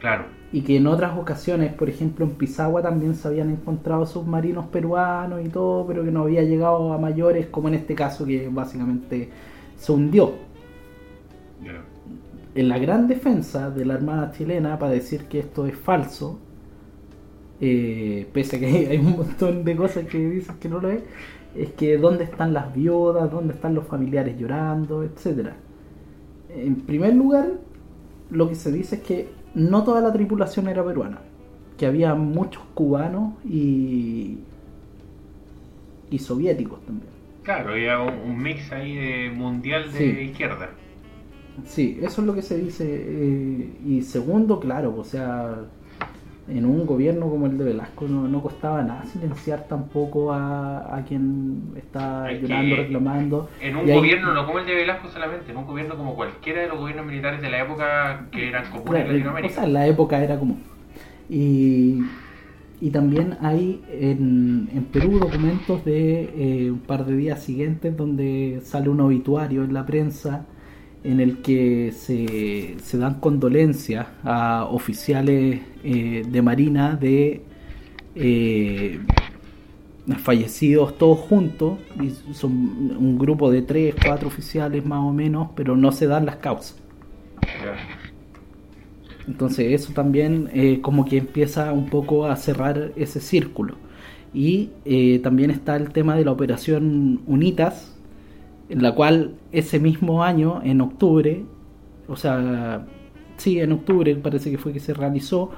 Claro, 0.01 0.24
y 0.53 0.62
que 0.62 0.76
en 0.76 0.86
otras 0.86 1.16
ocasiones, 1.16 1.72
por 1.72 1.88
ejemplo 1.88 2.24
en 2.24 2.32
Pisagua 2.32 2.82
también 2.82 3.14
se 3.14 3.28
habían 3.28 3.51
encontrado 3.51 4.05
submarinos 4.05 4.66
peruanos 4.66 5.44
y 5.44 5.48
todo, 5.48 5.86
pero 5.86 6.05
que 6.05 6.11
no 6.11 6.22
había 6.22 6.42
llegado 6.42 6.92
a 6.92 6.98
mayores, 6.98 7.46
como 7.46 7.68
en 7.68 7.74
este 7.74 7.94
caso 7.94 8.26
que 8.26 8.48
básicamente 8.48 9.28
se 9.76 9.92
hundió. 9.92 10.32
En 12.53 12.68
la 12.68 12.78
gran 12.78 13.07
defensa 13.07 13.70
de 13.70 13.84
la 13.84 13.94
Armada 13.94 14.32
chilena 14.32 14.76
para 14.76 14.92
decir 14.92 15.26
que 15.26 15.38
esto 15.38 15.66
es 15.66 15.76
falso, 15.76 16.40
eh, 17.61 18.26
pese 18.32 18.57
a 18.57 18.59
que 18.59 18.66
hay 18.90 18.98
un 18.98 19.12
montón 19.12 19.64
de 19.64 19.76
cosas 19.76 20.07
que 20.07 20.18
dicen 20.18 20.57
que 20.59 20.68
no 20.68 20.80
lo 20.80 20.90
es, 20.90 21.03
es 21.55 21.72
que 21.72 21.96
dónde 21.96 22.24
están 22.24 22.53
las 22.53 22.74
viudas, 22.74 23.30
dónde 23.30 23.55
están 23.55 23.74
los 23.74 23.86
familiares 23.86 24.36
llorando, 24.36 25.05
etcétera. 25.05 25.55
En 26.48 26.74
primer 26.80 27.14
lugar, 27.14 27.51
lo 28.30 28.48
que 28.48 28.57
se 28.57 28.72
dice 28.72 28.96
es 28.96 29.03
que 29.03 29.39
no 29.55 29.84
toda 29.84 30.01
la 30.01 30.12
tripulación 30.12 30.68
era 30.68 30.84
peruana, 30.84 31.18
que 31.76 31.86
había 31.86 32.14
muchos 32.14 32.62
cubanos 32.74 33.34
y, 33.44 34.38
y 36.11 36.18
soviéticos 36.18 36.80
también. 36.84 37.11
claro, 37.42 37.72
había 37.72 38.01
un, 38.01 38.30
un 38.30 38.42
mix 38.42 38.70
ahí 38.72 38.94
de 38.96 39.30
mundial 39.30 39.90
de 39.92 39.98
Sí. 39.98 40.05
izquierda. 40.30 40.70
Sí, 41.66 41.98
eso 42.01 42.20
es 42.20 42.26
lo 42.26 42.34
que 42.34 42.42
se 42.42 42.57
dice. 42.59 42.84
eh, 42.88 43.70
y 43.86 44.03
segundo, 44.03 44.61
claro, 44.61 44.94
o 44.96 45.05
sea, 45.05 45.57
en 46.49 46.64
un 46.66 46.86
gobierno 46.86 47.28
como 47.30 47.47
el 47.47 47.59
de 47.59 47.64
Velasco 47.64 48.09
no, 48.09 48.28
no 48.28 48.43
costaba 48.43 48.82
nada 48.82 49.05
silenciar 49.07 49.66
tampoco 49.68 50.32
a, 50.32 50.97
a 50.97 51.05
quien 51.05 51.72
está 51.76 52.30
Es 52.30 52.41
llorando, 52.41 52.76
reclamando. 52.76 53.49
En 53.59 53.76
un 53.76 53.86
Y 53.86 53.91
gobierno, 53.91 54.32
no 54.32 54.47
como 54.47 54.59
el 54.61 54.66
de 54.66 54.74
Velasco 54.74 55.09
solamente, 55.09 55.53
en 55.53 55.59
un 55.59 55.66
gobierno 55.66 55.97
como 55.97 56.14
cualquiera 56.16 56.62
de 56.62 56.68
los 56.68 56.78
gobiernos 56.78 57.07
militares 57.07 57.41
de 57.43 57.51
la 57.51 57.61
época 57.62 58.28
que 58.32 58.49
eran 58.49 58.70
comunes 58.70 59.05
Claro, 59.05 59.11
en 59.12 59.38
o 59.41 59.49
Latinoamérica. 59.49 59.49
sea, 59.49 59.64
en 59.64 59.72
la 59.72 59.86
época 59.86 60.22
era 60.22 60.38
común. 60.38 60.64
Y, 61.28 62.12
y 62.80 62.91
también 62.93 63.36
hay 63.41 63.84
en, 63.88 64.68
en 64.72 64.86
Perú 64.91 65.18
documentos 65.20 65.84
de 65.84 66.66
eh, 66.66 66.70
un 66.72 66.86
par 66.86 67.05
de 67.07 67.16
días 67.16 67.43
siguientes 67.45 67.97
donde 67.97 68.61
sale 68.64 68.88
un 68.88 69.01
obituario 69.01 69.64
en 69.64 69.74
la 69.74 69.86
prensa 69.86 70.49
en 71.03 71.20
el 71.20 71.38
que 71.38 71.92
se, 71.92 72.76
se 72.82 72.98
dan 72.98 73.20
condolencias 73.20 74.07
a 74.22 74.66
oficiales 74.70 75.61
eh, 75.82 76.22
de 76.28 76.42
Marina 76.42 76.96
de 76.96 77.42
eh, 78.14 79.01
fallecidos 80.18 80.98
todos 80.98 81.18
juntos, 81.18 81.78
y 82.01 82.11
son 82.34 82.53
un 82.98 83.18
grupo 83.18 83.51
de 83.51 83.62
tres, 83.62 83.94
cuatro 84.05 84.28
oficiales 84.28 84.84
más 84.84 85.01
o 85.01 85.12
menos, 85.12 85.48
pero 85.55 85.76
no 85.76 85.92
se 85.92 86.07
dan 86.07 86.26
las 86.26 86.36
causas. 86.36 86.76
Entonces 89.26 89.72
eso 89.72 89.92
también 89.92 90.51
eh, 90.53 90.80
como 90.80 91.05
que 91.05 91.18
empieza 91.18 91.72
un 91.72 91.88
poco 91.88 92.26
a 92.26 92.36
cerrar 92.36 92.92
ese 92.96 93.20
círculo. 93.20 93.76
Y 94.32 94.70
eh, 94.84 95.20
también 95.20 95.51
está 95.51 95.76
el 95.76 95.90
tema 95.90 96.16
de 96.16 96.24
la 96.24 96.32
operación 96.32 97.20
UNITAS, 97.26 97.89
en 98.70 98.82
la 98.82 98.94
cual 98.94 99.34
ese 99.52 99.78
mismo 99.78 100.22
año, 100.24 100.60
en 100.64 100.80
octubre, 100.80 101.44
o 102.08 102.16
sea, 102.16 102.86
sí, 103.36 103.60
en 103.60 103.72
octubre 103.72 104.14
parece 104.16 104.50
que 104.50 104.58
fue 104.58 104.72
que 104.72 104.80
se 104.80 104.94
realizó, 104.94 105.50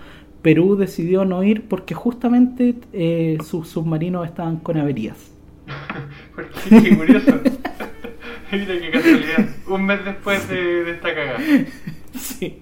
Perú 0.43 0.75
decidió 0.77 1.25
no 1.25 1.43
ir 1.45 1.69
porque 1.69 1.95
justamente 1.95 2.75
eh, 2.93 3.39
sus 3.45 3.69
submarinos 3.69 4.27
estaban 4.27 4.57
con 4.57 4.77
averías. 4.77 5.31
Qué 6.69 6.97
curioso. 6.97 7.33
Mira 8.53 8.79
qué 8.79 8.91
casualidad. 8.91 9.49
Un 9.67 9.87
mes 9.87 10.05
después 10.05 10.47
de, 10.49 10.85
de 10.85 10.91
esta 10.93 11.15
cagada. 11.15 11.39
Sí. 12.15 12.59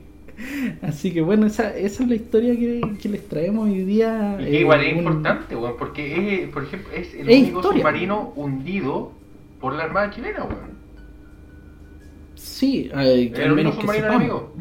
Así 0.82 1.12
que 1.12 1.20
bueno, 1.20 1.46
esa, 1.46 1.76
esa 1.76 2.02
es 2.04 2.08
la 2.08 2.14
historia 2.14 2.56
que, 2.56 2.80
que 3.02 3.08
les 3.08 3.28
traemos 3.28 3.68
hoy 3.68 3.84
día. 3.84 4.36
Y 4.40 4.44
que 4.44 4.56
eh, 4.58 4.60
igual 4.60 4.80
es 4.82 4.92
un- 4.92 4.98
importante, 5.00 5.56
porque 5.78 6.44
es, 6.44 6.48
por 6.50 6.62
ejemplo, 6.62 6.92
es 6.94 7.12
el 7.14 7.28
Es 7.28 7.42
único 7.42 7.58
historia, 7.58 7.80
submarino 7.82 8.32
hundido 8.36 9.12
por 9.60 9.74
la 9.74 9.84
Armada 9.84 10.10
chilena, 10.10 10.44
weón. 10.44 10.78
Sí, 12.34 12.90
eh, 12.94 13.32
que 13.34 13.42
al 13.42 13.54
menos 13.54 13.74
que 13.74 13.80
submarino 13.82 14.06
sepamos. 14.06 14.22
enemigo. 14.22 14.54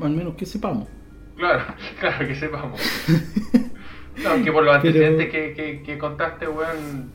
Al 0.00 0.10
menos 0.10 0.34
que 0.36 0.46
sepamos. 0.46 0.88
Claro, 1.36 1.64
claro, 2.00 2.26
que 2.28 2.34
sepamos. 2.34 2.80
No, 4.22 4.44
que 4.44 4.52
por 4.52 4.62
los 4.62 4.76
Pero- 4.76 4.88
antecedentes 4.88 5.30
que, 5.30 5.54
que, 5.54 5.82
que 5.82 5.96
contaste, 5.98 6.46
weón, 6.46 7.10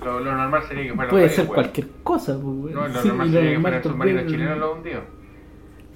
lo, 0.00 0.18
lo 0.18 0.34
normal 0.34 0.64
sería 0.66 0.82
que 0.88 0.92
fuera 0.94 1.08
Puede 1.08 1.28
ser 1.28 1.44
weón. 1.44 1.54
cualquier 1.54 1.86
cosa. 2.02 2.32
pues, 2.34 2.44
weón. 2.44 2.74
No, 2.74 2.88
lo 2.88 3.00
Sí, 3.02 3.08
normal 3.08 3.26
lo 3.28 3.32
sería 3.34 3.50
que 3.54 3.60
fuera 3.60 3.76
el 3.76 3.82
submarino 3.84 4.26
chileno 4.26 4.56
lo 4.56 4.74
hundido. 4.74 5.00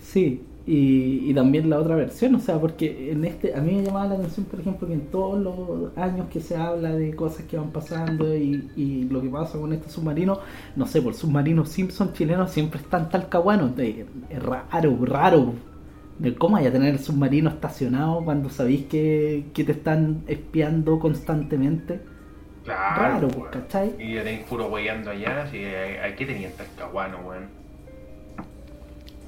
Sí, 0.01 0.43
y, 0.71 1.31
y 1.31 1.35
también 1.35 1.71
la 1.71 1.79
otra 1.79 1.97
versión, 1.97 2.35
o 2.35 2.41
sea, 2.41 2.61
porque 2.61 3.11
en 3.13 3.25
este, 3.25 3.55
a 3.55 3.61
mí 3.61 3.75
me 3.77 3.83
llamaba 3.85 4.07
la 4.09 4.15
atención, 4.17 4.47
por 4.47 4.61
ejemplo, 4.61 4.87
que 4.87 4.95
en 4.95 5.07
todos 5.11 5.41
los 5.41 5.97
años 5.97 6.29
que 6.29 6.41
se 6.41 6.57
habla 6.57 6.93
de 6.95 7.15
cosas 7.17 7.47
que 7.47 7.57
van 7.57 7.71
pasando 7.73 8.37
y, 8.37 8.71
y 8.77 9.05
lo 9.05 9.23
que 9.23 9.31
pasa 9.31 9.59
con 9.59 9.73
este 9.73 9.89
submarino, 9.89 10.41
no 10.77 10.87
sé, 10.87 11.01
por 11.03 11.15
submarinos 11.15 11.71
Simpson 11.71 12.13
chilenos 12.13 12.51
siempre 12.53 12.81
están 12.81 13.09
talcahuanos, 13.11 13.77
de- 13.77 14.07
es 14.29 14.43
raro, 14.43 14.99
raro. 15.05 15.55
De 16.19 16.35
cómo 16.35 16.55
vaya 16.57 16.71
a 16.71 16.73
tener 16.73 16.95
el 16.95 16.99
submarino 16.99 17.49
estacionado 17.51 18.25
cuando 18.25 18.51
sabéis 18.51 18.87
que, 18.87 19.51
que 19.55 19.65
te 19.65 19.73
están 19.73 20.25
espiando 20.27 20.99
constantemente. 20.99 22.01
Claro, 22.65 23.29
Raro. 23.31 23.51
¿cachai? 23.51 23.95
Y 23.99 24.15
tenéis 24.15 24.41
puro 24.47 24.69
weyando 24.69 25.11
allá, 25.11 25.43
así 25.45 25.59
que 25.59 26.01
aquí 26.01 26.27
tenían 26.27 26.53
tascahuano, 26.57 27.19
weón. 27.21 27.68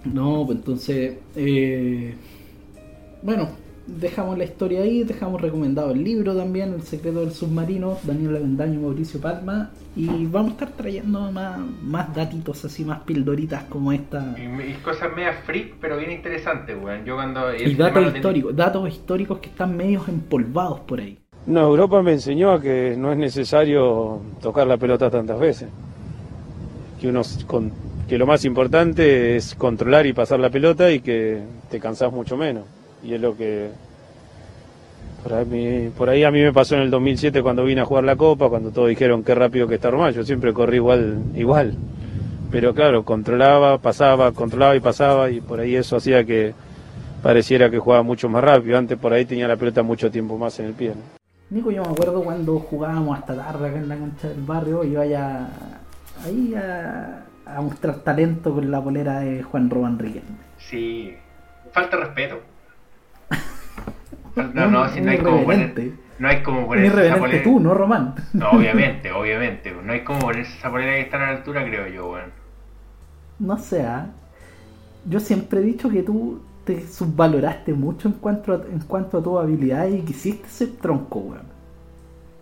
No, 0.04 0.44
pues 0.46 0.58
entonces, 0.58 1.18
eh, 1.36 2.14
bueno, 3.22 3.48
dejamos 3.86 4.38
la 4.38 4.44
historia 4.44 4.82
ahí, 4.82 5.04
dejamos 5.04 5.40
recomendado 5.40 5.90
el 5.90 6.02
libro 6.02 6.34
también, 6.34 6.74
El 6.74 6.82
secreto 6.82 7.20
del 7.20 7.32
submarino, 7.32 7.98
Daniel 8.04 8.36
Avendaño, 8.36 8.80
Mauricio 8.80 9.20
Palma, 9.20 9.70
y 9.96 10.26
vamos 10.26 10.50
a 10.50 10.52
estar 10.52 10.70
trayendo 10.70 11.30
más, 11.32 11.58
más 11.82 12.14
datitos 12.14 12.64
así, 12.64 12.84
más 12.84 13.00
pildoritas 13.00 13.64
como 13.64 13.92
esta. 13.92 14.34
Y, 14.38 14.70
y 14.70 14.74
cosas 14.84 15.14
media 15.14 15.32
freak, 15.44 15.74
pero 15.80 15.98
bien 15.98 16.12
interesantes, 16.12 16.76
weón. 16.82 17.04
Yo 17.04 17.16
cuando... 17.16 17.52
Y 17.52 17.62
ese 17.62 17.74
datos 17.74 18.14
históricos, 18.14 18.56
datos 18.56 18.88
históricos 18.88 19.38
que 19.40 19.48
están 19.48 19.76
medios 19.76 20.08
empolvados 20.08 20.80
por 20.80 21.00
ahí. 21.00 21.18
No, 21.46 21.62
Europa 21.62 22.00
me 22.02 22.12
enseñó 22.12 22.52
a 22.52 22.60
que 22.60 22.94
no 22.96 23.12
es 23.12 23.18
necesario 23.18 24.20
tocar 24.40 24.66
la 24.66 24.76
pelota 24.76 25.10
tantas 25.10 25.38
veces. 25.40 25.68
Que, 27.00 27.08
uno, 27.08 27.22
con- 27.46 27.72
que 28.10 28.18
lo 28.18 28.26
más 28.26 28.44
importante 28.44 29.36
es 29.36 29.54
controlar 29.54 30.04
y 30.04 30.12
pasar 30.12 30.40
la 30.40 30.50
pelota 30.50 30.90
y 30.90 30.98
que 30.98 31.38
te 31.70 31.78
cansás 31.78 32.12
mucho 32.12 32.36
menos. 32.36 32.64
Y 33.04 33.14
es 33.14 33.20
lo 33.20 33.36
que 33.36 33.68
Por 35.22 35.32
ahí, 35.32 35.92
por 35.96 36.08
ahí 36.10 36.24
a 36.24 36.32
mí 36.32 36.42
me 36.42 36.52
pasó 36.52 36.74
en 36.74 36.80
el 36.82 36.90
2007 36.90 37.40
cuando 37.40 37.62
vine 37.62 37.82
a 37.82 37.84
jugar 37.84 38.02
la 38.02 38.16
Copa, 38.16 38.48
cuando 38.48 38.72
todos 38.72 38.88
dijeron 38.88 39.22
qué 39.22 39.32
rápido 39.36 39.68
que 39.68 39.76
está 39.76 39.92
Román, 39.92 40.12
yo 40.12 40.24
siempre 40.24 40.52
corrí 40.52 40.78
igual, 40.78 41.22
igual. 41.36 41.76
Pero 42.50 42.74
claro, 42.74 43.04
controlaba, 43.04 43.78
pasaba, 43.78 44.32
controlaba 44.32 44.74
y 44.74 44.80
pasaba 44.80 45.30
y 45.30 45.40
por 45.40 45.60
ahí 45.60 45.76
eso 45.76 45.94
hacía 45.94 46.24
que 46.24 46.52
pareciera 47.22 47.70
que 47.70 47.78
jugaba 47.78 48.02
mucho 48.02 48.28
más 48.28 48.42
rápido. 48.42 48.76
Antes 48.76 48.98
por 48.98 49.12
ahí 49.12 49.24
tenía 49.24 49.46
la 49.46 49.56
pelota 49.56 49.84
mucho 49.84 50.10
tiempo 50.10 50.36
más 50.36 50.58
en 50.58 50.66
el 50.66 50.72
pie. 50.72 50.94
Nico, 51.50 51.70
yo 51.70 51.84
me 51.84 51.90
acuerdo 51.90 52.24
cuando 52.24 52.58
jugábamos 52.58 53.20
hasta 53.20 53.36
tarde 53.36 53.68
acá 53.68 53.78
en 53.78 53.88
la 53.88 53.96
cancha 53.96 54.28
del 54.30 54.42
barrio, 54.42 54.82
iba 54.82 55.06
ya 55.06 55.48
ahí 56.24 56.54
a, 56.56 57.29
a 57.56 57.60
mostrar 57.60 57.96
talento 57.96 58.54
con 58.54 58.70
la 58.70 58.82
polera 58.82 59.20
de 59.20 59.42
Juan 59.42 59.68
Román 59.70 59.98
Riquelme. 59.98 60.36
Sí, 60.58 61.14
falta 61.72 61.96
respeto. 61.96 62.40
No, 64.54 64.68
no, 64.70 64.88
si 64.88 65.00
no 65.00 65.10
hay 65.10 65.18
como 65.18 65.44
poner, 65.44 65.92
no 66.18 66.28
hay 66.28 66.42
como 66.42 66.66
ponerse 66.66 67.06
esa 67.06 67.18
polera. 67.18 67.42
tú, 67.42 67.60
no 67.60 67.74
Román. 67.74 68.14
No, 68.32 68.50
obviamente, 68.52 69.10
obviamente. 69.12 69.74
No 69.84 69.92
hay 69.92 70.00
como 70.04 70.20
ponerse 70.20 70.56
esa 70.56 70.70
polera 70.70 70.92
que 70.92 71.00
está 71.02 71.16
a 71.16 71.20
la 71.20 71.28
altura, 71.38 71.64
creo 71.64 71.88
yo, 71.88 72.10
weón. 72.12 72.30
No 73.38 73.58
sé, 73.58 73.84
¿ah? 73.84 74.06
yo 75.04 75.18
siempre 75.18 75.60
he 75.60 75.62
dicho 75.64 75.90
que 75.90 76.02
tú 76.02 76.40
te 76.64 76.86
subvaloraste 76.86 77.72
mucho 77.72 78.08
en 78.08 78.14
cuanto 78.14 78.52
a, 78.52 78.56
en 78.70 78.80
cuanto 78.80 79.18
a 79.18 79.22
tu 79.22 79.38
habilidad 79.38 79.88
y 79.88 80.00
quisiste 80.02 80.48
ser 80.48 80.68
tronco, 80.80 81.18
weón. 81.18 81.42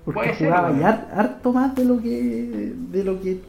Porque 0.05 0.21
Puede 0.21 0.35
ser, 0.35 0.49
jugaba 0.49 0.79
ya 0.79 0.89
har- 0.89 1.09
harto 1.17 1.53
más 1.53 1.75
de 1.75 1.85
lo 1.85 2.01
que. 2.01 2.73
de 2.91 3.05
lo 3.05 3.21
que. 3.21 3.41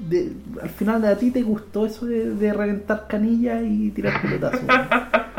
De- 0.00 0.32
al 0.62 0.70
final 0.70 1.04
a 1.04 1.16
ti 1.16 1.30
te 1.30 1.42
gustó 1.42 1.86
eso 1.86 2.06
de, 2.06 2.34
de 2.34 2.52
reventar 2.52 3.06
canillas 3.08 3.62
y 3.64 3.90
tirar 3.90 4.20
pelotazos. 4.20 4.60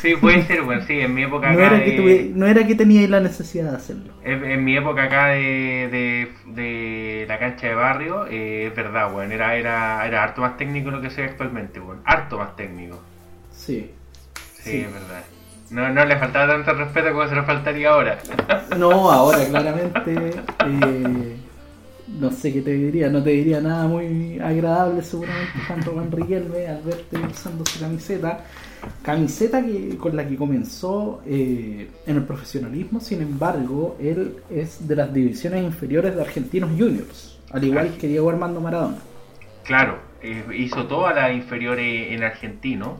Sí, 0.00 0.16
puede 0.16 0.42
ser, 0.46 0.62
weón. 0.62 0.82
Sí, 0.88 0.98
en 0.98 1.14
mi 1.14 1.22
época 1.22 1.52
No 1.52 1.58
acá. 1.64 1.76
era, 1.76 1.84
que 1.84 1.96
tuve- 1.96 2.32
no 2.34 2.46
era 2.46 2.66
que 2.66 2.74
teníais 2.74 3.08
la 3.08 3.20
necesidad 3.20 3.70
de 3.70 3.76
hacerlo. 3.76 4.12
En, 4.24 4.42
en 4.44 4.64
mi 4.64 4.76
época 4.76 5.04
acá 5.04 5.26
de, 5.28 6.28
de, 6.46 7.24
la 7.28 7.38
cancha 7.38 7.68
de 7.68 7.74
barrio, 7.74 8.26
eh, 8.28 8.66
es 8.68 8.74
verdad, 8.74 9.14
weón. 9.14 9.30
Era, 9.30 9.54
era, 9.54 10.04
era 10.04 10.24
harto 10.24 10.40
más 10.40 10.56
técnico 10.56 10.90
lo 10.90 11.00
que 11.00 11.10
soy 11.10 11.24
actualmente, 11.24 11.78
weón. 11.78 12.00
Harto 12.04 12.38
más 12.38 12.56
técnico. 12.56 13.00
Sí. 13.52 13.88
Sí, 14.56 14.70
Sí. 14.70 14.76
es 14.80 14.92
verdad. 14.92 15.22
No, 15.70 15.88
no 15.90 16.04
le 16.06 16.16
faltaba 16.18 16.48
tanto 16.52 16.72
respeto 16.74 17.12
como 17.12 17.28
se 17.28 17.34
le 17.36 17.42
faltaría 17.44 17.90
ahora. 17.90 18.18
No, 18.76 19.10
ahora 19.12 19.38
claramente. 19.48 20.12
eh, 20.66 21.36
no 22.18 22.30
sé 22.30 22.52
qué 22.52 22.62
te 22.62 22.72
diría, 22.72 23.08
no 23.08 23.22
te 23.22 23.30
diría 23.30 23.60
nada 23.60 23.86
muy 23.86 24.38
agradable 24.38 25.02
seguramente 25.02 25.52
Juan 25.66 25.82
Román 25.82 26.12
Riquelme 26.12 26.66
al 26.66 26.82
verte 26.82 27.18
usando 27.18 27.64
su 27.64 27.80
camiseta. 27.80 28.44
Camiseta 29.02 29.64
que, 29.64 29.96
con 29.96 30.16
la 30.16 30.26
que 30.26 30.36
comenzó 30.36 31.22
eh, 31.24 31.88
en 32.06 32.16
el 32.16 32.24
profesionalismo, 32.24 33.00
sin 33.00 33.22
embargo, 33.22 33.96
él 34.00 34.36
es 34.50 34.86
de 34.86 34.96
las 34.96 35.12
divisiones 35.12 35.62
inferiores 35.62 36.16
de 36.16 36.22
Argentinos 36.22 36.70
Juniors, 36.70 37.38
al 37.52 37.64
igual 37.64 37.96
que 37.96 38.08
Diego 38.08 38.28
Armando 38.28 38.60
Maradona. 38.60 38.98
Claro, 39.62 39.98
eh, 40.20 40.44
hizo 40.56 40.86
todas 40.86 41.14
las 41.14 41.32
inferiores 41.32 42.12
en 42.12 42.24
argentino. 42.24 42.98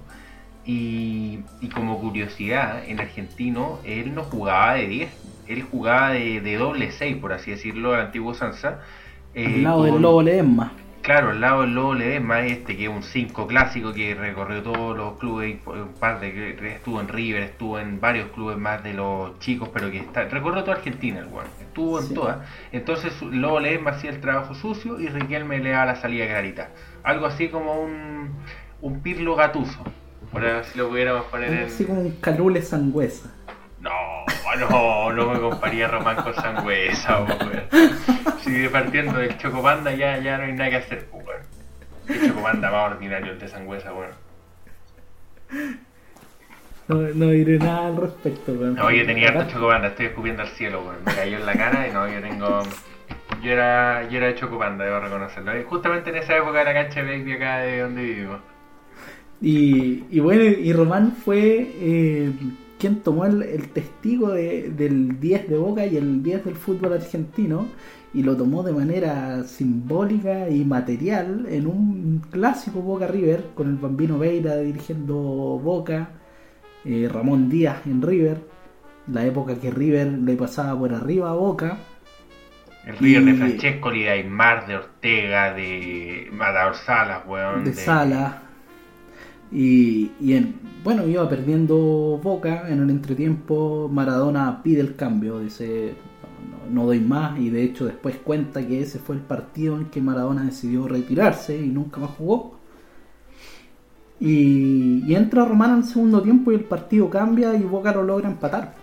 Y, 0.65 1.41
y 1.61 1.69
como 1.71 1.99
curiosidad, 1.99 2.85
en 2.87 3.01
argentino 3.01 3.81
él 3.85 4.15
no 4.15 4.23
jugaba 4.23 4.75
de 4.75 4.87
10, 4.87 5.11
él 5.49 5.63
jugaba 5.63 6.11
de, 6.11 6.41
de 6.41 6.57
doble 6.57 6.93
6, 6.93 7.17
por 7.17 7.33
así 7.33 7.51
decirlo, 7.51 7.95
al 7.95 8.03
antiguo 8.03 8.33
Sansa. 8.35 8.81
Eh, 9.35 9.47
Al 9.47 9.62
lado 9.62 9.85
del 9.85 10.01
Lobo 10.03 10.22
Ledesma. 10.22 10.72
Claro, 11.03 11.30
al 11.30 11.41
lado 11.41 11.62
del 11.62 11.74
Lobo 11.74 11.95
Ledesma 11.95 12.47
este 12.47 12.76
que 12.76 12.85
es 12.85 12.89
un 12.89 13.03
5 13.03 13.49
clásico 13.49 13.93
que 13.93 14.14
recorrió 14.14 14.62
todos 14.62 14.97
los 14.97 15.14
clubes, 15.18 15.57
un 15.66 15.95
par 15.99 16.20
de 16.20 16.33
que 16.33 16.74
estuvo 16.74 17.01
en 17.01 17.09
River, 17.09 17.43
estuvo 17.43 17.78
en 17.80 18.01
varios 18.01 18.28
clubes 18.30 18.57
más 18.57 18.85
de 18.85 18.95
los 18.95 19.37
chicos, 19.41 19.68
pero 19.74 19.91
que 19.91 19.99
está, 19.99 20.22
recorrió 20.26 20.62
toda 20.62 20.76
Argentina 20.76 21.18
el 21.18 21.26
weón, 21.26 21.47
estuvo 21.61 21.99
en 21.99 22.07
Sí. 22.07 22.14
todas. 22.14 22.39
Entonces 22.70 23.12
el 23.20 23.41
Lobo 23.41 23.59
Ledesma 23.59 23.91
hacía 23.91 24.11
el 24.11 24.20
trabajo 24.20 24.55
sucio 24.55 25.01
y 25.01 25.09
Riquelme 25.09 25.59
le 25.59 25.70
daba 25.70 25.87
la 25.87 25.97
salida 25.97 26.26
clarita. 26.26 26.68
Algo 27.03 27.26
así 27.26 27.49
como 27.49 27.80
un, 27.83 28.30
un 28.80 29.01
Pirlo 29.01 29.35
Gatuso, 29.35 29.83
por 30.30 30.47
así 30.47 30.78
lo 30.78 30.89
pudiéramos 30.89 31.24
poner 31.24 31.53
en... 31.53 31.64
Así 31.64 31.85
como 31.85 32.01
un 32.03 32.12
calule 32.20 32.62
sangüesa. 32.62 33.35
No, 33.83 34.24
no, 34.61 35.12
no 35.12 35.30
me 35.33 35.41
comparía 35.41 35.89
Román 35.89 36.14
con 36.16 36.33
Sangüesa, 36.35 37.22
weón. 37.22 37.62
Si 38.41 38.68
partiendo 38.68 39.18
del 39.18 39.37
Chocopanda 39.39 39.93
ya, 39.93 40.18
ya 40.18 40.39
no 40.39 40.45
hay 40.45 40.53
nada 40.53 40.70
que 40.70 40.76
hacer, 40.76 41.09
weón. 41.12 41.43
El 42.07 42.28
Chocopanda 42.28 42.70
más 42.70 42.93
ordinario 42.93 43.33
el 43.33 43.41
de 43.41 43.49
Sangüesa, 43.49 43.93
weón. 43.93 44.12
No, 46.87 46.95
no 46.97 47.26
diré 47.30 47.59
nada 47.59 47.89
al 47.89 47.97
respecto. 47.97 48.53
weón. 48.53 48.76
No, 48.76 48.89
yo 48.93 49.05
tenía 49.05 49.30
harto 49.30 49.51
Chocopanda, 49.53 49.89
estoy 49.89 50.07
escupiendo 50.07 50.43
al 50.43 50.49
cielo, 50.51 50.83
weón. 50.83 50.99
Me 51.05 51.14
cayó 51.14 51.39
en 51.39 51.47
la 51.47 51.55
cara 51.55 51.89
y 51.89 51.93
no, 51.93 52.09
yo 52.09 52.20
tengo... 52.20 52.62
Yo 53.43 53.51
era, 53.51 54.09
yo 54.09 54.18
era 54.18 54.28
de 54.28 54.37
Chocopanda, 54.37 54.85
debo 54.85 55.01
reconocerlo. 55.01 55.59
Y 55.59 55.64
justamente 55.64 56.11
en 56.11 56.16
esa 56.16 56.37
época 56.37 56.61
de 56.61 56.64
la 56.66 56.74
cancha 56.74 57.03
de 57.03 57.18
baby 57.18 57.33
acá 57.33 57.59
de 57.59 57.80
donde 57.80 58.03
vivimos. 58.03 58.41
Y, 59.41 60.05
y 60.09 60.20
bueno, 60.20 60.45
y 60.45 60.72
Román 60.72 61.16
fue 61.24 61.68
eh, 61.80 62.30
quien 62.83 62.97
tomó 63.01 63.24
el, 63.24 63.43
el 63.43 63.68
testigo 63.68 64.30
de- 64.30 64.70
del 64.76 65.18
10 65.20 65.49
de 65.49 65.57
Boca 65.57 65.87
y 65.87 65.97
el 65.97 66.22
10 66.22 66.45
del 66.45 66.57
fútbol 66.57 66.93
argentino 66.95 67.66
y 68.12 68.22
lo 68.22 68.37
tomó 68.37 68.62
de 68.62 68.72
manera 68.72 69.45
simbólica 69.45 70.51
y 70.51 70.64
material 70.64 71.47
en 71.49 71.66
un 71.66 72.22
clásico 72.30 72.80
Boca 72.83 73.07
River 73.07 73.51
con 73.55 73.68
el 73.68 73.76
Bambino 73.76 74.18
Veira 74.18 74.57
dirigiendo 74.59 75.14
Boca, 75.16 76.11
eh, 76.85 77.09
Ramón 77.11 77.49
Díaz 77.49 77.87
en 77.87 78.03
River, 78.03 78.39
la 79.07 79.24
época 79.24 79.55
que 79.55 79.70
River 79.70 80.09
le 80.18 80.35
pasaba 80.37 80.78
por 80.78 80.93
arriba 80.93 81.30
a 81.30 81.35
Boca. 81.35 81.78
El 82.87 82.99
River 82.99 83.24
de 83.24 83.30
Y- 83.30 83.37
Francesco, 83.37 83.91
de 83.93 84.11
Aymar, 84.11 84.66
de 84.66 84.74
Ortega, 84.76 85.55
de 85.55 86.28
Matador 86.33 86.74
Salas, 86.74 87.22
weón. 87.28 87.64
de 87.64 87.72
Sala. 87.74 88.43
Y, 89.53 90.11
y 90.20 90.35
en, 90.35 90.55
bueno, 90.85 91.07
iba 91.07 91.28
perdiendo 91.28 92.20
Boca 92.22 92.68
en 92.68 92.83
el 92.83 92.91
entretiempo. 92.91 93.89
Maradona 93.93 94.62
pide 94.62 94.80
el 94.80 94.97
cambio, 94.97 95.39
dice 95.39 95.95
no, 96.68 96.83
no 96.83 96.87
doy 96.87 97.01
más. 97.01 97.39
Y 97.39 97.51
de 97.51 97.62
hecho, 97.62 97.85
después 97.87 98.16
cuenta 98.16 98.66
que 98.66 98.80
ese 98.80 98.99
fue 98.99 99.16
el 99.16 99.22
partido 99.22 99.76
en 99.76 99.87
que 99.87 100.01
Maradona 100.01 100.45
decidió 100.45 100.89
retirarse 100.89 101.57
y 101.57 101.68
nunca 101.68 102.01
más 102.01 102.11
jugó. 102.11 102.59
Y, 104.18 105.05
y 105.07 105.14
entra 105.14 105.45
Román 105.45 105.70
al 105.70 105.85
segundo 105.85 106.22
tiempo 106.22 106.53
y 106.53 106.55
el 106.55 106.64
partido 106.64 107.11
cambia 107.11 107.55
y 107.55 107.62
Boca 107.62 107.93
lo 107.93 108.03
logra 108.03 108.28
empatar. 108.28 108.74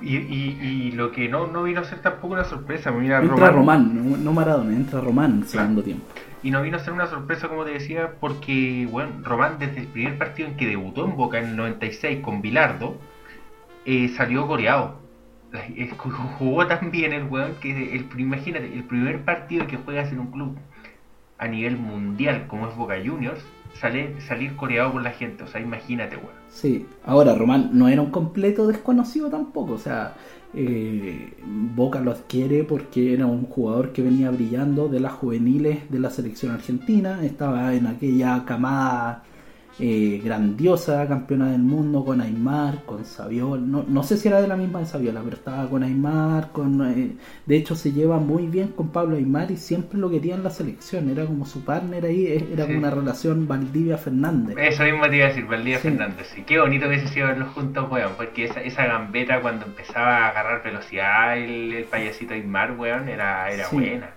Y, 0.00 0.16
y, 0.16 0.58
y 0.60 0.92
lo 0.92 1.12
que 1.12 1.28
no, 1.28 1.46
no 1.46 1.62
vino 1.62 1.80
a 1.80 1.84
ser 1.84 2.00
tampoco 2.00 2.34
una 2.34 2.44
sorpresa, 2.44 2.90
mira, 2.90 3.20
Entra 3.22 3.50
Román, 3.50 3.94
Román, 3.94 4.10
no, 4.10 4.16
no 4.16 4.32
Maradona, 4.32 4.74
entra 4.74 5.00
Román 5.00 5.32
en 5.32 5.38
el 5.42 5.48
segundo 5.48 5.82
tiempo. 5.82 6.04
Y 6.42 6.50
no 6.50 6.62
vino 6.62 6.76
a 6.76 6.80
ser 6.80 6.92
una 6.92 7.06
sorpresa 7.06 7.48
como 7.48 7.64
te 7.64 7.72
decía, 7.72 8.14
porque 8.20 8.88
bueno, 8.90 9.12
Román 9.22 9.58
desde 9.58 9.80
el 9.80 9.86
primer 9.86 10.18
partido 10.18 10.48
en 10.48 10.56
que 10.56 10.66
debutó 10.66 11.04
en 11.04 11.16
Boca 11.16 11.38
en 11.38 11.50
el 11.50 11.56
96 11.56 12.20
con 12.20 12.42
Bilardo, 12.42 12.96
eh, 13.84 14.08
salió 14.08 14.46
coreado. 14.46 15.00
Eh, 15.52 15.90
Jugó 16.38 16.66
tan 16.66 16.90
bien 16.90 17.12
el 17.12 17.24
weón 17.24 17.54
que 17.60 17.94
el, 17.94 18.08
imagínate, 18.18 18.72
el 18.72 18.84
primer 18.84 19.24
partido 19.24 19.66
que 19.66 19.76
juegas 19.76 20.10
en 20.10 20.20
un 20.20 20.30
club 20.30 20.56
a 21.38 21.46
nivel 21.46 21.76
mundial 21.76 22.46
como 22.48 22.68
es 22.68 22.76
Boca 22.76 22.94
Juniors, 23.04 23.44
sale, 23.74 24.20
salir 24.22 24.56
coreado 24.56 24.92
por 24.92 25.02
la 25.02 25.10
gente, 25.10 25.42
o 25.44 25.46
sea, 25.46 25.60
imagínate 25.60 26.16
weón. 26.16 26.42
Sí, 26.48 26.86
ahora 27.04 27.34
Román 27.34 27.70
no 27.72 27.88
era 27.88 28.02
un 28.02 28.10
completo 28.10 28.66
desconocido 28.66 29.30
tampoco, 29.30 29.72
o 29.72 29.78
sea, 29.78 30.14
eh, 30.54 31.32
Boca 31.74 32.00
lo 32.00 32.10
adquiere 32.10 32.64
porque 32.64 33.14
era 33.14 33.26
un 33.26 33.44
jugador 33.44 33.92
que 33.92 34.02
venía 34.02 34.30
brillando 34.30 34.88
de 34.88 35.00
las 35.00 35.12
juveniles 35.12 35.90
de 35.90 35.98
la 35.98 36.10
selección 36.10 36.52
argentina, 36.52 37.24
estaba 37.24 37.74
en 37.74 37.86
aquella 37.86 38.44
camada 38.44 39.24
eh, 39.80 40.20
grandiosa, 40.22 41.06
campeona 41.08 41.50
del 41.50 41.62
mundo 41.62 42.04
con 42.04 42.20
Aymar, 42.20 42.84
con 42.84 43.04
Saviol, 43.04 43.70
no, 43.70 43.84
no 43.88 44.02
sé 44.02 44.16
si 44.16 44.28
era 44.28 44.40
de 44.40 44.48
la 44.48 44.56
misma 44.56 44.80
de 44.80 44.86
Saviola, 44.86 45.20
pero 45.24 45.36
estaba 45.36 45.68
con 45.68 45.82
Aymar, 45.82 46.52
con, 46.52 46.86
eh, 46.90 47.12
de 47.46 47.56
hecho 47.56 47.74
se 47.74 47.92
lleva 47.92 48.18
muy 48.18 48.46
bien 48.46 48.68
con 48.68 48.88
Pablo 48.88 49.16
Aymar 49.16 49.50
y 49.50 49.56
siempre 49.56 49.98
lo 49.98 50.10
quería 50.10 50.34
en 50.34 50.42
la 50.44 50.50
selección, 50.50 51.08
era 51.08 51.24
como 51.24 51.46
su 51.46 51.64
partner 51.64 52.04
ahí, 52.04 52.26
eh, 52.26 52.48
era 52.52 52.64
como 52.64 52.74
Sí. 52.74 52.78
una 52.78 52.90
relación 52.90 53.48
Valdivia-Fernández. 53.48 54.56
Eso 54.58 54.84
mismo 54.84 55.08
te 55.08 55.16
iba 55.16 55.24
a 55.26 55.28
decir, 55.28 55.46
Valdía 55.46 55.78
Sí. 55.78 56.42
Qué 56.46 56.58
bonito 56.58 56.86
hubiese 56.86 57.08
sido 57.08 57.28
verlos 57.28 57.48
juntos, 57.52 57.90
weón. 57.90 58.12
Porque 58.16 58.44
esa, 58.44 58.60
esa 58.60 58.86
gambeta 58.86 59.40
cuando 59.40 59.66
empezaba 59.66 60.18
a 60.18 60.28
agarrar 60.28 60.62
velocidad 60.62 61.38
el, 61.38 61.72
el 61.72 61.84
payasito 61.84 62.34
Aymar, 62.34 62.78
weón, 62.78 63.08
era, 63.08 63.50
era 63.50 63.64
Sí. 63.66 63.76
buena. 63.76 64.10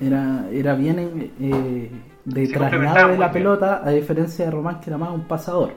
Era, 0.00 0.46
era 0.52 0.74
bien 0.74 1.30
eh, 1.40 1.90
de 2.26 2.48
traslado 2.48 3.08
de 3.12 3.18
la 3.18 3.30
pelota, 3.32 3.80
a 3.84 3.90
diferencia 3.90 4.44
de 4.44 4.50
Román, 4.50 4.80
que 4.80 4.90
era 4.90 4.98
más 4.98 5.10
un 5.10 5.22
pasador. 5.22 5.72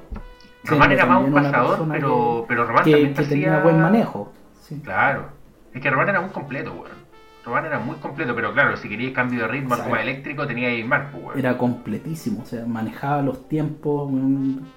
Román 0.66 0.92
era 0.92 1.06
más 1.06 1.24
un 1.24 1.32
pasador, 1.34 1.88
pero, 1.92 2.46
pero 2.48 2.66
Román 2.66 2.84
que, 2.84 2.92
también 2.92 3.14
que 3.14 3.24
tenía 3.24 3.60
buen 3.62 3.80
manejo. 3.80 4.34
sí. 4.62 4.82
Claro. 4.84 5.30
Es 5.74 5.82
que 5.82 5.90
Román 5.90 6.10
era 6.10 6.20
muy 6.22 6.32
completo, 6.32 6.72
weón. 6.74 7.00
Román 7.46 7.66
era 7.66 7.80
muy 7.80 7.96
completo, 7.98 8.36
pero 8.36 8.52
claro, 8.54 8.76
si 8.76 8.90
querías 8.90 9.14
cambio 9.14 9.42
de 9.44 9.48
ritmo, 9.48 9.74
algo 9.76 9.90
más 9.90 10.02
eléctrico, 10.02 10.46
tenía 10.46 10.68
a 10.68 10.72
Aymar, 10.72 11.12
pues, 11.12 11.24
weón. 11.24 11.40
Era 11.40 11.58
completísimo, 11.58 12.42
o 12.42 12.46
sea, 12.46 12.66
manejaba 12.66 13.22
los 13.22 13.48
tiempos. 13.48 14.12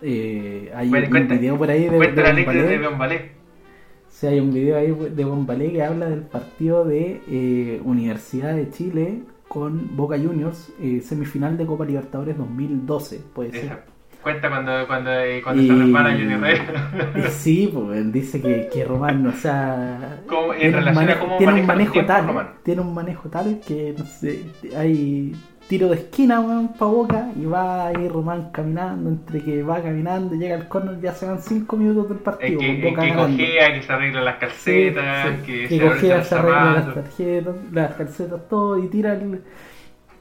eh, 0.03 0.71
hay 0.75 0.89
un 0.93 1.11
cuenta- 1.11 1.35
video 1.35 1.57
por 1.57 1.71
ahí 1.71 1.85
de, 1.89 1.97
Cuenta 1.97 2.23
de 2.23 2.33
la 2.33 2.39
Bombalé. 2.39 2.79
de 2.79 2.89
Bombalé. 2.89 3.33
Si 4.09 4.27
hay 4.27 4.39
un 4.41 4.53
video 4.53 4.77
ahí 4.77 4.91
de 5.11 5.25
Bombalé 5.25 5.73
que 5.73 5.83
habla 5.83 6.07
del 6.07 6.21
partido 6.23 6.85
de 6.85 7.23
eh, 7.29 7.81
Universidad 7.85 8.55
de 8.55 8.69
Chile 8.71 9.23
con 9.53 9.95
Boca 9.95 10.17
Juniors, 10.19 10.73
eh, 10.81 11.03
semifinal 11.03 11.59
de 11.59 11.67
Copa 11.67 11.85
Libertadores 11.85 12.39
2012, 12.39 13.21
puede 13.35 13.51
ser. 13.53 13.83
Cuenta 14.23 14.49
cuando, 14.49 14.87
cuando, 14.87 15.11
eh, 15.13 15.43
cuando 15.43 15.63
Y- 15.63 15.67
se 15.67 15.75
resbala 15.75 16.15
Herrera. 16.15 17.13
Y 17.19 17.31
sí, 17.33 17.71
pues 17.71 18.11
dice 18.11 18.41
que, 18.41 18.71
que 18.73 18.83
Román, 18.87 19.27
o 19.27 19.33
sea, 19.33 20.23
Como 20.27 20.55
en 20.55 20.61
tiene 20.61 20.69
un, 20.79 20.85
relación 20.85 20.89
a 20.89 21.01
manejo, 21.07 21.21
cómo 21.27 21.37
tiene 21.37 21.53
un 21.61 21.67
manejo 21.67 22.05
tal, 22.07 22.27
Román. 22.29 22.49
tiene 22.63 22.81
un 22.81 22.95
manejo 22.95 23.29
tal 23.29 23.61
que 23.61 23.95
no 23.99 24.07
sé, 24.07 24.43
hay 24.75 25.33
tiro 25.69 25.89
de 25.89 25.97
esquina 25.97 26.41
weón, 26.41 26.75
pa' 26.75 26.87
boca 26.87 27.31
y 27.37 27.45
va 27.47 27.87
ahí 27.89 28.09
Román 28.09 28.51
caminando, 28.53 29.11
entre 29.11 29.43
que 29.43 29.63
va 29.63 29.83
caminando, 29.83 30.35
llega 30.35 30.57
al 30.57 30.69
corner, 30.69 31.01
ya 31.01 31.13
se 31.15 31.27
van 31.27 31.41
5 31.41 31.77
minutos 31.77 32.09
del 32.09 32.19
Es 32.19 32.23
partido, 32.23 32.61
que, 32.61 32.67
con 32.67 32.77
es 32.77 32.83
Boca 32.83 33.03
que 33.03 33.15
cojea, 33.15 33.75
que 33.75 33.83
se 33.83 33.93
arregla 33.93 34.21
las 34.23 34.39
Sí, 34.39 34.41
calcetas, 34.41 35.37
sí, 35.41 35.47
que, 35.47 35.69
que 35.69 35.79
se 35.79 35.87
arregla 35.87 35.95
cogea, 35.95 36.25
se 36.25 36.35
arregla 36.35 36.73
las 36.73 36.95
tarjetas, 36.95 37.57
las 37.73 37.95
calcetas, 37.95 38.49
todo 38.49 38.79
y 38.79 38.89
tira 38.89 39.15
el, 39.15 39.43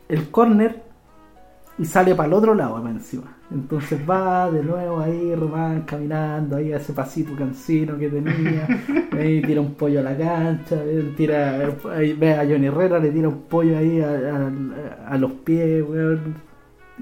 el 0.09 0.31
corner 0.31 0.83
y 1.77 1.85
sale 1.85 2.15
para 2.15 2.27
el 2.27 2.33
otro 2.33 2.55
lado 2.55 2.77
más 2.81 2.93
encima. 2.93 3.40
Entonces 3.53 3.99
va 4.09 4.49
de 4.49 4.63
nuevo 4.63 5.01
ahí 5.01 5.35
Román 5.35 5.81
caminando, 5.81 6.55
ahí 6.55 6.71
ese 6.71 6.93
pasito 6.93 7.35
cansino 7.35 7.97
que 7.97 8.07
tenía, 8.07 8.65
ahí 9.11 9.41
tira 9.41 9.59
un 9.59 9.73
pollo 9.73 9.99
a 9.99 10.03
la 10.03 10.17
cancha, 10.17 10.77
eh, 10.85 11.11
tira, 11.17 11.59
ahí 11.93 12.13
ve 12.13 12.33
a 12.33 12.45
Johnny 12.45 12.67
Herrera, 12.67 12.97
le 12.99 13.11
tira 13.11 13.27
un 13.27 13.41
pollo 13.41 13.77
ahí 13.77 13.99
a, 13.99 14.09
a- 14.09 15.07
a 15.13 15.17
los 15.17 15.31
pies, 15.33 15.83
weón. 15.87 16.35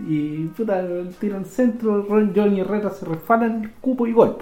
Y 0.07 0.45
puta, 0.57 0.83
tira 1.19 1.37
al 1.37 1.45
centro, 1.45 2.03
Ron- 2.09 2.31
Johnny 2.35 2.61
Herrera 2.61 2.89
se 2.89 3.05
resfala 3.05 3.45
en 3.45 3.63
el 3.65 3.69
cupo 3.81 4.07
y 4.07 4.13
gol. 4.13 4.37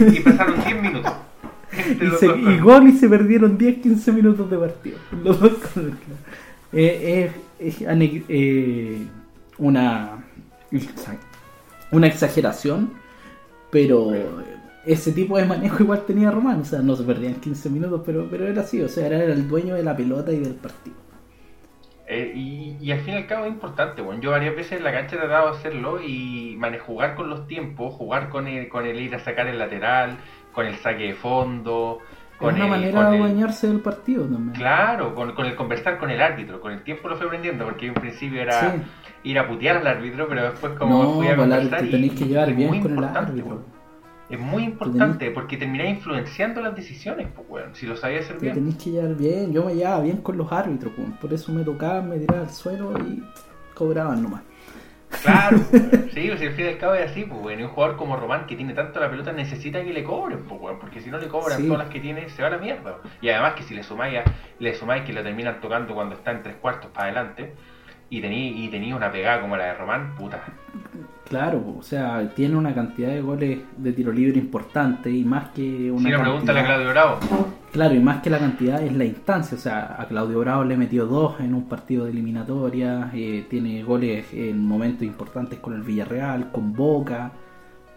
Y, 0.00 0.16
y 0.16 0.20
pasaron 0.20 0.54
10 0.64 0.82
minutos. 0.82 1.12
Y, 2.00 2.16
se, 2.18 2.26
y 2.26 2.58
gol 2.60 2.86
y 2.88 2.92
se 2.92 3.08
perdieron 3.08 3.58
10-15 3.58 4.12
minutos 4.12 4.48
de 4.50 4.56
partido. 4.58 4.96
Los 5.24 5.40
dos 5.40 5.52
con 5.74 5.84
el. 5.86 5.92
Eh, 6.72 7.30
ane- 7.86 8.24
eh, 8.28 8.98
una, 9.58 10.24
una 11.92 12.06
exageración, 12.06 12.92
pero 13.70 14.12
ese 14.84 15.12
tipo 15.12 15.36
de 15.38 15.44
manejo 15.44 15.82
igual 15.82 16.04
tenía 16.06 16.30
Román. 16.30 16.60
O 16.60 16.64
sea, 16.64 16.80
no 16.80 16.96
se 16.96 17.04
perdían 17.04 17.34
15 17.36 17.70
minutos, 17.70 18.02
pero, 18.04 18.28
pero 18.30 18.46
era 18.46 18.62
así. 18.62 18.80
O 18.82 18.88
sea, 18.88 19.06
era 19.06 19.22
el 19.22 19.48
dueño 19.48 19.74
de 19.74 19.82
la 19.82 19.96
pelota 19.96 20.32
y 20.32 20.40
del 20.40 20.54
partido. 20.54 20.96
Eh, 22.08 22.32
y, 22.34 22.76
y 22.80 22.92
al 22.92 23.00
fin 23.00 23.14
y 23.14 23.16
al 23.18 23.26
cabo 23.26 23.46
es 23.46 23.52
importante, 23.52 24.02
bueno, 24.02 24.20
yo 24.20 24.32
varias 24.32 24.54
veces 24.54 24.72
en 24.72 24.84
la 24.84 24.92
cancha 24.92 25.16
he 25.16 25.18
tratado 25.18 25.50
de 25.52 25.56
hacerlo 25.58 26.02
y 26.02 26.56
mane- 26.58 26.78
jugar 26.78 27.14
con 27.14 27.30
los 27.30 27.46
tiempos, 27.46 27.94
jugar 27.94 28.28
con 28.28 28.48
el, 28.48 28.68
con 28.68 28.84
el 28.84 29.00
ir 29.00 29.14
a 29.14 29.20
sacar 29.20 29.46
el 29.46 29.58
lateral, 29.58 30.18
con 30.52 30.66
el 30.66 30.74
saque 30.76 31.04
de 31.04 31.14
fondo, 31.14 32.00
con 32.38 32.50
Es 32.50 32.56
una 32.56 32.64
el, 32.64 32.70
manera 32.70 33.08
de 33.10 33.16
el- 33.16 33.22
adueñarse 33.22 33.68
del 33.68 33.80
partido 33.80 34.24
también. 34.24 34.52
Claro, 34.52 35.14
con, 35.14 35.32
con 35.32 35.46
el 35.46 35.54
conversar 35.54 35.96
con 35.98 36.10
el 36.10 36.20
árbitro, 36.20 36.60
con 36.60 36.72
el 36.72 36.82
tiempo 36.82 37.08
lo 37.08 37.16
fui 37.16 37.26
aprendiendo, 37.26 37.64
porque 37.64 37.86
en 37.86 37.94
principio 37.94 38.42
era 38.42 38.60
Sí. 38.72 38.82
Ir 39.24 39.38
a 39.38 39.46
putear 39.48 39.76
al 39.78 39.86
árbitro, 39.86 40.26
pero 40.28 40.42
después 40.50 40.72
como 40.78 41.02
No, 41.02 41.12
fui 41.14 41.28
a 41.28 41.36
conversar 41.36 41.74
árbitro 41.80 41.86
y, 41.86 41.90
tenés 42.02 42.18
que 42.18 42.24
llevar 42.26 42.52
bien 42.54 42.80
con 42.82 42.98
el 42.98 43.04
árbitro. 43.04 43.62
Es 44.30 44.40
muy 44.40 44.64
importante 44.64 45.30
porque 45.30 45.56
terminás 45.58 45.88
influenciando 45.88 46.62
las 46.62 46.74
decisiones, 46.74 47.28
pues, 47.34 47.46
weón, 47.50 47.74
si 47.74 47.86
lo 47.86 47.96
sabías 47.96 48.24
hacer 48.24 48.36
Te 48.38 48.42
bien. 48.46 48.54
tenéis 48.54 48.76
que 48.76 48.90
llevar 48.90 49.14
bien. 49.14 49.52
Yo 49.52 49.64
me 49.64 49.74
llevaba 49.74 50.00
bien 50.00 50.18
con 50.18 50.38
los 50.38 50.50
árbitros, 50.50 50.92
pues. 50.96 51.08
por 51.20 51.32
eso 51.34 51.52
me 51.52 51.62
tocaban, 51.64 52.08
me 52.08 52.18
tiraban 52.18 52.44
al 52.46 52.50
suelo 52.50 52.94
y 52.98 53.22
cobraban 53.74 54.22
nomás. 54.22 54.42
Claro, 55.22 55.58
sí, 56.14 56.28
pues, 56.28 56.40
si 56.40 56.46
al 56.46 56.52
fin 56.54 56.64
y 56.64 56.68
al 56.68 56.78
cabo 56.78 56.94
es 56.94 57.10
así, 57.10 57.24
pues, 57.26 57.44
weón. 57.44 57.60
Y 57.60 57.62
un 57.64 57.68
jugador 57.68 57.96
como 57.96 58.16
Román 58.16 58.46
que 58.46 58.56
tiene 58.56 58.72
tanto 58.72 58.98
la 59.00 59.10
pelota 59.10 59.32
necesita 59.32 59.84
que 59.84 59.92
le 59.92 60.02
cobren, 60.02 60.44
pues, 60.48 60.58
weón, 60.58 60.78
porque 60.78 61.02
si 61.02 61.10
no 61.10 61.18
le 61.18 61.28
cobran 61.28 61.58
Sí. 61.60 61.66
todas 61.66 61.80
las 61.84 61.88
que 61.92 62.00
tiene, 62.00 62.30
se 62.30 62.40
va 62.40 62.48
a 62.48 62.52
la 62.52 62.58
mierda. 62.58 62.96
Y 63.20 63.28
además 63.28 63.52
que 63.54 63.64
si 63.64 63.74
le 63.74 63.82
sumáis, 63.82 64.18
a- 64.20 64.24
le 64.58 64.74
sumáis 64.74 65.02
que 65.04 65.12
lo 65.12 65.22
terminan 65.22 65.60
tocando 65.60 65.94
cuando 65.94 66.14
está 66.14 66.30
en 66.30 66.42
tres 66.42 66.56
cuartos 66.56 66.90
para 66.92 67.06
adelante, 67.08 67.52
y 68.16 68.20
tenía 68.20 68.50
y 68.50 68.68
tenía 68.68 68.94
una 68.94 69.10
pegada 69.10 69.40
como 69.40 69.56
la 69.56 69.64
de 69.66 69.74
Román, 69.74 70.14
puta. 70.16 70.42
Claro, 71.28 71.76
o 71.78 71.82
sea, 71.82 72.28
tiene 72.34 72.56
una 72.56 72.74
cantidad 72.74 73.08
de 73.08 73.22
goles 73.22 73.60
de 73.78 73.92
tiro 73.94 74.12
libre 74.12 74.38
importante 74.38 75.10
y 75.10 75.24
más 75.24 75.48
que 75.50 75.90
una 75.90 76.02
Si 76.02 76.10
cantidad... 76.10 76.20
pregúntale 76.20 76.60
a 76.60 76.64
Claudio 76.66 76.88
Bravo. 76.90 77.18
Claro, 77.72 77.94
y 77.94 78.00
más 78.00 78.20
que 78.20 78.28
la 78.28 78.38
cantidad 78.38 78.82
es 78.82 78.92
la 78.94 79.04
instancia. 79.06 79.56
O 79.56 79.60
sea, 79.60 79.96
a 79.98 80.04
Claudio 80.06 80.40
Bravo 80.40 80.64
le 80.64 80.76
metió 80.76 81.06
dos 81.06 81.40
en 81.40 81.54
un 81.54 81.66
partido 81.70 82.04
de 82.04 82.10
eliminatoria. 82.10 83.10
eh, 83.14 83.46
tiene 83.48 83.82
goles 83.82 84.26
en 84.34 84.62
momentos 84.62 85.04
importantes 85.04 85.58
con 85.58 85.72
el 85.72 85.80
Villarreal, 85.80 86.50
con 86.52 86.74
Boca. 86.74 87.32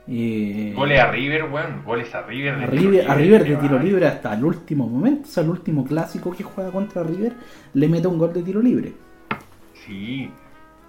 eh, 0.07 0.71
Goles 0.73 0.99
a 0.99 1.11
River, 1.11 1.43
weón, 1.51 1.83
goles 1.83 2.15
a 2.15 2.21
River. 2.21 2.57
de 2.59 2.63
a 2.63 2.67
River, 2.67 3.11
a 3.11 3.15
River 3.15 3.43
de 3.43 3.55
tiro 3.57 3.79
libre 3.79 4.07
hasta 4.07 4.33
el 4.33 4.45
último 4.45 4.87
momento. 4.87 5.23
O 5.27 5.31
sea, 5.31 5.43
el 5.43 5.49
último 5.49 5.83
clásico 5.83 6.31
que 6.31 6.43
juega 6.43 6.71
contra 6.71 7.03
River 7.03 7.33
le 7.73 7.89
mete 7.89 8.07
un 8.07 8.17
gol 8.17 8.31
de 8.31 8.43
tiro 8.43 8.61
libre. 8.61 8.93
Sí, 9.85 10.29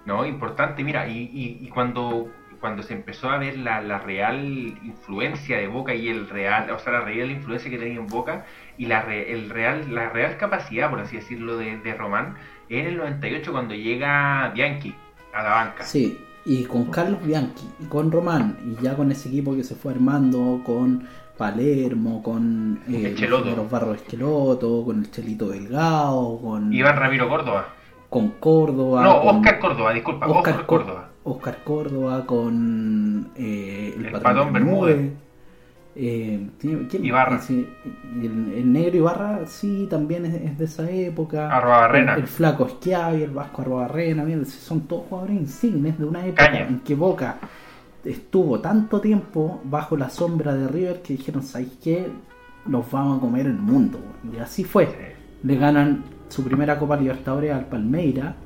no, 0.04 0.24
importante, 0.24 0.82
mira, 0.84 1.08
y, 1.08 1.18
y, 1.32 1.58
y 1.66 1.68
cuando, 1.68 2.28
cuando 2.60 2.82
se 2.82 2.94
empezó 2.94 3.28
a 3.30 3.38
ver 3.38 3.58
la, 3.58 3.80
la 3.82 3.98
real 3.98 4.38
influencia 4.84 5.58
de 5.58 5.66
Boca 5.68 5.94
y 5.94 6.08
el 6.08 6.28
real, 6.28 6.70
o 6.70 6.78
sea, 6.78 6.92
la 6.94 7.00
real 7.00 7.30
influencia 7.30 7.70
que 7.70 7.78
tenía 7.78 7.98
en 8.00 8.06
Boca 8.06 8.46
y 8.78 8.86
la, 8.86 9.02
re- 9.02 9.32
el 9.32 9.50
real, 9.50 9.92
la 9.94 10.08
real 10.10 10.36
capacidad, 10.36 10.88
por 10.90 11.00
así 11.00 11.16
decirlo, 11.16 11.56
de, 11.58 11.78
de 11.78 11.94
Román, 11.94 12.36
en 12.68 12.86
el 12.86 12.96
98 12.96 13.52
cuando 13.52 13.74
llega 13.74 14.50
Bianchi 14.54 14.94
a 15.34 15.42
la 15.42 15.50
banca. 15.50 15.84
Sí, 15.84 16.18
y 16.44 16.64
con 16.64 16.84
Carlos 16.86 17.24
Bianchi 17.26 17.68
y 17.80 17.86
con 17.86 18.10
Román, 18.12 18.56
y 18.64 18.82
ya 18.82 18.94
con 18.96 19.10
ese 19.10 19.28
equipo 19.28 19.54
que 19.56 19.64
se 19.64 19.74
fue 19.74 19.92
armando, 19.92 20.62
con 20.64 21.06
Palermo, 21.36 22.22
con 22.22 22.80
eh, 22.88 23.08
Esqueloto. 23.12 23.54
los 23.54 23.70
Barros 23.70 23.96
Esqueloto, 23.96 24.84
con 24.84 25.00
el 25.00 25.10
Chelito 25.10 25.48
Delgado, 25.48 26.38
con, 26.40 26.72
Iván 26.72 26.96
Ramiro 26.96 27.28
Córdoba. 27.28 27.68
Con 28.08 28.28
Córdoba. 28.40 29.02
No, 29.02 29.20
con 29.22 29.36
Oscar 29.36 29.58
Córdoba, 29.58 29.92
disculpa, 29.92 30.26
Oscar, 30.26 30.38
Oscar 30.54 30.66
Córdoba. 30.66 31.08
Oscar 31.24 31.58
Córdoba, 31.64 32.24
con 32.26 33.30
eh, 33.36 33.94
el, 33.96 34.06
El 34.06 34.12
patrón 34.12 34.52
Bermúdez. 34.52 35.12
Eh, 35.98 36.50
¿quién- 36.60 36.86
quién- 36.88 37.04
Ibarra. 37.06 37.40
sí, 37.40 37.66
el, 38.20 38.52
el 38.54 38.70
negro 38.72 38.96
Ibarra 38.98 39.46
sí 39.46 39.86
también 39.88 40.26
es, 40.26 40.34
es 40.34 40.58
de 40.58 40.64
esa 40.66 40.90
época. 40.90 41.50
Arrobarrena. 41.50 42.14
El, 42.14 42.20
el 42.22 42.26
flaco 42.26 42.68
Schiavi, 42.68 43.22
el 43.22 43.30
Vasco 43.30 43.62
Arrobarrena, 43.62 44.22
mira, 44.22 44.44
son 44.44 44.82
todos 44.82 45.04
jugadores 45.08 45.36
insignes 45.36 45.98
de 45.98 46.04
una 46.04 46.26
época 46.26 46.46
Caña. 46.50 46.66
en 46.68 46.80
que 46.80 46.94
Boca 46.94 47.38
estuvo 48.04 48.60
tanto 48.60 49.00
tiempo 49.00 49.60
bajo 49.64 49.96
la 49.96 50.10
sombra 50.10 50.54
de 50.54 50.68
River 50.68 51.00
que 51.02 51.14
dijeron, 51.14 51.42
¿sabes 51.42 51.68
qué? 51.82 52.06
Nos 52.66 52.90
vamos 52.90 53.16
a 53.18 53.20
comer 53.20 53.46
el 53.46 53.54
mundo. 53.58 53.98
Y 54.32 54.38
así 54.38 54.64
fue. 54.64 55.14
Le 55.42 55.56
ganan 55.56 56.04
su 56.28 56.44
primera 56.44 56.78
Copa 56.78 56.96
Libertadores 56.96 57.52
al 57.52 57.66
Palmeira. 57.66 58.36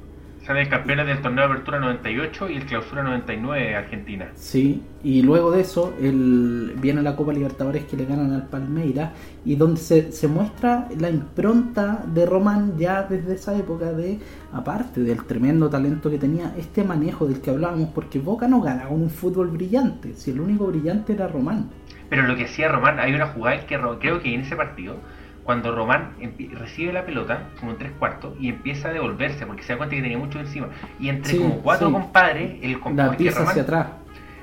Salen 0.44 0.68
campeones 0.68 1.06
del 1.06 1.20
torneo 1.20 1.46
de 1.46 1.52
apertura 1.52 1.78
98 1.78 2.50
y 2.50 2.56
el 2.56 2.64
clausura 2.64 3.02
99 3.02 3.60
de 3.60 3.76
Argentina. 3.76 4.28
Sí, 4.34 4.82
y 5.04 5.22
luego 5.22 5.50
de 5.50 5.60
eso 5.60 5.94
el, 6.00 6.74
viene 6.80 7.02
la 7.02 7.14
Copa 7.14 7.32
Libertadores 7.32 7.84
que 7.84 7.96
le 7.96 8.06
ganan 8.06 8.32
al 8.32 8.46
Palmeira 8.46 9.12
y 9.44 9.56
donde 9.56 9.78
se, 9.78 10.10
se 10.12 10.28
muestra 10.28 10.88
la 10.98 11.10
impronta 11.10 12.02
de 12.06 12.24
Román 12.24 12.78
ya 12.78 13.02
desde 13.02 13.34
esa 13.34 13.56
época 13.56 13.92
de, 13.92 14.18
aparte 14.52 15.02
del 15.02 15.24
tremendo 15.24 15.68
talento 15.68 16.10
que 16.10 16.18
tenía, 16.18 16.54
este 16.56 16.84
manejo 16.84 17.26
del 17.26 17.40
que 17.40 17.50
hablábamos, 17.50 17.90
porque 17.90 18.18
Boca 18.18 18.48
no 18.48 18.62
ganaba 18.62 18.88
con 18.88 19.02
un 19.02 19.10
fútbol 19.10 19.48
brillante, 19.48 20.14
si 20.14 20.30
el 20.30 20.40
único 20.40 20.66
brillante 20.66 21.12
era 21.12 21.28
Román. 21.28 21.68
Pero 22.08 22.22
lo 22.22 22.34
que 22.34 22.44
hacía 22.44 22.68
Román, 22.68 22.98
hay 22.98 23.14
una 23.14 23.28
jugada 23.28 23.60
que 23.60 23.76
creo 23.76 24.20
que 24.20 24.34
en 24.34 24.40
ese 24.40 24.56
partido, 24.56 24.96
cuando 25.45 25.74
Román 25.74 26.12
recibe 26.53 26.93
la 26.93 27.05
pelota, 27.05 27.49
como 27.59 27.72
en 27.72 27.78
tres 27.78 27.93
cuartos, 27.99 28.34
y 28.41 28.49
empieza 28.49 28.88
a 28.88 28.93
devolverse, 28.93 29.47
porque 29.47 29.62
se 29.62 29.72
da 29.72 29.78
cuenta 29.78 29.97
que 29.97 30.03
tenía 30.03 30.18
mucho 30.18 30.38
encima, 30.38 30.68
y 30.99 31.09
entre 31.09 31.32
Sí, 31.32 31.38
como 31.38 31.57
cuatro 31.62 31.88
sí. 31.88 31.93
compadres, 31.93 32.59
el 32.62 32.80
comp- 32.80 32.95
La 32.97 33.16
pieza 33.16 33.38
Román- 33.41 33.51
hacia 33.51 33.62
atrás. 33.62 33.86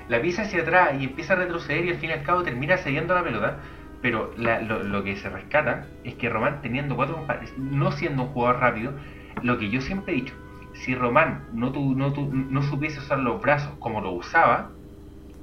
la 0.09 0.21
pieza 0.21 0.41
hacia 0.43 0.61
atrás 0.61 0.89
y 0.99 1.03
empieza 1.05 1.33
a 1.33 1.37
retroceder 1.37 1.85
y 1.85 1.89
al 1.91 1.97
fin 1.97 2.09
y 2.09 2.13
al 2.13 2.23
cabo 2.23 2.43
termina 2.43 2.77
cediendo 2.77 3.13
la 3.13 3.23
pelota. 3.23 3.57
Pero 4.01 4.31
la- 4.37 4.61
lo, 4.61 4.83
lo 4.83 5.03
que 5.03 5.15
se 5.15 5.27
rescata 5.29 5.87
es 6.03 6.13
que 6.15 6.29
Román 6.29 6.61
teniendo 6.61 6.95
cuatro 6.95 7.15
compadres, 7.15 7.51
no 7.57 7.91
siendo 7.91 8.23
un 8.23 8.29
jugador 8.29 8.61
rápido, 8.61 8.93
lo 9.41 9.57
que 9.57 9.69
yo 9.71 9.81
siempre 9.81 10.13
he 10.13 10.17
dicho, 10.17 10.35
si 10.73 10.93
Román 10.93 11.45
no, 11.53 11.71
tu- 11.71 11.95
no, 11.95 12.13
tu- 12.13 12.31
no 12.31 12.61
supiese 12.61 12.99
usar 12.99 13.17
los 13.19 13.41
brazos 13.41 13.71
como 13.79 13.99
lo 14.01 14.11
usaba, 14.11 14.69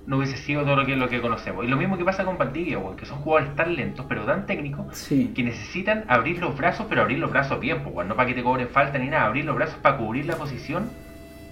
no 0.07 0.19
hubiese 0.19 0.37
sido 0.37 0.63
todo 0.65 0.77
lo 0.77 0.85
que, 0.87 0.97
lo 0.97 1.09
que 1.09 1.21
conocemos. 1.21 1.65
Y 1.65 1.69
lo 1.69 1.77
mismo 1.77 1.97
que 1.97 2.05
pasa 2.05 2.25
con 2.25 2.37
Valdivia, 2.39 2.79
weón, 2.79 2.97
que 2.97 3.07
son 3.07 3.19
jugadores 3.21 3.55
tan 3.57 3.75
lentos 3.75 4.07
pero 4.09 4.25
tan 4.25 4.47
técnicos 4.47 4.87
Sí, 4.93 5.33
que 5.35 5.43
necesitan 5.43 6.05
abrir 6.09 6.39
los 6.39 6.57
brazos, 6.57 6.87
pero 6.89 7.03
abrir 7.03 7.19
los 7.19 7.31
brazos 7.31 7.61
bien, 7.61 7.83
pues, 7.83 8.07
no 8.07 8.15
para 8.17 8.29
que 8.29 8.35
te 8.35 8.43
cobren 8.43 8.69
falta 8.69 8.99
ni 8.99 9.09
nada, 9.09 9.27
abrir 9.27 9.45
los 9.45 9.57
brazos 9.57 9.79
para 9.81 9.97
cubrir 9.99 10.27
la 10.27 10.37
posición 10.37 10.91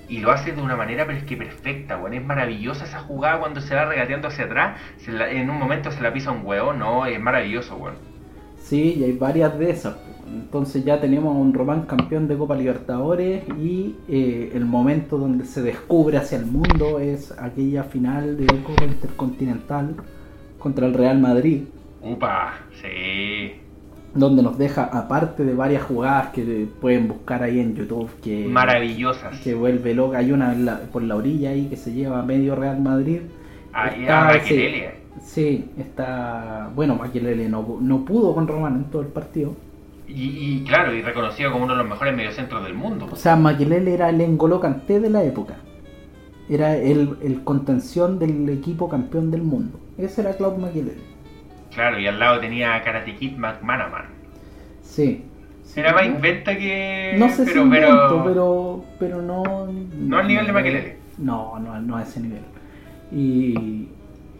y 0.09 0.19
lo 0.21 0.31
hace 0.33 0.53
de 0.53 0.61
una 0.63 0.77
manera 0.77 1.07
pero 1.07 1.19
es 1.19 1.25
que 1.25 1.37
perfecta, 1.37 1.97
weón, 1.97 2.15
es 2.15 2.25
maravillosa 2.25 2.85
esa 2.85 3.01
jugada 3.01 3.39
cuando 3.41 3.61
se 3.61 3.75
va 3.75 3.87
regateando 3.87 4.29
hacia 4.29 4.45
atrás, 4.47 4.81
se 4.99 5.13
la- 5.13 5.31
en 5.31 5.51
un 5.51 5.59
momento 5.59 5.91
se 5.91 6.03
la 6.03 6.13
pisa 6.13 6.31
un 6.33 6.45
huevo, 6.45 6.73
no, 6.75 7.07
es 7.07 7.21
maravilloso, 7.21 7.77
weón. 7.77 7.99
sí, 8.57 8.95
y 8.99 9.05
hay 9.05 9.13
varias 9.13 9.59
de 9.59 9.71
esas. 9.71 9.97
Entonces 10.33 10.85
ya 10.85 11.01
tenemos 11.01 11.35
a 11.35 11.39
un 11.39 11.53
Román 11.53 11.83
campeón 11.83 12.27
de 12.29 12.37
Copa 12.37 12.57
Libertadores 12.57 13.43
y 13.61 13.95
eh, 14.09 14.53
el 14.55 14.65
momento 14.65 15.19
donde 15.19 15.45
se 15.45 15.63
descubre 15.63 16.17
hacia 16.17 16.39
el 16.39 16.47
mundo 16.47 16.99
es 16.99 17.33
aquella 17.39 17.85
final 17.85 18.37
de 18.37 18.47
Copa 18.63 18.85
Intercontinental 18.85 19.95
contra 20.59 20.87
el 20.87 20.95
Real 20.95 21.19
Madrid, 21.21 21.63
Upa, 22.03 22.55
sí. 22.81 23.53
donde 24.15 24.43
nos 24.43 24.57
deja, 24.59 24.85
aparte 24.85 25.45
de 25.45 25.55
varias 25.55 25.83
jugadas 25.83 26.29
que 26.29 26.67
pueden 26.81 27.09
buscar 27.09 27.43
ahí 27.43 27.59
en 27.61 27.75
YouTube, 27.75 28.09
que, 28.23 28.47
Maravillosas. 28.47 29.39
que 29.41 29.55
vuelve 29.55 29.95
loca, 29.95 30.19
hay 30.19 30.33
una 30.33 30.55
la- 30.55 30.81
por 30.93 31.03
la 31.03 31.17
orilla 31.17 31.51
ahí 31.51 31.67
que 31.67 31.77
se 31.77 31.93
lleva 31.93 32.21
a 32.21 32.23
medio 32.23 32.55
Real 32.55 32.81
Madrid. 32.81 33.21
Ahí 33.73 34.03
Está, 34.03 34.41
sí. 34.45 34.83
Sí, 35.23 35.65
está. 35.79 36.71
Bueno, 36.75 36.95
Maquelele 36.97 37.49
no, 37.49 37.79
no 37.81 38.05
pudo 38.05 38.35
con 38.35 38.47
Román 38.49 38.77
en 38.77 38.85
todo 38.85 39.03
el 39.03 39.09
partido. 39.09 39.55
Y, 40.07 40.59
y 40.59 40.65
claro, 40.65 40.93
y 40.95 41.03
reconocido 41.03 41.53
como 41.53 41.65
uno 41.65 41.75
de 41.75 41.79
los 41.79 41.89
mejores 41.89 42.15
mediocentros 42.15 42.63
del 42.65 42.75
mundo. 42.75 43.09
O 43.11 43.17
sea, 43.17 43.37
Maquelele 43.37 43.95
era 43.95 44.09
el 44.11 44.21
Engolo 44.21 44.61
Kanté 44.61 45.01
de 45.01 45.11
la 45.11 45.23
época. 45.23 45.57
Era 46.49 46.77
el, 46.77 47.17
el 47.23 47.45
contención 47.45 48.19
del 48.19 48.49
equipo 48.49 48.89
campeón 48.89 49.31
del 49.31 49.43
mundo. 49.43 49.81
Ese 49.97 50.21
era 50.23 50.35
Claude 50.37 50.59
Maquelele. 50.59 51.01
Claro, 51.73 51.99
y 51.99 52.07
al 52.07 52.19
lado 52.19 52.41
tenía 52.41 52.75
a 52.75 52.83
Karate 52.83 53.15
Kid 53.17 53.37
McManaman. 53.37 54.07
Sí. 54.83 55.25
Sí, 55.63 55.81
Era 55.81 55.95
más 55.95 56.07
¿no? 56.07 56.17
inventa 56.17 56.57
que. 56.59 57.15
No 57.19 57.29
sé 57.31 57.47
si 57.47 57.53
pero, 57.53 57.63
invento, 57.63 58.25
pero... 58.25 58.25
pero, 58.25 58.85
pero 58.99 59.23
no... 59.23 59.73
No 59.97 60.19
al 60.19 60.27
nivel 60.27 60.47
de 60.47 60.53
Makelele. 60.53 60.97
No, 61.19 61.59
no, 61.59 61.81
no 61.81 61.97
a 61.97 62.03
ese 62.03 62.21
nivel. 62.21 62.43
Y... 63.11 63.89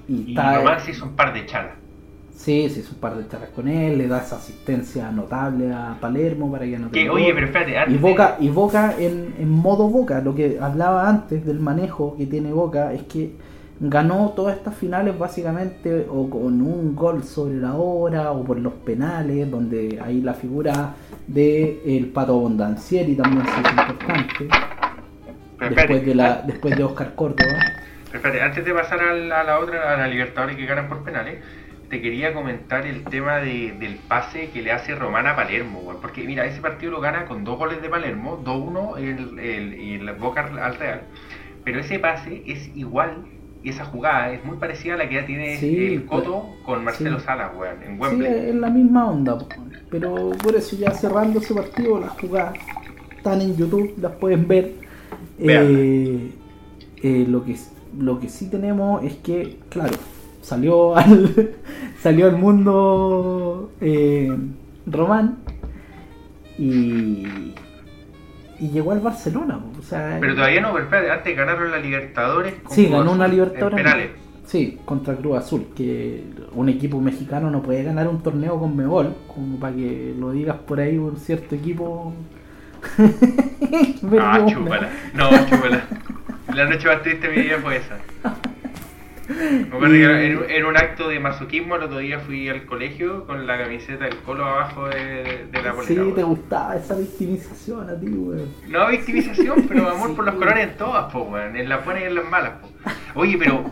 Y, 0.09 0.25
Y 0.27 0.31
está... 0.31 0.57
Román 0.57 0.81
se 0.81 0.91
hizo 0.91 1.07
un 1.07 1.17
par 1.17 1.33
de 1.33 1.47
chalas. 1.47 1.75
Sí, 2.43 2.69
se 2.71 2.81
hizo 2.81 2.93
un 2.95 2.99
par 2.99 3.17
de 3.17 3.29
charlas 3.29 3.51
con 3.51 3.69
él, 3.69 3.99
le 3.99 4.09
da 4.09 4.19
esa 4.19 4.35
asistencia 4.37 5.11
notable 5.13 5.73
a 5.73 5.97
Palermo 6.01 6.51
para 6.51 6.65
que 6.65 6.77
no 6.77 6.89
tenga 6.89 7.13
oye, 7.13 7.33
pero 7.35 7.47
espérate, 7.47 7.73
Y 7.73 7.77
antes 7.77 8.01
Boca, 8.01 8.37
y 8.41 8.49
Boca 8.49 8.95
en, 8.99 9.35
en 9.39 9.49
modo 9.49 9.89
Boca, 9.89 10.21
lo 10.21 10.35
que 10.35 10.59
hablaba 10.61 11.09
antes 11.09 11.47
del 11.47 11.61
manejo 11.61 12.17
que 12.17 12.27
tiene 12.27 12.53
Boca 12.53 12.93
es 12.93 13.05
que 13.05 13.37
ganó 13.79 14.33
todas 14.35 14.57
estas 14.57 14.75
finales 14.75 15.17
básicamente 15.19 16.07
o 16.11 16.29
con 16.29 16.61
un 16.63 16.97
gol 16.97 17.23
sobre 17.23 17.55
la 17.57 17.75
hora 17.75 18.33
o 18.33 18.43
por 18.45 18.59
los 18.59 18.73
penales, 18.75 19.49
donde 19.49 20.01
ahí 20.05 20.21
la 20.21 20.35
figura 20.35 20.95
de 21.29 21.81
el 21.87 22.07
Pato 22.07 22.37
Bondancieri 22.39 23.15
también 23.15 23.45
hizo 23.47 23.59
importante, 23.59 24.49
pero 25.59 25.75
después 25.77 26.07
de, 26.07 26.15
la, 26.15 26.27
an- 26.27 26.47
después 26.47 26.77
de 26.77 26.83
Oscar 26.85 27.15
Córdoba. 27.15 27.53
pero 28.07 28.17
espérate, 28.19 28.43
antes 28.43 28.65
de 28.65 28.75
pasar 28.75 29.01
a 29.01 29.45
la 29.45 29.59
otra, 29.59 29.95
a 29.95 29.97
la 29.97 30.09
Libertadores 30.09 30.57
que 30.57 30.67
ganan 30.67 30.89
por 30.89 31.03
penales, 31.05 31.39
te 31.93 32.01
quería 32.01 32.33
comentar 32.33 32.87
el 32.87 33.05
tema 33.05 33.37
de- 33.37 33.75
del 33.79 33.97
pase 33.97 34.49
que 34.49 34.63
le 34.63 34.73
hace 34.73 34.95
Román 34.95 35.27
a 35.27 35.37
Palermo, 35.37 35.93
porque 36.01 36.25
mira, 36.25 36.47
ese 36.47 36.63
partido 36.63 36.91
lo 36.91 37.03
gana 37.03 37.27
con 37.27 37.45
dos 37.45 37.59
goles 37.59 37.83
de 37.83 37.91
Palermo, 37.91 38.41
2-1 38.43 38.97
el, 38.97 39.39
el, 39.39 39.75
el 40.09 40.13
Boca 40.15 40.51
al 40.63 40.77
Real, 40.77 41.03
pero 41.65 41.81
ese 41.81 41.99
pase 41.99 42.45
es 42.47 42.75
igual, 42.75 43.27
y 43.63 43.69
esa 43.69 43.85
jugada 43.85 44.33
es 44.33 44.43
muy 44.43 44.57
parecida 44.57 44.95
a 44.95 44.97
la 44.97 45.07
que 45.07 45.17
ya 45.17 45.27
tiene 45.27 45.59
Sí, 45.59 45.85
el 45.93 46.07
Coto 46.07 46.47
con 46.65 46.83
Marcelo 46.83 47.19
sí. 47.21 47.27
Salas, 47.27 47.51
weón, 47.55 47.83
en 47.83 48.19
Sí, 48.19 48.25
es 48.25 48.55
la 48.55 48.71
misma 48.71 49.11
onda, 49.11 49.37
po. 49.37 49.47
pero 49.91 50.31
por 50.43 50.57
eso 50.57 50.75
ya 50.77 50.93
cerrando 50.93 51.41
ese 51.41 51.53
partido, 51.53 52.01
las 52.01 52.13
jugadas 52.19 52.55
están 53.19 53.43
en 53.43 53.55
YouTube, 53.55 53.93
las 54.01 54.13
pueden 54.13 54.49
ver. 54.49 54.73
Eh, 55.39 56.31
eh, 57.03 57.27
lo 57.29 57.45
que 57.45 57.55
lo 57.99 58.19
que 58.19 58.31
sí 58.31 58.49
tenemos 58.49 59.05
es 59.05 59.13
que, 59.17 59.59
claro, 59.69 59.93
salió 60.43 60.95
al 60.97 61.55
salió 62.03 62.27
al 62.27 62.37
mundo 62.37 63.73
eh, 63.81 64.37
Román 64.87 65.39
y 66.59 67.55
y 68.61 68.69
llegó 68.71 68.93
al 68.93 69.01
Barcelona, 69.01 69.59
po. 69.59 69.81
o 69.81 69.83
sea, 69.83 70.19
Pero 70.21 70.37
todavía 70.37 70.61
no, 70.61 70.73
pero 70.89 71.13
antes 71.13 71.37
ganaron 71.37 71.71
la 71.73 71.79
Libertadores. 71.79 72.55
con 72.63 72.73
Sí, 72.73 72.87
Cruz 72.87 72.97
ganó 72.99 73.13
una 73.13 73.27
Libertadores. 73.27 73.77
En 73.79 73.85
penales. 73.85 74.11
Sí, 74.47 74.79
contra 74.85 75.17
Cruz 75.17 75.39
Azul, 75.39 75.67
que 75.75 76.23
un 76.53 76.69
equipo 76.69 77.01
mexicano 77.01 77.51
no 77.51 77.61
puede 77.63 77.83
ganar 77.83 78.07
un 78.07 78.23
torneo 78.23 78.61
con 78.61 78.77
Mebol, 78.77 79.17
como 79.35 79.59
para 79.59 79.75
que 79.75 80.15
lo 80.17 80.31
digas 80.31 80.59
por 80.59 80.79
ahí 80.79 80.97
un 80.99 81.17
cierto 81.17 81.55
equipo. 81.55 82.13
Ah, 82.95 84.39
Vergüenza. 84.39 84.47
chúpala. 84.55 84.89
No, 85.15 85.31
chúpala. 85.49 85.85
La 86.55 86.65
noche 86.67 86.87
más 86.89 87.03
triste 87.03 87.29
de 87.29 87.37
mi 87.37 87.43
vida 87.45 87.59
fue 87.63 87.77
esa. 87.77 87.99
En, 89.29 90.51
en 90.51 90.65
un 90.65 90.77
acto 90.77 91.09
de 91.09 91.21
masoquismo 91.21 91.77
el 91.77 91.83
otro 91.85 91.99
día 91.99 92.19
fui 92.21 92.49
al 92.49 92.65
colegio 92.67 93.25
con 93.27 93.47
la 93.47 93.57
camiseta 93.59 94.05
del 94.05 94.17
colo 94.19 94.45
abajo 94.45 94.89
de, 94.89 95.47
de 95.51 95.63
la 95.63 95.71
Sí, 95.71 95.95
polera. 95.95 95.95
te 95.95 96.25
weón. 96.25 96.29
gustaba 96.31 96.77
esa 96.77 96.95
victimización 96.97 97.89
a 97.91 97.99
ti, 98.01 98.07
weón. 98.09 98.49
No 98.69 98.89
victimización, 98.89 99.65
pero 99.69 99.89
amor 99.89 100.09
Sí, 100.11 100.15
por 100.17 100.25
los 100.25 100.35
colores 100.35 100.69
en 100.71 100.77
todas, 100.77 101.13
po, 101.13 101.21
weón. 101.23 101.57
En 101.57 101.69
las 101.69 101.85
buenas 101.85 102.03
y 102.03 102.07
en 102.07 102.15
las 102.17 102.25
malas, 102.29 102.53
po. 102.61 102.69
Oye, 103.21 103.37
pero 103.39 103.65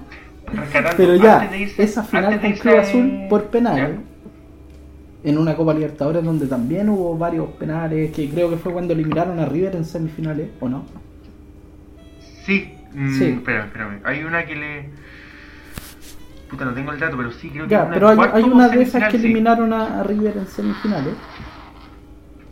Pero 0.97 1.15
ya, 1.17 1.41
antes 1.41 1.51
de 1.51 1.59
irse- 1.67 1.83
esa 1.83 2.05
final 2.05 2.41
con 2.41 2.53
Cruz 2.53 2.75
Azul 2.75 3.13
por 3.29 3.45
penales, 3.47 3.91
¿Ya? 5.23 5.31
en 5.31 5.37
una 5.39 5.55
Copa 5.55 5.75
Libertadores 5.75 6.25
donde 6.25 6.47
también 6.47 6.89
hubo 6.89 7.19
varios 7.19 7.49
penales, 7.51 8.11
que 8.13 8.29
creo 8.31 8.49
que 8.51 8.57
fue 8.57 8.73
cuando 8.73 8.93
eliminaron 8.95 9.39
a 9.41 9.47
River 9.47 9.77
en 9.77 9.85
semifinales, 9.85 10.49
¿o 10.61 10.69
no? 10.69 10.85
Sí, 12.47 12.73
mm, 12.95 13.19
Sí. 13.19 13.25
espérame, 13.25 13.67
espérame. 13.67 14.01
Hay 14.05 14.23
una 14.25 14.45
que 14.47 14.55
le. 14.57 14.91
Puta, 16.51 16.65
no 16.65 16.75
tengo 16.75 16.93
el 16.93 16.99
dato, 16.99 17.17
pero 17.17 17.31
sí 17.33 17.51
creo 17.51 17.71
que 17.71 17.71
Ya, 17.71 17.85
una 17.85 17.95
pero 17.95 18.09
hay, 18.09 18.19
hay 18.33 18.43
una 18.45 18.69
de 18.69 18.83
esas 18.83 19.05
que 19.09 19.19
sí. 19.19 19.27
eliminaron 19.27 19.73
a, 19.73 20.01
a 20.01 20.03
River 20.05 20.37
en 20.39 20.47
semifinales, 20.49 21.15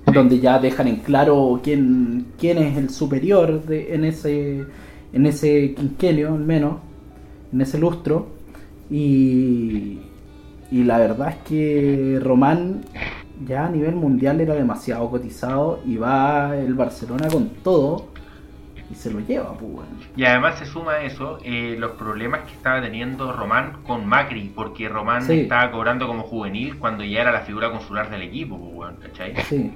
Sí. 0.05 0.13
donde 0.15 0.41
ya 0.41 0.59
dejan 0.59 0.89
en 0.89 0.97
claro 0.97 1.61
quién, 1.63 2.33
quién 2.39 2.59
es 2.59 2.77
el 2.79 2.91
superior 2.91 3.63
de, 3.65 3.95
en 3.95 4.05
ese 4.05 4.65
en 5.13 5.27
ese 5.27 5.75
quinquenio, 5.75 6.35
al 6.35 6.45
menos, 6.45 6.77
en 7.53 7.61
ese 7.63 7.79
lustro. 7.79 8.29
Y, 8.91 9.99
y 10.71 10.85
la 10.85 10.99
verdad 10.99 11.31
es 11.31 11.37
que 11.49 12.19
Román 12.23 12.85
ya 13.47 13.67
a 13.67 13.71
nivel 13.71 13.95
mundial 13.97 14.41
era 14.41 14.55
demasiado 14.55 15.09
cotizado 15.11 15.81
y 15.87 15.97
va 15.97 16.57
el 16.57 16.75
Barcelona 16.75 17.29
con 17.29 17.51
todo 17.63 18.07
y 18.91 18.95
se 18.95 19.11
lo 19.11 19.21
lleva, 19.21 19.53
pues 19.53 19.71
bueno. 19.73 19.91
Y 20.17 20.25
además 20.25 20.59
se 20.59 20.65
suma 20.67 20.93
a 20.95 21.03
eso 21.03 21.39
eh, 21.45 21.77
los 21.79 21.93
problemas 21.93 22.41
que 22.47 22.53
estaba 22.53 22.81
teniendo 22.81 23.33
Román 23.33 23.83
con 23.87 24.07
Macri, 24.07 24.51
porque 24.55 24.89
Román 24.89 25.23
Sí. 25.23 25.41
estaba 25.41 25.71
cobrando 25.71 26.07
como 26.07 26.23
juvenil 26.23 26.79
cuando 26.79 27.05
ya 27.05 27.21
era 27.21 27.33
la 27.33 27.41
figura 27.41 27.71
consular 27.71 28.09
del 28.11 28.23
equipo, 28.23 28.59
pues, 28.75 28.95
¿cachai? 29.03 29.37
Sí. 29.45 29.73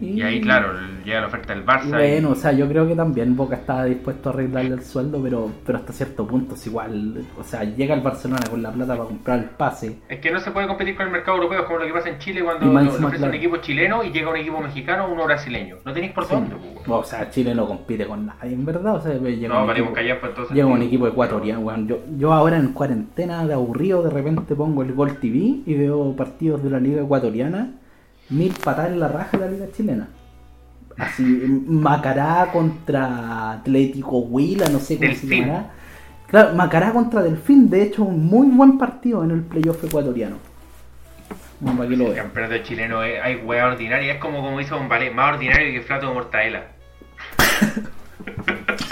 Y 0.00 0.22
ahí, 0.22 0.40
claro, 0.40 0.68
llega 1.04 1.20
la 1.20 1.26
oferta 1.26 1.54
del 1.54 1.64
Barça. 1.64 1.86
Y- 1.86 1.90
bueno, 1.90 2.30
o 2.30 2.34
sea, 2.34 2.52
yo 2.52 2.68
creo 2.68 2.86
que 2.86 2.94
también 2.94 3.36
Boca 3.36 3.56
estaba 3.56 3.84
dispuesto 3.84 4.28
a 4.28 4.32
arreglarle 4.32 4.74
el 4.74 4.82
sueldo, 4.82 5.20
pero, 5.22 5.50
pero 5.64 5.78
hasta 5.78 5.92
cierto 5.92 6.26
punto 6.26 6.54
es 6.54 6.66
igual. 6.66 7.24
O 7.38 7.42
sea, 7.44 7.64
llega 7.64 7.94
el 7.94 8.00
Barcelona 8.00 8.42
con 8.50 8.62
la 8.62 8.70
plata 8.72 8.94
para 8.96 9.08
comprar 9.08 9.38
el 9.38 9.44
pase. 9.46 9.98
Es 10.08 10.20
que 10.20 10.30
no 10.30 10.40
se 10.40 10.50
puede 10.50 10.66
competir 10.66 10.96
con 10.96 11.06
el 11.06 11.12
mercado 11.12 11.36
europeo, 11.38 11.60
es 11.60 11.66
como 11.66 11.78
lo 11.80 11.86
que 11.86 11.92
pasa 11.92 12.08
en 12.10 12.18
Chile 12.18 12.42
cuando 12.42 12.66
lo- 12.72 13.06
ofrecen 13.06 13.28
un 13.28 13.34
equipo 13.34 13.56
chileno 13.58 14.04
y 14.04 14.10
llega 14.10 14.30
un 14.30 14.36
equipo 14.36 14.60
mexicano 14.60 15.06
o 15.06 15.12
uno 15.12 15.24
brasileño. 15.24 15.76
No 15.84 15.92
tenéis 15.92 16.12
por 16.12 16.24
Sí. 16.24 16.34
dónde, 16.34 16.56
pues. 16.56 16.88
O 16.88 17.04
sea, 17.04 17.30
Chile 17.30 17.54
no 17.54 17.66
compite 17.66 18.06
con 18.06 18.26
nadie, 18.26 18.52
en 18.54 18.64
verdad. 18.64 18.96
O 18.96 19.00
sea, 19.00 19.12
llega, 19.14 19.48
No, 19.48 19.64
un, 19.64 19.70
equipo, 19.70 19.90
por 19.92 19.98
entonces. 20.30 20.54
llega 20.54 20.66
un 20.66 20.82
equipo 20.82 21.06
ecuatoriano. 21.08 21.86
Yo, 21.86 21.98
yo 22.16 22.32
ahora 22.32 22.56
en 22.58 22.72
cuarentena 22.72 23.46
de 23.46 23.54
aburrido, 23.54 24.02
de 24.02 24.10
repente 24.10 24.54
pongo 24.54 24.82
el 24.82 24.92
Gol 24.94 25.18
TV 25.18 25.60
y 25.66 25.74
veo 25.74 26.14
partidos 26.16 26.62
de 26.62 26.70
la 26.70 26.80
Liga 26.80 27.02
Ecuatoriana. 27.02 27.72
Mil 28.30 28.52
patadas 28.52 28.90
en 28.92 29.00
la 29.00 29.08
raja 29.08 29.36
de 29.38 29.44
la 29.46 29.50
Liga 29.50 29.66
Chilena. 29.74 30.08
Así, 30.98 31.22
Macará 31.22 32.50
contra 32.52 33.52
Atlético 33.52 34.18
Huila, 34.18 34.68
no 34.68 34.78
sé 34.80 34.96
cómo 34.98 35.14
se 35.14 35.26
Delfín. 35.26 35.46
llamará. 35.46 35.70
Claro, 36.26 36.54
Macará 36.54 36.92
contra 36.92 37.22
Delfín, 37.22 37.70
de 37.70 37.82
hecho, 37.82 38.02
un 38.02 38.26
muy 38.26 38.48
buen 38.48 38.78
partido 38.78 39.24
en 39.24 39.30
el 39.30 39.42
playoff 39.42 39.82
ecuatoriano. 39.84 40.36
Bueno, 41.60 41.78
para 41.78 41.88
que 41.90 41.96
lo 41.96 42.08
El 42.08 42.14
campeonato 42.14 42.58
chileno 42.64 43.02
es, 43.02 43.20
hay 43.22 43.36
wea 43.36 43.66
ordinaria, 43.66 44.14
es 44.14 44.20
como 44.20 44.42
como 44.42 44.60
hizo 44.60 44.76
Bombalé, 44.76 45.10
más 45.10 45.34
ordinario 45.34 45.72
que 45.72 45.86
Flato 45.86 46.08
de 46.08 46.14
Mortadela. 46.14 46.62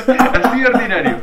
Así 0.07 0.64
ordinario. 0.64 1.16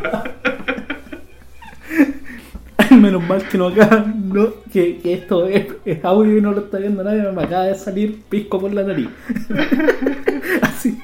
Menos 2.92 3.28
mal 3.28 3.44
que 3.48 3.58
no 3.58 3.68
acá, 3.68 4.06
no, 4.24 4.54
que, 4.72 4.98
que 5.00 5.14
esto 5.14 5.48
es, 5.48 5.68
es 5.86 6.04
audio 6.04 6.38
y 6.38 6.42
no 6.42 6.52
lo 6.52 6.62
está 6.62 6.78
viendo 6.78 7.04
nadie, 7.04 7.22
me 7.32 7.44
acaba 7.44 7.66
de 7.66 7.76
salir 7.76 8.22
pisco 8.30 8.60
por 8.60 8.74
la 8.74 8.84
nariz. 8.84 9.10
Así, 10.62 10.98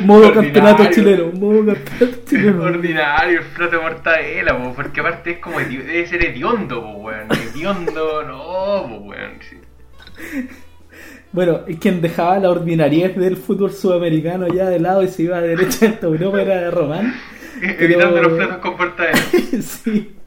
modo 0.00 0.28
Ordinario. 0.28 0.52
campeonato 0.52 0.94
chileno, 0.94 1.32
modo 1.32 1.66
campeonato 1.74 2.18
chileno. 2.26 2.62
ordinario 2.62 3.38
el 3.38 3.44
Flato 3.44 3.76
de 3.76 3.82
Mortadela, 3.82 4.58
po, 4.58 4.74
porque 4.74 5.00
aparte 5.00 5.30
es 5.32 5.38
como 5.38 5.58
debe 5.58 6.06
ser 6.06 6.24
hediondo, 6.24 6.82
po, 6.82 6.90
weón. 6.98 7.28
Hediondo, 7.32 8.22
no, 8.24 8.88
po, 8.88 9.04
weón. 9.04 9.32
sí. 9.40 9.56
Bueno, 11.32 11.60
quien 11.80 12.00
dejaba 12.00 12.38
la 12.38 12.50
ordinariez 12.50 13.16
del 13.16 13.36
fútbol 13.36 13.72
sudamericano 13.72 14.48
ya 14.48 14.68
de 14.68 14.80
lado 14.80 15.02
y 15.02 15.08
se 15.08 15.24
iba 15.24 15.40
derecha 15.40 15.86
a 15.86 16.06
Europa 16.06 16.40
era 16.42 16.70
Román. 16.70 17.14
Evitando 17.60 18.22
los 18.22 18.32
platos 18.32 18.58
con 18.58 18.76
Mortadela. 18.76 19.18
sí. 19.62 20.17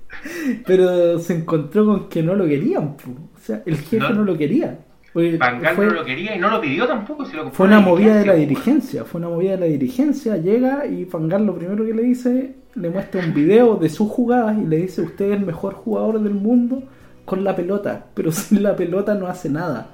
Pero 0.65 1.19
se 1.19 1.36
encontró 1.36 1.86
con 1.86 2.09
que 2.09 2.22
no 2.24 2.36
lo 2.36 2.45
querían, 2.45 2.95
o 3.36 3.39
sea, 3.39 3.61
el 3.65 3.78
jefe 3.78 3.97
no, 3.99 4.09
No. 4.15 4.24
lo 4.24 4.38
quería. 4.38 4.80
Fue- 5.13 5.38
no 5.38 5.84
lo 5.89 6.05
quería 6.05 6.36
y 6.36 6.39
no 6.39 6.49
lo 6.49 6.61
pidió 6.61 6.88
tampoco. 6.88 7.26
Si 7.26 7.36
lo 7.36 7.51
Fue 7.51 7.67
una 7.67 7.82
movida 7.82 8.15
de 8.15 8.26
la 8.26 8.34
dirigencia, 8.36 9.03
fue 9.03 9.19
una 9.19 9.28
movida 9.30 9.51
de 9.51 9.57
la 9.57 9.65
dirigencia, 9.65 10.38
llega 10.38 10.86
y 10.86 11.03
Fangal 11.05 11.45
lo 11.45 11.53
primero 11.55 11.86
que 11.86 11.93
le 11.93 12.03
dice, 12.03 12.55
le 12.76 12.89
muestra 12.89 13.19
un 13.26 13.34
video 13.34 13.76
de 13.76 13.89
sus 13.89 14.09
jugadas 14.09 14.57
y 14.57 14.65
le 14.65 14.78
dice, 14.78 15.01
usted 15.01 15.32
es 15.32 15.38
el 15.39 15.45
mejor 15.45 15.74
jugador 15.74 16.22
del 16.22 16.34
mundo 16.34 16.84
con 17.26 17.43
la 17.43 17.55
pelota, 17.55 18.05
pero 18.13 18.32
sin 18.32 18.63
la 18.63 18.76
pelota 18.76 19.13
no 19.15 19.28
hace 19.28 19.49
nada. 19.49 19.89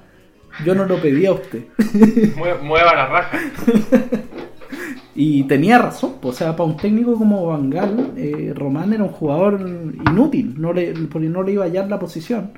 Yo 0.64 0.74
no 0.74 0.84
lo 0.86 1.00
pedí 1.00 1.26
a 1.26 1.32
usted. 1.32 1.64
Mue- 2.36 2.60
Mueva 2.62 2.94
la 2.94 3.06
raja. 3.06 3.38
Y 5.20 5.42
tenía 5.48 5.78
razón, 5.78 6.14
o 6.22 6.32
sea, 6.32 6.54
para 6.54 6.70
un 6.70 6.76
técnico 6.76 7.18
como 7.18 7.46
Van 7.46 7.68
Gaal, 7.68 8.12
eh, 8.16 8.52
Román 8.54 8.92
era 8.92 9.02
un 9.02 9.08
jugador 9.08 9.60
inútil, 10.08 10.54
no 10.56 10.72
le, 10.72 10.94
porque 11.10 11.28
no 11.28 11.42
le 11.42 11.54
iba 11.54 11.64
a 11.64 11.66
hallar 11.66 11.88
la 11.88 11.98
posición. 11.98 12.52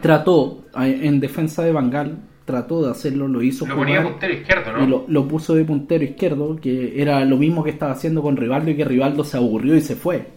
Trató, 0.00 0.64
en 0.74 1.20
defensa 1.20 1.62
de 1.62 1.72
Van 1.72 1.90
Gaal, 1.90 2.16
trató 2.46 2.82
de 2.82 2.92
hacerlo, 2.92 3.28
lo 3.28 3.42
hizo 3.42 3.66
Lo 3.66 3.76
ponía 3.76 4.02
puntero 4.02 4.32
izquierdo, 4.32 4.72
¿no? 4.72 4.82
y 4.82 4.86
lo, 4.86 5.04
lo 5.06 5.28
puso 5.28 5.54
de 5.54 5.66
puntero 5.66 6.02
izquierdo, 6.02 6.56
que 6.56 6.98
era 6.98 7.22
lo 7.26 7.36
mismo 7.36 7.62
que 7.62 7.70
estaba 7.72 7.92
haciendo 7.92 8.22
con 8.22 8.38
Rivaldo 8.38 8.70
y 8.70 8.76
que 8.76 8.86
Rivaldo 8.86 9.22
se 9.22 9.36
aburrió 9.36 9.76
y 9.76 9.82
se 9.82 9.96
fue. 9.96 10.28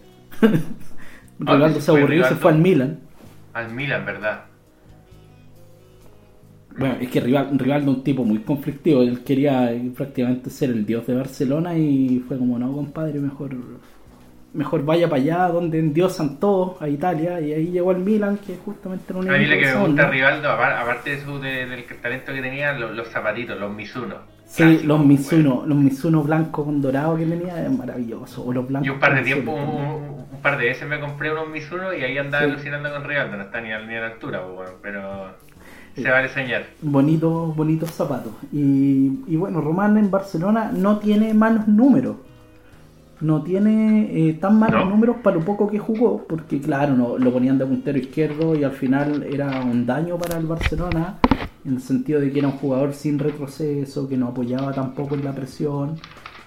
Rivaldo 1.38 1.80
se 1.80 1.90
aburrió 1.90 2.20
y 2.20 2.24
se 2.24 2.34
fue 2.34 2.50
al 2.50 2.58
Milan. 2.58 3.00
Al 3.54 3.72
Milan, 3.72 4.04
¿verdad? 4.04 4.44
Bueno, 6.78 6.96
es 7.00 7.08
que 7.10 7.20
Rival- 7.20 7.58
Rivaldo 7.58 7.90
es 7.92 7.96
un 7.98 8.04
tipo 8.04 8.24
muy 8.24 8.38
conflictivo, 8.38 9.02
él 9.02 9.22
quería 9.24 9.72
eh, 9.72 9.90
prácticamente 9.96 10.48
ser 10.50 10.70
el 10.70 10.86
dios 10.86 11.06
de 11.06 11.14
Barcelona 11.14 11.76
y 11.76 12.24
fue 12.26 12.38
como, 12.38 12.58
no, 12.58 12.72
compadre, 12.72 13.18
mejor 13.20 13.50
mejor 14.54 14.84
vaya 14.84 15.08
para 15.08 15.22
allá 15.22 15.48
donde 15.48 15.78
endiosan 15.78 16.38
todos, 16.38 16.80
a 16.82 16.86
Italia, 16.88 17.40
y 17.40 17.52
ahí 17.54 17.66
llegó 17.70 17.90
al 17.90 18.00
Milan, 18.00 18.38
que 18.46 18.56
justamente 18.62 19.04
era 19.08 19.18
un 19.20 19.30
A 19.30 19.38
mí 19.38 19.46
lo 19.46 19.56
que 19.58 19.64
me 19.64 19.74
gusta 19.86 20.10
Rivaldo, 20.10 20.48
apar- 20.50 20.76
aparte 20.78 21.10
de 21.16 21.20
su, 21.22 21.38
de- 21.40 21.64
del 21.66 21.84
talento 22.02 22.34
que 22.34 22.42
tenía, 22.42 22.72
lo- 22.74 22.92
los, 22.92 23.08
zapatitos, 23.08 23.58
los 23.58 23.72
Mizuno. 23.74 24.16
Sí, 24.44 24.62
los 24.80 24.98
bueno. 24.98 25.04
Mizuno, 25.04 25.62
los 25.66 25.78
Mizuno 25.78 26.22
blancos 26.22 26.66
con 26.66 26.82
dorado 26.82 27.16
que 27.16 27.24
tenía, 27.24 27.64
es 27.64 27.70
maravilloso. 27.72 28.44
O 28.44 28.52
los 28.52 28.68
blancos 28.68 28.86
Yo 28.88 28.92
un 28.92 29.00
par 29.00 29.14
de 29.14 29.22
tiempo, 29.22 29.52
un, 29.52 29.58
también. 29.58 29.86
un- 29.86 30.26
un 30.34 30.42
par 30.42 30.58
de 30.58 30.66
veces 30.66 30.86
me 30.86 31.00
compré 31.00 31.32
unos 31.32 31.48
Mizuno 31.48 31.94
y 31.94 32.02
ahí 32.02 32.18
andaba 32.18 32.44
Sí. 32.44 32.50
alucinando 32.50 32.92
con 32.92 33.04
Rivaldo, 33.04 33.36
no 33.38 33.44
está 33.44 33.58
ni 33.62 33.72
a, 33.72 33.78
ni 33.80 33.94
a 33.94 34.00
la 34.00 34.06
altura, 34.08 34.42
pues, 34.54 34.68
pero 34.82 35.00
se 35.94 36.08
vale 36.10 36.28
enseñar. 36.28 36.66
Bonitos, 36.80 37.54
bonitos 37.54 37.90
zapatos. 37.90 38.32
Y, 38.52 39.20
y 39.26 39.36
bueno, 39.36 39.60
Román 39.60 39.98
en 39.98 40.10
Barcelona 40.10 40.70
no 40.72 40.98
tiene 40.98 41.34
malos 41.34 41.68
números. 41.68 42.16
No 43.20 43.42
tiene 43.42 44.08
eh, 44.10 44.32
tan 44.34 44.58
malos 44.58 44.84
¿No? 44.84 44.90
números 44.90 45.16
para 45.22 45.36
lo 45.36 45.44
poco 45.44 45.70
que 45.70 45.78
jugó, 45.78 46.24
porque 46.28 46.60
claro, 46.60 46.94
no, 46.94 47.18
lo 47.18 47.32
ponían 47.32 47.56
de 47.56 47.64
puntero 47.66 47.96
izquierdo 47.96 48.56
y 48.56 48.64
al 48.64 48.72
final 48.72 49.22
era 49.22 49.60
un 49.60 49.86
daño 49.86 50.18
para 50.18 50.38
el 50.38 50.46
Barcelona, 50.46 51.18
en 51.64 51.74
el 51.74 51.80
sentido 51.80 52.20
de 52.20 52.32
que 52.32 52.40
era 52.40 52.48
un 52.48 52.54
jugador 52.54 52.94
sin 52.94 53.20
retroceso, 53.20 54.08
que 54.08 54.16
no 54.16 54.28
apoyaba 54.28 54.72
tampoco 54.72 55.14
en 55.14 55.24
la 55.24 55.32
presión, 55.32 56.00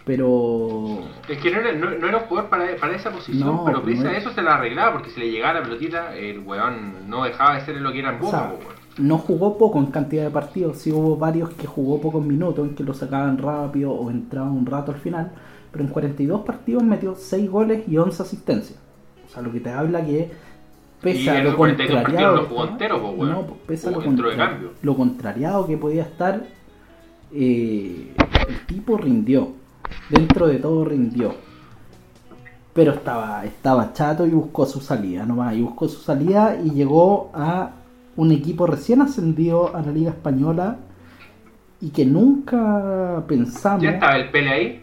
pero 0.05 0.99
Es 1.29 1.37
que 1.39 1.49
no 1.49 1.61
era, 1.61 1.71
no, 1.71 1.91
no 1.91 2.07
era 2.07 2.17
un 2.17 2.23
jugador 2.25 2.49
para, 2.49 2.75
para 2.75 2.93
esa 2.93 3.09
posición, 3.09 3.47
No, 3.47 3.63
pero 3.65 3.81
pese 3.81 4.07
a 4.09 4.17
eso 4.17 4.31
se 4.31 4.41
la 4.41 4.55
arreglaba, 4.55 4.91
porque 4.93 5.11
si 5.11 5.19
le 5.21 5.31
llegaba 5.31 5.59
la 5.59 5.63
pelotita, 5.63 6.13
el 6.15 6.39
weón 6.39 7.09
no 7.09 7.23
dejaba 7.23 7.55
de 7.55 7.61
ser 7.61 7.77
lo 7.77 7.91
que 7.93 7.99
era 7.99 8.09
en 8.09 8.15
O 8.17 8.19
boca. 8.19 8.51
No 8.97 9.17
jugó 9.17 9.57
poco 9.57 9.79
en 9.79 9.87
cantidad 9.87 10.23
de 10.23 10.29
partidos, 10.31 10.77
sí 10.77 10.91
hubo 10.91 11.17
varios 11.17 11.49
que 11.51 11.67
jugó 11.67 11.99
pocos 11.99 12.23
minutos, 12.23 12.67
en 12.67 12.75
que 12.75 12.83
lo 12.83 12.93
sacaban 12.93 13.37
rápido 13.37 13.91
o 13.91 14.09
entraba 14.09 14.49
un 14.49 14.65
rato 14.65 14.91
al 14.91 14.99
final, 14.99 15.31
pero 15.71 15.83
en 15.83 15.89
42 15.91 16.41
partidos 16.41 16.83
metió 16.83 17.15
6 17.15 17.49
goles 17.49 17.83
y 17.87 17.97
11 17.97 18.21
asistencias. 18.23 18.79
O 19.27 19.33
sea, 19.33 19.41
lo 19.41 19.51
que 19.51 19.59
te 19.59 19.69
habla 19.71 20.05
que 20.05 20.31
pese 21.01 21.23
Y 21.23 21.27
a 21.27 21.33
lo 21.35 21.39
esos 21.41 21.55
42 21.55 22.03
contrariado 22.03 22.35
no 22.37 22.43
jugó 22.47 22.65
entero, 22.65 23.15
pues, 23.17 23.29
no, 23.29 23.47
pese 23.67 23.87
a 23.87 23.91
lo, 23.91 24.01
contra- 24.01 24.59
lo 24.81 24.95
contrariado 24.95 25.67
que 25.67 25.77
podía 25.77 26.03
estar, 26.03 26.43
eh, 27.33 28.13
el 28.47 28.65
tipo 28.65 28.97
rindió, 28.97 29.49
dentro 30.09 30.47
de 30.47 30.57
todo 30.59 30.85
rindió. 30.85 31.33
Pero 32.73 32.91
estaba, 32.93 33.45
estaba 33.45 33.93
chato 33.93 34.25
y 34.25 34.31
buscó 34.31 34.65
su 34.65 34.79
salida 34.81 35.25
nomás. 35.25 35.55
Y 35.55 35.61
buscó 35.61 35.87
su 35.87 36.01
salida 36.01 36.57
y 36.61 36.71
llegó 36.71 37.29
a 37.33 37.71
un 38.15 38.31
equipo 38.31 38.65
recién 38.67 39.01
ascendido 39.01 39.75
a 39.75 39.81
la 39.81 39.91
Liga 39.91 40.11
Española 40.11 40.77
y 41.81 41.89
que 41.89 42.05
nunca 42.05 43.23
pensamos. 43.27 43.83
¿Ya 43.83 43.91
estaba 43.91 44.15
el 44.15 44.29
Pele 44.31 44.49
ahí? 44.49 44.81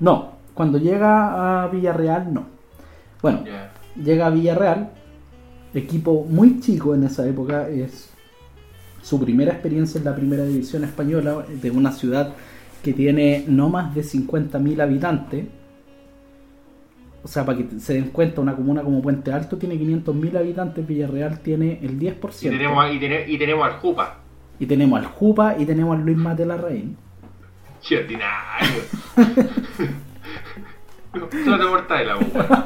No, 0.00 0.32
cuando 0.54 0.78
llega 0.78 1.64
a 1.64 1.68
Villarreal, 1.68 2.32
no. 2.32 2.44
Bueno, 3.22 3.44
llega 4.02 4.26
a 4.26 4.30
Villarreal, 4.30 4.90
equipo 5.74 6.26
muy 6.28 6.60
chico 6.60 6.94
en 6.94 7.04
esa 7.04 7.26
época, 7.26 7.68
es 7.68 8.10
su 9.02 9.18
primera 9.20 9.52
experiencia 9.52 9.98
en 9.98 10.04
la 10.04 10.14
primera 10.14 10.44
división 10.44 10.84
española, 10.84 11.44
de 11.48 11.70
una 11.70 11.92
ciudad 11.92 12.34
que 12.82 12.92
tiene 12.92 13.44
no 13.48 13.68
más 13.68 13.94
de 13.94 14.02
50.000 14.02 14.80
habitantes. 14.82 15.46
O 17.26 17.28
sea, 17.28 17.44
para 17.44 17.58
que 17.58 17.66
se 17.80 17.94
den 17.94 18.10
cuenta, 18.10 18.40
una 18.40 18.54
comuna 18.54 18.82
como 18.82 19.02
Puente 19.02 19.32
Alto 19.32 19.56
tiene 19.56 19.74
500.000 19.74 20.36
habitantes, 20.38 20.86
Villarreal 20.86 21.40
tiene 21.40 21.80
el 21.82 21.98
10%. 21.98 22.46
Y 22.54 22.56
tenemos, 22.56 22.84
a- 22.84 22.92
y, 22.92 23.00
tene- 23.00 23.24
y 23.26 23.36
tenemos 23.36 23.66
al 23.66 23.72
Jupa. 23.80 24.18
Y 24.60 24.66
tenemos 24.66 25.00
al 25.00 25.06
Jupa 25.06 25.56
y 25.58 25.66
tenemos 25.66 25.96
al 25.98 26.04
Luis 26.04 26.16
Matelarraín. 26.16 26.96
Che, 27.80 27.98
ordinario. 27.98 28.82
Solo 31.44 31.58
te 31.58 31.64
mortadela, 31.68 32.16
pues, 32.16 32.32
weón. 32.32 32.64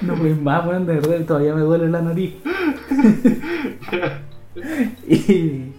No 0.00 0.14
pues 0.14 0.40
más, 0.40 0.66
weón, 0.66 0.86
de 0.86 0.94
verdad, 0.94 1.26
todavía 1.26 1.54
me 1.54 1.60
duele 1.60 1.90
la 1.90 2.00
nariz. 2.00 2.34
y, 5.06 5.71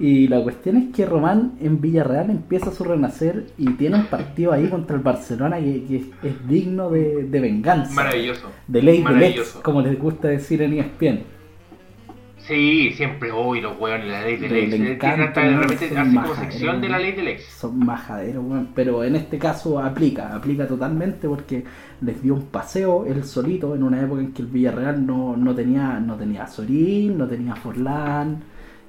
y 0.00 0.28
la 0.28 0.42
cuestión 0.42 0.76
es 0.78 0.94
que 0.94 1.04
Román 1.06 1.52
en 1.60 1.80
Villarreal 1.80 2.30
empieza 2.30 2.72
su 2.72 2.84
renacer 2.84 3.46
y 3.58 3.74
tiene 3.74 3.96
un 3.98 4.06
partido 4.06 4.52
ahí 4.52 4.68
contra 4.68 4.96
el 4.96 5.02
Barcelona 5.02 5.58
que, 5.60 5.84
que 5.84 5.96
es, 5.96 6.04
es 6.22 6.48
digno 6.48 6.90
de, 6.90 7.24
de 7.24 7.40
venganza. 7.40 7.92
Maravilloso. 7.94 8.48
De 8.66 8.82
ley 8.82 8.98
de 8.98 9.04
Maravilloso. 9.04 9.62
como 9.62 9.82
les 9.82 9.98
gusta 9.98 10.28
decir 10.28 10.62
en 10.62 10.72
ESPN. 10.80 11.20
Sí, 12.38 12.90
siempre, 12.96 13.30
uy, 13.32 13.60
los 13.60 13.78
weones, 13.78 14.08
la 14.08 14.22
ley 14.24 14.36
del 14.36 14.50
Le- 14.50 14.60
ex. 14.64 14.70
le 14.70 14.76
Tiene 14.78 14.94
encanta, 14.94 15.24
hasta 15.24 15.40
de 15.42 15.56
repente 15.56 15.84
hace 15.98 16.14
como 16.20 16.34
sección 16.34 16.80
de 16.80 16.88
la 16.88 16.98
ley 16.98 17.12
del 17.12 17.28
ex. 17.28 17.44
Son 17.44 17.78
majaderos, 17.78 18.44
weón. 18.44 18.68
Pero 18.74 19.04
en 19.04 19.14
este 19.16 19.38
caso 19.38 19.78
aplica, 19.78 20.34
aplica 20.34 20.66
totalmente 20.66 21.28
porque 21.28 21.64
les 22.00 22.22
dio 22.22 22.34
un 22.34 22.46
paseo 22.46 23.04
él 23.06 23.24
solito 23.24 23.74
en 23.76 23.82
una 23.82 24.00
época 24.02 24.22
en 24.22 24.32
que 24.32 24.42
el 24.42 24.48
Villarreal 24.48 25.04
no, 25.06 25.36
no 25.36 25.54
tenía 25.54 26.00
no 26.00 26.16
tenía 26.16 26.44
a 26.44 26.48
Sorín, 26.48 27.18
no 27.18 27.28
tenía 27.28 27.52
a 27.52 27.56
Forlán. 27.56 28.42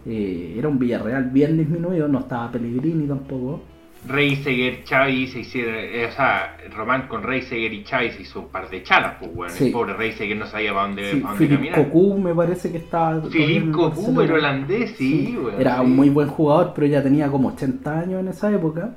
Eh, 0.06 0.56
era 0.58 0.68
un 0.68 0.80
Villarreal 0.80 1.26
bien 1.26 1.58
disminuido, 1.58 2.08
no 2.08 2.20
estaba 2.20 2.52
Pellegrini 2.52 3.08
tampoco. 3.08 3.62
Reiseguer, 4.08 4.84
Xavi 4.84 5.28
se 5.28 5.42
hicieron, 5.42 5.76
eh, 5.76 6.08
o 6.10 6.12
sea, 6.12 6.58
Román 6.76 7.08
con 7.08 7.22
Reiseguer 7.22 7.72
y 7.72 7.84
Xavi 7.84 8.10
se 8.10 8.22
hizo 8.24 8.40
un 8.40 8.48
par 8.48 8.68
de 8.70 8.82
chalas, 8.82 9.18
pues 9.20 9.32
weón. 9.34 9.52
Sí. 9.52 9.68
El 9.68 9.72
pobre 9.72 9.94
Reiseguer 9.94 10.38
no 10.38 10.48
sabía 10.48 10.74
para 10.74 10.88
dónde, 10.88 11.12
Sí, 11.12 11.20
para 11.20 11.34
dónde 11.36 11.50
caminar. 11.56 11.84
Cocu 11.86 12.18
me 12.18 12.34
parece 12.34 12.72
que 12.72 12.78
estaba. 12.80 13.22
todavía 13.22 13.46
en 13.46 13.48
Philip 13.48 13.64
el 13.66 13.72
Cocu, 13.72 14.22
el 14.22 14.32
holandés, 14.32 14.92
sí, 14.98 15.38
weón. 15.38 15.62
Era 15.62 15.76
sí. 15.76 15.82
un 15.82 15.96
muy 15.96 16.10
buen 16.10 16.30
jugador, 16.30 16.72
pero 16.74 16.88
ya 16.88 17.04
tenía 17.04 17.30
como 17.30 17.50
80 17.50 18.00
años 18.00 18.20
en 18.22 18.28
esa 18.30 18.52
época. 18.52 18.96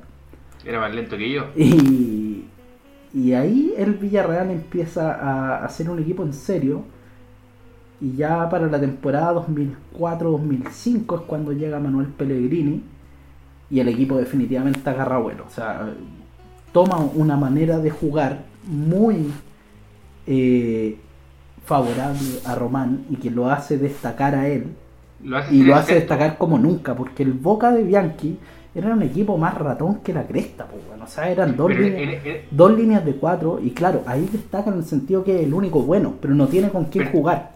Era 0.64 0.80
más 0.80 0.94
lento 0.94 1.18
que 1.18 1.30
yo. 1.30 1.48
Y, 1.54 2.44
y 3.12 3.32
ahí 3.34 3.74
el 3.76 3.94
Villarreal 3.94 4.50
empieza 4.50 5.12
a 5.14 5.64
hacer 5.66 5.90
un 5.90 5.98
equipo 5.98 6.22
en 6.22 6.32
serio. 6.32 6.82
Y 8.04 8.16
ya 8.16 8.50
para 8.50 8.66
la 8.66 8.78
temporada 8.78 9.32
2004-2005 9.96 11.14
es 11.14 11.20
cuando 11.26 11.52
llega 11.52 11.80
Manuel 11.80 12.08
Pellegrini. 12.08 12.82
Y 13.70 13.80
el 13.80 13.88
equipo 13.88 14.18
definitivamente 14.18 14.88
agarra 14.90 15.16
vuelo. 15.16 15.44
O 15.46 15.50
sea, 15.50 15.88
toma 16.70 16.98
una 16.98 17.36
manera 17.38 17.78
de 17.78 17.88
jugar 17.88 18.44
muy 18.66 19.32
eh, 20.26 20.98
favorable 21.64 22.40
a 22.44 22.54
Román 22.54 23.06
y 23.08 23.16
que 23.16 23.30
lo 23.30 23.50
hace 23.50 23.78
destacar 23.78 24.34
a 24.34 24.48
él 24.48 24.66
Lo 25.22 25.38
hace 25.38 25.54
y 25.54 25.62
lo 25.62 25.74
hace 25.74 25.94
destacar 25.94 26.36
como 26.36 26.58
nunca, 26.58 26.94
porque 26.94 27.22
el 27.22 27.32
Boca 27.32 27.72
de 27.72 27.84
Bianchi 27.84 28.38
era 28.74 28.92
un 28.92 29.02
equipo 29.02 29.38
más 29.38 29.54
ratón 29.56 30.00
que 30.00 30.12
la 30.12 30.26
cresta, 30.26 30.66
pues, 30.66 30.82
bueno. 30.88 31.04
o 31.04 31.06
sea, 31.06 31.30
eran 31.30 31.56
dos, 31.56 31.68
Pero 31.68 31.80
líneas, 31.80 32.22
dos 32.50 32.76
líneas 32.76 33.04
de 33.04 33.14
cuatro, 33.14 33.60
y 33.62 33.70
claro, 33.70 34.02
ahí 34.06 34.28
destaca 34.30 34.70
en 34.70 34.78
el 34.78 34.84
sentido 34.84 35.24
que 35.24 35.36
es 35.36 35.46
el 35.46 35.54
único 35.54 35.80
bueno, 35.82 36.14
pero 36.20 36.34
no 36.34 36.48
tiene 36.48 36.68
con 36.68 36.84
quién 36.86 37.04
Pero- 37.04 37.18
jugar. 37.18 37.53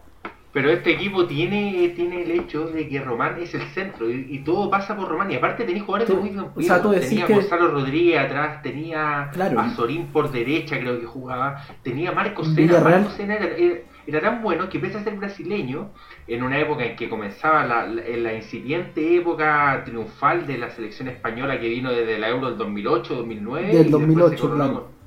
Pero 0.53 0.71
este 0.71 0.93
equipo 0.93 1.27
tiene, 1.27 1.93
tiene 1.95 2.23
el 2.23 2.31
hecho 2.31 2.67
de 2.69 2.89
que 2.89 3.01
Román 3.01 3.37
es 3.41 3.55
el 3.55 3.63
centro 3.75 4.11
y, 4.11 4.27
y 4.31 4.39
todo 4.39 4.71
pasa 4.71 4.97
por 4.97 5.09
Román. 5.09 5.31
Y 5.31 5.35
aparte 5.37 5.65
tenía 5.65 5.83
jugadores 5.83 6.09
de 6.09 6.15
muy 6.21 6.31
buen 6.31 6.47
o 6.55 6.63
sea, 6.63 6.83
Tenía 6.83 7.27
que- 7.27 7.35
Gonzalo 7.35 7.69
Rodríguez 7.69 8.19
atrás, 8.19 8.63
tenía 8.63 9.29
Claro. 9.33 9.61
a 9.61 9.71
Sorín 9.71 10.07
por 10.07 10.33
derecha, 10.33 10.79
creo 10.81 10.99
que 10.99 11.07
jugaba. 11.07 11.63
Tenía 11.83 12.11
a 12.11 12.15
Marco 12.15 12.45
Sena. 12.45 12.57
Villarreal. 12.57 13.01
Marco 13.03 13.15
Sena 13.17 13.35
era, 13.35 13.47
era- 13.57 13.81
era 14.07 14.21
tan 14.23 14.43
bueno 14.43 14.71
que 14.71 14.79
pese 14.79 14.97
a 14.97 15.05
ser 15.05 15.17
brasileño, 15.17 15.91
en 16.27 16.43
una 16.43 16.59
época 16.59 16.83
en 16.83 16.97
que 16.97 17.11
comenzaba 17.11 17.67
la, 17.67 17.87
la, 17.87 18.03
en 18.07 18.23
la 18.23 18.33
incipiente 18.33 19.17
época 19.17 19.83
triunfal 19.85 20.47
de 20.47 20.57
la 20.57 20.71
selección 20.71 21.09
española 21.09 21.61
que 21.61 21.69
vino 21.69 21.91
desde 21.93 22.19
la 22.19 22.31
Euro 22.31 22.49
del 22.49 22.57
2008, 22.57 23.15
2009. 23.17 23.67
Del 23.67 23.75
y 23.75 23.77
después 23.77 23.91
2008, 24.07 24.31
se 24.37 24.41
coronó 24.41 24.65
claro. 24.65 24.98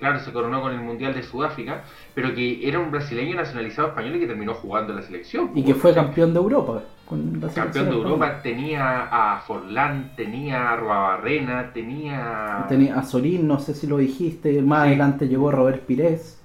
Claro, 0.00 0.18
se 0.18 0.32
coronó 0.32 0.60
con 0.62 0.72
el 0.72 0.80
Mundial 0.80 1.14
de 1.14 1.22
Sudáfrica, 1.22 1.84
pero 2.14 2.34
que 2.34 2.66
era 2.66 2.78
un 2.80 2.90
brasileño 2.90 3.36
nacionalizado 3.36 3.88
español 3.88 4.16
y 4.16 4.20
que 4.20 4.26
terminó 4.26 4.54
jugando 4.54 4.92
en 4.92 4.96
la 5.00 5.02
selección. 5.04 5.50
Y 5.54 5.62
que 5.62 5.74
fue 5.74 5.94
campeón 5.94 6.32
de 6.32 6.40
Europa. 6.40 6.82
Con 7.06 7.38
la 7.40 7.48
Campeón 7.48 7.72
de 7.72 7.90
española. 7.90 7.96
Europa, 7.98 8.42
tenía 8.42 9.34
a 9.34 9.40
Forlán, 9.40 10.12
tenía 10.16 10.70
a 10.72 10.76
Roabarrena, 10.76 11.72
tenía... 11.72 12.64
Tenía 12.68 12.98
a 12.98 13.02
Sorín, 13.02 13.46
no 13.46 13.58
sé 13.60 13.74
si 13.74 13.86
lo 13.86 13.98
dijiste, 13.98 14.60
más 14.62 14.82
Sí. 14.84 14.88
adelante 14.88 15.28
llegó 15.28 15.50
Robert 15.52 15.82
Pires. 15.84 16.38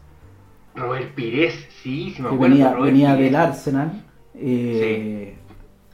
Robert 0.75 1.13
Pires, 1.15 1.67
sí, 1.81 2.11
sí 2.15 2.21
me 2.21 2.27
acuerdo. 2.29 2.49
venía, 2.49 2.73
Robert 2.73 2.91
venía 2.91 3.15
Pires. 3.15 3.25
del 3.31 3.35
Arsenal. 3.41 4.03
eh, 4.33 5.37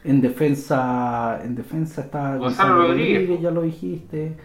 En 0.04 0.20
defensa, 0.20 1.40
en 1.44 1.54
defensa 1.54 2.02
está 2.02 2.36
Gonzalo 2.38 2.88
Rodríguez. 2.88 3.40
ya 3.40 3.52
lo 3.52 3.62
dijiste. 3.62 4.36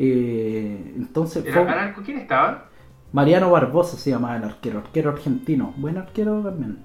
Eh, 0.00 0.94
entonces 0.96 1.44
¿Era 1.44 1.62
fue- 1.64 1.70
arco 1.72 2.02
quién 2.04 2.18
estaba? 2.18 2.66
Mariano 3.12 3.50
Barbosa 3.50 3.96
se 3.96 4.10
llamaba 4.10 4.36
el 4.36 4.44
arquero, 4.44 4.78
arquero 4.78 5.10
argentino. 5.10 5.74
Buen 5.76 5.98
arquero 5.98 6.40
también. 6.40 6.78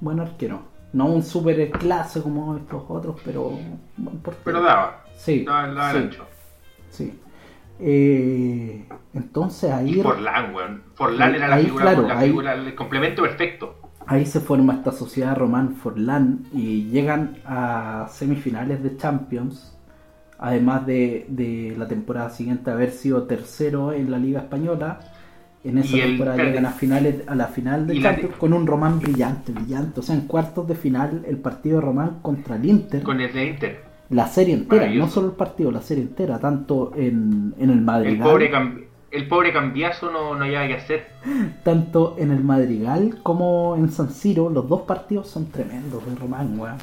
Buen 0.00 0.20
arquero. 0.20 0.62
No 0.94 1.06
un 1.06 1.22
super 1.22 1.70
clase 1.70 2.22
como 2.22 2.56
estos 2.56 2.82
otros, 2.88 3.20
pero. 3.24 3.58
Pero 4.44 4.62
daba. 4.62 5.04
Sí, 5.16 5.44
Daba, 5.44 5.68
daba 5.68 5.90
el 5.90 5.96
sí, 5.96 6.02
ancho. 6.04 6.24
sí. 6.88 7.20
Eh, 7.78 8.88
entonces 9.12 9.70
ahí, 9.70 9.98
Y 9.98 10.02
Forlán, 10.02 10.54
weón. 10.54 10.82
Forlán 10.94 11.34
era 11.34 11.48
la 11.48 11.56
ahí, 11.56 11.64
figura, 11.66 11.82
claro, 11.84 12.02
la 12.08 12.18
ahí- 12.18 12.28
figura, 12.28 12.54
el 12.54 12.74
complemento 12.74 13.22
perfecto. 13.22 13.74
ahí 14.06 14.24
se 14.24 14.40
forma 14.40 14.72
esta 14.74 14.92
sociedad 14.92 15.36
Román 15.36 15.74
Forlán 15.76 16.46
y 16.54 16.84
llegan 16.90 17.38
a 17.44 18.06
semifinales 18.10 18.82
de 18.82 18.96
Champions. 18.96 19.75
Además 20.38 20.86
de, 20.86 21.26
de 21.28 21.74
la 21.78 21.88
temporada 21.88 22.30
siguiente 22.30 22.70
haber 22.70 22.90
sido 22.90 23.24
tercero 23.24 23.92
en 23.92 24.10
la 24.10 24.18
Liga 24.18 24.40
Española. 24.40 25.00
En 25.64 25.78
esa 25.78 25.96
el- 25.96 26.02
temporada 26.10 26.36
llegan 26.44 26.66
a, 26.66 26.70
finales, 26.70 27.22
a 27.26 27.34
la 27.34 27.46
final 27.48 27.86
de 27.86 28.00
Champions 28.00 28.36
con 28.36 28.52
un 28.52 28.66
Román 28.66 29.00
brillante, 29.00 29.50
brillante. 29.52 30.00
O 30.00 30.02
sea, 30.02 30.14
en 30.14 30.22
cuartos 30.22 30.68
de 30.68 30.74
final 30.76 31.24
el 31.26 31.38
partido 31.38 31.80
de 31.80 31.86
Román 31.86 32.18
contra 32.22 32.56
el 32.56 32.64
Inter. 32.66 33.02
Con 33.02 33.20
el 33.20 33.32
de 33.32 33.46
Inter. 33.46 33.84
La 34.10 34.28
serie 34.28 34.54
entera, 34.54 34.88
no 34.88 35.08
solo 35.08 35.28
el 35.28 35.32
partido, 35.34 35.72
la 35.72 35.80
serie 35.82 36.04
entera, 36.04 36.38
tanto 36.38 36.92
en, 36.94 37.52
en 37.58 37.70
el 37.70 37.78
El 37.78 37.84
Madrigal, 37.84 38.28
pobre, 38.28 38.50
el 39.10 39.26
pobre 39.26 39.52
cambiazo 39.52 40.12
no, 40.12 40.36
no 40.36 40.44
había 40.44 40.64
que 40.68 40.74
hacer. 40.74 41.06
tanto 41.64 42.14
en 42.16 42.30
el 42.30 42.44
Madrigal 42.44 43.18
como 43.24 43.74
en 43.76 43.88
San 43.90 44.10
Siro, 44.10 44.48
los 44.48 44.68
dos 44.68 44.82
partidos 44.82 45.28
son 45.28 45.46
tremendos 45.50 46.06
de 46.06 46.14
Román, 46.14 46.56
weón. 46.56 46.76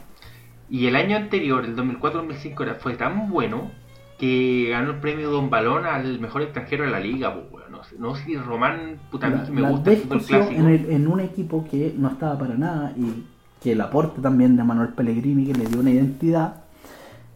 Y 0.74 0.88
el 0.88 0.96
año 0.96 1.16
anterior, 1.18 1.64
el 1.66 1.76
2004-2005, 1.76 2.64
era- 2.64 2.74
fue 2.74 2.96
tan 2.96 3.30
bueno 3.30 3.70
que 4.18 4.70
ganó 4.72 4.90
el 4.94 4.98
premio 4.98 5.30
Don 5.30 5.52
Balón 5.52 5.86
al 5.86 6.20
mejor 6.20 6.42
extranjero 6.42 6.84
de 6.86 6.90
la 6.90 7.00
liga, 7.00 7.32
pues, 7.32 7.46
weón. 7.52 7.72
No 7.72 7.84
sé, 7.84 7.96
no 8.00 8.16
sé 8.16 8.26
si 8.26 8.36
Román, 8.38 8.98
puta, 9.12 9.28
a 9.28 9.30
mí 9.30 9.36
La, 9.38 9.46
que 9.46 9.52
me 9.52 9.70
gusta 9.70 9.92
el 9.92 10.02
clásico. 10.02 10.38
en, 10.52 10.66
el- 10.68 10.90
en 10.92 11.08
un 11.08 11.20
equipo 11.20 11.64
que 11.70 11.94
no 11.96 12.08
estaba 12.10 12.40
para 12.40 12.56
nada 12.56 12.92
y 12.98 13.24
que 13.62 13.74
el 13.74 13.82
aporte 13.82 14.20
también 14.20 14.58
de 14.58 14.64
Manuel 14.64 14.90
Pellegrini 14.90 15.46
que 15.46 15.54
le 15.54 15.66
dio 15.68 15.80
una 15.80 15.92
identidad, 15.92 16.64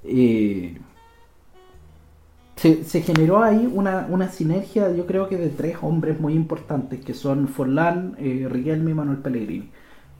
eh, 0.04 0.78
se, 2.56 2.84
se 2.84 3.02
generó 3.04 3.44
ahí 3.44 3.70
una, 3.72 4.08
una 4.10 4.30
sinergia, 4.30 4.92
yo 4.96 5.06
creo 5.06 5.30
que 5.30 5.38
de 5.38 5.50
tres 5.50 5.78
hombres 5.84 6.20
muy 6.20 6.34
importantes, 6.34 7.06
que 7.06 7.14
son 7.14 7.48
Forlán, 7.48 8.16
eh, 8.18 8.48
Riquelme 8.50 8.92
y 8.92 8.94
Manuel 8.96 9.20
Pellegrini. 9.20 9.70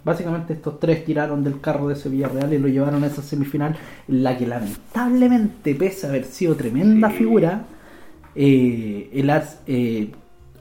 Básicamente 0.08 0.54
estos 0.54 0.80
tres 0.80 1.04
tiraron 1.04 1.44
del 1.44 1.60
carro 1.60 1.90
de 1.90 1.96
Sevilla 1.98 2.30
Real 2.30 2.54
y 2.54 2.58
lo 2.60 2.70
llevaron 2.70 3.04
a 3.04 3.08
esa 3.08 3.22
semifinal, 3.22 3.76
en 4.08 4.24
la 4.24 4.38
que 4.38 4.48
lamentablemente, 4.48 5.76
pese 5.76 6.08
a 6.08 6.10
haber 6.10 6.24
sido 6.24 6.56
tremenda 6.56 7.10
Sí. 7.10 7.18
figura, 7.18 7.64
eh, 8.34 9.10
el 9.14 9.30
Ars, 9.30 9.60
eh, 9.68 10.10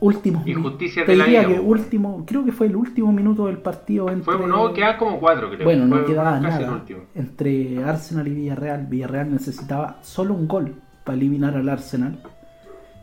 últimos 0.00 0.46
Injusticia 0.46 1.06
te 1.06 1.12
diría 1.12 1.46
que 1.46 1.58
último, 1.60 2.24
creo 2.26 2.44
que 2.44 2.52
fue 2.52 2.66
el 2.66 2.76
último 2.76 3.12
minuto 3.12 3.46
del 3.46 3.58
partido 3.58 4.10
entre 4.10 4.24
Fue, 4.24 4.46
no, 4.46 4.72
quedaban 4.74 4.98
como 4.98 5.20
cuatro, 5.20 5.48
creo. 5.50 5.64
bueno, 5.64 5.86
no 5.86 5.96
Fue 5.98 6.06
quedaba 6.06 6.40
nada 6.40 6.84
entre 7.14 7.82
Arsenal 7.84 8.26
y 8.28 8.34
Villarreal. 8.34 8.86
Villarreal 8.86 9.32
necesitaba 9.32 9.98
solo 10.02 10.34
un 10.34 10.48
gol 10.48 10.74
para 11.04 11.16
eliminar 11.16 11.56
al 11.56 11.68
Arsenal. 11.68 12.18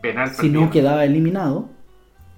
Penal 0.01 0.29
Si 0.31 0.49
no 0.49 0.69
quedaba 0.69 1.05
eliminado, 1.05 1.69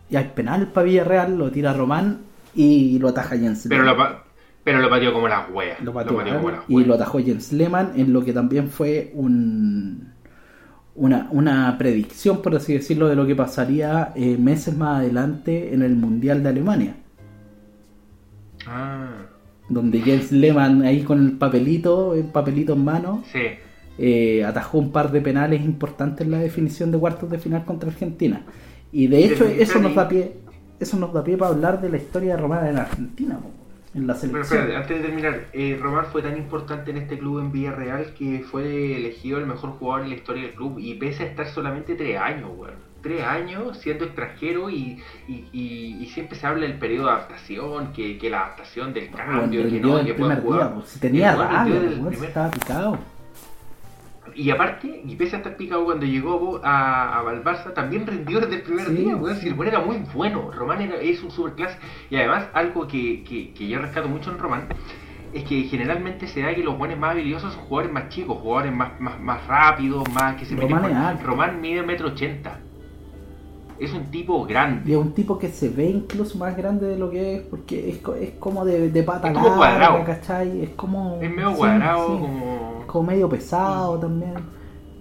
y 0.10 0.16
hay 0.16 0.32
penal 0.36 0.68
para 0.68 0.86
Villarreal, 0.86 1.38
lo 1.38 1.50
tira 1.52 1.74
Román 1.74 2.20
y 2.56 3.00
lo 3.00 3.10
ataja 3.10 3.38
Jens 3.38 3.68
Pero 3.68 3.84
Lehmann. 3.84 3.84
lo, 3.84 3.98
pa- 3.98 4.24
pero 4.64 4.80
lo 4.80 4.90
pateó 4.90 5.14
como 5.14 5.28
las 5.28 5.50
weas. 5.52 5.80
Lo 5.80 5.94
Lo 6.04 6.14
pateó 6.14 6.16
pateó, 6.16 6.34
mal 6.34 6.38
como 6.38 6.52
las 6.52 6.64
y 6.68 6.84
lo 6.86 6.96
atajó 6.96 7.20
Jens 7.20 7.52
Lehmann 7.54 7.94
en 7.96 8.14
lo 8.14 8.24
que 8.24 8.34
también 8.34 8.70
fue 8.70 9.12
un 9.16 10.14
una, 10.96 11.28
una 11.32 11.78
predicción, 11.78 12.42
por 12.42 12.56
así 12.56 12.74
decirlo, 12.74 13.08
de 13.10 13.16
lo 13.16 13.26
que 13.28 13.36
pasaría 13.36 14.14
eh, 14.16 14.38
meses 14.38 14.76
más 14.78 15.00
adelante 15.02 15.74
en 15.74 15.82
el 15.84 15.96
Mundial 15.96 16.44
de 16.44 16.50
Alemania. 16.50 16.96
Ah, 18.66 19.30
Donde 19.68 20.02
Jens 20.02 20.32
Lehmann 20.32 20.84
ahí 20.84 21.04
con 21.04 21.24
el 21.26 21.38
papelito, 21.38 22.14
el 22.14 22.26
papelito 22.32 22.74
en 22.74 22.84
mano, 22.84 23.32
sí. 23.32 23.40
eh, 23.98 24.44
atajó 24.46 24.78
un 24.80 24.92
par 24.92 25.12
de 25.12 25.22
penales 25.22 25.62
importantes 25.64 26.26
en 26.26 26.32
la 26.32 26.40
definición 26.40 26.92
de 26.92 27.00
cuartos 27.00 27.30
de 27.32 27.40
final 27.40 27.66
contra 27.66 27.90
Argentina. 27.90 28.46
Y 28.92 29.08
de 29.08 29.26
hecho 29.26 29.54
eso 29.58 29.80
nos 29.80 29.96
da 29.96 30.08
pie, 30.08 30.38
eso 30.86 30.98
nos 30.98 31.12
da 31.14 31.24
pie 31.24 31.36
para 31.38 31.52
hablar 31.52 31.82
de 31.82 31.90
la 31.90 31.98
historia 31.98 32.36
de 32.36 32.42
Román 32.42 32.66
en 32.68 32.78
Argentina, 32.78 33.40
en 33.94 34.08
la 34.08 34.14
Pero 34.14 34.20
selección. 34.34 34.42
espérate, 34.60 34.76
antes 34.76 34.98
de 35.02 35.04
terminar, 35.08 35.46
eh, 35.54 35.80
Román 35.82 36.06
fue 36.12 36.22
tan 36.22 36.38
importante 36.38 36.92
en 36.92 36.98
este 36.98 37.18
club 37.18 37.40
en 37.40 37.52
Villarreal 37.52 38.14
que 38.18 38.44
fue 38.50 38.98
elegido 38.98 39.40
el 39.40 39.46
mejor 39.48 39.72
jugador 39.72 40.04
en 40.04 40.10
la 40.10 40.16
historia 40.16 40.44
del 40.44 40.54
club 40.54 40.78
y 40.80 40.94
pese 40.96 41.24
a 41.24 41.26
estar 41.28 41.48
solamente 41.48 41.96
tres 41.96 42.18
años, 42.20 42.50
weón. 42.56 42.86
Tres 43.02 43.24
años 43.24 43.78
siendo 43.78 44.06
extranjero 44.06 44.68
y, 44.70 45.00
y, 45.28 45.46
y- 45.54 45.98
y 46.02 46.06
siempre 46.08 46.36
se 46.38 46.48
habla 46.48 46.64
del 46.66 46.80
periodo 46.80 47.06
de 47.06 47.12
adaptación, 47.14 47.94
que, 47.94 48.18
que 48.18 48.30
la 48.32 48.46
adaptación 48.46 48.94
del 48.94 49.10
Bueno, 49.10 49.42
cambio, 49.42 49.62
que 49.62 49.70
rindió 49.70 49.98
no, 50.00 50.06
que 50.06 50.14
puede 50.16 50.36
jugar. 50.38 50.60
día, 50.62 50.74
po, 50.76 50.82
si 50.88 51.00
tenía 51.00 51.36
rabia, 51.36 51.80
primer- 51.80 52.14
estaba 52.30 52.50
picado. 52.52 52.98
Y 54.36 54.50
aparte, 54.52 55.02
y 55.06 55.16
pese 55.16 55.38
a 55.38 55.40
estar 55.40 55.56
picado 55.56 55.86
cuando 55.86 56.06
llegó 56.06 56.60
a, 56.64 57.20
a 57.20 57.30
al 57.30 57.44
Barça, 57.44 57.74
también 57.74 58.06
rindió 58.06 58.42
desde 58.42 58.56
el 58.56 58.62
primer 58.64 58.88
Sí, 58.88 58.94
día, 58.94 59.16
weón. 59.16 59.36
sí. 59.36 59.42
Si 59.44 59.48
el 59.48 59.54
weón 59.54 59.70
era 59.74 59.80
muy 59.80 59.98
bueno, 60.14 60.52
Román 60.52 60.82
era, 60.82 60.96
es 60.98 61.24
un 61.24 61.32
superclase. 61.32 61.78
Y 62.10 62.18
además, 62.18 62.50
algo 62.54 62.86
que, 62.88 63.24
que, 63.24 63.54
que 63.54 63.68
yo 63.68 63.80
rescato 63.80 64.10
mucho 64.10 64.32
en 64.32 64.38
Román 64.38 64.68
es 65.34 65.44
que 65.46 65.64
generalmente 65.64 66.28
se 66.28 66.42
da 66.42 66.54
que 66.54 66.64
los 66.64 66.78
buenos 66.78 66.98
más 66.98 67.12
habilidosos 67.12 67.54
son 67.54 67.64
jugadores 67.64 67.94
más 67.94 68.10
chicos, 68.10 68.38
jugadores 68.38 68.74
más, 68.74 69.00
más, 69.00 69.20
más 69.20 69.46
rápidos, 69.48 70.04
más 70.14 70.36
que 70.36 70.46
se 70.46 70.56
meten 70.56 70.72
Román 70.78 70.94
alto. 70.96 71.26
Román 71.26 71.62
mide 71.62 71.84
metro 71.84 72.08
ochenta. 72.10 72.60
Es 73.80 73.94
un 73.94 74.06
tipo 74.06 74.46
grande. 74.46 74.90
Y 74.90 74.94
es 74.94 74.98
un 75.00 75.14
tipo 75.14 75.38
que 75.38 75.50
se 75.50 75.70
ve 75.70 75.86
incluso 75.90 76.38
más 76.38 76.56
grande 76.56 76.88
de 76.88 76.98
lo 76.98 77.10
que 77.10 77.36
es, 77.36 77.42
porque 77.42 77.90
es, 77.90 78.00
es 78.22 78.32
como 78.40 78.64
de, 78.66 78.90
de 78.90 79.04
pata 79.04 79.28
Es 79.28 79.34
como 79.34 79.50
larga, 79.50 79.58
cuadrado. 79.58 80.06
¿cachai? 80.06 80.64
Es 80.64 80.70
como... 80.72 81.20
Es 81.22 81.30
medio 81.30 81.52
sí, 81.52 81.56
cuadrado, 81.58 82.08
sí. 82.08 82.22
como. 82.22 82.84
como 82.88 83.04
medio 83.04 83.30
pesado 83.30 84.00
también. 84.00 84.34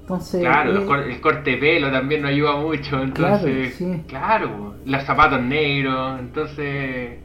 Entonces, 0.00 0.40
Claro, 0.42 0.70
eh, 0.70 1.12
el 1.12 1.20
corte 1.20 1.52
de 1.52 1.56
pelo 1.56 1.90
también 1.90 2.20
no 2.20 2.28
ayuda 2.28 2.56
mucho, 2.56 3.00
entonces, 3.00 3.74
sí. 3.74 4.02
claro, 4.06 4.74
los 4.84 5.02
zapatos 5.02 5.40
negros, 5.40 6.20
entonces, 6.20 7.20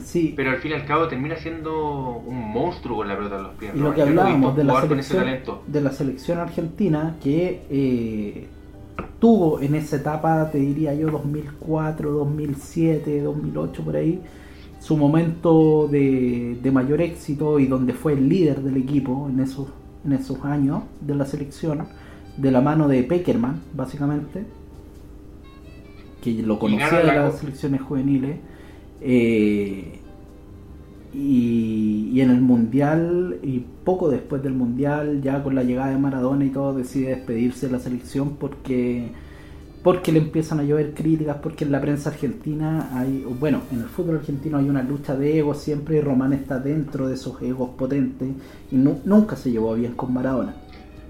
sí, 0.00 0.32
pero 0.34 0.52
al 0.52 0.56
fin 0.56 0.70
y 0.70 0.74
al 0.76 0.86
cabo 0.86 1.08
termina 1.08 1.36
siendo 1.36 2.22
un 2.24 2.52
monstruo 2.52 2.96
con 2.96 3.08
la 3.08 3.16
pelota 3.16 3.36
en 3.36 3.42
los 3.42 3.54
pies. 3.56 3.72
y 3.74 3.78
lo 3.78 3.92
que 3.92 4.00
hablábamos 4.00 4.56
de 4.56 4.64
la 4.64 4.80
selección 4.80 5.26
de 5.66 5.80
la 5.82 5.92
selección 5.92 6.38
argentina 6.38 7.16
que 7.22 7.66
eh, 7.68 8.48
tuvo 9.18 9.60
en 9.60 9.74
esa 9.74 9.96
etapa, 9.96 10.50
te 10.50 10.58
diría 10.58 10.94
yo, 10.94 11.10
2004, 11.10 12.10
2007, 12.10 13.22
2008 13.22 13.82
por 13.82 13.96
ahí, 13.96 14.20
su 14.80 14.96
momento 14.96 15.88
de, 15.88 16.58
de 16.62 16.70
mayor 16.70 17.00
éxito 17.00 17.58
y 17.58 17.66
donde 17.66 17.92
fue 17.92 18.12
el 18.12 18.28
líder 18.28 18.62
del 18.62 18.76
equipo 18.76 19.28
en 19.30 19.40
esos 19.40 19.68
en 20.06 20.12
esos 20.12 20.44
años 20.44 20.84
de 21.00 21.14
la 21.14 21.26
selección, 21.26 21.86
de 22.36 22.50
la 22.50 22.60
mano 22.60 22.88
de 22.88 23.02
Peckerman, 23.02 23.62
básicamente, 23.74 24.44
que 26.22 26.42
lo 26.42 26.58
conocía 26.58 26.98
de 26.98 27.04
la 27.04 27.14
las 27.24 27.38
selecciones 27.38 27.82
juveniles. 27.82 28.38
eh, 29.00 30.00
y, 31.16 32.10
y 32.12 32.20
en 32.20 32.30
el 32.30 32.40
mundial 32.42 33.38
y 33.42 33.64
poco 33.84 34.10
después 34.10 34.42
del 34.42 34.52
mundial 34.52 35.22
ya 35.22 35.42
con 35.42 35.54
la 35.54 35.62
llegada 35.64 35.90
de 35.90 35.98
Maradona 35.98 36.44
y 36.44 36.50
todo 36.50 36.74
decide 36.74 37.08
despedirse 37.16 37.66
de 37.66 37.72
la 37.72 37.78
selección 37.78 38.36
porque 38.38 39.12
porque 39.82 40.10
le 40.10 40.18
empiezan 40.18 40.58
a 40.58 40.64
llover 40.64 40.94
críticas 40.94 41.36
porque 41.42 41.64
en 41.64 41.70
la 41.72 41.80
prensa 41.80 42.10
argentina 42.10 42.90
hay 42.92 43.24
bueno 43.40 43.60
en 43.72 43.78
el 43.80 43.86
fútbol 43.86 44.16
argentino 44.16 44.58
hay 44.58 44.68
una 44.68 44.82
lucha 44.82 45.16
de 45.16 45.38
egos 45.38 45.58
siempre 45.58 45.98
y 45.98 46.00
Román 46.00 46.32
está 46.32 46.58
dentro 46.58 47.06
de 47.08 47.14
esos 47.14 47.40
egos 47.40 47.70
potentes 47.78 48.28
y 48.70 48.76
nu- 48.76 48.98
nunca 49.04 49.36
se 49.36 49.50
llevó 49.52 49.74
bien 49.74 49.92
con 49.94 50.12
Maradona 50.12 50.56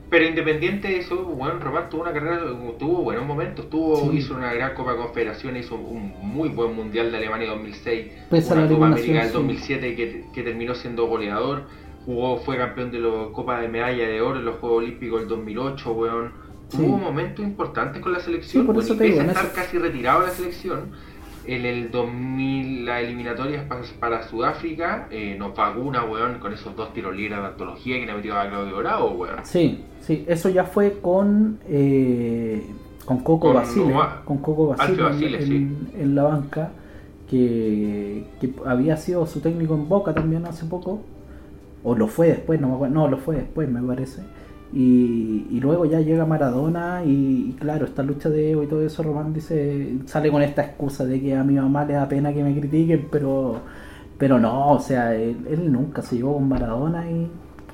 Pero 0.09 0.25
independiente 0.25 0.87
de 0.89 0.99
eso, 0.99 1.17
bueno, 1.25 1.59
Román 1.59 1.91
tuvo 1.91 2.03
una 2.03 2.13
carrera, 2.13 2.41
tuvo 2.79 3.03
buenos 3.03 3.27
momentos, 3.27 3.69
tuvo, 3.69 4.11
Sí. 4.13 4.19
hizo 4.19 4.35
una 4.35 4.53
gran 4.55 4.75
Copa 4.75 4.95
Confederaciones, 4.97 5.67
hizo 5.67 5.75
un 5.75 6.15
muy 6.23 6.49
buen 6.49 6.77
Mundial 6.77 7.11
de 7.11 7.17
Alemania 7.17 7.49
2006, 7.51 8.07
Pese 8.31 8.53
a 8.53 8.57
una 8.57 8.69
Copa 8.69 8.87
América 8.87 9.19
del 9.19 9.29
sí. 9.29 9.33
2007 9.35 9.97
que, 9.97 10.25
que 10.33 10.43
terminó 10.45 10.75
siendo 10.77 11.07
goleador, 11.07 11.65
jugó, 12.05 12.39
fue 12.39 12.57
campeón 12.57 12.93
de 12.93 13.01
la 13.01 13.33
Copa 13.33 13.61
de 13.61 13.69
Medalla 13.69 14.07
de 14.07 14.21
Oro 14.21 14.39
en 14.39 14.45
los 14.45 14.57
Juegos 14.59 14.79
Olímpicos 14.79 15.21
del 15.21 15.29
2008, 15.29 15.93
weón. 15.93 16.33
Sí. 16.69 16.79
Tuvo 16.79 16.99
momentos 16.99 17.45
importantes 17.45 18.01
con 18.01 18.13
la 18.13 18.21
selección, 18.21 18.63
Sí, 18.63 18.67
por 18.67 18.77
weón, 18.77 18.87
eso 18.87 18.97
te 18.97 19.05
digo, 19.05 19.21
estar 19.23 19.53
casi 19.53 19.79
retirado 19.79 20.21
de 20.21 20.27
la 20.29 20.33
selección, 20.33 20.93
en 21.47 21.65
el 21.65 21.91
2000, 21.91 22.85
las 22.87 23.03
eliminatorias 23.03 23.65
para, 23.65 23.83
para 24.01 24.23
Sudáfrica, 24.23 25.07
eh, 25.11 25.37
nos 25.39 25.53
pagó 25.53 25.83
una, 25.83 26.05
weón, 26.05 26.39
con 26.39 26.53
esos 26.53 26.75
dos 26.77 26.93
tiros 26.93 27.15
libres 27.17 27.39
de 27.39 27.47
antología 27.47 27.99
que 28.01 28.07
le 28.07 28.15
metió 28.15 28.37
a 28.39 28.49
Claudio 28.49 28.77
Bravo, 28.79 29.11
weón. 29.13 29.37
sí 29.45 29.85
sí 30.01 30.25
eso 30.29 30.49
ya 30.49 30.65
fue 30.65 30.99
con 31.01 31.59
eh, 31.69 32.63
con 33.05 33.19
Coco 33.19 33.49
Con 33.49 33.55
Basile 33.55 33.95
con 34.25 34.39
Coco 34.39 34.69
Basile, 34.69 34.89
Alfio 34.89 35.05
Basile, 35.05 35.39
en, 35.39 35.47
sí. 35.47 35.57
en- 35.57 35.91
en 36.01 36.15
la 36.15 36.23
banca 36.25 36.71
que, 37.31 38.25
que 38.41 38.53
había 38.67 38.97
sido 38.97 39.27
su 39.27 39.41
técnico 39.41 39.75
en 39.75 39.89
Boca 39.89 40.15
también 40.15 40.47
hace 40.47 40.65
poco, 40.67 41.01
o 41.83 41.95
lo 41.97 42.07
fue 42.09 42.29
después, 42.29 42.61
no 42.61 42.69
me 42.69 42.75
acuerdo, 42.75 42.95
no, 42.95 43.09
lo 43.09 43.19
fue 43.19 43.37
después 43.37 43.69
me 43.69 43.83
parece. 43.83 44.23
Y, 44.73 45.59
luego 45.61 45.85
ya 45.87 46.01
llega 46.01 46.27
Maradona 46.27 47.03
y, 47.05 47.57
claro, 47.59 47.87
esta 47.87 48.03
lucha 48.03 48.29
de 48.29 48.53
ego 48.53 48.63
y 48.63 48.67
todo 48.67 48.85
eso, 48.85 49.03
Román 49.03 49.33
dice, 49.33 49.97
sale 50.07 50.31
con 50.31 50.43
esta 50.43 50.63
excusa 50.63 51.05
de 51.05 51.21
que 51.21 51.35
a 51.35 51.45
mi 51.45 51.55
mamá 51.55 51.85
le 51.85 51.95
da 51.95 52.09
pena 52.09 52.33
que 52.33 52.43
me 52.43 52.55
critiquen, 52.59 53.09
pero 53.11 53.63
pero 54.19 54.39
no, 54.39 54.73
o 54.73 54.81
sea, 54.81 55.15
él, 55.15 55.71
nunca 55.71 56.03
se 56.03 56.17
llevó 56.17 56.35
con 56.35 56.49
Maradona 56.49 57.11
y 57.11 57.31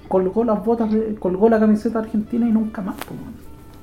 colgó 0.09 0.45
las 0.45 0.65
botas, 0.65 0.91
colgó 1.19 1.49
la 1.49 1.61
camiseta 1.61 2.01
argentina 2.01 2.49
y 2.49 2.53
nunca 2.53 2.83
más. 2.83 2.97
pues. 2.97 3.19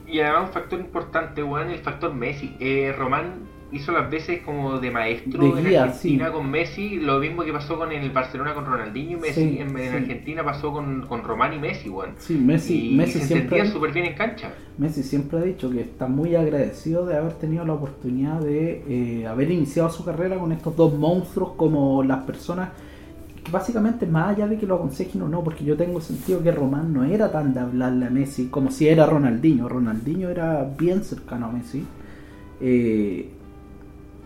Y 0.08 0.20
además 0.20 0.48
un 0.48 0.54
factor 0.54 0.80
importante, 0.80 1.44
weón, 1.44 1.70
el 1.70 1.80
factor 1.80 2.14
Messi. 2.14 2.56
Eh, 2.60 2.94
Román 2.98 3.36
hizo 3.72 3.92
las 3.92 4.10
veces 4.10 4.42
como 4.42 4.80
de 4.80 4.92
maestro 4.92 5.40
De 5.40 5.62
en 5.62 5.66
guía, 5.66 5.84
Argentina 5.84 6.28
sí. 6.28 6.32
con 6.32 6.50
Messi, 6.50 6.96
lo 6.98 7.20
mismo 7.20 7.44
que 7.44 7.54
pasó 7.54 7.78
con 7.78 7.92
el 7.92 8.10
Barcelona 8.12 8.54
con 8.54 8.66
Ronaldinho 8.66 9.18
y 9.18 9.22
Messi. 9.22 9.50
Sí, 9.50 9.60
en, 9.60 9.78
en 9.78 9.92
sí. 9.92 9.96
Argentina 9.96 10.44
pasó 10.44 10.72
con, 10.72 11.06
con 11.08 11.24
Román 11.24 11.54
y 11.54 11.60
Messi, 11.60 11.90
weón. 11.90 12.12
Sí, 12.18 12.36
Messi, 12.38 12.94
y 12.94 12.96
Messi 12.96 13.20
se 13.20 13.26
siempre, 13.28 13.66
súper 13.68 13.92
bien 13.92 14.06
en 14.08 14.16
cancha. 14.16 14.52
Messi 14.78 15.04
siempre 15.04 15.40
ha 15.40 15.42
dicho 15.42 15.70
que 15.70 15.82
está 15.82 16.08
muy 16.08 16.36
agradecido 16.36 17.06
de 17.06 17.18
haber 17.18 17.34
tenido 17.34 17.66
la 17.66 17.74
oportunidad 17.74 18.40
de 18.40 18.84
eh, 18.88 19.28
haber 19.28 19.52
iniciado 19.52 19.90
su 19.90 20.04
carrera 20.04 20.38
con 20.38 20.52
estos 20.52 20.76
dos 20.76 20.94
monstruos 20.94 21.52
como 21.56 22.04
las 22.04 22.24
personas 22.24 22.70
que 23.44 23.52
básicamente 23.52 24.06
más 24.06 24.36
allá 24.36 24.48
de 24.48 24.58
que 24.58 24.66
lo 24.66 24.76
aconsejen 24.76 25.22
o 25.22 25.30
no, 25.30 25.44
porque 25.44 25.64
yo 25.64 25.78
tengo 25.78 26.02
sentido 26.02 26.42
que 26.44 26.52
Román 26.52 26.94
no 26.94 27.04
era 27.04 27.32
tan 27.32 27.54
de 27.54 27.60
hablarle 27.60 28.06
a 28.08 28.10
Messi 28.10 28.48
como 28.48 28.72
si 28.72 28.88
era 28.88 29.06
Ronaldinho. 29.06 29.70
Ronaldinho 29.70 30.30
era 30.30 30.64
bien 30.78 31.04
cercano 31.04 31.48
a 31.48 31.52
Messi. 31.52 31.86
Eh, 32.62 33.30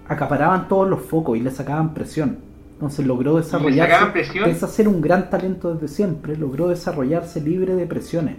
acaparaban 0.07 0.67
todos 0.67 0.89
los 0.89 1.01
focos 1.01 1.38
y 1.38 1.41
le 1.41 1.51
sacaban 1.51 1.93
presión. 1.93 2.38
Entonces 2.73 3.05
logró 3.05 3.38
desarrollarse, 3.38 3.91
sacaban 3.93 4.13
presión? 4.13 4.45
pese 4.45 4.65
a 4.65 4.67
ser 4.67 4.88
un 4.88 4.99
gran 5.01 5.30
talento 5.30 5.73
desde 5.73 5.88
siempre, 5.88 6.35
logró 6.35 6.67
desarrollarse 6.67 7.39
libre 7.41 7.75
de 7.75 7.85
presiones. 7.85 8.38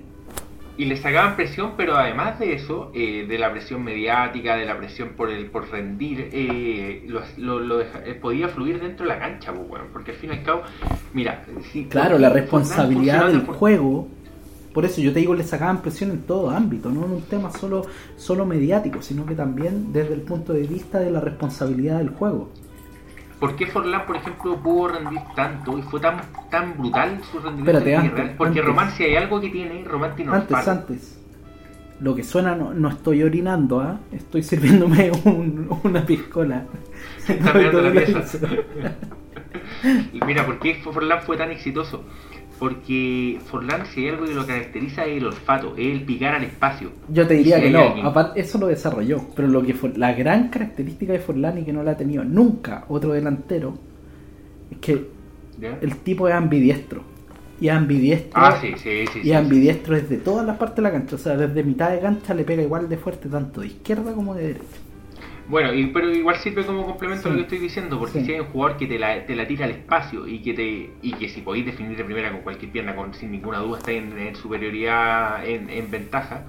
Y 0.76 0.86
le 0.86 0.96
sacaban 0.96 1.36
presión, 1.36 1.74
pero 1.76 1.96
además 1.96 2.40
de 2.40 2.52
eso, 2.54 2.90
eh, 2.94 3.26
de 3.28 3.38
la 3.38 3.52
presión 3.52 3.84
mediática, 3.84 4.56
de 4.56 4.66
la 4.66 4.76
presión 4.76 5.10
por 5.16 5.30
el 5.30 5.46
por 5.46 5.70
rendir, 5.70 6.28
eh, 6.32 7.04
lo, 7.06 7.20
lo- 7.38 7.60
lo 7.60 7.78
deja- 7.78 8.02
eh, 8.04 8.14
podía 8.14 8.48
fluir 8.48 8.80
dentro 8.80 9.06
de 9.06 9.12
la 9.14 9.20
cancha, 9.20 9.52
pues, 9.52 9.70
weón, 9.70 9.86
porque 9.92 10.10
al 10.10 10.16
fin 10.16 10.30
y 10.30 10.32
al 10.38 10.42
cabo, 10.42 10.62
mira, 11.12 11.44
si 11.72 11.84
Claro, 11.84 12.18
la 12.18 12.28
responsabilidad 12.28 13.28
del 13.28 13.42
juego. 13.46 14.08
Por 14.74 14.84
eso 14.84 15.00
yo 15.00 15.12
te 15.12 15.20
digo, 15.20 15.34
le 15.34 15.44
sacaban 15.44 15.80
presión 15.80 16.10
en 16.10 16.22
todo 16.22 16.50
ámbito, 16.50 16.90
no 16.90 17.06
en 17.06 17.12
un 17.12 17.22
tema 17.22 17.50
solo, 17.52 17.86
solo 18.16 18.44
mediático, 18.44 19.00
sino 19.02 19.24
que 19.24 19.34
también 19.36 19.92
desde 19.92 20.14
el 20.14 20.20
punto 20.22 20.52
de 20.52 20.66
vista 20.66 20.98
de 20.98 21.10
la 21.12 21.20
responsabilidad 21.20 21.98
del 21.98 22.10
juego. 22.10 22.50
¿Por 23.38 23.56
qué 23.56 23.66
Forlán, 23.66 24.04
por 24.06 24.16
ejemplo, 24.16 24.56
pudo 24.56 24.88
rendir 24.88 25.20
tanto 25.36 25.78
y 25.78 25.82
fue 25.82 26.00
tan 26.00 26.16
tan 26.50 26.76
brutal 26.76 27.20
su 27.30 27.38
rendimiento 27.38 27.78
Espérate, 27.78 27.96
antes? 27.96 28.36
Porque 28.36 28.58
antes. 28.60 28.64
Román, 28.64 28.90
si 28.92 29.04
hay 29.04 29.16
algo 29.16 29.40
que 29.40 29.50
tiene, 29.50 29.84
Román 29.84 30.16
tiene 30.16 30.32
Antes, 30.32 30.68
antes. 30.68 31.20
Lo 32.00 32.14
que 32.16 32.24
suena, 32.24 32.56
no, 32.56 32.74
no 32.74 32.88
estoy 32.88 33.22
orinando, 33.22 33.80
¿ah? 33.80 34.00
estoy 34.12 34.42
sirviéndome 34.42 35.12
un- 35.24 35.68
una 35.84 36.04
piscola. 36.04 36.64
Está 37.28 37.54
la 37.58 37.92
pieza. 37.92 38.22
Mira, 40.26 40.44
¿por 40.46 40.58
qué 40.58 40.76
Forlán 40.76 41.22
fue 41.22 41.36
tan 41.36 41.50
exitoso? 41.50 42.02
Porque 42.68 43.38
Forlán, 43.44 43.84
si 43.84 44.00
hay 44.00 44.08
algo 44.08 44.24
que 44.24 44.34
lo 44.34 44.46
caracteriza, 44.46 45.04
es 45.04 45.18
el 45.18 45.26
olfato, 45.26 45.74
es 45.76 45.86
el 45.92 46.02
picar 46.04 46.34
al 46.36 46.44
espacio. 46.44 46.92
Yo 47.10 47.26
te 47.26 47.34
diría 47.34 47.56
Si 47.56 47.64
que 47.64 47.70
no, 47.70 47.78
alguien- 47.88 48.06
aparte 48.06 48.40
eso 48.40 48.56
lo 48.58 48.68
desarrolló, 48.68 49.20
pero 49.36 49.48
lo 49.48 49.62
que 49.62 49.74
fue 49.74 49.92
la 49.96 50.14
gran 50.14 50.48
característica 50.48 51.12
de 51.12 51.18
Forlán 51.18 51.58
y 51.58 51.64
que 51.64 51.74
no 51.74 51.82
la 51.82 51.90
ha 51.90 51.96
tenido 51.98 52.24
nunca 52.24 52.86
otro 52.88 53.12
delantero 53.12 53.74
es 54.70 54.78
que 54.78 55.08
¿ya? 55.60 55.78
el 55.82 55.96
tipo 55.98 56.26
es 56.26 56.34
ambidiestro. 56.34 57.02
Y 57.60 57.68
ambidiestro, 57.68 58.32
Ah, 58.34 58.56
sí, 58.60 58.72
sí, 58.78 59.04
sí. 59.12 59.20
y 59.22 59.32
ambidiestro 59.32 59.94
es 59.96 60.08
de 60.08 60.16
todas 60.16 60.44
las 60.46 60.56
partes 60.56 60.76
de 60.76 60.82
la 60.82 60.90
cancha, 60.92 61.16
o 61.16 61.18
sea, 61.18 61.36
desde 61.36 61.62
mitad 61.62 61.90
de 61.90 62.00
cancha 62.00 62.32
le 62.32 62.44
pega 62.44 62.62
igual 62.62 62.88
de 62.88 62.96
fuerte 62.96 63.28
tanto 63.28 63.60
de 63.60 63.66
izquierda 63.68 64.12
como 64.14 64.34
de 64.34 64.42
derecha. 64.48 64.64
Bueno, 65.46 65.74
y, 65.74 65.86
pero 65.88 66.10
igual 66.10 66.36
sirve 66.36 66.64
como 66.64 66.86
complemento 66.86 67.28
a 67.28 67.30
lo 67.32 67.36
que 67.36 67.42
estoy 67.42 67.58
diciendo, 67.58 67.98
porque 67.98 68.20
Sí. 68.20 68.24
si 68.26 68.32
hay 68.32 68.40
un 68.40 68.46
jugador 68.46 68.78
que 68.78 68.86
te 68.86 68.98
la, 68.98 69.26
te 69.26 69.36
la 69.36 69.46
tira 69.46 69.66
al 69.66 69.72
espacio 69.72 70.26
y 70.26 70.38
que 70.40 70.54
te 70.54 70.90
y 71.02 71.12
que 71.12 71.28
si 71.28 71.42
podéis 71.42 71.66
definir 71.66 71.96
de 71.98 72.04
primera 72.04 72.32
con 72.32 72.40
cualquier 72.40 72.72
pierna, 72.72 72.96
con, 72.96 73.12
sin 73.12 73.30
ninguna 73.30 73.58
duda 73.58 73.78
está 73.78 73.92
en, 73.92 74.16
en 74.18 74.34
superioridad, 74.36 75.46
en, 75.46 75.68
en 75.68 75.90
ventaja, 75.90 76.44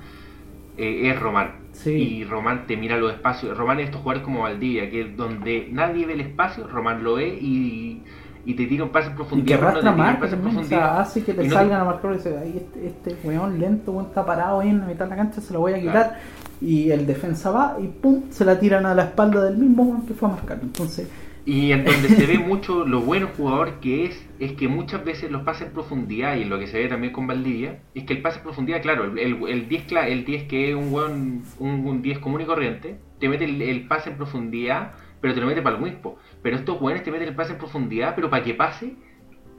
eh, 0.77 1.09
es 1.09 1.19
Román. 1.19 1.51
Sí. 1.73 1.91
Y 1.91 2.23
Román 2.23 2.67
te 2.67 2.77
mira 2.77 2.95
los 2.97 3.11
espacios. 3.11 3.57
Román 3.57 3.80
es 3.81 3.85
estos 3.88 3.99
jugadores 4.01 4.23
como 4.23 4.41
Valdivia, 4.43 4.89
que 4.89 5.03
donde 5.05 5.67
nadie 5.72 6.05
ve 6.05 6.13
el 6.13 6.22
espacio, 6.22 6.65
Román 6.67 7.03
lo 7.03 7.15
ve 7.15 7.27
y, 7.41 8.01
y 8.45 8.53
te 8.53 8.65
tira 8.65 8.85
un 8.85 8.91
pase 8.91 9.07
en 9.07 9.13
Y 9.13 9.15
que 9.15 9.17
profundidad. 9.17 9.55
no 9.57 9.61
te 9.61 9.67
arrastra 9.72 9.91
un 9.91 9.97
marca 9.97 10.19
también, 10.30 10.39
o 10.39 10.43
profundidad. 10.43 10.80
sea, 10.80 10.99
hace 11.01 11.23
que 11.23 11.34
te 11.34 11.43
Y 11.43 11.47
no 11.47 11.53
te- 11.53 11.59
salgan 11.59 11.81
a 11.81 11.84
marcar 11.84 12.11
y 12.11 12.15
dice, 12.15 12.38
"Ay, 12.41 12.53
este, 12.57 12.88
este 12.88 13.27
weón 13.27 13.59
lento, 13.59 13.91
weón 13.91 14.05
está 14.07 14.26
parado 14.26 14.61
ahí 14.61 14.69
en 14.69 14.80
la 14.80 14.85
mitad 14.85 15.03
de 15.05 15.09
la 15.11 15.15
cancha, 15.17 15.41
se 15.41 15.51
lo 15.53 15.59
voy 15.59 15.73
a 15.73 15.80
quitar. 15.81 16.19
Y 16.61 16.91
el 16.91 17.06
defensa 17.06 17.52
va 17.52 17.77
y 17.82 17.88
pum, 17.88 18.23
se 18.30 18.45
la 18.45 18.60
tiran 18.60 18.86
a 18.86 18.94
la 18.95 19.03
espalda 19.06 19.44
del 19.44 19.57
mismo 19.57 20.03
que 20.07 20.14
fue 20.14 20.30
a 20.30 20.32
marcar. 20.34 20.60
Entonces, 20.61 21.10
Y 21.45 21.72
en 21.73 21.86
donde 21.86 22.10
se 22.10 22.26
ve 22.26 22.40
mucho 22.40 22.86
lo 22.88 23.02
bueno 23.02 23.27
jugador 23.38 23.80
que 23.80 24.06
es, 24.06 24.26
es 24.40 24.53
que 24.53 24.68
muchas 24.68 25.03
veces 25.06 25.30
los 25.30 25.44
pases 25.44 25.68
en 25.68 25.73
profundidad, 25.73 26.38
y 26.38 26.45
lo 26.45 26.57
que 26.57 26.68
se 26.68 26.80
ve 26.80 26.88
también 26.88 27.14
con 27.14 27.27
Valdivia, 27.27 27.82
es 27.94 28.03
que 28.06 28.14
el 28.14 28.22
pase 28.22 28.38
en 28.40 28.44
profundidad, 28.44 28.82
claro, 28.82 29.03
el, 29.06 29.19
el, 29.19 29.48
el 29.48 29.68
10, 29.69 29.88
cla- 29.88 30.07
el 30.07 30.26
10 30.26 30.44
que 30.45 30.69
es 30.72 30.76
un, 30.76 30.91
weón- 30.91 31.44
un, 31.60 31.86
un 31.86 32.02
10 32.02 32.19
común 32.19 32.41
y 32.41 32.45
corriente, 32.45 32.98
te 33.19 33.30
mete 33.30 33.45
el, 33.45 33.61
el 33.61 33.88
pase 33.88 34.10
en 34.10 34.18
profundidad, 34.18 34.94
pero 35.22 35.34
te 35.36 35.41
lo 35.41 35.48
mete 35.48 35.61
para 35.61 35.76
el 35.77 35.84
Wispo. 35.84 36.18
Pero 36.41 36.56
estos 36.57 36.82
weones 36.82 37.03
te 37.03 37.11
meten 37.11 37.27
el 37.27 37.36
pase 37.36 37.52
en 37.53 37.60
profundidad, 37.60 38.15
pero 38.15 38.30
para 38.30 38.44
que 38.44 38.53
pase 38.56 38.95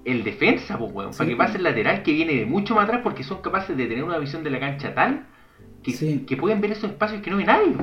el 0.05 0.24
defensa, 0.24 0.78
pues 0.78 0.93
weón, 0.93 1.12
Sí, 1.12 1.18
para 1.18 1.31
que 1.31 1.36
pues. 1.36 1.47
pase 1.48 1.59
el 1.59 1.64
lateral 1.64 2.02
que 2.02 2.12
viene 2.12 2.35
de 2.35 2.47
mucho 2.47 2.74
más 2.74 2.85
atrás 2.85 3.01
porque 3.02 3.23
son 3.24 3.43
capaces 3.43 3.77
de 3.77 3.86
tener 3.86 4.02
una 4.05 4.18
visión 4.18 4.43
de 4.44 4.51
la 4.51 4.60
cancha 4.60 4.94
tal 4.94 5.27
que, 5.86 5.92
Sí. 5.92 6.24
que 6.26 6.36
pueden 6.36 6.60
ver 6.60 6.72
esos 6.72 6.90
espacios 6.90 7.22
que 7.22 7.30
no 7.30 7.38
ve 7.38 7.44
nadie, 7.44 7.74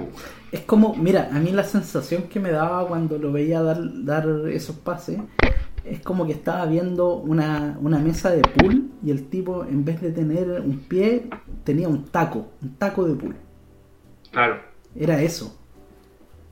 es 0.51 0.61
como, 0.61 0.93
mira, 0.95 1.30
a 1.31 1.39
mí 1.39 1.51
la 1.51 1.63
sensación 1.63 2.23
que 2.23 2.39
me 2.39 2.51
daba 2.51 2.88
cuando 2.88 3.17
lo 3.17 3.31
veía 3.31 3.61
dar, 3.63 3.80
dar 4.03 4.27
esos 4.51 4.75
pases 4.75 5.19
es 5.85 5.99
como 6.01 6.25
que 6.25 6.34
estaba 6.34 6.65
viendo 6.65 7.15
una, 7.17 7.77
una 7.81 7.99
mesa 7.99 8.30
de 8.31 8.41
pool 8.41 8.89
y 9.03 9.11
el 9.11 9.25
tipo, 9.25 9.65
en 9.65 9.84
vez 9.84 9.99
de 10.01 10.11
tener 10.11 10.61
un 10.61 10.80
pie, 10.80 11.27
tenía 11.63 11.88
un 11.89 12.05
taco, 12.05 12.51
un 12.61 12.75
taco 12.75 13.05
de 13.05 13.15
pool. 13.15 13.35
Claro. 14.31 14.57
Era 14.95 15.21
eso. 15.21 15.59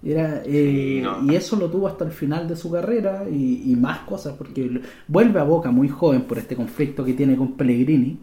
Era, 0.03 0.41
eh, 0.45 0.99
Sí, 0.99 1.01
no. 1.01 1.31
Y 1.31 1.35
eso 1.35 1.55
lo 1.55 1.69
tuvo 1.69 1.87
hasta 1.87 2.03
el 2.05 2.11
final 2.11 2.47
de 2.47 2.55
su 2.55 2.71
carrera 2.71 3.23
y, 3.29 3.71
y 3.71 3.75
más 3.75 3.99
cosas, 3.99 4.33
porque 4.37 4.81
vuelve 5.07 5.39
a 5.39 5.43
Boca 5.43 5.71
muy 5.71 5.87
joven 5.89 6.23
por 6.23 6.37
este 6.39 6.55
conflicto 6.55 7.05
que 7.05 7.13
tiene 7.13 7.35
con 7.37 7.53
Pellegrini. 7.53 8.19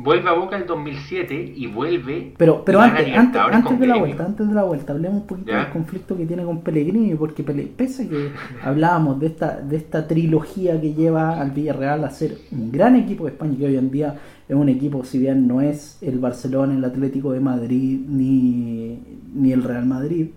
Vuelve 0.00 0.28
a 0.30 0.32
Boca 0.32 0.56
el 0.56 0.64
2007 0.64 1.54
y 1.56 1.66
vuelve. 1.66 2.32
Pero, 2.36 2.64
pero 2.64 2.80
antes, 2.80 3.16
antes, 3.16 3.40
antes 3.50 3.80
de 3.80 3.86
la 3.88 3.96
vuelta, 3.96 4.24
antes 4.24 4.48
de 4.48 4.54
la 4.54 4.62
vuelta, 4.62 4.92
hablemos 4.92 5.22
un 5.22 5.26
poquito 5.26 5.50
Ya. 5.50 5.58
del 5.64 5.72
conflicto 5.72 6.16
que 6.16 6.24
tiene 6.24 6.44
con 6.44 6.60
Pellegrini, 6.60 7.14
porque 7.16 7.44
Pele- 7.44 7.66
pese 7.76 8.04
a 8.04 8.08
que 8.08 8.28
hablábamos 8.62 9.18
de 9.18 9.26
esta, 9.26 9.60
de 9.60 9.76
esta 9.76 10.06
trilogía 10.06 10.80
que 10.80 10.94
lleva 10.94 11.40
al 11.40 11.50
Villarreal 11.50 12.04
a 12.04 12.10
ser 12.10 12.38
un 12.52 12.70
gran 12.70 12.94
equipo 12.94 13.24
de 13.24 13.30
España, 13.32 13.56
que 13.58 13.66
hoy 13.66 13.76
en 13.76 13.90
día 13.90 14.14
es 14.48 14.54
un 14.54 14.68
equipo, 14.68 15.04
si 15.04 15.18
bien 15.18 15.48
no 15.48 15.60
es 15.60 15.98
el 16.00 16.20
Barcelona, 16.20 16.74
el 16.74 16.84
Atlético 16.84 17.32
de 17.32 17.40
Madrid, 17.40 17.98
ni, 18.08 18.98
ni 19.34 19.52
el 19.52 19.64
Real 19.64 19.84
Madrid, 19.84 20.28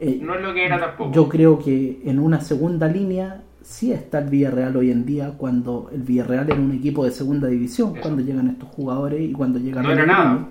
eh, 0.00 0.18
No 0.22 0.34
es 0.34 0.42
lo 0.42 0.54
que 0.54 0.64
era 0.64 0.80
tampoco. 0.80 1.12
yo 1.12 1.28
creo 1.28 1.58
que 1.58 2.00
en 2.06 2.18
una 2.18 2.40
segunda 2.40 2.88
línea 2.88 3.42
sí 3.64 3.92
está 3.92 4.18
el 4.18 4.28
Villarreal 4.28 4.76
hoy 4.76 4.90
en 4.90 5.06
día 5.06 5.32
cuando 5.36 5.88
el 5.92 6.02
Villarreal 6.02 6.50
era 6.50 6.60
un 6.60 6.72
equipo 6.72 7.04
de 7.04 7.10
segunda 7.10 7.48
división, 7.48 7.92
Eso. 7.92 8.02
cuando 8.02 8.22
llegan 8.22 8.48
estos 8.48 8.68
jugadores 8.68 9.20
y 9.22 9.32
cuando 9.32 9.58
llega 9.58 9.82
No 9.82 9.90
era 9.90 10.06
nada. 10.06 10.48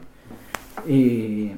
Eh, 0.87 1.55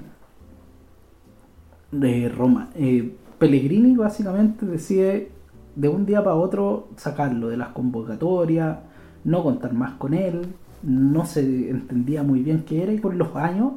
de 1.92 2.30
Roma. 2.30 2.70
Eh, 2.76 3.16
Pellegrini 3.40 3.96
básicamente 3.96 4.66
decide 4.66 5.32
de 5.76 5.88
un 5.88 6.06
día 6.06 6.24
para 6.24 6.36
otro 6.36 6.90
sacarlo 6.98 7.48
de 7.48 7.58
las 7.58 7.70
convocatorias, 7.70 8.78
no 9.24 9.44
contar 9.44 9.74
más 9.74 9.94
con 9.94 10.14
él, 10.14 10.42
no 10.84 11.26
se 11.26 11.70
entendía 11.70 12.22
muy 12.22 12.44
bien 12.44 12.64
qué 12.66 12.84
era 12.84 12.94
y 12.94 13.00
con 13.00 13.18
los 13.18 13.36
años 13.36 13.74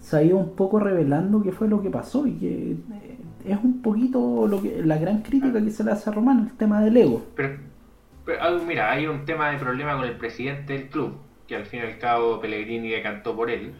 se 0.00 0.16
ha 0.16 0.22
ido 0.22 0.38
un 0.38 0.50
poco 0.54 0.78
revelando 0.80 1.42
qué 1.42 1.52
fue 1.52 1.68
lo 1.68 1.82
que 1.82 1.90
pasó 1.90 2.26
y 2.26 2.32
que 2.32 2.72
eh, 2.72 3.17
es 3.52 3.58
un 3.62 3.82
poquito 3.82 4.46
lo 4.46 4.62
que 4.62 4.82
la 4.84 4.98
gran 4.98 5.22
crítica 5.22 5.62
que 5.62 5.70
se 5.70 5.84
le 5.84 5.92
hace 5.92 6.10
a 6.10 6.12
Román, 6.12 6.48
el 6.50 6.56
tema 6.56 6.80
del 6.80 6.96
ego. 6.96 7.26
Pero, 7.34 7.58
pero, 8.24 8.38
ah, 8.42 8.58
mira, 8.66 8.90
hay 8.90 9.06
un 9.06 9.24
tema 9.24 9.50
de 9.50 9.58
problema 9.58 9.96
con 9.96 10.04
el 10.04 10.16
presidente 10.16 10.72
del 10.74 10.88
club, 10.88 11.14
que 11.46 11.56
al 11.56 11.66
fin 11.66 11.80
y 11.80 11.82
al 11.86 11.98
cabo 11.98 12.40
Pellegrini 12.40 12.90
decantó 12.90 13.34
por 13.36 13.50
él. 13.50 13.74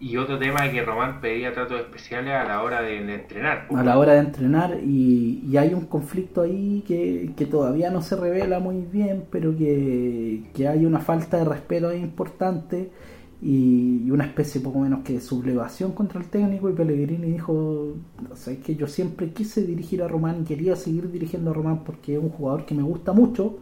Y 0.00 0.16
otro 0.16 0.36
tema 0.38 0.64
de 0.64 0.72
que 0.72 0.82
Román 0.84 1.20
pedía 1.20 1.52
tratos 1.54 1.80
especiales 1.80 2.34
a 2.34 2.44
la 2.44 2.62
hora 2.62 2.82
de, 2.82 3.04
de 3.04 3.14
entrenar. 3.14 3.68
a 3.72 3.84
la 3.84 3.98
hora 3.98 4.14
de 4.14 4.18
entrenar 4.18 4.78
y, 4.82 5.44
y 5.48 5.56
hay 5.56 5.74
un 5.74 5.86
conflicto 5.86 6.42
ahí 6.42 6.82
que, 6.86 7.30
que 7.36 7.46
todavía 7.46 7.90
no 7.90 8.02
se 8.02 8.16
revela 8.16 8.58
muy 8.58 8.80
bien, 8.80 9.24
pero 9.30 9.56
que, 9.56 10.42
que 10.54 10.66
hay 10.66 10.84
una 10.86 10.98
falta 11.00 11.36
de 11.38 11.44
respeto 11.44 11.88
ahí 11.88 12.00
importante 12.00 12.90
y, 13.42 14.04
y 14.06 14.10
una 14.12 14.24
especie 14.26 14.60
poco 14.60 14.78
menos 14.80 15.00
que 15.04 15.14
de 15.14 15.20
sublevación 15.20 15.92
contra 15.92 16.20
el 16.20 16.28
técnico 16.28 16.70
y 16.70 16.74
Pellegrini 16.74 17.32
dijo, 17.32 17.96
sabes 18.34 18.60
que 18.60 18.76
yo 18.76 18.86
siempre 18.86 19.30
quise 19.32 19.62
dirigir 19.66 20.02
a 20.02 20.08
Román, 20.08 20.44
quería 20.44 20.76
seguir 20.76 21.10
dirigiendo 21.10 21.50
a 21.50 21.54
Román 21.54 21.82
porque 21.84 22.14
es 22.14 22.20
un 22.22 22.30
jugador 22.30 22.64
que 22.66 22.74
me 22.74 22.82
gusta 22.84 23.12
mucho, 23.12 23.58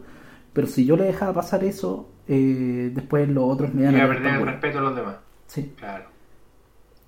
pero 0.53 0.67
si 0.67 0.85
yo 0.85 0.95
le 0.97 1.05
dejaba 1.05 1.33
pasar 1.33 1.63
eso, 1.63 2.09
eh, 2.27 2.91
después 2.93 3.27
los 3.29 3.43
otros 3.45 3.73
me 3.73 3.81
Y 3.81 3.85
dan 3.85 3.95
a 3.95 4.01
el 4.03 4.07
perder 4.07 4.25
el 4.27 4.31
tambor". 4.33 4.47
respeto 4.49 4.77
a 4.79 4.81
los 4.81 4.95
demás. 4.95 5.15
Sí, 5.47 5.71
Claro. 5.77 6.05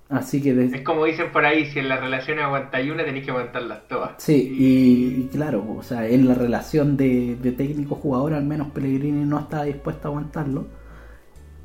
así 0.10 0.42
que 0.42 0.54
de- 0.54 0.66
Es 0.78 0.82
como 0.82 1.06
dicen 1.06 1.32
por 1.32 1.46
ahí, 1.46 1.66
si 1.66 1.80
en 1.80 1.90
las 1.90 2.00
relaciones 2.00 2.44
aguantáis 2.46 2.92
una, 2.92 3.04
tenéis 3.06 3.26
que 3.26 3.32
aguantarlas 3.32 3.88
todas. 3.88 4.12
Sí, 4.18 4.34
y, 4.58 5.22
y 5.24 5.28
claro, 5.32 5.66
o 5.78 5.84
sea, 5.84 6.08
en 6.08 6.28
la 6.28 6.36
relación 6.36 6.98
de, 6.98 7.36
de 7.42 7.52
técnico-jugador, 7.52 8.34
al 8.34 8.46
menos 8.46 8.70
Pellegrini 8.72 9.26
no 9.26 9.40
estaba 9.40 9.64
dispuesto 9.66 10.08
a 10.08 10.12
aguantarlo. 10.12 10.68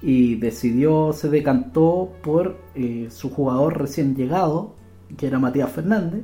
Y 0.01 0.37
decidió, 0.37 1.13
se 1.13 1.29
decantó 1.29 2.13
por 2.23 2.57
eh, 2.75 3.09
su 3.11 3.31
jugador 3.31 3.79
recién 3.81 4.15
llegado, 4.17 4.77
que 5.17 5.27
era 5.27 5.39
Matías 5.39 5.71
Fernández. 5.73 6.23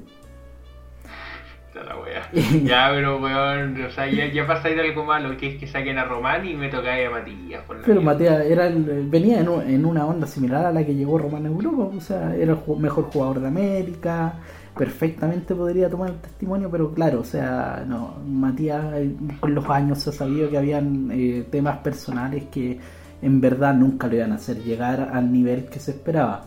La 1.74 1.98
wea. 1.98 2.30
ya, 2.64 2.88
pero 2.92 3.18
weón, 3.20 3.82
o 3.84 3.90
sea, 3.90 4.06
ya, 4.08 4.26
ya 4.32 4.46
pasa 4.46 4.68
a 4.68 4.70
ir 4.70 4.80
algo 4.80 5.04
malo, 5.04 5.36
que 5.36 5.48
es 5.48 5.58
que 5.58 5.66
saquen 5.66 5.98
a 5.98 6.04
Román 6.04 6.46
y 6.46 6.54
me 6.54 6.68
tocáis 6.68 7.08
a 7.08 7.10
Matías. 7.10 7.62
por 7.64 7.82
Pero 7.82 8.00
mierda. 8.00 8.12
Matías 8.12 8.46
era 8.46 8.66
el- 8.68 9.08
venía 9.08 9.40
en, 9.40 9.48
en 9.48 9.84
una 9.84 10.06
onda 10.06 10.26
similar 10.26 10.66
a 10.66 10.72
la 10.72 10.84
que 10.86 10.94
llegó 10.94 11.18
Román 11.18 11.46
a 11.46 11.48
Europa. 11.48 11.84
O 11.96 12.00
sea, 12.00 12.34
era 12.36 12.52
el 12.52 12.76
mejor 12.78 13.04
jugador 13.04 13.40
de 13.40 13.48
América. 13.48 14.40
Perfectamente 14.76 15.54
podría 15.54 15.88
tomar 15.90 16.10
el 16.10 16.20
testimonio, 16.20 16.68
pero 16.70 16.92
claro, 16.94 17.20
o 17.20 17.24
sea, 17.24 17.84
no, 17.86 18.16
Matías 18.26 18.84
eh, 18.94 19.14
con 19.40 19.54
los 19.54 19.68
años 19.70 19.98
se 20.00 20.10
ha 20.10 20.12
sabido 20.12 20.50
que 20.50 20.58
habían 20.58 21.10
eh, 21.12 21.46
temas 21.50 21.78
personales 21.78 22.44
que 22.50 22.78
en 23.24 23.40
verdad 23.40 23.74
nunca 23.74 24.06
le 24.06 24.16
iban 24.16 24.32
a 24.32 24.34
hacer 24.34 24.62
llegar 24.62 25.10
al 25.12 25.32
nivel 25.32 25.64
que 25.66 25.80
se 25.80 25.92
esperaba. 25.92 26.44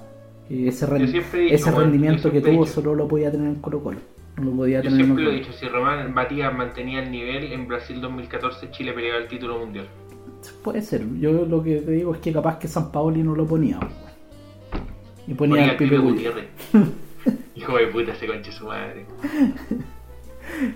Eh, 0.48 0.68
ese 0.68 0.86
dicho, 0.86 1.72
rendimiento 1.72 2.32
que 2.32 2.40
tuvo 2.40 2.68
solo 2.68 2.94
lo 2.94 3.08
podía 3.08 3.32
tener 3.32 3.48
en 3.48 3.56
Colo 3.56 3.82
Colo. 3.82 3.98
No 4.38 4.46
lo 4.46 4.52
podía 4.52 4.78
Yo 4.78 4.92
tener 4.92 5.00
en 5.00 5.06
siempre 5.06 5.24
lo 5.24 5.32
he 5.32 5.36
dicho, 5.36 5.52
si 5.54 5.68
Román 5.68 6.14
Matías 6.14 6.56
mantenía 6.56 7.02
el 7.02 7.10
nivel, 7.10 7.52
en 7.52 7.68
Brasil 7.68 8.00
2014 8.00 8.70
Chile 8.70 8.94
peleaba 8.94 9.20
el 9.20 9.28
título 9.28 9.58
mundial. 9.58 9.88
Puede 10.64 10.84
ser, 10.84 11.04
yo 11.20 11.46
lo 11.46 11.64
que 11.64 11.78
te 11.78 11.92
digo 11.92 12.14
es 12.14 12.22
que 12.22 12.32
capaz 12.32 12.60
que 12.60 12.68
San 12.68 12.92
Paoli 12.92 13.24
no 13.24 13.36
lo 13.36 13.48
ponía. 13.48 13.80
Y 15.26 15.34
ponía 15.34 15.56
Ponía 15.56 15.72
al 15.72 15.78
Pipe. 15.78 15.98
Gutiérrez. 15.98 16.46
Hijo 17.56 17.76
de 17.76 17.88
puta, 17.88 18.12
ese 18.12 18.28
conche 18.28 18.52
su 18.52 18.68
madre. 18.68 19.06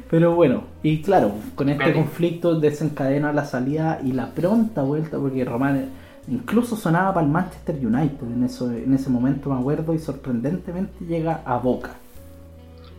Pero 0.09 0.35
bueno, 0.35 0.63
y 0.83 1.01
claro, 1.01 1.31
con 1.55 1.69
este 1.69 1.93
conflicto 1.93 2.59
desencadena 2.59 3.31
la 3.33 3.45
salida 3.45 3.99
y 4.03 4.11
la 4.11 4.27
pronta 4.31 4.81
vuelta, 4.83 5.17
porque 5.17 5.45
Román 5.45 5.89
incluso 6.27 6.75
sonaba 6.75 7.13
para 7.13 7.25
el 7.25 7.31
Manchester 7.31 7.75
United 7.75 8.23
en, 8.23 8.43
eso, 8.43 8.71
en 8.71 8.93
ese 8.93 9.09
momento, 9.09 9.49
me 9.49 9.59
acuerdo, 9.59 9.93
y 9.93 9.99
sorprendentemente 9.99 11.05
llega 11.05 11.41
a 11.45 11.57
Boca. 11.57 11.91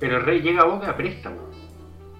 Pero 0.00 0.16
el 0.16 0.24
Rey 0.24 0.40
llega 0.40 0.62
a 0.62 0.66
Boca 0.66 0.90
a 0.90 0.96
préstamo. 0.96 1.36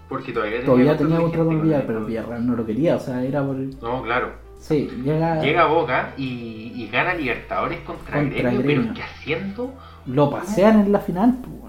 Porque 0.08 0.32
todavía 0.32 0.58
tenía 0.60 0.66
Todavía 0.66 0.96
tenía 0.96 1.16
contrato 1.16 1.46
con 1.46 1.62
Villarreal, 1.62 1.86
pero 1.86 1.98
el 2.00 2.04
Villarreal 2.04 2.46
no 2.46 2.54
lo 2.54 2.66
quería, 2.66 2.96
o 2.96 3.00
sea, 3.00 3.22
era 3.24 3.44
por... 3.44 3.56
No, 3.56 4.02
claro. 4.02 4.32
Sí, 4.60 4.88
llega... 5.02 5.40
Llega 5.42 5.62
a 5.62 5.66
Boca 5.66 6.12
y, 6.16 6.72
y 6.76 6.88
gana 6.92 7.14
Libertadores 7.14 7.80
contra, 7.80 8.20
Contra 8.20 8.38
Gremio, 8.38 8.62
Gremio. 8.62 8.82
pero 8.82 8.94
que 8.94 9.02
haciendo 9.02 9.72
Lo 10.06 10.30
pasean 10.30 10.80
en 10.80 10.92
la 10.92 11.00
final, 11.00 11.38
pues. 11.42 11.61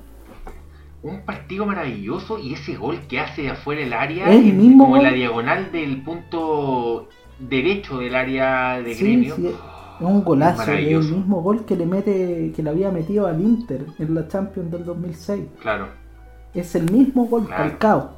Un 1.04 1.22
partido 1.26 1.66
maravilloso 1.66 2.40
y 2.40 2.54
ese 2.54 2.76
gol 2.76 3.00
que 3.10 3.20
hace 3.20 3.44
de 3.44 3.50
afuera 3.52 3.82
del 3.82 3.94
área, 3.94 4.30
El 4.34 4.48
en- 4.50 4.58
mismo 4.58 4.86
como 4.86 4.98
en 4.98 5.04
la 5.04 5.12
diagonal 5.12 5.72
del 5.72 6.02
punto 6.02 7.10
derecho 7.40 8.00
del 8.00 8.16
área 8.16 8.82
de 8.82 8.94
Sí, 8.96 9.04
Gremio. 9.04 9.36
sí, 9.36 9.48
es 9.48 9.56
un 10.00 10.24
golazo, 10.24 10.72
es 10.72 10.80
el 10.80 11.16
mismo 11.16 11.42
gol 11.42 11.66
que 11.66 11.76
le 11.76 11.86
mete, 11.86 12.52
que 12.56 12.64
le 12.64 12.70
había 12.70 12.90
metido 12.92 13.28
al 13.28 13.42
Inter 13.42 13.86
en 14.00 14.16
la 14.16 14.28
Champions 14.28 14.72
del 14.72 14.86
2006. 14.86 15.44
Claro. 15.62 15.88
Es 16.54 16.74
el 16.76 16.90
mismo 16.92 17.26
gol 17.26 17.46
Claro. 17.48 17.64
calcado. 17.64 18.12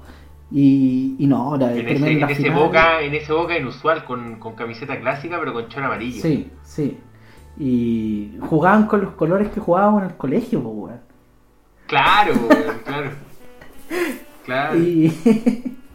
Y, 0.51 1.15
y 1.17 1.25
no, 1.25 1.37
ahora 1.37 1.73
es 1.73 1.79
En 1.79 1.87
ese, 1.89 2.11
en 2.11 2.29
ese 2.29 2.49
boca, 2.51 3.01
en 3.01 3.15
ese 3.15 3.33
boca 3.33 3.57
inusual 3.57 4.05
con, 4.05 4.35
con 4.35 4.53
camiseta 4.53 4.99
clásica 4.99 5.37
pero 5.39 5.53
con 5.53 5.67
chor 5.69 5.83
amarillo. 5.83 6.21
Sí, 6.21 6.51
sí. 6.63 6.97
Y 7.57 8.37
jugaban 8.41 8.85
con 8.85 9.01
los 9.01 9.13
colores 9.13 9.49
que 9.49 9.59
jugábamos 9.59 10.03
en 10.03 10.09
el 10.09 10.15
colegio, 10.17 10.61
pues, 10.61 10.75
weón. 10.75 11.04
Claro, 11.87 12.33
weón, 12.33 12.77
claro. 12.83 13.11
Claro. 14.45 14.79
Y, 14.79 15.11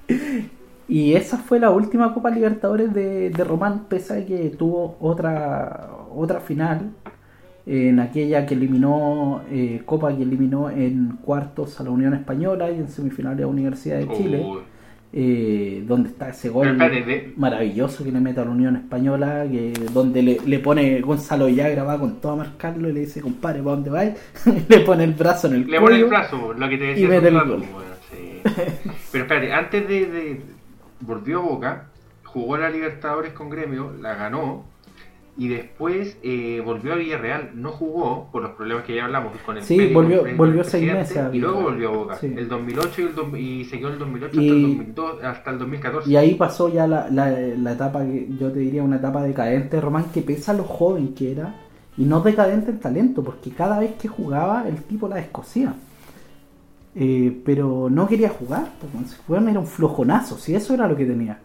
y 0.89 1.15
esa 1.15 1.39
fue 1.39 1.59
la 1.59 1.71
última 1.71 2.13
Copa 2.15 2.31
Libertadores 2.31 2.93
de, 2.93 3.31
de 3.31 3.45
Román, 3.45 3.87
pese 3.89 4.23
a 4.23 4.27
que 4.27 4.51
tuvo 4.51 4.97
otra, 5.01 5.91
otra 6.15 6.41
final 6.41 6.93
en 7.67 8.01
aquella 8.01 8.47
que 8.47 8.55
eliminó, 8.55 9.43
eh, 9.51 9.83
Copa 9.85 10.15
que 10.17 10.23
eliminó 10.23 10.71
en 10.71 11.19
cuartos 11.23 11.79
a 11.81 11.85
la 11.85 11.91
Unión 11.91 12.15
Española 12.15 12.71
y 12.71 12.77
en 12.77 12.89
semifinales 12.89 13.39
a 13.39 13.43
la 13.43 13.47
Universidad 13.47 13.99
de 13.99 14.09
Chile. 14.17 14.45
Eh, 15.13 15.83
donde 15.87 16.11
está 16.11 16.29
ese 16.29 16.49
gol 16.51 16.69
espérate, 16.69 17.33
maravilloso 17.37 18.05
que 18.05 18.13
le 18.13 18.21
mete 18.21 18.41
a 18.41 18.45
la 18.45 18.51
Unión 18.53 18.77
Española, 18.77 19.45
que 19.51 19.73
donde 19.93 20.23
le, 20.23 20.39
le 20.47 20.59
pone 20.61 21.01
Gonzalo 21.01 21.49
Yagra 21.49 21.83
va 21.83 21.99
con 21.99 22.21
todo 22.21 22.33
a 22.33 22.37
marcarlo 22.37 22.89
y 22.89 22.93
le 22.93 23.01
dice, 23.01 23.21
compadre, 23.21 23.61
¿para 23.63 23.75
dónde 23.77 23.91
vais? 23.91 24.15
le 24.69 24.81
pone 24.81 25.05
el 25.05 25.13
brazo 25.15 25.49
en 25.49 25.55
el 25.55 25.67
Le 25.67 25.81
pone 25.81 25.97
el 25.97 26.05
brazo, 26.05 26.53
lo 26.53 26.69
que 26.69 26.79
te 26.79 26.85
y 26.85 26.89
decía. 26.89 27.09
mete 27.09 27.29
el 27.29 27.35
rato, 27.35 27.49
gol. 27.49 27.61
weón, 27.61 27.85
sí. 28.11 28.41
Pero 29.13 29.25
espérate, 29.25 29.53
antes 29.53 29.89
de, 29.89 30.07
de- 30.07 30.41
Volvió 31.01 31.39
a 31.39 31.43
Boca, 31.43 31.85
jugó 32.25 32.57
la 32.59 32.69
Libertadores 32.71 33.33
con 33.33 33.49
Gremio, 33.51 33.93
la 34.01 34.15
ganó. 34.15 34.65
Y 35.39 35.49
después 35.49 36.19
eh, 36.23 36.61
volvió 36.65 36.93
a 36.93 36.97
Villarreal, 36.97 37.51
no 37.55 37.71
jugó 37.71 38.29
por 38.31 38.43
los 38.43 38.51
problemas 38.53 38.85
que 38.85 38.97
ya 38.97 39.07
hablamos 39.07 39.33
con 39.47 39.57
el 39.57 39.63
Sí, 39.63 39.91
volvió- 39.93 40.27
el 40.27 40.37
volvió 40.37 40.63
seis 40.65 40.93
meses 40.93 41.19
y 41.33 41.39
luego 41.39 41.63
volvió 41.63 41.89
a 41.89 41.93
Boca. 41.97 42.17
Sí. 42.17 42.35
El 42.37 42.49
2008 42.49 43.01
y, 43.01 43.05
el 43.05 43.15
dos- 43.15 43.39
y 43.39 43.65
siguió 43.65 43.89
el 43.89 43.99
2008 43.99 44.41
Y- 44.41 44.49
hasta, 44.49 44.57
el 44.57 44.63
2002, 44.63 45.25
hasta 45.25 45.51
el 45.53 45.59
2014. 45.59 46.11
Y 46.11 46.17
ahí 46.17 46.35
pasó 46.35 46.69
ya 46.69 46.87
la, 46.87 47.09
la, 47.11 47.31
la 47.31 47.73
etapa, 47.73 48.05
que 48.05 48.29
yo 48.39 48.51
te 48.53 48.59
diría 48.59 48.83
una 48.83 48.97
etapa 48.97 49.23
decadente 49.23 49.77
de 49.77 49.81
Román, 49.83 50.07
que 50.13 50.21
pesa 50.21 50.53
lo 50.53 50.65
joven 50.65 51.15
que 51.15 51.33
era, 51.33 51.55
y 51.97 52.05
no 52.05 52.21
decadente 52.21 52.71
en 52.73 52.79
talento, 52.81 53.23
porque 53.23 53.51
cada 53.51 53.79
vez 53.79 53.93
que 53.95 54.09
jugaba 54.09 54.67
el 54.69 54.83
tipo 54.83 55.09
la 55.09 55.17
descosía. 55.17 55.75
Eh, 56.97 57.41
pero 57.45 57.89
no 57.89 58.09
quería 58.09 58.31
jugar, 58.31 58.67
weón, 59.29 59.49
era 59.49 59.61
un 59.61 59.67
flojonazo, 59.67 60.37
si 60.37 60.55
eso 60.57 60.75
era 60.75 60.89
lo 60.89 60.97
que 60.97 61.07
tenía. 61.07 61.39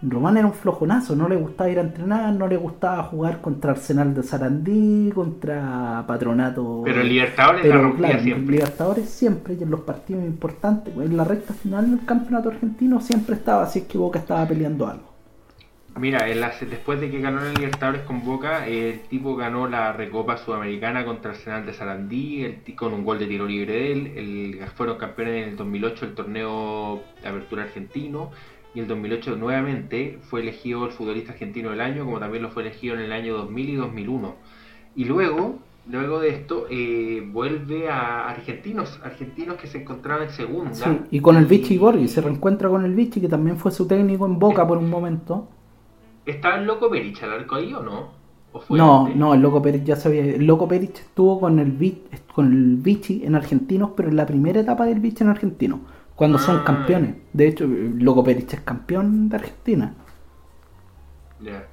Román 0.00 0.36
era 0.36 0.46
un 0.46 0.52
flojonazo, 0.52 1.16
no 1.16 1.28
le 1.28 1.36
gustaba 1.36 1.70
ir 1.70 1.78
a 1.78 1.82
entrenar, 1.82 2.32
no 2.32 2.46
le 2.46 2.56
gustaba 2.56 3.02
jugar 3.02 3.40
contra 3.40 3.72
Arsenal 3.72 4.14
de 4.14 4.22
Sarandí, 4.22 5.10
contra 5.12 6.04
Patronato. 6.06 6.82
Pero 6.84 7.00
el 7.00 7.08
Libertadores 7.08 7.66
la 7.66 7.68
Pero 7.68 7.82
rompía 7.82 8.06
claro, 8.08 8.22
siempre. 8.22 8.54
Libertadores 8.56 9.10
siempre 9.10 9.54
y 9.54 9.62
en 9.62 9.70
los 9.70 9.80
partidos 9.80 10.24
importantes, 10.24 10.96
en 10.96 11.16
la 11.16 11.24
recta 11.24 11.52
final 11.52 11.90
del 11.90 12.04
campeonato 12.06 12.48
argentino 12.50 13.00
siempre 13.00 13.34
estaba, 13.34 13.64
así 13.64 13.80
es 13.80 13.84
que 13.86 13.98
Boca 13.98 14.20
estaba 14.20 14.46
peleando 14.46 14.86
algo. 14.86 15.08
Mira, 15.96 16.28
en 16.30 16.40
la- 16.40 16.52
después 16.60 17.00
de 17.00 17.10
que 17.10 17.20
ganó 17.20 17.40
la 17.40 17.50
Libertadores 17.52 18.02
con 18.02 18.24
Boca, 18.24 18.66
el 18.68 19.00
tipo 19.08 19.34
ganó 19.34 19.66
la 19.66 19.92
Recopa 19.92 20.36
Sudamericana 20.36 21.04
contra 21.04 21.32
Arsenal 21.32 21.66
de 21.66 21.72
Sarandí, 21.72 22.44
el 22.44 22.76
con 22.76 22.92
un 22.94 23.04
gol 23.04 23.18
de 23.18 23.26
tiro 23.26 23.46
libre 23.46 23.72
de 23.74 23.92
él. 23.92 24.06
El, 24.60 24.66
fueron 24.76 24.96
campeones 24.96 25.42
en 25.42 25.48
el 25.50 25.56
2008 25.56 26.04
el 26.04 26.14
torneo 26.14 27.02
de 27.20 27.28
apertura 27.28 27.64
argentino. 27.64 28.30
Y 28.74 28.80
el 28.80 28.86
2008 28.86 29.36
nuevamente 29.36 30.18
fue 30.22 30.40
elegido 30.40 30.84
el 30.86 30.92
futbolista 30.92 31.32
argentino 31.32 31.70
del 31.70 31.80
año, 31.80 32.04
como 32.04 32.18
también 32.20 32.42
lo 32.42 32.50
fue 32.50 32.62
elegido 32.62 32.94
en 32.94 33.00
el 33.00 33.12
año 33.12 33.36
2000 33.36 33.68
y 33.70 33.74
2001. 33.76 34.34
Y 34.94 35.04
luego, 35.04 35.58
luego 35.86 36.20
de 36.20 36.30
esto, 36.30 36.66
eh, 36.70 37.22
vuelve 37.26 37.88
a 37.88 38.28
argentinos, 38.28 39.00
argentinos 39.02 39.56
que 39.56 39.66
se 39.68 39.78
encontraban 39.78 40.24
en 40.28 40.30
segunda. 40.30 40.74
Sí, 40.74 41.00
y 41.10 41.20
con 41.20 41.36
el 41.36 41.46
Vichy 41.46 41.78
Borghi, 41.78 42.08
se 42.08 42.20
reencuentra 42.20 42.68
con 42.68 42.84
el 42.84 42.94
Vichy, 42.94 43.20
que 43.20 43.28
también 43.28 43.56
fue 43.56 43.70
su 43.72 43.86
técnico 43.86 44.26
en 44.26 44.38
Boca 44.38 44.66
por 44.66 44.78
un 44.78 44.90
momento. 44.90 45.48
¿Estaba 46.26 46.56
el 46.58 46.66
loco 46.66 46.90
Perich 46.90 47.22
al 47.22 47.32
arco 47.32 47.54
ahí 47.56 47.72
o 47.72 47.82
no? 47.82 48.10
¿O 48.52 48.60
fue 48.60 48.78
No, 48.78 49.06
antes? 49.06 49.16
no, 49.16 49.34
el 49.34 49.40
Loco 49.40 49.60
Pérez 49.62 49.84
ya 49.84 49.96
sabía. 49.96 50.24
El 50.24 50.46
Loco 50.46 50.68
Pérez 50.68 50.90
estuvo 51.00 51.40
con 51.40 51.58
el, 51.58 52.02
con 52.34 52.52
el 52.52 52.76
Vichy 52.76 53.24
en 53.24 53.34
Argentinos, 53.34 53.90
pero 53.96 54.08
en 54.08 54.16
la 54.16 54.26
primera 54.26 54.60
etapa 54.60 54.86
del 54.86 55.00
Vichy 55.00 55.24
en 55.24 55.30
Argentino, 55.30 55.80
cuando 56.18 56.36
son 56.38 56.56
Ah. 56.58 56.64
campeones. 56.64 57.14
De 57.32 57.46
hecho, 57.48 57.64
Loco 57.66 58.24
Pérez 58.24 58.52
es 58.52 58.60
campeón 58.60 59.28
de 59.28 59.36
Argentina. 59.36 59.94
Ya. 61.40 61.64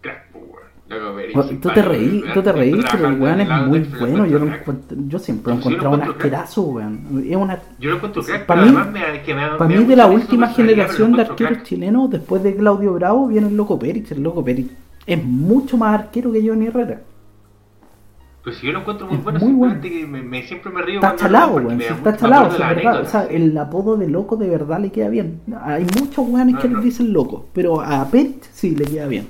Crack, 0.00 0.30
pues. 0.32 0.44
Loco, 0.88 1.16
Perich, 1.16 1.60
Tú 1.60 1.68
te 1.68 1.82
reí, 1.82 2.24
tú 2.34 2.42
te 2.42 2.52
reí, 2.52 2.70
Siempre 2.72 2.90
pero 2.92 3.08
el 3.10 3.20
weón 3.20 3.40
es 3.40 3.48
muy 3.66 3.78
bueno. 3.80 4.26
Yo, 4.26 4.38
lo 4.40 4.46
yo 5.08 5.18
siempre 5.18 5.52
lo 5.52 5.58
lo 5.60 5.60
encontraba 5.60 5.94
un 5.96 6.02
asquerazo, 6.02 6.62
weón. 6.62 7.24
Es 7.28 7.36
una 7.36 7.58
Yo 7.78 7.90
lo 7.90 7.96
encuentro 7.96 8.22
crack, 8.22 8.46
Pa' 8.46 8.54
pero 8.54 8.66
mí- 8.66 8.72
Para 9.58 9.68
mí 9.68 9.84
de 9.84 9.96
la 9.96 10.06
última 10.06 10.48
generación 10.48 11.12
de 11.12 11.22
arqueros 11.22 11.62
chilenos, 11.64 12.10
después 12.10 12.42
de 12.42 12.56
Claudio 12.56 12.94
Bravo, 12.94 13.26
viene 13.28 13.48
el 13.48 13.56
Loco 13.56 13.78
Pérez. 13.78 14.10
El 14.12 14.22
Loco 14.22 14.44
Pérez 14.44 14.66
es 15.06 15.24
mucho 15.24 15.76
más 15.76 15.94
arquero 16.00 16.32
que 16.32 16.46
Johnny 16.48 16.66
Herrera. 16.66 17.00
Pues 18.42 18.56
si 18.56 18.66
yo 18.66 18.72
lo 18.72 18.80
encuentro 18.80 19.06
muy 19.06 19.18
bueno, 19.18 19.38
muy 19.38 19.48
simplemente 19.50 19.90
que 19.90 20.06
me, 20.06 20.22
me- 20.22 20.42
siempre 20.42 20.72
me 20.72 20.80
río 20.82 20.94
Está 21.00 21.14
chalado, 21.14 21.56
weón. 21.56 21.76
me 21.76 21.86
está 21.86 22.16
chalado, 22.16 22.50
verdad. 22.58 23.02
O 23.02 23.04
sea, 23.04 23.24
el 23.24 23.56
apodo 23.58 23.96
de 23.98 24.08
loco 24.08 24.36
de 24.36 24.48
verdad 24.48 24.80
le 24.80 24.90
queda 24.90 25.08
bien. 25.10 25.40
Hay 25.62 25.84
muchos 25.98 26.26
weones 26.26 26.56
que 26.56 26.68
No, 26.68 26.78
le 26.78 26.84
dicen 26.84 27.12
loco, 27.12 27.46
pero 27.52 27.80
a 27.82 28.08
Pérez 28.10 28.36
sí 28.52 28.74
le 28.74 28.86
queda 28.86 29.06
bien. 29.06 29.28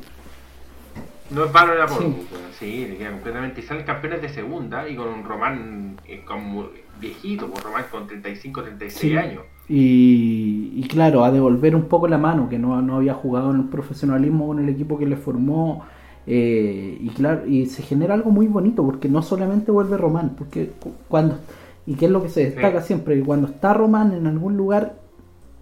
No 1.31 1.45
es 1.45 1.53
valor 1.53 1.77
la 1.79 1.87
por 1.87 1.99
Sí. 1.99 2.05
weón. 2.05 2.17
Sí, 2.59 2.87
le 2.89 2.97
queda 2.99 3.11
completamente. 3.13 3.61
Y 3.61 3.65
salen 3.65 3.85
campeones 3.85 4.23
de 4.23 4.29
segunda 4.29 4.89
y 4.89 4.95
con 4.95 5.09
un 5.09 5.25
Román 5.25 5.97
eh, 6.07 6.23
como 6.25 6.69
viejito, 7.01 7.51
con 7.51 7.63
Román 7.63 7.85
con 7.91 8.07
35, 8.07 8.63
36 8.63 9.01
Sí. 9.13 9.17
años. 9.17 9.43
Y, 9.69 10.73
y 10.77 10.83
claro, 10.89 11.25
a 11.25 11.31
devolver 11.31 11.75
un 11.75 11.85
poco 11.89 12.07
la 12.09 12.19
mano, 12.19 12.49
que 12.49 12.59
no, 12.59 12.81
no 12.83 12.97
había 12.97 13.15
jugado 13.15 13.51
en 13.53 13.57
el 13.61 13.65
profesionalismo 13.67 14.47
con 14.49 14.59
el 14.61 14.69
equipo 14.69 14.99
que 14.99 15.07
le 15.07 15.17
formó. 15.17 15.85
Eh, 16.27 16.99
y 17.01 17.09
claro, 17.11 17.47
y 17.47 17.67
se 17.67 17.83
genera 17.83 18.15
algo 18.15 18.31
muy 18.31 18.47
bonito, 18.47 18.85
porque 18.85 19.09
no 19.09 19.23
solamente 19.23 19.71
vuelve 19.73 19.97
Román, 19.97 20.35
porque 20.37 20.71
cu- 20.81 20.93
cuando. 21.09 21.39
Y 21.87 21.95
que 21.95 22.07
es 22.07 22.11
lo 22.13 22.23
que 22.23 22.29
se 22.29 22.45
destaca 22.45 22.81
Sí. 22.83 22.89
siempre, 22.89 23.17
que 23.17 23.23
cuando 23.23 23.49
está 23.49 23.73
Román 23.75 24.13
en 24.13 24.27
algún 24.27 24.57
lugar, 24.57 24.97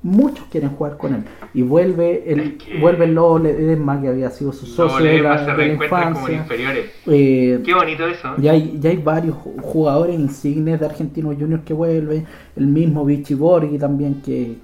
muchos 0.03 0.47
quieren 0.51 0.71
jugar 0.71 0.97
con 0.97 1.15
él. 1.15 1.25
Y 1.55 1.63
vuelve 1.63 2.31
el, 2.33 2.41
Es 2.41 2.53
que- 2.55 2.81
vuelve 2.81 3.07
el 3.07 3.15
Lobo 3.15 3.39
Ledesma, 3.39 4.01
que 4.01 4.09
había 4.09 4.31
sido 4.31 4.53
su 4.53 4.67
socio 4.67 5.05
de 5.05 5.21
la, 5.21 5.39
se 5.39 5.45
de 5.45 5.69
la 5.69 5.75
como 5.75 5.85
infancia. 5.85 6.37
inferiores. 6.37 6.85
Eh, 7.07 7.61
Qué 7.65 7.75
bonito 7.75 8.07
eso. 8.07 8.29
ya 8.39 8.53
hay, 8.53 8.79
ya 8.81 8.91
hay 8.91 8.97
varios 8.99 9.37
ju- 9.37 9.61
jugadores 9.61 10.19
insignes 10.19 10.79
de 10.81 10.87
Argentinos 10.87 11.37
Juniors 11.39 11.63
que 11.65 11.73
vuelven. 11.75 12.27
El 12.57 12.67
mismo 12.67 13.05
Vichy 13.05 13.35
Borghi 13.35 13.79
también, 13.79 14.21
que 14.25 14.57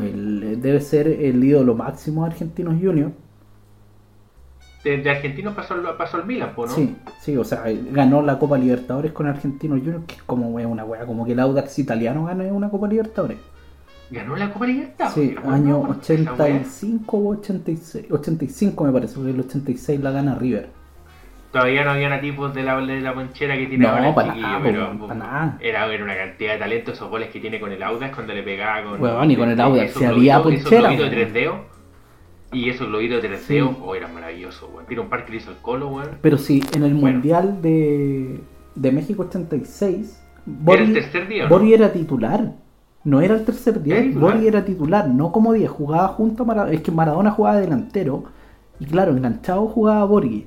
el- 0.00 0.60
debe 0.60 0.80
ser 0.80 1.06
el 1.08 1.42
ídolo 1.44 1.74
máximo 1.74 2.22
de 2.24 2.30
Argentinos 2.30 2.74
Juniors. 2.80 3.12
De, 4.84 4.96
de 4.96 5.10
argentinos 5.10 5.54
pasó, 5.54 5.74
pasó 5.98 6.16
al 6.16 6.26
Milan, 6.26 6.52
¿no? 6.56 6.66
Sí, 6.68 6.96
sí, 7.20 7.36
o 7.36 7.44
sea, 7.44 7.64
ganó 7.90 8.22
la 8.22 8.38
Copa 8.38 8.56
Libertadores 8.56 9.12
con 9.12 9.26
Argentinos 9.26 9.80
Juniors, 9.80 10.04
que 10.06 10.14
es 10.14 10.22
como 10.22 10.48
una 10.48 10.84
wea, 10.84 11.04
como 11.04 11.26
que 11.26 11.32
el 11.32 11.40
Audax 11.40 11.78
italiano 11.78 12.24
gana 12.24 12.44
una 12.44 12.70
Copa 12.70 12.88
Libertadores. 12.88 13.38
Ganó 14.10 14.36
la 14.36 14.50
Copa 14.50 14.66
Libertadores. 14.66 15.14
Sí, 15.14 15.36
weón, 15.36 15.54
año 15.54 15.82
no, 15.86 15.98
esa 16.00 16.32
weá. 16.32 16.62
85 16.62 17.16
o 17.16 17.28
86, 17.28 18.06
85 18.10 18.84
me 18.84 18.92
parece, 18.92 19.14
porque 19.16 19.30
el 19.30 19.40
86 19.40 20.00
la 20.00 20.10
gana 20.12 20.34
River. 20.34 20.70
Todavía 21.52 21.84
no 21.84 21.90
había 21.90 22.08
nativos 22.08 22.54
de 22.54 22.62
la, 22.62 22.80
de 22.80 23.00
la 23.00 23.12
ponchera 23.12 23.56
que 23.56 23.66
tiene 23.66 23.84
No, 23.84 23.90
ahora 23.90 24.08
el 24.08 24.14
para 24.14 24.28
chiquillo, 24.28 24.46
nada, 24.48 24.60
pero 24.62 24.98
po, 24.98 25.08
para 25.08 25.18
nada. 25.18 25.58
Era, 25.60 25.92
era 25.92 26.04
una 26.04 26.16
cantidad 26.16 26.52
de 26.52 26.58
talento 26.58 26.92
esos 26.92 27.10
goles 27.10 27.28
que 27.30 27.40
tiene 27.40 27.58
con 27.58 27.72
el 27.72 27.82
Audax 27.82 28.14
cuando 28.14 28.32
le 28.32 28.42
pegaba 28.42 28.88
con. 28.88 29.02
Weón, 29.02 29.30
y 29.30 29.36
con 29.36 29.50
el 29.50 29.60
Audax, 29.60 29.92
si 29.92 30.04
había 30.04 30.40
ponchera, 30.40 30.88
de 30.90 30.96
weón. 30.96 31.10
tres 31.10 31.32
dedos. 31.32 31.56
Y 32.52 32.68
esos 32.68 32.88
globitos 32.88 33.22
de 33.22 33.28
tres 33.28 33.42
Sí. 33.42 33.60
oh, 33.60 33.94
eran 33.94 34.12
maravillosos, 34.14 34.68
weón. 34.72 34.86
Tiene 34.86 35.02
un 35.02 35.08
par 35.08 35.24
que 35.24 35.32
le 35.32 35.38
hizo 35.38 35.50
el 35.50 35.58
colo, 35.58 35.88
weón. 35.88 36.08
Pero 36.20 36.36
sí, 36.38 36.62
en 36.74 36.82
el 36.82 36.94
Bueno. 36.94 37.18
Mundial 37.18 37.62
de, 37.62 38.40
de 38.74 38.92
México 38.92 39.22
86, 39.22 40.20
¿Era 40.66 40.82
el 40.82 40.92
tercer 40.94 41.28
día 41.28 41.48
no? 41.48 41.60
Era 41.60 41.92
titular. 41.92 42.52
No 43.02 43.20
era 43.20 43.34
el 43.34 43.44
tercer 43.44 43.82
día, 43.82 43.96
¿Era 43.98 44.42
era 44.42 44.64
titular, 44.64 45.08
no 45.08 45.32
como 45.32 45.54
10, 45.54 45.70
jugaba 45.70 46.08
junto 46.08 46.42
a 46.42 46.46
Maradona. 46.46 46.74
Es 46.74 46.82
que 46.82 46.90
Maradona 46.90 47.30
jugaba 47.30 47.56
de 47.56 47.62
delantero 47.62 48.24
y 48.78 48.84
claro, 48.84 49.12
enganchado 49.12 49.66
jugaba 49.68 50.04
Borghi. 50.04 50.46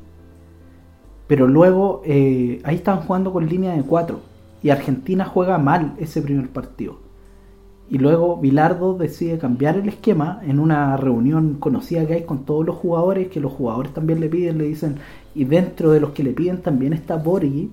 Pero 1.27 1.47
luego 1.47 2.01
eh, 2.05 2.61
ahí 2.63 2.75
estaban 2.75 3.01
jugando 3.01 3.33
con 3.33 3.47
línea 3.47 3.73
de 3.73 3.83
4 3.83 4.19
y 4.61 4.69
Argentina 4.69 5.25
juega 5.25 5.57
mal 5.57 5.93
ese 5.97 6.21
primer 6.21 6.49
partido. 6.49 6.99
Y 7.89 7.97
luego 7.99 8.37
Bilardo 8.37 8.95
decide 8.95 9.37
cambiar 9.37 9.77
el 9.77 9.87
esquema 9.89 10.39
en 10.45 10.59
una 10.59 10.97
reunión 10.97 11.55
conocida 11.59 12.07
que 12.07 12.13
hay 12.15 12.23
con 12.23 12.43
todos 12.45 12.65
los 12.65 12.75
jugadores, 12.77 13.27
que 13.27 13.39
los 13.39 13.51
jugadores 13.51 13.93
también 13.93 14.19
le 14.19 14.29
piden, 14.29 14.57
le 14.57 14.63
dicen, 14.65 14.95
y 15.35 15.43
dentro 15.45 15.91
de 15.91 15.99
los 15.99 16.11
que 16.11 16.23
le 16.23 16.31
piden 16.31 16.61
también 16.61 16.93
está 16.93 17.17
Borghi, 17.17 17.69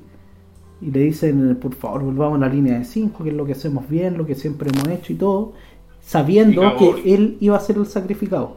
y 0.82 0.90
le 0.90 1.00
dicen, 1.00 1.56
por 1.56 1.74
favor, 1.74 2.02
volvamos 2.02 2.38
a 2.38 2.46
la 2.46 2.52
línea 2.52 2.78
de 2.78 2.84
5, 2.84 3.22
que 3.24 3.30
es 3.30 3.36
lo 3.36 3.46
que 3.46 3.52
hacemos 3.52 3.88
bien, 3.88 4.18
lo 4.18 4.26
que 4.26 4.34
siempre 4.34 4.70
hemos 4.70 4.88
hecho 4.88 5.12
y 5.12 5.16
todo, 5.16 5.52
sabiendo 6.00 6.62
que 6.76 7.14
él 7.14 7.36
iba 7.40 7.56
a 7.56 7.60
ser 7.60 7.76
el 7.76 7.86
sacrificado. 7.86 8.56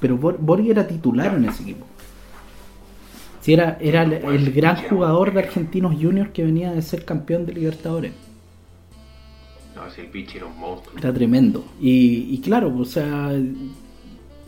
Pero 0.00 0.16
Bor- 0.18 0.38
Borghi 0.38 0.70
era 0.70 0.86
titular 0.86 1.34
en 1.34 1.46
ese 1.46 1.62
equipo. 1.62 1.86
Si 3.40 3.52
era, 3.54 3.78
era 3.80 4.02
el, 4.02 4.12
el 4.12 4.52
gran 4.52 4.76
jugador 4.76 5.32
de 5.32 5.40
Argentinos 5.40 5.94
Juniors 6.00 6.30
que 6.30 6.44
venía 6.44 6.72
de 6.72 6.82
ser 6.82 7.04
campeón 7.04 7.46
de 7.46 7.52
Libertadores. 7.54 8.12
Si 9.90 10.00
el 10.02 10.08
pitch 10.08 10.36
era 10.36 10.46
un 10.46 10.58
monstruo. 10.58 10.96
Era 10.98 11.12
tremendo. 11.12 11.64
Y, 11.80 12.34
y 12.34 12.40
claro, 12.40 12.74
o 12.76 12.84
sea, 12.84 13.32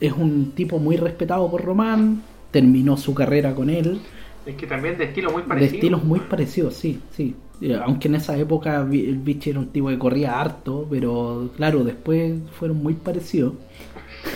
es 0.01 0.13
un 0.13 0.53
tipo 0.53 0.79
muy 0.79 0.97
respetado 0.97 1.51
por 1.51 1.65
Román. 1.65 2.23
Terminó 2.51 2.97
su 2.97 3.15
carrera 3.15 3.55
con 3.55 3.69
él. 3.71 4.01
Es 4.47 4.55
que 4.57 4.67
también 4.67 4.97
de 4.97 5.05
estilo 5.05 5.31
muy 5.31 5.43
De 5.43 5.49
parecido. 5.49 5.75
estilos 5.75 6.05
muy 6.05 6.21
parecidos, 6.21 6.75
sí, 6.75 6.99
sí. 7.11 7.35
Eh, 7.61 7.79
Aunque 7.85 8.09
en 8.09 8.15
esa 8.15 8.37
época 8.39 8.81
el 8.91 9.19
Vichy 9.19 9.51
era 9.51 9.59
un 9.59 9.69
tipo 9.69 9.89
que 9.89 9.99
corría 9.99 10.41
harto, 10.41 10.87
pero 10.89 11.51
claro, 11.57 11.85
después 11.85 12.39
fueron 12.53 12.79
muy 12.83 12.95
parecidos. 12.95 13.55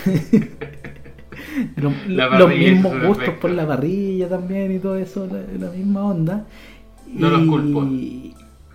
Los 1.77 2.49
mismos 2.49 2.93
gustos 3.01 3.35
por 3.35 3.51
la 3.51 3.65
parrilla 3.67 4.29
también 4.29 4.71
y 4.75 4.79
todo 4.79 4.95
eso, 4.97 5.27
la, 5.27 5.41
la 5.67 5.71
misma 5.71 6.05
onda. 6.05 6.45
No 7.07 7.29
los 7.29 7.45
culpo. 7.47 7.81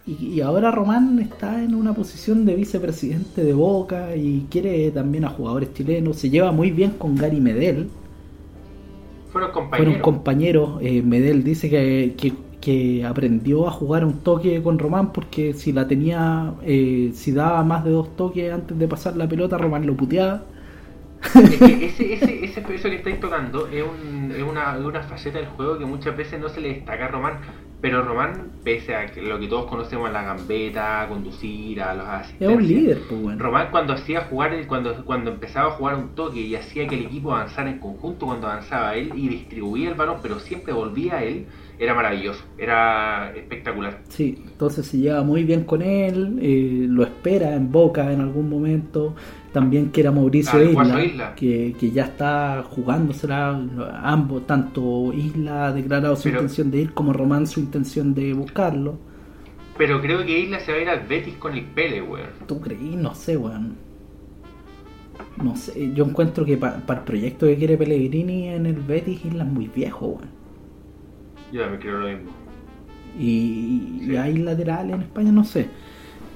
Y, 0.09 0.41
ahora 0.41 0.71
Román 0.71 1.19
está 1.19 1.63
en 1.63 1.75
una 1.75 1.95
posición 1.95 2.47
de 2.47 2.57
vicepresidente 2.57 3.45
de 3.45 3.53
Boca 3.53 4.17
y 4.17 4.47
quiere 4.51 4.91
también 4.91 5.25
a 5.27 5.29
jugadores 5.31 5.75
chilenos. 5.75 6.17
Se 6.19 6.31
lleva 6.31 6.51
muy 6.51 6.71
bien 6.71 6.93
con 6.93 7.19
Gary 7.19 7.41
Medel. 7.41 7.91
Fueron 9.27 9.53
compañeros. 9.53 9.95
Fueron 9.95 10.01
compañeros. 10.01 10.79
eh, 10.83 11.03
Medel 11.03 11.45
dice 11.45 11.69
que, 11.71 12.15
que, 12.17 12.35
que 12.61 13.05
aprendió 13.05 13.67
a 13.69 13.71
jugar 13.71 14.05
un 14.05 14.23
toque 14.23 14.63
con 14.63 14.79
Román 14.79 15.13
porque 15.13 15.53
si 15.55 15.73
la 15.73 15.87
tenía, 15.87 16.55
eh, 16.63 17.13
si 17.15 17.33
daba 17.33 17.63
más 17.65 17.85
de 17.85 17.91
dos 17.91 18.17
toques 18.17 18.53
antes 18.53 18.79
de 18.79 18.89
pasar 18.89 19.17
la 19.17 19.29
pelota, 19.29 19.59
Román 19.59 19.87
lo 19.87 19.97
puteaba. 19.97 20.45
Es 21.41 21.61
que 21.63 21.87
ese, 21.87 22.15
ese, 22.15 22.45
ese, 22.45 22.61
eso 22.75 22.89
que 22.91 22.97
estáis 22.97 23.21
tocando 23.21 23.69
es, 23.69 23.83
un, 23.85 24.33
es 24.33 24.43
una, 24.43 24.79
una 24.79 25.03
faceta 25.03 25.39
del 25.39 25.49
juego 25.49 25.79
que 25.79 25.87
muchas 25.87 26.17
veces 26.17 26.41
no 26.41 26.49
se 26.49 26.61
le 26.61 26.69
destaca 26.75 27.07
a 27.07 27.09
Román. 27.09 27.41
Pero 27.81 28.03
Román, 28.03 28.51
pese 28.65 28.95
a 28.97 29.07
que 29.07 29.23
lo 29.23 29.39
que 29.39 29.47
todos 29.47 29.67
conocemos, 29.67 30.11
la 30.11 30.23
gambeta, 30.25 31.07
conducir, 31.09 31.81
a 31.81 31.95
los 31.95 32.05
Es 32.07 32.11
asistencias. 32.11 32.53
un 32.59 32.67
líder, 32.67 32.99
pues 33.09 33.23
bueno. 33.23 33.43
Román 33.45 33.69
cuando 33.71 33.93
hacía 33.93 34.23
jugar, 34.23 34.67
cuando, 34.67 35.05
cuando 35.05 35.31
empezaba 35.31 35.69
a 35.69 35.71
jugar 35.73 35.95
un 35.95 36.09
toque 36.17 36.41
y 36.41 36.57
hacía 36.57 36.89
que 36.89 36.97
el 36.97 37.07
equipo 37.07 37.33
avanzara 37.33 37.71
en 37.71 37.79
conjunto 37.79 38.27
cuando 38.27 38.49
avanzaba 38.49 38.97
él 38.97 39.13
y 39.15 39.29
distribuía 39.29 39.91
el 39.91 39.95
balón, 39.95 40.19
pero 40.23 40.41
siempre 40.41 40.73
volvía 40.73 41.19
a 41.19 41.23
él, 41.23 41.47
era 41.79 41.95
maravilloso, 41.95 42.43
era 42.59 43.33
espectacular. 43.37 44.01
Sí, 44.09 44.43
entonces 44.45 44.87
se 44.87 44.99
lleva 44.99 45.23
muy 45.23 45.45
bien 45.45 45.65
con 45.65 45.81
él, 45.83 46.39
eh, 46.43 46.87
lo 46.89 47.05
espera 47.05 47.55
en 47.55 47.71
Boca 47.71 48.13
en 48.13 48.21
algún 48.21 48.49
momento. 48.51 49.15
También 49.53 49.91
que 49.91 50.03
era 50.03 50.11
Mauricio 50.13 50.59
Ah, 50.59 50.63
Isla, 50.65 51.05
Isla. 51.05 51.35
Que, 51.35 51.75
que 51.81 51.91
ya 51.91 52.05
está 52.05 52.63
jugándosela. 52.69 53.59
Ambos, 54.03 54.47
tanto 54.47 55.13
Isla 55.15 55.69
ha 55.69 55.73
declarado 55.73 56.17
su 56.17 56.25
Pero- 56.25 56.37
intención 56.37 56.71
de 56.71 56.79
ir 56.83 56.93
como 56.93 57.13
Román 57.15 57.47
su 57.47 57.61
intención 57.61 58.15
de 58.15 58.35
buscarlo. 58.35 58.99
Pero 59.79 60.01
creo 60.03 60.25
que 60.27 60.41
Isla 60.41 60.61
se 60.61 60.73
va 60.73 60.79
a 60.79 60.83
ir 60.83 60.89
al 60.89 61.07
Betis 61.07 61.35
con 61.37 61.55
el 61.55 61.65
Pele, 61.65 62.03
weón. 62.03 62.29
¿Tú 62.47 62.61
creí? 62.61 62.95
No 62.97 63.15
sé, 63.15 63.37
weón. 63.37 63.77
No 65.43 65.55
sé, 65.57 65.93
yo 65.95 66.05
encuentro 66.05 66.45
que 66.45 66.57
para 66.57 66.77
el 66.89 67.05
proyecto 67.05 67.47
que 67.47 67.57
quiere 67.57 67.77
Pellegrini 67.79 68.49
en 68.49 68.67
el 68.67 68.75
Betis 68.75 69.25
Isla 69.25 69.45
es 69.45 69.51
muy 69.51 69.69
viejo, 69.69 70.07
weón. 70.09 70.38
Yo 71.53 71.63
también 71.63 71.81
creo 71.81 71.99
lo 71.99 72.09
mismo. 72.09 72.31
Y, 73.19 74.15
hay 74.17 74.37
laterales 74.39 74.95
en 74.95 75.03
España, 75.03 75.33
no 75.33 75.45
sé. 75.45 75.69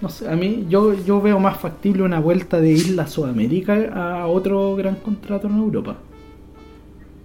No 0.01 0.09
sé, 0.09 0.29
a 0.29 0.35
mí 0.35 0.67
yo, 0.69 0.95
yo 1.05 1.21
veo 1.21 1.39
más 1.39 1.59
factible 1.59 2.03
una 2.03 2.19
vuelta 2.19 2.61
de 2.61 2.73
Isla 2.73 3.05
a 3.05 3.07
Sudamérica 3.07 3.91
a 3.95 4.27
otro 4.27 4.75
gran 4.75 4.97
contrato 4.97 5.47
en 5.47 5.57
Europa. 5.59 5.97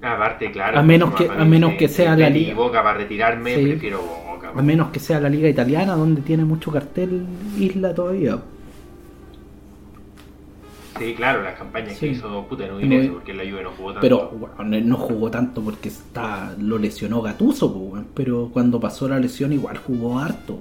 Aparte, 0.01 0.51
claro. 0.51 0.77
A 0.77 0.83
menos 0.83 1.15
que- 1.15 1.27
a 1.27 1.43
menos 1.43 1.73
que 1.73 1.87
sea 1.87 2.15
la 2.15 2.29
liga. 2.29 2.53
Boca 2.53 2.83
para 2.83 2.99
retirarme, 2.99 3.55
Sí. 3.55 3.65
prefiero 3.65 3.99
Boca. 4.01 4.51
A 4.55 4.61
menos 4.61 4.89
que 4.91 4.99
sea 4.99 5.19
la 5.19 5.27
liga 5.29 5.49
italiana 5.49 5.95
donde 5.95 6.21
tiene 6.21 6.45
mucho 6.45 6.71
cartel 6.71 7.25
Isla 7.57 7.95
todavía. 7.95 8.37
Sí, 10.97 11.13
claro, 11.15 11.43
las 11.43 11.57
campañas 11.57 11.93
Sí. 11.93 11.99
que 12.07 12.11
hizo 12.13 12.45
puta 12.47 12.65
en 12.65 12.73
Udinese, 12.73 13.09
porque 13.09 13.33
la 13.33 13.43
Juve 13.43 13.63
no 13.63 13.71
jugó 13.71 13.89
tanto. 13.93 14.01
Pero 14.01 14.29
bueno, 14.29 14.79
no 14.81 14.97
jugó 14.97 15.31
tanto 15.31 15.61
porque 15.61 15.89
está 15.89 16.55
lo 16.59 16.77
lesionó 16.77 17.21
Gatuso, 17.21 18.05
pero 18.13 18.49
cuando 18.51 18.79
pasó 18.79 19.07
la 19.07 19.19
lesión 19.19 19.53
igual 19.53 19.77
jugó 19.77 20.19
harto. 20.19 20.59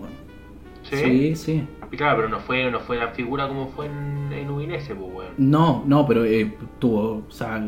¿Sí? 0.82 0.96
sí. 0.96 1.36
sí. 1.36 1.64
Y 1.90 1.96
Claro, 1.96 2.16
pero 2.16 2.28
no 2.28 2.40
fue, 2.40 2.70
no 2.70 2.80
fue 2.80 2.96
la 2.96 3.08
figura 3.08 3.48
como 3.48 3.68
fue 3.68 3.86
en, 3.86 4.32
en 4.32 4.50
Udinese, 4.50 4.94
pues. 4.94 5.28
No, 5.38 5.84
no, 5.86 6.06
pero 6.06 6.24
eh, 6.24 6.52
tuvo, 6.78 7.24
o 7.28 7.30
sea, 7.30 7.64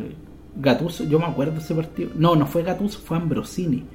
Gatuso, 0.55 1.05
yo 1.05 1.19
me 1.19 1.25
acuerdo 1.25 1.53
de 1.53 1.59
ese 1.59 1.73
partido. 1.75 2.11
No, 2.15 2.35
no 2.35 2.45
fue 2.45 2.63
Gatuso, 2.63 2.99
fue 2.99 3.17
Ambrosini, 3.17 3.85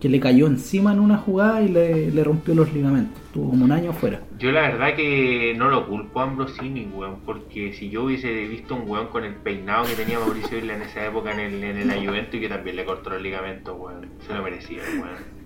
que 0.00 0.08
le 0.08 0.20
cayó 0.20 0.46
encima 0.46 0.92
en 0.92 1.00
una 1.00 1.16
jugada 1.18 1.60
y 1.62 1.68
le, 1.68 2.10
le 2.10 2.24
rompió 2.24 2.54
los 2.54 2.72
ligamentos. 2.72 3.20
Tuvo 3.32 3.50
como 3.50 3.64
un 3.64 3.72
año 3.72 3.92
fuera. 3.92 4.20
Yo 4.38 4.52
la 4.52 4.62
verdad 4.62 4.94
que 4.94 5.54
no 5.56 5.68
lo 5.68 5.86
culpo 5.88 6.20
a 6.20 6.24
Ambrosini, 6.24 6.86
weón, 6.94 7.16
porque 7.26 7.72
si 7.72 7.90
yo 7.90 8.04
hubiese 8.04 8.32
visto 8.46 8.76
un 8.76 8.88
weón 8.88 9.08
con 9.08 9.24
el 9.24 9.34
peinado 9.34 9.86
que 9.86 9.94
tenía 9.94 10.18
Mauricio 10.20 10.58
Isla 10.58 10.76
en 10.76 10.82
esa 10.82 11.04
época 11.06 11.32
en 11.32 11.40
el, 11.40 11.64
en 11.64 11.90
el 11.90 12.06
Juventus 12.06 12.34
y 12.36 12.40
que 12.40 12.48
también 12.48 12.76
le 12.76 12.84
cortó 12.84 13.10
los 13.10 13.20
ligamentos, 13.22 13.74
weón, 13.78 14.06
se 14.26 14.32
lo 14.34 14.42
merecía, 14.42 14.78
weón. 14.94 15.38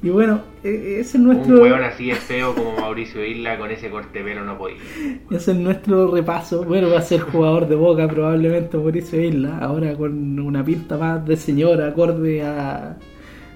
Y 0.00 0.10
bueno, 0.10 0.40
e- 0.62 1.00
ese 1.00 1.00
es 1.00 1.14
Un 1.16 1.24
nuestro. 1.24 1.60
weón 1.60 1.82
así 1.82 2.10
es 2.10 2.18
feo 2.20 2.54
como 2.54 2.76
Mauricio 2.80 3.24
Isla 3.24 3.58
con 3.58 3.70
ese 3.70 3.90
corte 3.90 4.20
de 4.20 4.24
pelo 4.24 4.44
no 4.44 4.56
podía. 4.56 4.76
Ese 5.30 5.50
es 5.50 5.56
nuestro 5.58 6.10
repaso. 6.14 6.64
Bueno, 6.64 6.88
va 6.90 6.98
a 6.98 7.02
ser 7.02 7.20
jugador 7.22 7.68
de 7.68 7.74
boca 7.74 8.06
probablemente 8.08 8.76
Mauricio 8.78 9.20
Isla. 9.20 9.58
Ahora 9.58 9.94
con 9.96 10.38
una 10.38 10.64
pinta 10.64 10.96
más 10.96 11.26
de 11.26 11.36
señor 11.36 11.82
acorde 11.82 12.42
a, 12.42 12.96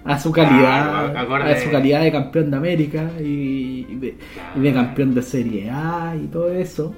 a 0.05 0.19
su 0.19 0.33
calidad. 0.33 1.17
Acorde- 1.17 1.53
A 1.53 1.61
su 1.61 1.71
calidad 1.71 2.03
de 2.03 2.13
campeón 2.13 2.51
de 2.51 2.57
América 2.57 3.11
y 3.21 3.85
de, 3.97 4.15
y 4.57 4.61
de 4.61 4.73
campeón 4.73 5.15
de 5.15 5.23
Serie 5.23 5.71
A 5.71 6.15
y 6.17 6.27
todo 6.27 6.51
eso. 6.51 6.95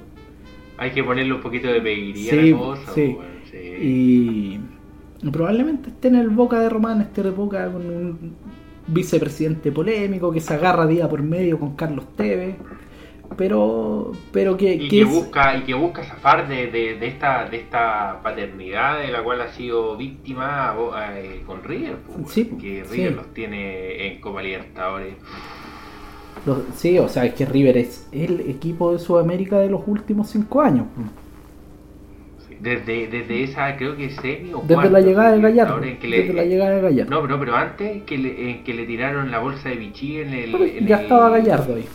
Hay 0.77 0.91
que 0.91 1.03
ponerle 1.03 1.33
un 1.33 1.41
poquito 1.41 1.67
de 1.67 1.81
peguiría 1.81 2.31
Sí, 2.31 2.39
a 2.51 2.51
la 2.51 2.57
cosa, 2.57 2.91
sí. 2.93 3.17
sí. 3.51 4.59
Y 5.23 5.29
probablemente 5.31 5.89
esté 5.89 6.09
en 6.09 6.15
el 6.15 6.29
boca 6.29 6.59
de 6.59 6.69
Román, 6.69 7.01
esté 7.01 7.23
de 7.23 7.31
boca 7.31 7.71
con 7.71 7.85
un 7.85 8.35
vicepresidente 8.87 9.71
polémico 9.71 10.31
que 10.31 10.39
se 10.39 10.53
agarra 10.53 10.85
día 10.85 11.07
por 11.09 11.21
medio 11.23 11.59
con 11.59 11.75
Carlos 11.75 12.05
Tevez. 12.15 12.55
Pero, 13.37 14.11
pero 14.31 14.55
que, 14.57 14.75
y 14.75 14.79
que 14.79 14.87
que 14.87 15.01
es- 15.01 15.09
busca 15.09 15.55
y 15.57 15.61
que 15.61 15.73
busca 15.73 16.03
zafar 16.03 16.47
de, 16.47 16.67
de, 16.67 16.95
de 16.95 17.07
esta 17.07 17.49
de 17.49 17.57
esta 17.57 18.19
paternidad 18.23 18.99
de 18.99 19.09
la 19.09 19.23
cual 19.23 19.41
ha 19.41 19.47
sido 19.49 19.97
víctima 19.97 20.75
eh, 21.15 21.41
con 21.45 21.63
River 21.63 21.97
pues, 21.97 22.31
Sí, 22.31 22.45
que 22.59 22.85
sí. 22.85 22.95
River 22.95 23.15
los 23.15 23.33
tiene 23.33 24.07
en 24.07 24.21
Copa 24.21 24.41
Libertadores 24.41 25.15
Los- 26.45 26.63
sí, 26.75 26.97
o 26.99 27.07
sea, 27.09 27.25
es 27.25 27.33
que 27.33 27.45
River 27.45 27.77
es 27.77 28.07
el 28.11 28.41
equipo 28.49 28.91
de 28.93 28.99
Sudamérica 28.99 29.57
de 29.59 29.69
los 29.69 29.81
últimos 29.87 30.29
cinco 30.29 30.61
años. 30.61 30.85
Sí, 32.47 32.55
desde, 32.59 33.07
desde 33.07 33.43
esa 33.43 33.75
creo 33.77 33.95
que 33.97 34.11
semi 34.11 34.53
o 34.53 34.59
Desde 34.61 34.75
cuarta 34.75 34.91
la 34.91 35.01
llegada 35.01 35.31
de 35.31 35.41
Gallardo. 35.41 35.81
Que 35.81 36.07
le- 36.07 36.17
Desde 36.21 36.33
la 36.33 36.43
llegada 36.43 36.71
de 36.75 36.81
Gallardo. 36.81 37.09
no 37.11 37.21
pero, 37.23 37.39
pero 37.39 37.55
antes 37.55 38.03
que 38.03 38.17
le, 38.17 38.51
en 38.51 38.63
que 38.63 38.73
le 38.73 38.85
tiraron 38.85 39.31
la 39.31 39.39
bolsa 39.39 39.69
de 39.69 39.75
Vichy 39.75 40.19
en 40.19 40.33
el, 40.33 40.55
en 40.55 40.87
ya 40.87 40.97
el- 40.97 41.03
estaba 41.03 41.29
Gallardo 41.31 41.75
ahí. 41.75 41.85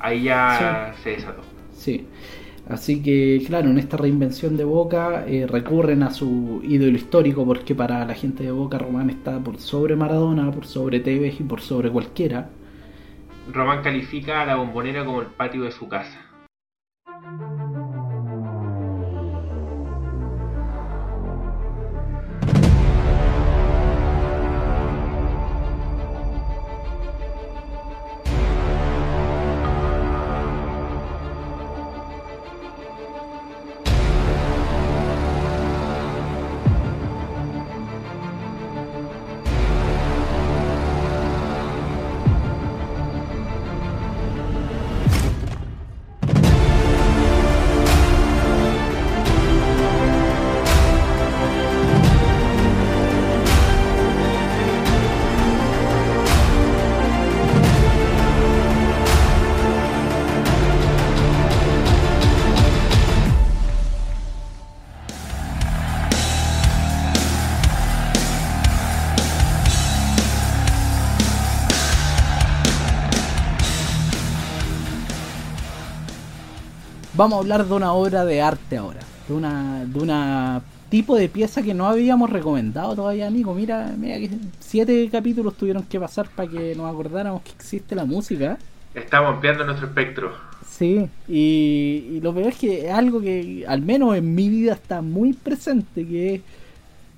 Ahí 0.00 0.24
ya 0.24 0.94
se 1.02 1.10
desató 1.10 1.42
Sí. 1.72 2.06
Así 2.68 3.00
que, 3.00 3.44
claro, 3.46 3.68
en 3.70 3.78
esta 3.78 3.96
reinvención 3.96 4.56
de 4.56 4.64
Boca 4.64 5.24
eh, 5.28 5.46
recurren 5.48 6.02
a 6.02 6.10
su 6.10 6.60
ídolo 6.64 6.96
histórico 6.96 7.46
porque 7.46 7.76
para 7.76 8.04
la 8.04 8.14
gente 8.14 8.42
de 8.42 8.50
Boca 8.50 8.76
Román 8.76 9.08
está 9.08 9.38
por 9.38 9.58
sobre 9.58 9.94
Maradona, 9.94 10.50
por 10.50 10.66
sobre 10.66 10.98
Tevez 10.98 11.38
y 11.38 11.44
por 11.44 11.60
sobre 11.60 11.90
cualquiera. 11.90 12.48
Román 13.52 13.82
califica 13.82 14.42
a 14.42 14.46
la 14.46 14.56
bombonera 14.56 15.04
como 15.04 15.20
el 15.20 15.28
patio 15.28 15.62
de 15.62 15.70
su 15.70 15.86
casa 15.86 16.25
Vamos 77.16 77.38
a 77.38 77.40
hablar 77.40 77.64
de 77.64 77.72
una 77.72 77.94
obra 77.94 78.26
de 78.26 78.42
arte 78.42 78.76
ahora, 78.76 79.00
de 79.26 79.32
una, 79.32 79.86
de 79.86 79.98
una 79.98 80.60
tipo 80.90 81.16
de 81.16 81.30
pieza 81.30 81.62
que 81.62 81.72
no 81.72 81.86
habíamos 81.86 82.28
recomendado 82.28 82.94
todavía, 82.94 83.30
Nico. 83.30 83.54
Mira, 83.54 83.94
mira 83.96 84.18
que 84.18 84.28
siete 84.60 85.08
capítulos 85.10 85.54
tuvieron 85.56 85.84
que 85.84 85.98
pasar 85.98 86.28
para 86.28 86.50
que 86.50 86.74
nos 86.74 86.92
acordáramos 86.92 87.40
que 87.40 87.52
existe 87.52 87.94
la 87.94 88.04
música. 88.04 88.58
estamos 88.94 89.34
ampliando 89.34 89.64
nuestro 89.64 89.86
espectro 89.88 90.32
Sí, 90.68 91.08
y, 91.26 92.06
y 92.12 92.20
lo 92.20 92.34
peor 92.34 92.48
es 92.48 92.58
que 92.58 92.86
es 92.86 92.92
algo 92.92 93.22
que 93.22 93.64
al 93.66 93.80
menos 93.80 94.14
en 94.14 94.34
mi 94.34 94.50
vida 94.50 94.74
está 94.74 95.00
muy 95.00 95.32
presente, 95.32 96.06
que 96.06 96.34
es 96.34 96.40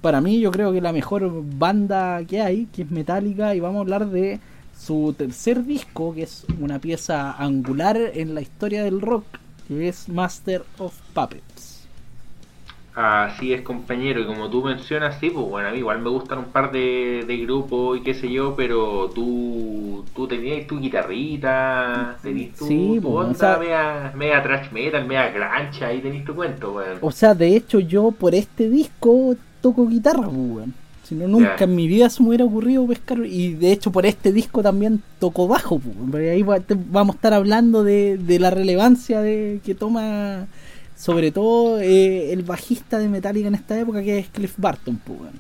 para 0.01 0.21
mí 0.21 0.39
yo 0.39 0.53
creo 0.53 0.73
que 0.73 0.81
la 0.81 0.93
mejor 0.93 1.29
banda 1.59 2.23
que 2.25 2.41
hay, 2.41 2.67
que 2.67 2.83
es 2.83 2.91
Metallica, 2.93 3.57
y 3.57 3.59
vamos 3.59 3.79
a 3.79 3.81
hablar 3.81 4.07
de 4.11 4.39
su 4.79 5.13
tercer 5.19 5.65
disco, 5.65 6.15
que 6.15 6.23
es 6.23 6.47
una 6.61 6.79
pieza 6.79 7.33
angular 7.33 7.99
en 8.15 8.37
la 8.37 8.43
historia 8.43 8.85
del 8.85 9.01
rock, 9.01 9.25
que 9.69 9.89
es 9.89 10.09
Master 10.09 10.65
of 10.79 10.95
Puppets. 11.15 11.77
Así 12.95 13.53
es, 13.53 13.63
compañero, 13.63 14.21
y 14.21 14.27
como 14.27 14.51
tú 14.51 14.61
mencionas, 14.65 15.19
sí, 15.21 15.31
pues 15.31 15.47
bueno, 15.47 15.69
a 15.69 15.71
mí 15.71 15.79
igual 15.79 16.01
me 16.01 16.11
gustan 16.11 16.39
un 16.39 16.45
par 16.47 16.73
de, 16.73 17.23
de 17.25 17.37
grupos 17.37 17.99
y 17.99 18.03
qué 18.03 18.13
sé 18.13 18.29
yo, 18.29 18.57
pero 18.57 19.09
tú, 19.15 20.05
tú 20.17 20.27
tenías 20.27 20.67
tu 20.67 20.81
guitarrita, 20.81 22.17
tenías 22.21 22.57
tu, 22.57 22.67
Sí, 22.67 22.99
tu 23.01 23.03
pues, 23.03 23.15
onda 23.15 23.31
o 23.31 23.35
sea- 23.37 23.59
media, 23.59 24.13
media 24.17 24.43
trash 24.43 24.73
metal, 24.73 25.07
media 25.07 25.31
grancha, 25.31 25.87
ahí 25.87 26.01
tenías 26.01 26.25
tu 26.25 26.35
cuento, 26.35 26.73
weón. 26.73 26.99
O 27.01 27.13
sea, 27.13 27.35
de 27.35 27.55
hecho 27.55 27.79
yo 27.79 28.11
por 28.11 28.35
este 28.35 28.69
disco 28.69 29.37
toco 29.61 29.87
guitarra, 29.87 30.25
pues, 30.25 30.37
weón. 30.37 30.75
Si 31.09 31.15
no, 31.15 31.27
nunca 31.27 31.65
en 31.65 31.75
mi 31.75 31.89
vida 31.89 32.11
se 32.11 32.23
me 32.23 32.29
hubiera 32.29 32.45
ocurrido 32.45 32.87
pescar. 32.87 33.19
Y 33.25 33.55
de 33.55 33.73
hecho 33.73 33.91
por 33.91 34.05
este 34.05 34.33
disco 34.33 34.63
también 34.63 35.03
toco 35.19 35.49
bajo, 35.49 35.81
porque 36.11 36.31
ahí 36.31 36.43
vamos 36.43 37.15
a 37.15 37.17
estar 37.17 37.33
hablando 37.33 37.83
de, 37.83 38.19
de 38.19 38.39
la 38.39 38.51
relevancia 38.51 39.21
de 39.21 39.61
que 39.65 39.75
toma 39.75 40.47
sobre 40.99 41.31
todo 41.31 41.79
eh, 41.81 42.33
el 42.33 42.43
bajista 42.43 42.99
de 42.99 43.09
Metallica 43.09 43.47
en 43.47 43.55
esta 43.55 43.79
época 43.79 44.03
que 44.03 44.19
es 44.19 44.29
Cliff 44.29 44.55
Barton, 44.57 44.97
pues. 44.97 45.31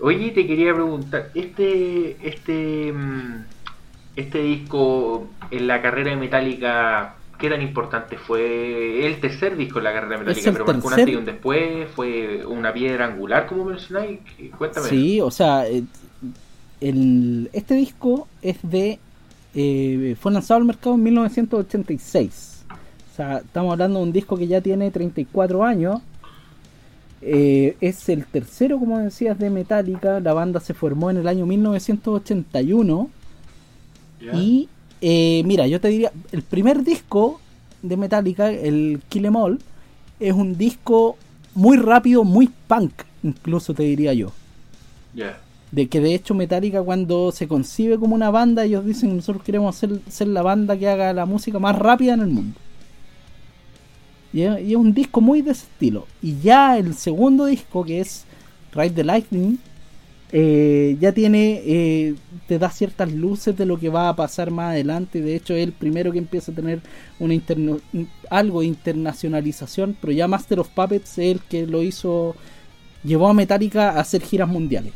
Oye, 0.00 0.30
te 0.30 0.46
quería 0.46 0.74
preguntar, 0.74 1.30
este, 1.34 2.16
este, 2.26 2.92
mm, 2.92 3.44
este 4.16 4.42
disco 4.42 5.28
en 5.50 5.66
la 5.66 5.82
carrera 5.82 6.10
de 6.10 6.16
Metallica, 6.16 7.15
¿qué 7.38 7.50
tan 7.50 7.62
importante 7.62 8.16
fue? 8.16 9.06
El 9.06 9.20
tercer 9.20 9.56
disco 9.56 9.78
en 9.78 9.84
la 9.84 9.92
carrera 9.92 10.18
de 10.18 10.24
Metallica, 10.24 10.48
el 10.50 10.54
pero 10.54 10.66
marcó 10.66 10.88
un 10.88 10.94
antes 10.94 11.08
y 11.08 11.16
un 11.16 11.24
después, 11.24 11.88
fue 11.90 12.46
una 12.46 12.72
piedra 12.72 13.06
angular, 13.06 13.46
como 13.46 13.64
mencionáis, 13.64 14.20
cuéntame. 14.56 14.88
Sí, 14.88 15.20
o 15.20 15.30
sea, 15.30 15.66
eh, 15.66 15.82
el, 16.80 17.50
este 17.52 17.74
disco 17.74 18.28
es 18.42 18.58
de. 18.62 18.98
eh, 19.54 20.16
fue 20.20 20.32
lanzado 20.32 20.58
al 20.58 20.66
mercado 20.66 20.94
en 20.94 21.02
1986. 21.02 22.64
O 22.70 23.16
sea, 23.16 23.38
estamos 23.38 23.72
hablando 23.72 23.98
de 23.98 24.04
un 24.04 24.12
disco 24.12 24.36
que 24.36 24.46
ya 24.46 24.60
tiene 24.60 24.90
34 24.90 25.64
años. 25.64 26.02
Eh, 27.22 27.76
es 27.80 28.08
el 28.10 28.26
tercero, 28.26 28.78
como 28.78 28.98
decías, 28.98 29.38
de 29.38 29.48
Metallica. 29.48 30.20
La 30.20 30.34
banda 30.34 30.60
se 30.60 30.74
formó 30.74 31.10
en 31.10 31.16
el 31.16 31.28
año 31.28 31.46
1981. 31.46 33.10
¿Ya? 34.20 34.34
Y 34.34 34.68
eh, 35.00 35.42
mira, 35.44 35.66
yo 35.66 35.80
te 35.80 35.88
diría, 35.88 36.12
el 36.32 36.42
primer 36.42 36.82
disco 36.82 37.40
de 37.82 37.96
Metallica, 37.96 38.50
el 38.50 39.00
Kill 39.08 39.26
Em 39.26 39.36
All, 39.36 39.58
es 40.20 40.32
un 40.32 40.56
disco 40.56 41.16
muy 41.54 41.76
rápido, 41.76 42.24
muy 42.24 42.50
punk, 42.66 42.92
incluso 43.22 43.74
te 43.74 43.82
diría 43.82 44.12
yo. 44.12 44.32
Ya. 45.14 45.38
De 45.72 45.88
que 45.88 46.00
de 46.00 46.14
hecho 46.14 46.34
Metallica 46.34 46.82
cuando 46.82 47.32
se 47.32 47.48
concibe 47.48 47.98
como 47.98 48.14
una 48.14 48.30
banda, 48.30 48.64
ellos 48.64 48.84
dicen 48.84 49.16
nosotros 49.16 49.44
queremos 49.44 49.74
ser, 49.76 50.00
ser 50.08 50.28
la 50.28 50.42
banda 50.42 50.76
que 50.76 50.88
haga 50.88 51.12
la 51.12 51.26
música 51.26 51.58
más 51.58 51.76
rápida 51.76 52.14
en 52.14 52.20
el 52.20 52.28
mundo. 52.28 52.58
Y 54.32 54.42
es, 54.42 54.60
y 54.60 54.70
es 54.72 54.76
un 54.76 54.92
disco 54.92 55.20
muy 55.20 55.42
de 55.42 55.52
ese 55.52 55.64
estilo. 55.64 56.06
Y 56.22 56.38
ya 56.40 56.78
el 56.78 56.94
segundo 56.94 57.46
disco, 57.46 57.84
que 57.84 58.00
es 58.00 58.24
Ride 58.72 58.90
the 58.90 59.04
Lightning, 59.04 59.58
eh, 60.32 60.96
ya 61.00 61.12
tiene, 61.12 61.62
eh, 61.64 62.14
te 62.48 62.58
da 62.58 62.68
ciertas 62.70 63.12
luces 63.12 63.56
de 63.56 63.64
lo 63.66 63.78
que 63.78 63.88
va 63.88 64.08
a 64.08 64.16
pasar 64.16 64.50
más 64.50 64.70
adelante. 64.72 65.20
De 65.20 65.36
hecho, 65.36 65.54
es 65.54 65.62
el 65.64 65.72
primero 65.72 66.12
que 66.12 66.18
empieza 66.18 66.52
a 66.52 66.54
tener 66.54 66.80
una 67.18 67.34
interno- 67.34 67.80
algo 68.30 68.60
de 68.60 68.66
internacionalización. 68.66 69.96
Pero 70.00 70.12
ya 70.12 70.28
Master 70.28 70.60
of 70.60 70.68
Puppets 70.70 71.18
es 71.18 71.36
el 71.36 71.40
que 71.40 71.66
lo 71.66 71.82
hizo, 71.82 72.34
llevó 73.04 73.28
a 73.28 73.34
Metallica 73.34 73.90
a 73.90 74.00
hacer 74.00 74.22
giras 74.22 74.48
mundiales. 74.48 74.92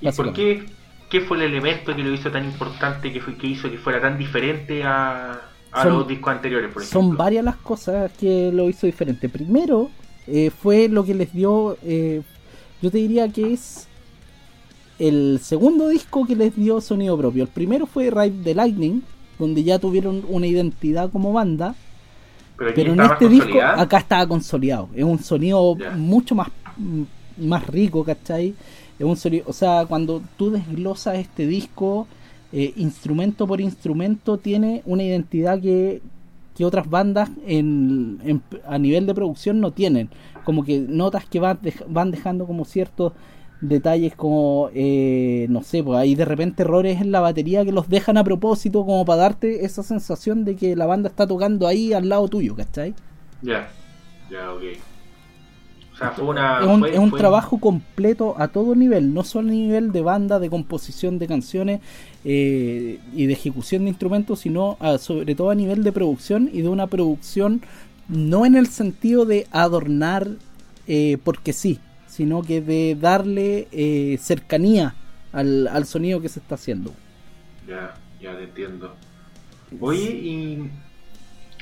¿Y 0.00 0.10
por 0.10 0.32
qué, 0.32 0.64
qué 1.10 1.20
fue 1.20 1.36
el 1.36 1.44
elemento 1.44 1.94
que 1.94 2.02
lo 2.02 2.12
hizo 2.12 2.30
tan 2.30 2.44
importante, 2.44 3.12
que, 3.12 3.20
fue, 3.20 3.36
que 3.36 3.46
hizo 3.46 3.70
que 3.70 3.78
fuera 3.78 4.00
tan 4.00 4.18
diferente 4.18 4.82
a, 4.84 5.32
a 5.70 5.82
Son- 5.82 5.92
los 5.92 6.08
discos 6.08 6.32
anteriores, 6.34 6.72
por 6.72 6.82
ejemplo? 6.82 7.00
Son 7.08 7.16
varias 7.16 7.44
las 7.44 7.56
cosas 7.56 8.10
que 8.18 8.50
lo 8.52 8.68
hizo 8.68 8.86
diferente. 8.86 9.28
Primero, 9.28 9.90
eh, 10.26 10.50
fue 10.50 10.88
lo 10.88 11.04
que 11.04 11.14
les 11.14 11.32
dio, 11.32 11.76
yo 12.82 12.90
te 12.90 12.98
diría 12.98 13.28
que 13.28 13.52
es 13.52 13.86
el 14.98 15.40
segundo 15.42 15.88
disco 15.88 16.26
que 16.26 16.36
les 16.36 16.54
dio 16.54 16.80
sonido 16.80 17.16
propio. 17.16 17.44
El 17.44 17.48
primero 17.48 17.86
fue 17.86 18.10
Ride 18.10 18.42
the 18.44 18.54
Lightning, 18.54 19.02
donde 19.38 19.64
ya 19.64 19.78
tuvieron 19.78 20.24
una 20.28 20.46
identidad 20.46 21.10
como 21.10 21.32
banda. 21.32 21.74
Pero, 22.56 22.92
en 22.92 23.00
este 23.00 23.28
disco 23.28 23.60
acá 23.60 23.98
estaba 23.98 24.26
consolidado. 24.26 24.88
Es 24.94 25.02
un 25.02 25.18
sonido 25.18 25.74
mucho 25.96 26.34
más, 26.34 26.48
más 27.36 27.66
rico, 27.66 28.04
¿cachai? 28.04 28.54
Es 28.98 29.04
un 29.04 29.16
sonido, 29.16 29.44
o 29.48 29.52
sea, 29.52 29.86
cuando 29.86 30.22
tú 30.36 30.50
desglosas 30.52 31.16
este 31.16 31.46
disco, 31.46 32.06
eh, 32.52 32.72
instrumento 32.76 33.46
por 33.46 33.60
instrumento, 33.60 34.38
tiene 34.38 34.82
una 34.84 35.02
identidad 35.02 35.60
que, 35.60 36.02
que 36.56 36.64
otras 36.64 36.88
bandas 36.88 37.30
en, 37.46 38.42
a 38.66 38.78
nivel 38.78 39.06
de 39.06 39.14
producción 39.14 39.60
no 39.60 39.72
tienen. 39.72 40.10
Como 40.44 40.62
que 40.64 40.78
notas 40.78 41.24
que 41.24 41.40
van, 41.40 41.58
van 41.88 42.10
dejando 42.10 42.46
como 42.46 42.64
ciertos 42.64 43.12
detalles 43.62 44.14
como, 44.14 44.68
eh, 44.74 45.46
no 45.48 45.62
sé, 45.62 45.82
pues 45.82 45.98
hay 45.98 46.14
de 46.14 46.24
repente 46.24 46.64
errores 46.64 47.00
en 47.00 47.12
la 47.12 47.20
batería 47.20 47.64
que 47.64 47.72
los 47.72 47.88
dejan 47.88 48.18
a 48.18 48.24
propósito 48.24 48.84
como 48.84 49.04
para 49.04 49.22
darte 49.22 49.64
esa 49.64 49.82
sensación 49.82 50.44
de 50.44 50.56
que 50.56 50.76
la 50.76 50.84
banda 50.84 51.08
está 51.08 51.26
tocando 51.26 51.66
ahí 51.66 51.92
al 51.92 52.08
lado 52.08 52.28
tuyo, 52.28 52.56
¿cachai? 52.56 52.94
Ya, 53.40 53.70
ya, 54.30 54.52
ok. 54.52 54.62
O 55.94 55.96
sea, 55.96 56.10
fue 56.10 56.24
una, 56.24 56.60
es 56.90 56.98
un, 56.98 57.12
trabajo 57.12 57.58
completo 57.58 58.34
a 58.38 58.48
todo 58.48 58.74
nivel, 58.74 59.14
no 59.14 59.24
solo 59.24 59.48
a 59.48 59.52
nivel 59.52 59.92
de 59.92 60.00
banda, 60.00 60.38
de 60.40 60.50
composición 60.50 61.18
de 61.18 61.28
canciones 61.28 61.80
eh, 62.24 62.98
y 63.14 63.26
de 63.26 63.32
ejecución 63.32 63.84
de 63.84 63.90
instrumentos, 63.90 64.40
sino 64.40 64.78
sobre 64.98 65.34
todo 65.34 65.50
a 65.50 65.54
nivel 65.54 65.84
de 65.84 65.92
producción 65.92 66.50
y 66.52 66.62
de 66.62 66.68
una 66.68 66.86
producción 66.86 67.62
no 68.08 68.44
en 68.46 68.56
el 68.56 68.66
sentido 68.66 69.24
de 69.26 69.46
adornar 69.52 70.28
eh, 70.86 71.18
porque 71.22 71.52
sí, 71.52 71.78
sino 72.12 72.42
que 72.42 72.60
de 72.60 72.94
darle 72.94 73.68
eh, 73.72 74.18
cercanía 74.20 74.94
al, 75.32 75.66
al, 75.66 75.86
sonido 75.86 76.20
que 76.20 76.28
se 76.28 76.40
está 76.40 76.56
haciendo. 76.56 76.92
Ya, 77.66 77.94
ya 78.20 78.36
te 78.36 78.44
entiendo. 78.44 78.94
Oye, 79.80 80.10
y 80.10 80.70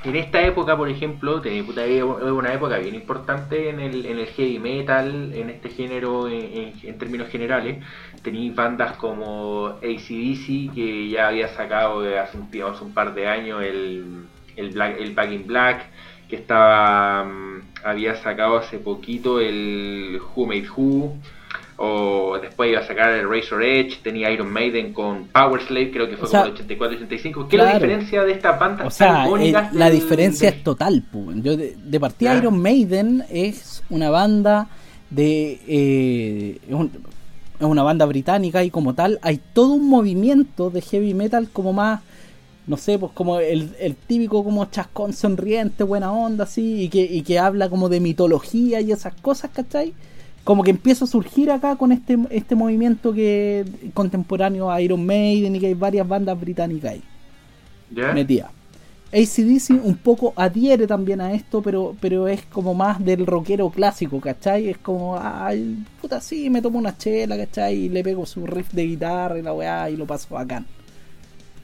en 0.02 0.16
esta 0.16 0.42
época, 0.42 0.76
por 0.76 0.88
ejemplo, 0.88 1.40
es 1.44 2.02
una 2.02 2.52
época 2.52 2.78
bien 2.78 2.96
importante 2.96 3.68
en 3.68 3.78
el, 3.78 4.04
en 4.04 4.18
el 4.18 4.26
heavy 4.26 4.58
metal, 4.58 5.32
en 5.32 5.50
este 5.50 5.68
género 5.68 6.28
en, 6.28 6.98
términos 6.98 7.28
generales. 7.28 7.84
Tenéis 8.22 8.52
bandas 8.52 8.96
como 8.96 9.68
ACDC, 9.68 10.74
que 10.74 11.10
ya 11.10 11.28
había 11.28 11.46
sacado 11.54 12.00
hace 12.18 12.36
un, 12.36 12.50
un 12.82 12.92
par 12.92 13.14
de 13.14 13.28
años 13.28 13.62
el, 13.62 14.26
el, 14.56 14.80
el 14.80 15.14
Back 15.14 15.30
in 15.30 15.46
Black, 15.46 15.86
que 16.28 16.34
estaba 16.34 17.22
mm, 17.22 17.69
había 17.84 18.16
sacado 18.16 18.58
hace 18.58 18.78
poquito 18.78 19.40
el 19.40 20.20
Who 20.34 20.46
Made 20.46 20.68
Who 20.76 21.16
o 21.82 22.38
después 22.38 22.70
iba 22.70 22.80
a 22.80 22.86
sacar 22.86 23.12
el 23.14 23.26
Razor 23.26 23.62
Edge, 23.62 24.00
tenía 24.02 24.30
Iron 24.30 24.52
Maiden 24.52 24.92
con 24.92 25.28
Power 25.28 25.62
Slave, 25.62 25.90
creo 25.90 26.10
que 26.10 26.18
fue 26.18 26.28
como 26.28 26.44
el 26.44 26.54
84-85. 26.54 27.48
¿Qué 27.48 27.56
es 27.56 27.62
la 27.62 27.72
diferencia 27.72 28.22
de 28.22 28.32
esta 28.32 28.52
banda? 28.52 28.84
O 28.84 28.90
sea, 28.90 29.26
la 29.72 29.88
diferencia 29.88 30.50
es 30.50 30.62
total. 30.62 31.02
Yo 31.36 31.56
de, 31.56 32.00
partida 32.00 32.36
Iron 32.36 32.60
Maiden 32.60 33.24
es 33.30 33.82
una 33.88 34.10
banda 34.10 34.68
de... 35.08 35.58
Eh, 35.66 36.58
es 36.68 37.66
una 37.66 37.82
banda 37.82 38.04
británica 38.04 38.62
y 38.62 38.70
como 38.70 38.94
tal 38.94 39.18
hay 39.22 39.40
todo 39.52 39.72
un 39.72 39.88
movimiento 39.88 40.70
de 40.70 40.82
heavy 40.82 41.14
metal 41.14 41.48
como 41.50 41.72
más 41.72 42.00
no 42.70 42.76
sé, 42.76 43.00
pues 43.00 43.10
como 43.12 43.40
el, 43.40 43.74
el, 43.80 43.96
típico 43.96 44.44
como 44.44 44.64
chascón 44.66 45.12
sonriente, 45.12 45.82
buena 45.82 46.12
onda, 46.12 46.44
así, 46.44 46.84
y 46.84 46.88
que, 46.88 47.02
y 47.02 47.22
que 47.22 47.36
habla 47.36 47.68
como 47.68 47.88
de 47.88 47.98
mitología 47.98 48.80
y 48.80 48.92
esas 48.92 49.12
cosas, 49.14 49.50
¿cachai? 49.52 49.92
Como 50.44 50.62
que 50.62 50.70
empieza 50.70 51.04
a 51.04 51.08
surgir 51.08 51.50
acá 51.50 51.74
con 51.74 51.90
este, 51.90 52.16
este 52.30 52.54
movimiento 52.54 53.12
que 53.12 53.64
contemporáneo 53.92 54.70
a 54.70 54.80
Iron 54.80 55.04
Maiden 55.04 55.56
y 55.56 55.58
que 55.58 55.66
hay 55.66 55.74
varias 55.74 56.06
bandas 56.06 56.40
británicas 56.40 56.92
ahí. 56.92 57.02
Metía. 58.14 58.48
ACDC 59.12 59.70
un 59.84 59.96
poco 59.96 60.32
adhiere 60.36 60.86
también 60.86 61.20
a 61.20 61.32
esto, 61.32 61.62
pero, 61.62 61.96
pero 62.00 62.28
es 62.28 62.44
como 62.44 62.72
más 62.72 63.04
del 63.04 63.26
rockero 63.26 63.68
clásico, 63.70 64.20
¿cachai? 64.20 64.68
Es 64.68 64.78
como, 64.78 65.18
ay, 65.20 65.84
puta, 66.00 66.20
sí, 66.20 66.48
me 66.50 66.62
tomo 66.62 66.78
una 66.78 66.96
chela, 66.96 67.36
¿cachai? 67.36 67.74
Y 67.74 67.88
le 67.88 68.04
pego 68.04 68.24
su 68.26 68.46
riff 68.46 68.70
de 68.72 68.86
guitarra 68.86 69.40
y 69.40 69.42
la 69.42 69.52
weá 69.52 69.90
y 69.90 69.96
lo 69.96 70.06
paso 70.06 70.36
bacán. 70.36 70.64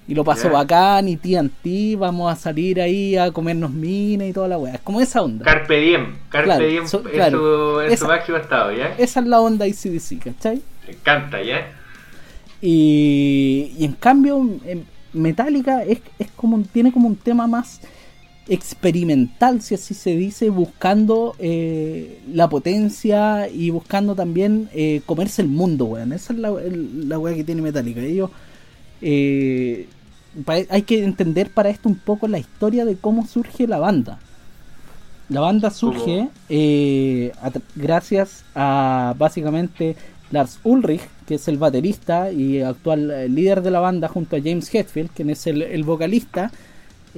Y 0.08 0.14
lo 0.14 0.22
pasó 0.22 0.50
bacán 0.50 1.08
y 1.08 1.16
TNT, 1.16 1.98
vamos 1.98 2.32
a 2.32 2.36
salir 2.36 2.80
ahí 2.80 3.16
a 3.16 3.32
comernos 3.32 3.72
minas 3.72 4.28
y 4.28 4.32
toda 4.32 4.46
la 4.46 4.56
weá. 4.56 4.74
Es 4.74 4.80
como 4.80 5.00
esa 5.00 5.22
onda. 5.22 5.44
Carpe 5.44 5.80
diem, 5.80 6.16
Carpe 6.28 6.66
diem 6.66 6.84
es, 6.84 6.90
su, 6.90 8.06
máximo 8.06 8.38
estado, 8.38 8.72
¿ya? 8.72 8.94
Esa 8.98 9.20
es 9.20 9.26
la 9.26 9.40
onda 9.40 9.66
ICDC, 9.66 10.22
¿cachai? 10.22 10.62
Me 10.86 10.92
encanta, 10.92 11.42
¿ya? 11.42 11.66
Y, 12.60 13.72
y 13.76 13.84
en 13.84 13.92
cambio, 13.94 14.48
Metallica 15.12 15.82
es, 15.82 15.98
es 16.20 16.30
como 16.36 16.62
tiene 16.62 16.92
como 16.92 17.08
un 17.08 17.16
tema 17.16 17.48
más 17.48 17.80
experimental, 18.48 19.60
si 19.60 19.74
así 19.74 19.92
se 19.94 20.14
dice, 20.14 20.50
buscando 20.50 21.34
eh, 21.38 22.20
la 22.32 22.48
potencia 22.48 23.48
y 23.48 23.70
buscando 23.70 24.14
también 24.14 24.68
eh, 24.72 25.02
comerse 25.04 25.42
el 25.42 25.48
mundo, 25.48 25.86
weón. 25.86 26.12
Esa 26.12 26.32
es 26.32 26.38
la, 26.38 26.52
la 26.52 27.18
weá 27.18 27.34
que 27.34 27.44
tiene 27.44 27.62
Metallica. 27.62 28.00
Ellos 28.00 28.30
eh, 29.02 29.88
hay 30.46 30.82
que 30.82 31.04
entender 31.04 31.50
para 31.50 31.70
esto 31.70 31.88
un 31.88 31.96
poco 31.96 32.28
la 32.28 32.38
historia 32.38 32.84
de 32.84 32.96
cómo 32.96 33.26
surge 33.26 33.66
la 33.66 33.78
banda. 33.78 34.18
La 35.28 35.40
banda 35.40 35.70
surge 35.70 36.28
eh, 36.48 37.32
gracias 37.74 38.44
a 38.54 39.14
básicamente 39.18 39.96
Lars 40.30 40.60
Ulrich, 40.62 41.02
que 41.26 41.34
es 41.34 41.48
el 41.48 41.58
baterista 41.58 42.30
y 42.30 42.60
actual 42.60 43.10
eh, 43.10 43.28
líder 43.28 43.62
de 43.62 43.70
la 43.72 43.80
banda, 43.80 44.08
junto 44.08 44.36
a 44.36 44.40
James 44.40 44.72
Hetfield, 44.72 45.10
quien 45.10 45.30
es 45.30 45.46
el 45.46 45.82
vocalista, 45.82 46.52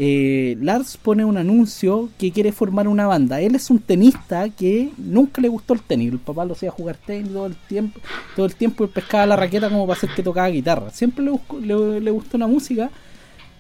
eh, 0.01 0.57
Lars 0.61 0.97
pone 0.97 1.25
un 1.25 1.37
anuncio 1.39 2.09
que 2.19 2.31
quiere 2.31 2.53
formar 2.53 2.87
una 2.87 3.09
banda. 3.09 3.41
Él 3.41 3.57
es 3.57 3.69
un 3.69 3.81
tenista 3.81 4.49
que 4.49 4.91
nunca 4.97 5.43
le 5.43 5.49
gustó 5.49 5.75
el 5.75 5.83
tenis. 5.83 6.13
El 6.13 6.21
papá 6.21 6.45
lo 6.45 6.53
hacía 6.53 6.71
jugar 6.71 6.97
tenis 7.05 7.33
todo 7.33 7.47
el 7.47 7.57
tiempo, 7.57 7.99
todo 8.37 8.47
el 8.47 8.55
tiempo 8.55 8.85
y 8.85 8.87
pescaba 8.87 9.27
la 9.27 9.35
raqueta 9.35 9.69
como 9.69 9.89
para 9.89 9.99
hacer 9.99 10.11
que 10.15 10.23
tocaba 10.23 10.49
guitarra. 10.51 10.91
Siempre 10.91 11.25
le, 11.25 12.01
le, 12.01 12.11
gustó 12.13 12.39
la 12.39 12.47
música 12.47 12.91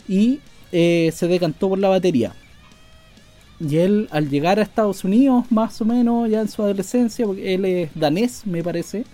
y 0.09 0.41
eh, 0.73 1.11
se 1.15 1.29
decantó 1.29 1.69
por 1.69 1.79
la 1.79 1.89
batería. 1.89 2.33
Y 3.61 3.77
él, 3.79 4.09
al 4.11 4.31
llegar 4.31 4.59
a 4.59 4.63
Estados 4.63 5.05
Unidos, 5.05 5.45
más 5.51 5.81
o 5.81 5.85
menos, 5.85 6.31
ya 6.31 6.41
en 6.41 6.49
su 6.49 6.63
adolescencia, 6.63 7.27
porque 7.27 7.55
él 7.55 7.65
es 7.65 7.91
danés, 7.95 8.47
me 8.47 8.63
parece, 8.63 9.05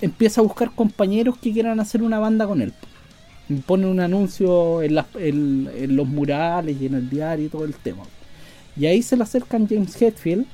empieza 0.00 0.40
a 0.40 0.44
buscar 0.44 0.70
compañeros 0.70 1.36
que 1.38 1.52
quieran 1.52 1.80
hacer 1.80 2.02
una 2.02 2.18
banda 2.18 2.46
con 2.46 2.60
él 2.60 2.72
pone 3.64 3.86
un 3.86 4.00
anuncio 4.00 4.82
en, 4.82 4.98
en, 5.14 5.96
los 5.96 6.06
murales 6.06 6.76
y 6.80 6.86
en 6.86 6.94
el 6.94 7.08
diario 7.08 7.46
y 7.46 7.48
todo 7.48 7.64
el 7.64 7.74
tema. 7.74 8.02
Y 8.76 8.86
ahí 8.86 9.02
se 9.02 9.16
le 9.16 9.22
acercan 9.22 9.68
James 9.68 10.00
Hetfield, 10.00 10.46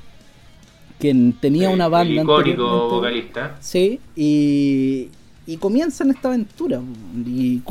quien 0.98 1.32
tenía 1.32 1.70
una 1.70 1.88
banda. 1.88 2.20
El 2.20 2.26
icónico 2.26 2.88
vocalista. 2.90 3.56
Sí, 3.60 3.98
y, 4.14 5.08
y 5.46 5.56
comienzan 5.56 6.10
esta 6.10 6.28
aventura. 6.28 6.80
Y 7.26 7.62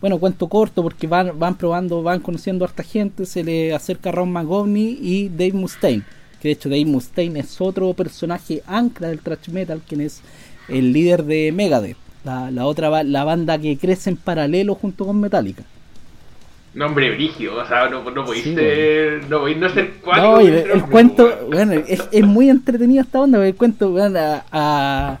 bueno, 0.00 0.18
cuento 0.18 0.48
corto 0.48 0.82
porque 0.82 1.06
van, 1.06 1.38
van 1.38 1.56
probando, 1.56 2.02
van 2.02 2.20
conociendo 2.20 2.64
a 2.64 2.68
harta 2.68 2.82
gente. 2.82 3.26
Se 3.26 3.44
le 3.44 3.74
acerca 3.74 4.12
Ron 4.12 4.32
McGovney 4.32 4.98
y 5.00 5.28
Dave 5.28 5.52
Mustaine. 5.52 6.02
Que 6.40 6.48
de 6.48 6.52
hecho 6.52 6.68
Dave 6.68 6.84
Mustaine 6.84 7.40
es 7.40 7.60
otro 7.60 7.92
personaje 7.94 8.62
ancla 8.66 9.08
del 9.08 9.20
thrash 9.20 9.48
metal, 9.48 9.80
quien 9.86 10.00
es 10.00 10.20
el 10.68 10.92
líder 10.92 11.24
de 11.24 11.52
Megadeth 11.52 11.96
la, 12.24 12.66
otra 12.66 13.02
la 13.02 13.24
banda 13.24 13.58
que 13.58 13.76
crece 13.76 14.10
en 14.10 14.16
paralelo 14.16 14.74
junto 14.74 15.06
con 15.06 15.20
Metallica. 15.20 15.64
Nombre 16.74 17.10
brígido, 17.10 17.56
o 17.56 17.66
sea, 17.66 17.88
no, 17.90 18.02
no 18.10 18.24
podéis 18.24 18.44
ser, 18.44 19.28
no 19.28 19.46
no 19.46 19.68
ser 19.68 19.92
No, 20.06 20.40
el, 20.40 20.82
cuento, 20.84 21.30
bueno, 21.52 21.74
es, 21.74 22.08
es, 22.10 22.24
muy 22.24 22.48
entretenido 22.48 23.02
esta 23.02 23.20
onda, 23.20 23.46
el 23.46 23.54
cuento, 23.54 23.90
bueno, 23.90 24.18
a, 24.18 24.42
a, 24.50 25.18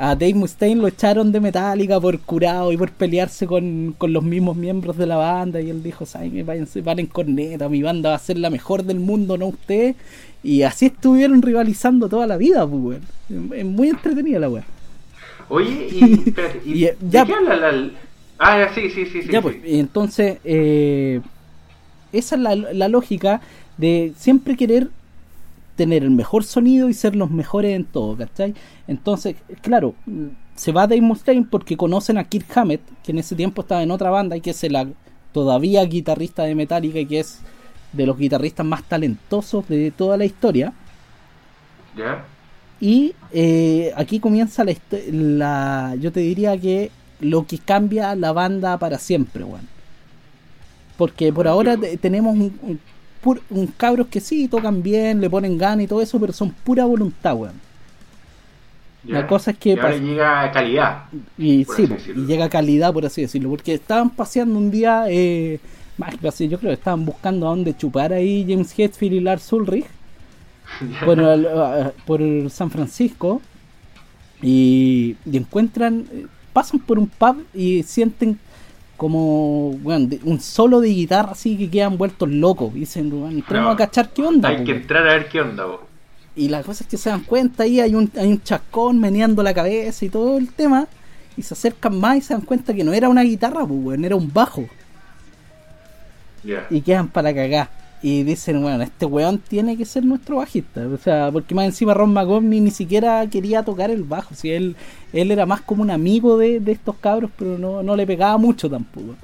Dave 0.00 0.32
Mustaine 0.32 0.80
lo 0.80 0.88
echaron 0.88 1.30
de 1.30 1.40
Metallica 1.40 2.00
por 2.00 2.18
curado 2.20 2.72
y 2.72 2.76
por 2.78 2.90
pelearse 2.90 3.46
con, 3.46 3.94
con 3.98 4.14
los 4.14 4.22
mismos 4.22 4.56
miembros 4.56 4.96
de 4.96 5.06
la 5.06 5.16
banda 5.16 5.60
y 5.60 5.68
él 5.68 5.82
dijo, 5.82 6.06
me 6.32 6.42
váyanse, 6.42 6.80
valen 6.80 7.06
corneta, 7.06 7.68
mi 7.68 7.82
banda 7.82 8.08
va 8.08 8.16
a 8.16 8.18
ser 8.18 8.38
la 8.38 8.48
mejor 8.48 8.82
del 8.84 8.98
mundo, 8.98 9.36
no 9.36 9.48
usted. 9.48 9.94
Y 10.42 10.62
así 10.62 10.86
estuvieron 10.86 11.42
rivalizando 11.42 12.08
toda 12.08 12.26
la 12.26 12.38
vida, 12.38 12.66
pues, 12.66 12.98
Es 13.54 13.64
muy 13.66 13.90
entretenida 13.90 14.38
la 14.38 14.48
weá. 14.48 14.64
Oye, 15.50 15.88
y, 15.92 16.14
espérate, 16.28 16.62
y, 16.64 16.80
ya, 16.80 17.26
qué 17.26 17.34
habla 17.34 17.56
la, 17.56 17.90
Ah, 18.38 18.68
sí, 18.74 18.88
sí, 18.88 19.04
sí, 19.04 19.20
sí. 19.20 19.28
Ya, 19.30 19.42
pues, 19.42 19.56
entonces, 19.64 20.38
eh, 20.44 21.20
esa 22.10 22.36
es 22.36 22.40
la, 22.40 22.54
la, 22.54 22.88
lógica 22.88 23.42
de 23.76 24.14
siempre 24.16 24.56
querer 24.56 24.88
tener 25.82 26.02
el 26.02 26.10
mejor 26.10 26.44
sonido 26.44 26.90
y 26.90 26.94
ser 26.94 27.16
los 27.16 27.30
mejores 27.30 27.74
en 27.74 27.84
todo, 27.86 28.14
¿cachai? 28.14 28.52
Entonces, 28.86 29.34
claro, 29.62 29.94
se 30.54 30.72
va 30.72 30.86
Dave 30.86 31.00
Mustaine 31.00 31.46
porque 31.50 31.74
conocen 31.76 32.18
a 32.18 32.24
Kirk 32.24 32.46
Hammett, 32.54 32.82
que 33.02 33.12
en 33.12 33.18
ese 33.18 33.34
tiempo 33.34 33.62
estaba 33.62 33.82
en 33.82 33.90
otra 33.90 34.10
banda 34.10 34.36
y 34.36 34.42
que 34.42 34.50
es 34.50 34.62
el 34.64 34.76
todavía 35.32 35.82
guitarrista 35.84 36.42
de 36.44 36.54
Metallica 36.54 36.98
y 36.98 37.06
que 37.06 37.20
es 37.20 37.40
de 37.94 38.04
los 38.04 38.18
guitarristas 38.18 38.66
más 38.66 38.82
talentosos 38.82 39.66
de 39.68 39.90
toda 39.90 40.18
la 40.18 40.26
historia. 40.26 40.74
¿Ya? 41.96 42.24
Y 42.78 43.14
eh, 43.32 43.92
aquí 43.96 44.20
comienza 44.20 44.64
la, 44.64 44.74
la. 45.10 45.94
Yo 45.98 46.12
te 46.12 46.20
diría 46.20 46.58
que 46.58 46.90
lo 47.20 47.46
que 47.46 47.58
cambia 47.58 48.14
la 48.14 48.32
banda 48.32 48.76
para 48.78 48.98
siempre, 48.98 49.44
weón. 49.44 49.66
Porque 50.96 51.32
por 51.32 51.48
ahora 51.48 51.76
te- 51.76 51.96
tenemos 51.96 52.34
un, 52.34 52.52
un, 52.62 52.80
pur- 53.22 53.40
un 53.50 53.66
cabros 53.68 54.06
que 54.08 54.20
sí 54.20 54.48
tocan 54.48 54.82
bien, 54.82 55.20
le 55.20 55.30
ponen 55.30 55.58
ganas 55.58 55.84
y 55.84 55.86
todo 55.88 56.02
eso, 56.02 56.18
pero 56.20 56.32
son 56.32 56.50
pura 56.50 56.84
voluntad, 56.84 57.34
weón. 57.36 57.54
La 59.04 59.26
cosa 59.26 59.52
es 59.52 59.58
que 59.58 59.70
Y 59.70 59.72
ahora 59.72 59.96
llega 59.96 60.50
calidad. 60.52 61.04
Y 61.38 61.64
sí, 61.64 61.88
y 62.14 62.26
llega 62.26 62.48
calidad, 62.50 62.92
por 62.92 63.06
así 63.06 63.22
decirlo. 63.22 63.48
Porque 63.48 63.72
estaban 63.74 64.10
paseando 64.10 64.58
un 64.58 64.70
día, 64.70 65.04
eh, 65.08 65.58
más 65.96 66.14
que 66.16 66.28
así, 66.28 66.48
yo 66.48 66.58
creo 66.58 66.70
que 66.70 66.74
estaban 66.74 67.06
buscando 67.06 67.46
a 67.46 67.50
dónde 67.50 67.74
chupar 67.74 68.12
ahí 68.12 68.44
James 68.46 68.78
Hetfield 68.78 69.14
y 69.14 69.20
Lars 69.20 69.50
Ulrich 69.54 69.86
por, 71.04 71.18
el- 71.18 71.48
por 72.06 72.20
el 72.20 72.50
San 72.50 72.70
Francisco 72.70 73.40
y, 74.42 75.16
y 75.24 75.36
encuentran, 75.36 76.06
eh, 76.12 76.26
pasan 76.52 76.80
por 76.80 76.98
un 76.98 77.06
pub 77.08 77.44
y 77.54 77.82
sienten 77.82 78.38
como 79.00 79.78
bueno, 79.82 80.14
un 80.24 80.40
solo 80.40 80.82
de 80.82 80.88
guitarra 80.88 81.32
así 81.32 81.56
que 81.56 81.70
quedan 81.70 81.96
vueltos 81.96 82.28
locos. 82.28 82.70
Y 82.76 82.80
dicen, 82.80 83.08
bueno, 83.08 83.30
entremos 83.30 83.68
No. 83.68 83.70
a 83.70 83.76
cachar 83.76 84.10
qué 84.10 84.22
onda. 84.22 84.50
Hay 84.50 84.58
po, 84.58 84.64
que 84.64 84.72
entrar 84.72 85.08
a 85.08 85.14
ver 85.14 85.28
qué 85.30 85.40
onda, 85.40 85.64
po. 85.64 85.80
Y 86.36 86.50
la 86.50 86.62
cosa 86.62 86.84
es 86.84 86.90
que 86.90 86.98
se 86.98 87.08
dan 87.08 87.22
cuenta 87.22 87.62
ahí, 87.62 87.80
hay 87.80 87.94
un, 87.94 88.10
hay 88.14 88.28
un 88.28 88.42
chascón 88.42 89.00
meneando 89.00 89.42
la 89.42 89.54
cabeza 89.54 90.04
y 90.04 90.10
todo 90.10 90.36
el 90.36 90.52
tema. 90.52 90.86
Y 91.34 91.40
se 91.40 91.54
acercan 91.54 91.98
más 91.98 92.18
y 92.18 92.20
se 92.20 92.34
dan 92.34 92.42
cuenta 92.42 92.74
que 92.74 92.84
no 92.84 92.92
era 92.92 93.08
una 93.08 93.22
guitarra, 93.22 93.64
pues, 93.66 93.98
era 94.02 94.16
un 94.16 94.30
bajo. 94.30 94.66
Ya. 96.44 96.66
Y 96.68 96.82
quedan 96.82 97.08
para 97.08 97.34
cagar. 97.34 97.70
Y 98.02 98.22
dicen, 98.22 98.62
bueno, 98.62 98.82
este 98.82 99.04
weón 99.04 99.38
tiene 99.38 99.76
que 99.76 99.84
ser 99.84 100.04
nuestro 100.04 100.36
bajista. 100.36 100.86
O 100.86 100.96
sea, 100.96 101.30
porque 101.30 101.54
más 101.54 101.66
encima 101.66 101.92
Ron 101.92 102.12
McGovney 102.14 102.60
ni 102.60 102.70
siquiera 102.70 103.26
quería 103.26 103.62
tocar 103.62 103.90
el 103.90 104.04
bajo. 104.04 104.34
Si 104.34 104.50
él, 104.50 104.74
él 105.12 105.30
era 105.30 105.44
más 105.44 105.60
como 105.60 105.82
un 105.82 105.90
amigo 105.90 106.38
de, 106.38 106.60
de 106.60 106.72
estos 106.72 106.96
cabros, 106.96 107.30
pero 107.36 107.58
no, 107.58 107.82
no 107.82 107.96
le 107.96 108.06
pegaba 108.06 108.38
mucho 108.38 108.70
tampoco. 108.70 109.16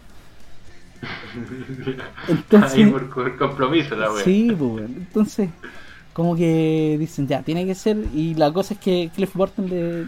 Entonces, 2.28 2.74
Ahí 2.74 2.86
por, 2.86 3.08
por 3.10 3.36
compromiso 3.36 3.96
la 3.96 4.12
wea. 4.12 4.24
Sí, 4.24 4.48
pues, 4.48 4.60
weón. 4.60 4.94
entonces, 4.96 5.48
como 6.12 6.36
que 6.36 6.96
dicen, 6.98 7.26
ya, 7.26 7.42
tiene 7.42 7.64
que 7.64 7.74
ser. 7.74 7.96
Y 8.14 8.34
la 8.34 8.52
cosa 8.52 8.74
es 8.74 8.80
que 8.80 9.10
Cliff 9.14 9.34
Burton, 9.34 9.68
le, 9.68 10.06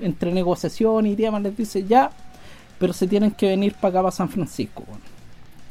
entre 0.00 0.32
negociación 0.32 1.06
y 1.06 1.14
demás, 1.14 1.42
les 1.42 1.56
dice, 1.56 1.84
ya, 1.84 2.10
pero 2.78 2.92
se 2.92 3.06
tienen 3.06 3.32
que 3.32 3.48
venir 3.48 3.74
para 3.74 3.88
acá, 3.88 4.02
para 4.02 4.12
San 4.12 4.28
Francisco. 4.28 4.84
weón. 4.86 5.00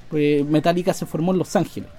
Pues 0.10 0.46
Metallica 0.46 0.94
se 0.94 1.06
formó 1.06 1.32
en 1.34 1.40
Los 1.40 1.56
Ángeles. 1.56 1.90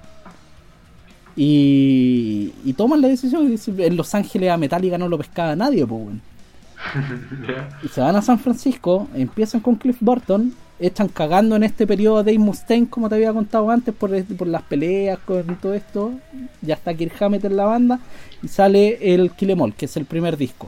Y, 1.41 2.51
y 2.65 2.73
toman 2.73 2.99
la 3.01 3.07
decisión 3.07 3.55
en 3.77 3.95
Los 3.95 4.13
Ángeles 4.13 4.51
a 4.51 4.57
Metallica 4.57 4.97
no 4.97 5.07
lo 5.07 5.17
pescaba 5.17 5.55
nadie, 5.55 5.87
pues. 5.87 6.07
Ya. 7.47 7.69
Y 7.81 7.87
se 7.87 8.01
van 8.01 8.15
a 8.17 8.21
San 8.21 8.39
Francisco, 8.39 9.07
empiezan 9.15 9.61
con 9.61 9.75
Cliff 9.75 9.97
Burton, 10.01 10.53
echan 10.79 11.07
cagando 11.07 11.55
en 11.55 11.63
este 11.63 11.87
periodo 11.87 12.17
a 12.17 12.23
Dave 12.23 12.39
Mustaine, 12.39 12.87
como 12.89 13.07
te 13.07 13.15
había 13.15 13.31
contado 13.33 13.69
antes, 13.71 13.93
por, 13.95 14.11
por 14.25 14.47
las 14.47 14.63
peleas, 14.63 15.17
con 15.19 15.45
todo 15.61 15.73
esto. 15.73 16.11
Ya 16.61 16.75
está 16.75 16.93
Kirk 16.93 17.13
Hammett 17.21 17.45
en 17.45 17.55
la 17.55 17.65
banda 17.65 17.99
y 18.43 18.47
sale 18.49 19.13
el 19.13 19.31
Kill 19.31 19.51
Em 19.51 19.61
All, 19.61 19.73
que 19.73 19.85
es 19.85 19.95
el 19.97 20.05
primer 20.05 20.35
disco. 20.35 20.67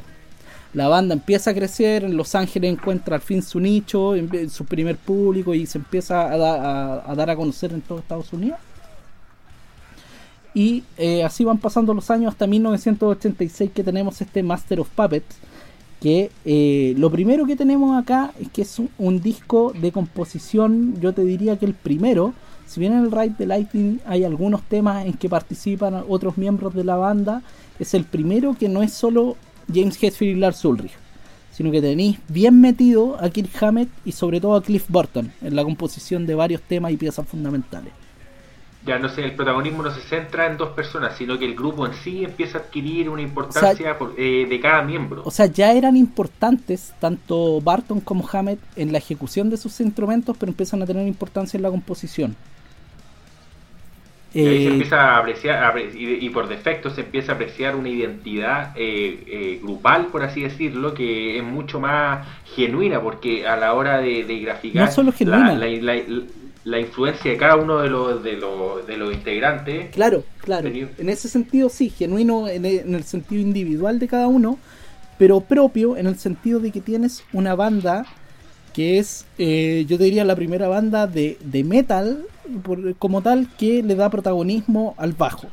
La 0.74 0.88
banda 0.88 1.14
empieza 1.14 1.52
a 1.52 1.54
crecer, 1.54 2.06
en 2.06 2.16
Los 2.16 2.34
Ángeles 2.34 2.72
encuentra 2.72 3.16
al 3.18 3.22
fin 3.22 3.42
su 3.42 3.60
nicho, 3.60 4.14
su 4.50 4.64
primer 4.66 4.96
público 4.96 5.54
y 5.54 5.66
se 5.66 5.80
empieza 5.80 6.32
a, 6.32 6.38
da- 6.38 6.62
a- 7.02 7.12
a 7.12 7.16
dar 7.16 7.30
a 7.30 7.36
conocer 7.36 7.74
en 7.74 7.82
todo 7.82 8.00
Estados 8.00 8.32
Unidos. 8.32 8.58
Y 10.54 10.84
eh, 10.98 11.24
así 11.24 11.44
van 11.44 11.60
pasando 11.60 11.94
los 11.94 12.10
años 12.12 12.34
hasta 12.34 12.48
1986 12.48 13.72
que 13.74 13.84
tenemos 13.84 14.22
este 14.22 14.44
Master 14.44 14.82
of 14.82 14.90
Puppets, 14.90 15.38
que 16.02 16.32
eh, 16.46 16.94
lo 16.98 17.12
primero 17.12 17.46
que 17.46 17.56
tenemos 17.56 17.98
acá 18.02 18.34
es 18.40 18.50
que 18.50 18.64
es 18.64 18.82
un, 18.98 19.22
disco 19.22 19.72
de 19.80 19.92
composición, 19.92 21.00
yo 21.00 21.14
te 21.14 21.24
diría 21.24 21.58
que 21.58 21.66
el 21.66 21.76
primero, 21.76 22.34
si 22.66 22.80
bien 22.80 22.94
en 22.94 23.06
el 23.06 23.12
Ride 23.12 23.36
the 23.38 23.46
Lightning 23.46 24.00
hay 24.06 24.24
algunos 24.24 24.64
temas 24.64 25.06
en 25.06 25.14
que 25.14 25.30
participan 25.30 26.04
otros 26.10 26.38
miembros 26.38 26.74
de 26.74 26.84
la 26.84 26.96
banda, 26.96 27.44
es 27.80 27.94
el 27.94 28.04
primero 28.04 28.56
que 28.60 28.68
no 28.68 28.82
es 28.82 28.94
solo 28.94 29.38
James 29.72 30.02
Hetfield 30.02 30.38
y 30.38 30.40
Lars 30.40 30.66
Ulrich, 30.66 30.94
sino 31.52 31.72
que 31.72 31.82
tenéis 31.82 32.18
bien 32.28 32.60
metido 32.60 33.18
a 33.24 33.30
Kirk 33.30 33.52
Hammett 33.64 33.90
y 34.04 34.12
sobre 34.12 34.42
todo 34.42 34.56
a 34.56 34.64
Cliff 34.64 34.86
Burton 34.90 35.32
en 35.42 35.56
la 35.56 35.64
composición 35.64 36.26
de 36.26 36.36
varios 36.36 36.62
temas 36.64 36.92
y 36.92 36.98
piezas 36.98 37.28
fundamentales. 37.28 37.94
Ya 38.84 38.98
no 38.98 39.10
sé, 39.10 39.24
el 39.24 39.36
protagonismo 39.36 39.84
no 39.84 39.92
se 39.92 40.02
centra 40.02 40.48
en 40.48 40.58
dos 40.58 40.70
personas, 40.72 41.16
sino 41.16 41.38
que 41.38 41.46
el 41.46 41.56
grupo 41.56 41.86
en 41.86 41.94
sí 41.94 42.24
empieza 42.24 42.58
a 42.58 42.62
adquirir 42.62 43.10
una 43.10 43.22
importancia 43.22 43.98
por- 43.98 44.16
eh, 44.18 44.48
de 44.50 44.60
cada 44.60 44.82
miembro. 44.82 45.22
O 45.24 45.30
sea, 45.32 45.46
ya 45.46 45.72
eran 45.74 45.96
importantes 45.96 46.96
tanto 47.00 47.62
Barton 47.62 48.02
como 48.02 48.28
Hammett 48.32 48.60
en 48.76 48.92
la 48.92 48.98
ejecución 48.98 49.50
de 49.52 49.58
sus 49.58 49.80
instrumentos, 49.82 50.36
pero 50.40 50.50
empiezan 50.52 50.82
a 50.82 50.88
tener 50.88 51.08
importancia 51.08 51.58
en 51.58 51.64
la 51.64 51.70
composición. 51.70 52.36
y 54.44 54.48
ahí 54.48 54.62
se 54.62 54.70
Eh, 54.70 54.72
empieza 54.72 54.96
a 55.16 55.18
apreciar, 55.20 55.78
y, 55.94 56.26
y 56.26 56.30
por 56.30 56.48
defecto 56.48 56.90
se 56.90 57.02
empieza 57.02 57.34
a 57.34 57.36
apreciar 57.36 57.76
una 57.76 57.90
identidad 57.90 58.72
eh, 58.76 59.24
eh, 59.28 59.60
grupal, 59.62 60.08
por 60.08 60.24
así 60.24 60.42
decirlo, 60.42 60.94
que 60.94 61.38
es 61.38 61.44
mucho 61.44 61.80
más 61.80 62.26
genuina, 62.56 63.02
porque 63.02 63.46
a 63.48 63.58
la 63.58 63.74
hora 63.74 64.00
de, 64.00 64.24
de 64.24 64.40
graficar 64.40 64.88
No 64.88 64.92
solo 64.92 65.12
genuina. 65.12 65.54
La, 65.54 65.68
la- 65.68 65.96
la- 66.08 66.24
la 66.64 66.80
influencia 66.80 67.32
de 67.32 67.38
cada 67.38 67.56
uno 67.56 67.80
de 67.80 67.90
los, 67.90 68.24
de 68.24 68.34
los, 68.34 68.86
de 68.86 68.98
los 68.98 69.14
integrantes, 69.14 69.90
Claro, 69.92 70.24
claro. 70.42 70.68
En 70.70 71.10
ese 71.10 71.28
sentido 71.28 71.70
sí, 71.70 71.90
genuino 71.90 72.48
en 72.48 72.66
el, 72.66 72.80
en 72.80 72.96
el 72.96 73.04
sentido 73.04 73.42
individual 73.42 73.98
de 74.00 74.08
cada 74.08 74.28
uno, 74.28 74.60
pero 75.18 75.42
propio 75.42 75.98
en 75.98 76.06
el 76.08 76.18
sentido 76.20 76.60
de 76.60 76.72
que 76.72 76.82
tienes 76.82 77.24
una 77.34 77.56
banda 77.56 78.06
que 78.74 79.00
es, 79.00 79.26
eh, 79.38 79.86
yo 79.88 79.98
diría, 79.98 80.24
la 80.24 80.36
primera 80.36 80.68
banda 80.68 81.06
de, 81.08 81.38
de 81.44 81.64
metal 81.64 82.26
por- 82.64 82.96
como 82.96 83.22
tal 83.22 83.48
que 83.58 83.84
le 83.84 83.96
da 83.96 84.10
protagonismo 84.10 84.96
al 84.98 85.12
bajo. 85.14 85.48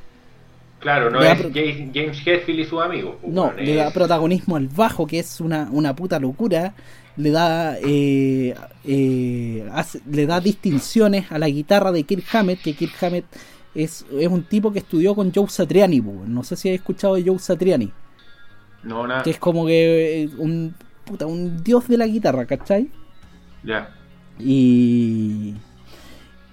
claro, 0.79 1.11
no 1.11 1.21
Le 1.21 1.33
es 1.33 1.39
James, 1.53 1.91
James 1.93 2.19
Hetfield 2.27 2.61
y 2.61 2.65
sus 2.65 2.81
amigos. 2.81 3.17
pues, 3.21 3.33
No, 3.33 3.47
bueno, 3.47 3.61
le 3.61 3.75
da 3.75 3.89
es- 3.89 3.93
protagonismo 3.95 4.57
al 4.57 4.69
bajo, 4.69 5.07
que 5.07 5.19
es 5.19 5.41
una, 5.41 5.69
una 5.73 5.97
puta 5.97 6.21
locura. 6.21 6.75
Le 7.19 7.31
da 7.31 7.77
eh, 7.83 8.55
eh, 8.85 9.69
hace- 9.73 10.01
le 10.11 10.25
da 10.27 10.41
distinciones 10.41 11.31
a 11.31 11.39
la 11.39 11.49
guitarra 11.51 11.93
de 11.93 12.05
Kirk 12.05 12.25
Hammett, 12.35 12.63
que 12.63 12.75
Kirk 12.75 12.95
Hammett 13.03 13.25
es, 13.75 14.07
es 14.19 14.29
un 14.29 14.45
tipo 14.45 14.73
que 14.73 14.79
estudió 14.79 15.15
con 15.15 15.33
Joe 15.35 15.49
Satriani. 15.49 16.01
No 16.01 16.43
sé 16.45 16.57
si 16.57 16.69
has 16.71 16.77
escuchado 16.77 17.17
de 17.17 17.25
Joe 17.27 17.39
Satriani, 17.39 17.93
no, 18.85 19.07
nada. 19.07 19.23
que 19.25 19.31
es 19.31 19.39
como 19.39 19.67
que 19.67 20.23
eh, 20.25 20.31
un, 20.39 20.75
puta, 21.05 21.27
un 21.27 21.63
dios 21.65 21.89
de 21.89 21.97
la 21.99 22.07
guitarra, 22.07 22.47
¿cachai? 22.47 22.89
Ya. 23.65 23.91
Y, 24.39 25.55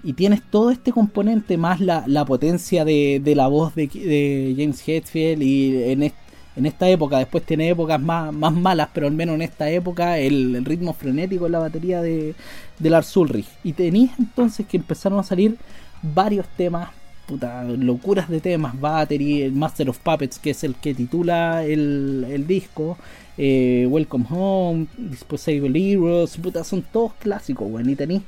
y 0.02 0.12
tienes 0.14 0.42
todo 0.50 0.70
este 0.70 0.92
componente 0.92 1.56
más 1.56 1.80
la, 1.80 2.04
la 2.06 2.24
potencia 2.24 2.84
de, 2.84 3.20
de 3.22 3.34
la 3.36 3.46
voz 3.48 3.74
de, 3.76 3.86
de 3.86 4.54
James 4.58 4.82
Hetfield 4.86 5.42
y 5.42 5.82
en, 5.92 6.02
est- 6.02 6.16
en 6.56 6.66
esta 6.66 6.88
época, 6.88 7.18
después 7.18 7.44
tiene 7.44 7.68
épocas 7.68 8.00
más, 8.00 8.32
más 8.32 8.52
malas, 8.52 8.88
pero 8.92 9.06
al 9.06 9.12
menos 9.12 9.34
en 9.34 9.42
esta 9.42 9.70
época 9.70 10.18
el, 10.18 10.64
ritmo 10.64 10.94
frenético 10.94 11.46
en 11.46 11.52
la 11.52 11.58
batería 11.58 12.00
de, 12.02 12.34
de 12.78 12.90
Lars 12.90 13.16
Ulrich. 13.16 13.46
Y 13.62 13.74
tenéis 13.74 14.10
entonces 14.18 14.66
que 14.66 14.78
empezaron 14.78 15.18
a 15.18 15.22
salir 15.22 15.56
varios 16.02 16.46
temas, 16.56 16.90
puta, 17.26 17.62
locuras 17.64 18.28
de 18.28 18.40
temas, 18.40 18.78
Battery, 18.80 19.42
el 19.42 19.52
Master 19.52 19.90
of 19.90 19.98
Puppets, 19.98 20.38
que 20.38 20.50
es 20.50 20.64
el 20.64 20.74
que 20.76 20.94
titula 20.94 21.64
el, 21.64 22.26
el 22.30 22.46
disco, 22.46 22.96
eh, 23.36 23.86
Welcome 23.88 24.26
Home, 24.30 24.86
Disposable 24.96 25.92
Heroes, 25.92 26.36
puta, 26.38 26.64
son 26.64 26.82
todos 26.82 27.12
clásicos, 27.14 27.68
weón, 27.70 27.90
y 27.90 27.96
tenéis 27.96 28.22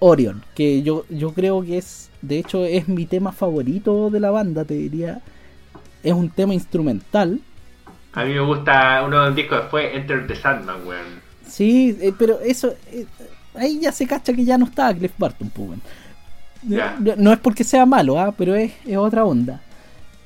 Orion, 0.00 0.42
que 0.54 0.82
yo, 0.82 1.04
yo 1.10 1.32
creo 1.32 1.62
que 1.62 1.78
es, 1.78 2.10
de 2.22 2.38
hecho, 2.38 2.64
es 2.64 2.88
mi 2.88 3.06
tema 3.06 3.32
favorito 3.32 4.10
de 4.10 4.20
la 4.20 4.30
banda, 4.30 4.64
te 4.64 4.74
diría. 4.74 5.20
Es 6.02 6.12
un 6.12 6.30
tema 6.30 6.54
instrumental. 6.54 7.40
A 8.12 8.24
mí 8.24 8.34
me 8.34 8.40
gusta 8.40 9.02
uno 9.04 9.20
de 9.20 9.26
los 9.26 9.36
discos 9.36 9.60
después, 9.60 9.94
Enter 9.94 10.26
the 10.26 10.34
Sandman, 10.34 10.86
weón. 10.86 11.28
Sí, 11.46 11.96
eh, 12.00 12.12
pero 12.18 12.40
eso, 12.40 12.74
eh, 12.90 13.06
ahí 13.54 13.80
ya 13.80 13.92
se 13.92 14.06
cacha 14.06 14.32
que 14.32 14.44
ya 14.44 14.58
no 14.58 14.66
estaba 14.66 14.94
Cliff 14.94 15.12
Barton, 15.18 15.50
pues, 15.50 15.68
weón. 15.68 15.82
No, 16.62 17.14
no 17.16 17.32
es 17.32 17.38
porque 17.38 17.64
sea 17.64 17.86
malo, 17.86 18.18
¿ah? 18.18 18.34
pero 18.36 18.54
es, 18.54 18.72
es 18.84 18.96
otra 18.96 19.24
onda. 19.24 19.60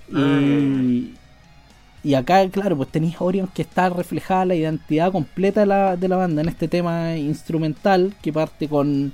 Y, 0.08 1.14
y 2.02 2.14
acá, 2.14 2.48
claro, 2.48 2.76
pues 2.76 2.88
tenéis 2.90 3.16
Orion 3.18 3.48
que 3.48 3.62
está 3.62 3.88
reflejada 3.90 4.46
la 4.46 4.54
identidad 4.54 5.12
completa 5.12 5.60
de 5.60 5.66
la, 5.66 5.96
de 5.96 6.08
la 6.08 6.16
banda 6.16 6.42
en 6.42 6.48
este 6.48 6.68
tema 6.68 7.16
instrumental 7.16 8.14
que 8.22 8.32
parte 8.32 8.68
con 8.68 9.12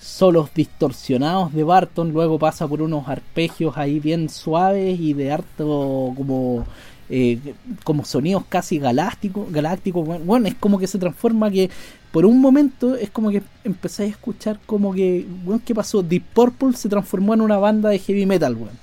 solos 0.00 0.50
distorsionados 0.54 1.52
de 1.54 1.64
Barton, 1.64 2.12
luego 2.12 2.38
pasa 2.38 2.68
por 2.68 2.82
unos 2.82 3.08
arpegios 3.08 3.76
ahí 3.76 4.00
bien 4.00 4.28
suaves 4.28 5.00
y 5.00 5.14
de 5.14 5.32
harto 5.32 6.12
como 6.16 6.66
eh, 7.08 7.38
como 7.84 8.04
sonidos 8.04 8.44
casi 8.48 8.78
galácticos, 8.78 9.50
galácticos, 9.52 10.06
bueno, 10.06 10.24
bueno, 10.24 10.48
es 10.48 10.54
como 10.54 10.78
que 10.78 10.86
se 10.86 10.98
transforma 10.98 11.50
que 11.50 11.70
por 12.10 12.24
un 12.26 12.40
momento 12.40 12.94
es 12.94 13.10
como 13.10 13.30
que 13.30 13.42
empezáis 13.64 14.10
a 14.10 14.16
escuchar 14.16 14.58
como 14.66 14.94
que, 14.94 15.26
bueno, 15.44 15.60
¿qué 15.64 15.74
pasó? 15.74 16.02
Deep 16.02 16.22
Purple 16.32 16.72
se 16.74 16.88
transformó 16.88 17.34
en 17.34 17.40
una 17.40 17.58
banda 17.58 17.90
de 17.90 17.98
heavy 17.98 18.26
metal, 18.26 18.54
weón. 18.56 18.78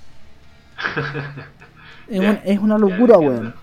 Es, 2.44 2.60
una 2.60 2.78
locura, 2.78 3.18
weón. 3.20 3.54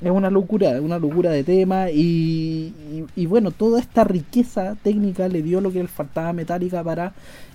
es 0.00 0.10
una 0.10 0.28
locura, 0.28 0.80
una 0.80 0.98
locura 0.98 1.30
de 1.30 1.44
tema 1.44 1.88
y, 1.88 2.74
y, 2.90 3.04
y 3.14 3.26
bueno, 3.26 3.52
toda 3.52 3.78
esta 3.78 4.02
riqueza 4.02 4.76
técnica 4.82 5.28
le 5.28 5.40
dio 5.40 5.60
lo 5.60 5.70
que 5.70 5.82
le 5.82 5.88
faltaba 5.88 6.30
a 6.30 6.32
Metallica 6.32 6.82
para 6.82 7.12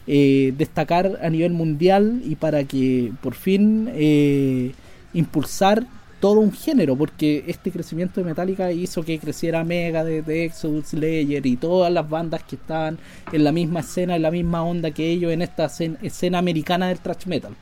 eh, 0.07 0.53
destacar 0.57 1.19
a 1.21 1.29
nivel 1.29 1.53
mundial 1.53 2.21
y 2.25 2.35
para 2.35 2.63
que 2.63 3.13
por 3.21 3.35
fin 3.35 3.87
eh, 3.93 4.73
impulsar 5.13 5.85
todo 6.21 6.39
un 6.39 6.53
género, 6.53 6.95
porque 6.95 7.43
este 7.47 7.71
crecimiento 7.71 8.21
de 8.21 8.25
Metallica 8.27 8.71
hizo 8.71 9.03
que 9.03 9.19
creciera 9.19 9.65
Mega 9.65 10.05
de, 10.05 10.21
de 10.21 10.45
Exodus, 10.45 10.85
Slayer 10.91 11.45
y 11.45 11.57
todas 11.57 11.91
las 11.91 12.09
bandas 12.09 12.43
que 12.43 12.55
estaban 12.55 12.97
en 13.33 13.43
la 13.43 13.51
misma 13.51 13.81
escena, 13.81 14.15
en 14.15 14.21
la 14.21 14.31
misma 14.31 14.63
onda 14.63 14.91
que 14.91 15.09
ellos 15.09 15.33
en 15.33 15.41
esta 15.41 15.65
escena, 15.65 15.97
escena 16.01 16.37
americana 16.37 16.87
del 16.87 16.99
thrash 16.99 17.25
metal, 17.25 17.53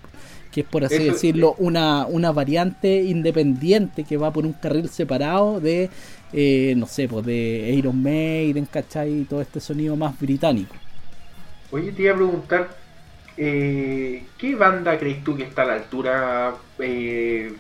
que 0.52 0.62
es 0.62 0.68
por 0.68 0.84
así 0.84 0.96
Eso- 0.96 1.14
decirlo 1.14 1.56
una, 1.58 2.06
una 2.06 2.32
variante 2.32 3.02
independiente 3.04 4.04
que 4.04 4.18
va 4.18 4.32
por 4.32 4.46
un 4.46 4.54
carril 4.54 4.90
separado 4.90 5.60
de, 5.62 5.90
eh, 6.34 6.74
no 6.78 6.86
sé, 6.86 7.08
pues 7.08 7.26
de 7.26 7.72
Iron 7.76 8.04
Maiden, 8.04 8.66
¿cachai? 8.66 9.22
Y 9.22 9.24
todo 9.26 9.42
este 9.42 9.60
sonido 9.60 9.96
más 9.96 10.20
británico. 10.20 10.76
Oye, 11.72 11.92
te 11.92 12.02
iba 12.04 12.14
a 12.14 12.16
preguntar, 12.18 12.70
eh, 13.38 14.24
¿qué 14.38 14.56
banda 14.56 14.98
crees 14.98 15.24
tú 15.24 15.36
que 15.38 15.44
está 15.44 15.62
a 15.62 15.66
la 15.66 15.74
altura 15.76 16.56
eh, 16.80 17.54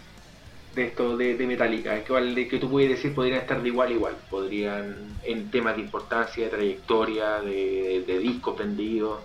de 0.79 0.87
esto 0.87 1.17
de, 1.17 1.35
de 1.35 1.47
Metallica? 1.47 2.03
¿Qué 2.03 2.11
vale- 2.13 2.47
que 2.47 2.57
tú 2.57 2.69
puedes 2.69 2.89
decir 2.89 3.13
podrían 3.13 3.39
estar 3.39 3.61
de 3.61 3.67
igual 3.69 3.89
a 3.89 3.93
igual? 3.93 4.15
Podrían, 4.29 4.95
en 5.23 5.49
temas 5.51 5.75
de 5.75 5.81
importancia, 5.83 6.43
de 6.45 6.49
trayectoria, 6.49 7.41
de, 7.41 8.03
de 8.07 8.19
discos 8.19 8.57
vendidos. 8.57 9.19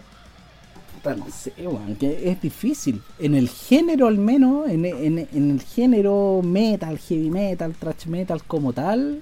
No 1.05 1.27
sé, 1.31 1.53
weón, 1.59 1.97
que 1.97 2.31
es 2.31 2.41
difícil. 2.41 3.03
En 3.19 3.35
el 3.35 3.49
género, 3.51 4.07
al 4.07 4.17
menos, 4.17 4.69
en, 4.71 4.87
en- 4.87 5.29
en 5.33 5.51
el 5.51 5.61
género 5.61 6.41
metal, 6.43 6.99
heavy 6.99 7.29
metal, 7.31 7.75
thrash 7.79 8.07
metal 8.07 8.43
como 8.45 8.73
tal, 8.73 9.21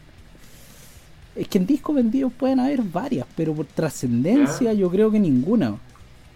es 1.35 1.49
que 1.49 1.59
en 1.59 1.67
discos 1.67 1.97
vendidos 1.97 2.33
pueden 2.33 2.61
haber 2.61 2.83
varias, 2.83 3.27
pero 3.37 3.53
por 3.55 3.67
trascendencia 3.67 4.73
yo 4.75 4.91
creo 4.91 5.11
que 5.11 5.19
ninguna. 5.19 5.77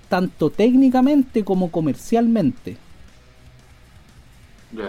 Tanto 0.08 0.50
técnicamente 0.50 1.44
como 1.44 1.70
comercialmente. 1.70 2.76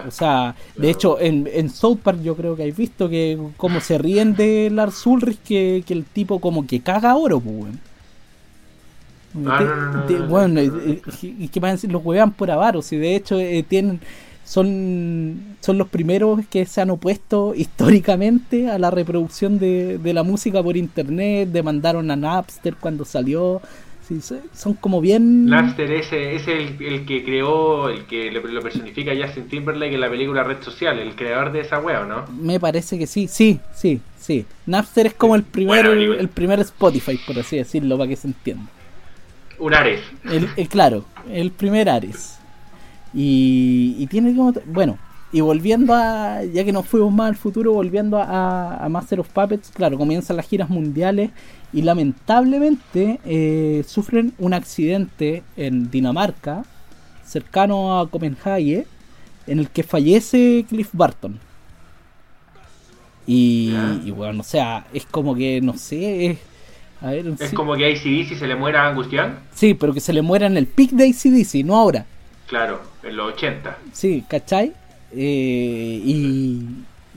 O 0.04 0.12
sea, 0.12 0.56
de 0.78 0.90
hecho, 0.90 1.20
en, 1.20 1.48
en 1.52 1.70
South 1.70 2.00
Park 2.04 2.22
yo 2.22 2.36
creo 2.36 2.56
que 2.56 2.64
habéis 2.64 2.78
visto 2.78 3.10
que 3.10 3.38
como 3.58 3.82
se 3.82 3.98
ríen 3.98 4.36
de 4.36 4.70
Lars 4.72 5.06
Ulrich, 5.06 5.42
que, 5.44 5.84
que 5.86 5.94
el 5.94 6.06
tipo 6.06 6.40
como 6.40 6.66
que 6.68 6.82
caga 6.82 7.16
oro, 7.16 7.42
pues, 7.42 7.76
bueno, 9.34 10.56
no, 10.56 10.62
y- 10.64 11.50
que 11.50 11.60
los 11.88 12.04
huevan 12.06 12.34
por 12.34 12.50
avaros, 12.52 12.92
y 12.94 12.98
de 12.98 13.16
hecho 13.16 13.40
eh, 13.40 13.64
tienen 13.68 14.02
son 14.44 15.58
son 15.62 15.78
los 15.78 15.90
primeros 15.90 16.40
que 16.48 16.66
se 16.66 16.80
han 16.82 16.90
opuesto 16.90 17.54
históricamente 17.56 18.70
a 18.70 18.80
la 18.80 18.90
reproducción 18.92 19.60
de, 19.60 19.98
de 19.98 20.14
la 20.14 20.24
música 20.24 20.64
por 20.64 20.78
internet, 20.78 21.50
demandaron 21.52 22.10
a 22.12 22.16
Napster 22.16 22.76
cuando 22.78 23.04
salió, 23.06 23.62
sí, 24.08 24.22
son 24.54 24.74
como 24.76 25.02
bien... 25.02 25.46
Napster 25.48 25.92
ese 25.92 26.36
es 26.36 26.48
el, 26.48 26.78
el 26.82 27.06
que 27.06 27.24
creó, 27.24 27.90
el 27.90 28.06
que 28.06 28.32
lo, 28.32 28.62
personifica 28.62 29.12
Justin 29.20 29.48
Timberlake 29.48 29.94
en 29.96 30.02
la 30.02 30.10
película 30.10 30.44
Red 30.44 30.62
Social, 30.64 30.98
el 31.00 31.16
creador 31.16 31.52
de 31.52 31.62
esa 31.62 31.80
wea, 31.80 32.02
¿o 32.02 32.06
¿no? 32.06 32.26
Me 32.40 32.60
parece 32.60 32.98
que 32.98 33.08
sí, 33.08 33.28
sí, 33.28 33.60
sí, 33.74 34.00
sí. 34.20 34.46
Napster 34.66 35.08
es 35.08 35.14
como 35.14 35.36
el 35.36 35.44
primer, 35.44 35.86
el 35.86 36.30
primer 36.30 36.60
Spotify, 36.62 37.20
por 37.26 37.38
así 37.40 37.58
decirlo, 37.58 37.98
para 37.98 38.10
que 38.10 38.16
se 38.16 38.28
entienda. 38.28 38.66
Un 39.60 39.74
Ares. 39.74 40.02
El, 40.24 40.50
el- 40.56 40.70
claro, 40.70 41.06
el 41.32 41.52
primer 41.52 41.90
Ares. 41.90 42.38
Y, 43.14 43.96
y 43.98 44.08
tiene 44.08 44.36
como... 44.36 44.54
Bueno, 44.68 44.98
y 45.32 45.42
volviendo 45.42 45.94
a... 45.94 46.44
Ya 46.46 46.64
que 46.64 46.72
nos 46.72 46.86
fuimos 46.88 47.14
más 47.14 47.30
al 47.30 47.36
futuro, 47.36 47.74
volviendo 47.74 48.18
a, 48.18 48.78
a 48.78 48.90
Master 48.90 49.20
of 49.20 49.30
Puppets, 49.30 49.70
claro, 49.74 49.98
comienzan 49.98 50.38
las 50.38 50.48
giras 50.48 50.70
mundiales 50.70 51.32
y 51.74 51.82
lamentablemente 51.82 53.20
eh, 53.26 53.84
sufren 53.88 54.34
un 54.40 54.54
accidente 54.54 55.44
en 55.58 55.92
Dinamarca, 55.92 56.64
cercano 57.26 58.00
a 58.00 58.10
Copenhague, 58.10 58.88
en 59.48 59.60
el 59.60 59.70
que 59.70 59.84
fallece 59.84 60.66
Cliff 60.70 60.90
Barton. 60.94 61.40
Y, 63.26 63.72
Ya. 63.74 64.00
y 64.06 64.12
bueno, 64.12 64.40
o 64.42 64.44
sea, 64.44 64.88
es 64.94 65.06
como 65.06 65.36
que, 65.36 65.60
no 65.62 65.78
sé, 65.78 66.26
es... 66.28 66.40
A 67.02 67.12
ver, 67.12 67.28
Es 67.40 67.50
sí- 67.52 67.56
como 67.56 67.76
que 67.76 67.86
ACDC 67.86 68.40
se 68.40 68.48
le 68.48 68.56
muera 68.56 68.84
a 68.86 68.90
Angustian. 68.90 69.38
Sí, 69.54 69.74
pero 69.76 69.94
que 69.94 70.00
se 70.00 70.14
le 70.14 70.24
muera 70.24 70.48
en 70.48 70.58
el 70.58 70.66
pic 70.66 70.92
de 70.92 71.04
ACDC, 71.10 71.64
no 71.64 71.76
ahora. 71.76 72.06
Claro, 72.48 72.82
en 73.04 73.16
los 73.18 73.34
80. 73.34 73.78
Sí, 73.94 74.24
¿cachai? 74.28 74.74
Eh, 75.12 76.02
y, 76.04 76.64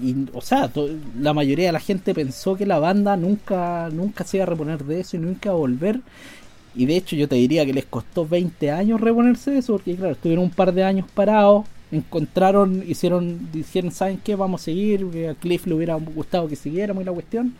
y, 0.02 0.26
o 0.32 0.40
sea, 0.40 0.70
la 1.18 1.32
mayoría 1.34 1.66
de 1.66 1.72
la 1.72 1.80
gente 1.80 2.14
pensó 2.14 2.56
que 2.56 2.66
la 2.66 2.78
banda 2.78 3.16
nunca, 3.16 3.88
nunca 3.92 4.24
se 4.24 4.38
iba 4.38 4.44
a 4.44 4.46
reponer 4.46 4.84
de 4.84 5.00
eso 5.00 5.16
y 5.16 5.20
nunca 5.20 5.48
iba 5.48 5.54
a 5.54 5.58
volver. 5.58 6.00
Y 6.74 6.86
de 6.86 6.96
hecho 6.96 7.16
yo 7.16 7.28
te 7.28 7.36
diría 7.36 7.66
que 7.66 7.72
les 7.72 7.84
costó 7.86 8.26
20 8.26 8.70
años 8.70 9.00
reponerse 9.00 9.50
de 9.50 9.58
eso, 9.58 9.74
porque 9.74 9.96
claro, 9.96 10.12
estuvieron 10.12 10.44
un 10.44 10.50
par 10.50 10.72
de 10.72 10.84
años 10.84 11.06
parados, 11.12 11.64
encontraron, 11.90 12.84
hicieron, 12.86 13.50
dijeron, 13.52 13.90
¿saben 13.90 14.20
qué? 14.22 14.36
Vamos 14.36 14.62
a 14.62 14.64
seguir, 14.66 15.06
que 15.10 15.28
a 15.28 15.34
Cliff 15.34 15.66
le 15.66 15.74
hubiera 15.74 15.94
gustado 15.94 16.48
que 16.48 16.56
siguiéramos 16.56 17.04
la 17.04 17.12
cuestión. 17.12 17.54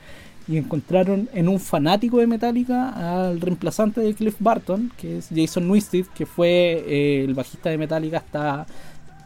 Y 0.49 0.57
encontraron 0.57 1.29
en 1.33 1.49
un 1.49 1.61
fanático 1.61 2.19
de 2.19 2.27
Metallica 2.27 3.29
al 3.29 3.41
reemplazante 3.41 4.01
de 4.01 4.15
Cliff 4.15 4.37
Barton, 4.41 4.91
que 4.97 5.19
es 5.19 5.29
Jason 5.35 5.69
Newsted, 5.69 6.07
que 6.07 6.27
fue 6.27 6.85
eh, 6.87 7.25
el 7.25 7.35
bajista 7.35 7.71
de 7.71 7.79
Metallica 7.79 8.19
hasta 8.19 8.67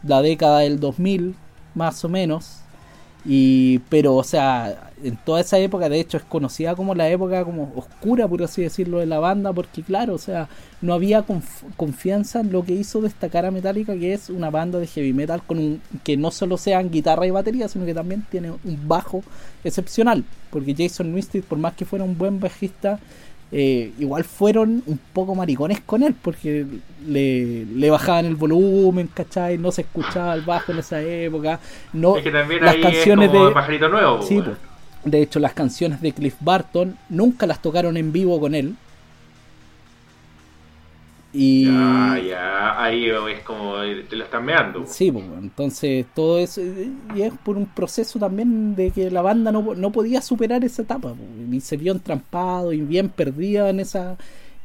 la 0.05 0.21
década 0.21 0.59
del 0.59 0.79
2000, 0.79 1.35
más 1.73 2.03
o 2.05 2.09
menos. 2.09 2.61
Y, 3.27 3.79
pero, 3.89 4.15
o 4.15 4.23
sea, 4.23 4.91
en 5.03 5.17
toda 5.17 5.41
esa 5.41 5.57
época, 5.57 5.89
de 5.89 5.99
hecho, 5.99 6.17
es 6.17 6.23
conocida 6.23 6.75
como 6.75 6.93
la 6.93 7.09
época 7.09 7.43
como 7.43 7.71
oscura, 7.75 8.27
por 8.27 8.43
así 8.43 8.61
decirlo, 8.61 8.99
de 8.99 9.07
la 9.07 9.17
banda, 9.19 9.51
porque, 9.51 9.81
claro, 9.81 10.13
o 10.13 10.17
sea, 10.19 10.47
no 10.81 10.93
había 10.93 11.25
conf- 11.25 11.63
confianza 11.75 12.41
en 12.41 12.51
lo 12.51 12.63
que 12.63 12.73
hizo 12.73 13.01
destacar 13.01 13.45
a 13.47 13.51
Metallica, 13.51 13.95
que 13.95 14.13
es 14.13 14.29
una 14.29 14.51
banda 14.51 14.77
de 14.77 14.85
heavy 14.85 15.11
metal 15.11 15.41
con 15.41 15.57
un, 15.57 15.81
que 16.03 16.17
no 16.17 16.29
solo 16.29 16.55
sean 16.57 16.91
guitarra 16.91 17.25
y 17.25 17.31
batería, 17.31 17.67
sino 17.67 17.85
que 17.85 17.95
también 17.95 18.23
tiene 18.29 18.51
un 18.51 18.87
bajo 18.87 19.23
excepcional. 19.63 20.23
Porque 20.51 20.75
Jason 20.77 21.11
Newsted, 21.11 21.43
por 21.43 21.57
más 21.57 21.73
que 21.73 21.85
fuera 21.85 22.05
un 22.05 22.17
buen 22.17 22.39
bajista, 22.39 22.99
eh, 23.51 23.91
igual 23.99 24.23
fueron 24.23 24.83
un 24.85 24.99
poco 25.13 25.35
maricones 25.35 25.79
con 25.79 26.03
él, 26.03 26.15
porque 26.19 26.65
le, 27.07 27.65
le 27.65 27.89
bajaban 27.89 28.25
el 28.25 28.35
volumen, 28.35 29.09
¿cachai? 29.13 29.57
No 29.57 29.71
se 29.71 29.81
escuchaba 29.81 30.33
el 30.33 30.41
bajo 30.41 30.71
en 30.71 30.79
esa 30.79 31.01
época. 31.01 31.59
No, 31.93 32.17
es 32.17 32.23
que 32.23 32.31
también 32.31 32.65
las 32.65 32.75
ahí 32.75 32.81
canciones 32.81 33.27
es 33.27 33.31
como 33.31 33.47
de. 33.47 33.53
Pajarito 33.53 33.89
Nuevo. 33.89 34.21
Sí, 34.21 34.41
pues. 34.41 34.57
de 35.03 35.21
hecho, 35.21 35.39
las 35.39 35.53
canciones 35.53 36.01
de 36.01 36.11
Cliff 36.11 36.35
Barton 36.39 36.97
nunca 37.09 37.45
las 37.45 37.61
tocaron 37.61 37.97
en 37.97 38.11
vivo 38.11 38.39
con 38.39 38.55
él. 38.55 38.75
Y. 41.35 41.65
Ya, 41.65 42.17
ya, 42.25 42.81
ahí 42.81 43.07
es 43.07 43.41
como 43.41 43.81
te 44.09 44.15
lo 44.15 44.23
están 44.23 44.45
meando. 44.45 44.85
Sí, 44.87 45.11
pues, 45.11 45.25
entonces 45.41 46.05
todo 46.13 46.39
eso 46.39 46.61
y 47.13 47.21
es 47.21 47.33
por 47.43 47.57
un 47.57 47.65
proceso 47.65 48.17
también 48.19 48.75
de 48.75 48.91
que 48.91 49.11
la 49.11 49.21
banda 49.21 49.51
no, 49.51 49.75
no 49.75 49.91
podía 49.91 50.21
superar 50.21 50.63
esa 50.63 50.83
etapa 50.83 51.13
pues, 51.13 51.29
y 51.51 51.59
se 51.59 51.75
vio 51.75 51.91
entrampado 51.91 52.71
y 52.71 52.81
bien 52.81 53.09
perdida 53.09 53.69
en 53.69 53.81
esa 53.81 54.17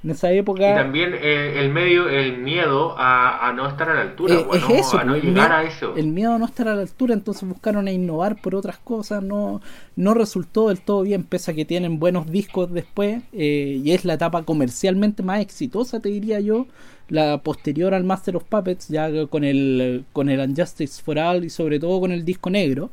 en 0.03 0.11
esa 0.11 0.33
época. 0.33 0.73
Y 0.73 0.75
también 0.75 1.15
eh, 1.15 1.61
el 1.61 1.71
medio, 1.71 2.09
el 2.09 2.39
miedo 2.39 2.95
a, 2.97 3.49
a 3.49 3.53
no 3.53 3.69
estar 3.69 3.91
a 3.91 3.95
la 3.95 4.01
altura, 4.03 4.35
Eh, 4.35 4.47
weón, 4.49 4.73
es 4.73 4.87
eso, 4.87 4.99
a 4.99 5.05
no 5.05 5.17
llegar 5.17 5.53
a 5.53 5.63
eso. 5.65 5.95
El 5.97 6.07
miedo 6.07 6.35
a 6.35 6.39
no 6.39 6.47
estar 6.47 6.69
a 6.69 6.75
la 6.75 6.83
altura, 6.83 7.15
entonces 7.15 7.49
buscaron 7.49 7.87
a 7.87 7.93
innovar 7.93 8.41
por 8.41 8.55
otras 8.55 8.79
cosas, 8.79 9.23
no, 9.23 9.61
no 9.97 10.15
resultó 10.15 10.69
del 10.69 10.81
todo 10.81 11.03
bien, 11.03 11.25
pese 11.25 11.51
a 11.51 11.55
que 11.55 11.65
tienen 11.65 11.99
buenos 11.99 12.31
discos 12.31 12.73
después, 12.73 13.23
eh, 13.33 13.81
y 13.85 13.93
es 13.93 14.05
la 14.05 14.15
etapa 14.15 14.43
comercialmente 14.43 15.23
más 15.23 15.41
exitosa, 15.41 16.01
te 16.01 16.09
diría 16.09 16.41
yo, 16.41 16.67
la 17.09 17.39
posterior 17.39 17.93
al 17.93 18.05
Master 18.05 18.37
of 18.37 18.45
Puppets, 18.45 18.89
ya 18.89 19.11
con 19.27 19.45
el, 19.45 20.05
con 20.13 20.29
el 20.29 20.41
Unjustice 20.41 21.03
for 21.03 21.19
All 21.19 21.45
y 21.45 21.51
sobre 21.51 21.79
todo 21.81 22.01
con 22.01 22.13
el 22.13 22.25
disco 22.25 22.51
negro. 22.51 22.91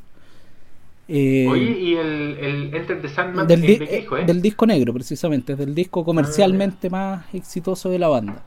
Eh, 1.09 1.47
Oye, 1.49 1.79
y 1.79 1.93
el, 1.95 2.38
el 2.39 2.75
Enter 2.75 3.01
the 3.01 3.07
Sandman 3.07 3.47
del, 3.47 3.61
¿de, 3.61 3.67
di- 3.67 3.75
de 3.77 3.88
qué 3.88 3.99
hijo, 3.99 4.17
eh? 4.17 4.25
del 4.25 4.41
disco 4.41 4.65
negro, 4.65 4.93
precisamente, 4.93 5.53
es 5.53 5.59
del 5.59 5.73
disco 5.73 6.03
comercialmente 6.03 6.89
más 6.89 7.34
exitoso 7.34 7.89
de 7.89 7.99
la 7.99 8.09
banda. 8.09 8.43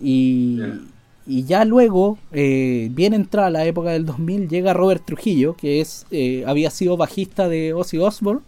Y, 0.00 0.56
Ya. 0.58 0.78
y 1.26 1.44
ya 1.44 1.64
luego, 1.64 2.16
eh, 2.32 2.88
bien 2.92 3.12
entrada 3.12 3.50
la 3.50 3.64
época 3.66 3.90
del 3.90 4.06
2000, 4.06 4.48
llega 4.48 4.72
Robert 4.72 5.04
Trujillo, 5.04 5.54
que 5.56 5.80
es 5.80 6.06
eh, 6.12 6.44
había 6.46 6.70
sido 6.70 6.96
bajista 6.96 7.48
de 7.48 7.74
Ozzy 7.74 7.98
Osbourne. 7.98 8.42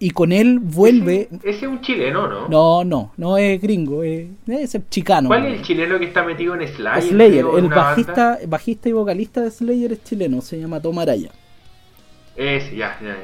Y 0.00 0.10
con 0.10 0.32
él 0.32 0.58
vuelve. 0.58 1.28
Ese, 1.32 1.48
ese 1.50 1.66
es 1.66 1.72
un 1.72 1.80
chileno, 1.80 2.28
¿no? 2.28 2.48
No, 2.48 2.84
no, 2.84 3.12
no 3.16 3.38
es 3.38 3.60
gringo, 3.60 4.02
es, 4.02 4.26
es 4.46 4.76
chicano. 4.90 5.28
¿Cuál 5.28 5.46
es 5.46 5.58
el 5.60 5.62
chileno 5.64 5.98
que 5.98 6.04
está 6.06 6.24
metido 6.24 6.54
en 6.54 6.68
Slayer? 6.68 7.02
Slayer, 7.02 7.46
el 7.56 7.68
bajista, 7.68 8.30
banda? 8.32 8.38
bajista 8.48 8.88
y 8.88 8.92
vocalista 8.92 9.40
de 9.40 9.50
Slayer 9.50 9.92
es 9.92 10.04
chileno, 10.04 10.40
se 10.40 10.58
llama 10.60 10.80
Tom 10.80 10.98
Araya. 10.98 11.30
Ese, 12.36 12.76
ya, 12.76 12.98
ya, 13.00 13.16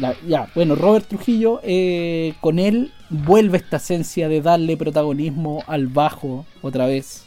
ya. 0.00 0.16
Ya, 0.26 0.48
bueno, 0.54 0.76
Robert 0.76 1.06
Trujillo, 1.08 1.60
eh, 1.64 2.34
con 2.40 2.58
él 2.58 2.92
vuelve 3.10 3.58
esta 3.58 3.78
esencia 3.78 4.28
de 4.28 4.40
darle 4.40 4.76
protagonismo 4.76 5.64
al 5.66 5.88
bajo 5.88 6.46
otra 6.62 6.86
vez 6.86 7.24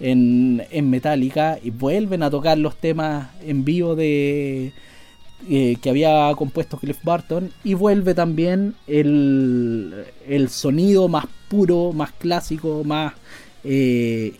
en, 0.00 0.62
en 0.70 0.90
Metallica 0.90 1.58
y 1.62 1.70
vuelven 1.70 2.22
a 2.22 2.30
tocar 2.30 2.58
los 2.58 2.76
temas 2.76 3.28
en 3.42 3.64
vivo 3.64 3.96
de, 3.96 4.72
eh, 5.48 5.76
que 5.82 5.90
había 5.90 6.32
compuesto 6.36 6.78
Cliff 6.78 6.98
Barton 7.02 7.50
y 7.64 7.74
vuelve 7.74 8.14
también 8.14 8.74
el, 8.86 10.04
el 10.26 10.48
sonido 10.48 11.08
más 11.08 11.26
puro, 11.48 11.92
más 11.92 12.12
clásico, 12.12 12.82
más 12.84 13.12
eh, 13.62 14.34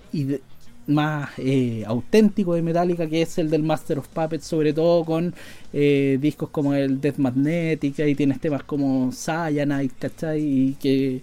más 0.86 1.30
eh, 1.38 1.84
auténtico 1.86 2.54
de 2.54 2.62
Metallica 2.62 3.06
que 3.08 3.22
es 3.22 3.38
el 3.38 3.50
del 3.50 3.62
Master 3.62 3.98
of 3.98 4.08
Puppets 4.08 4.46
sobre 4.46 4.72
todo 4.72 5.04
con 5.04 5.34
eh, 5.72 6.18
discos 6.20 6.50
como 6.50 6.74
el 6.74 7.00
Death 7.00 7.18
Magnetic 7.18 7.98
y 8.00 8.14
tienes 8.14 8.40
temas 8.40 8.64
como 8.64 9.10
Cyanide 9.12 9.90
¿cachai? 9.98 10.40
y 10.42 10.74
que, 10.74 11.22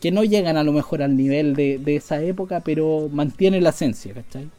que 0.00 0.10
no 0.12 0.24
llegan 0.24 0.56
a 0.56 0.64
lo 0.64 0.72
mejor 0.72 1.02
al 1.02 1.16
nivel 1.16 1.54
de, 1.54 1.78
de 1.78 1.96
esa 1.96 2.22
época 2.22 2.60
pero 2.64 3.08
mantiene 3.12 3.60
la 3.60 3.70
esencia 3.70 4.14
¿cachai? 4.14 4.50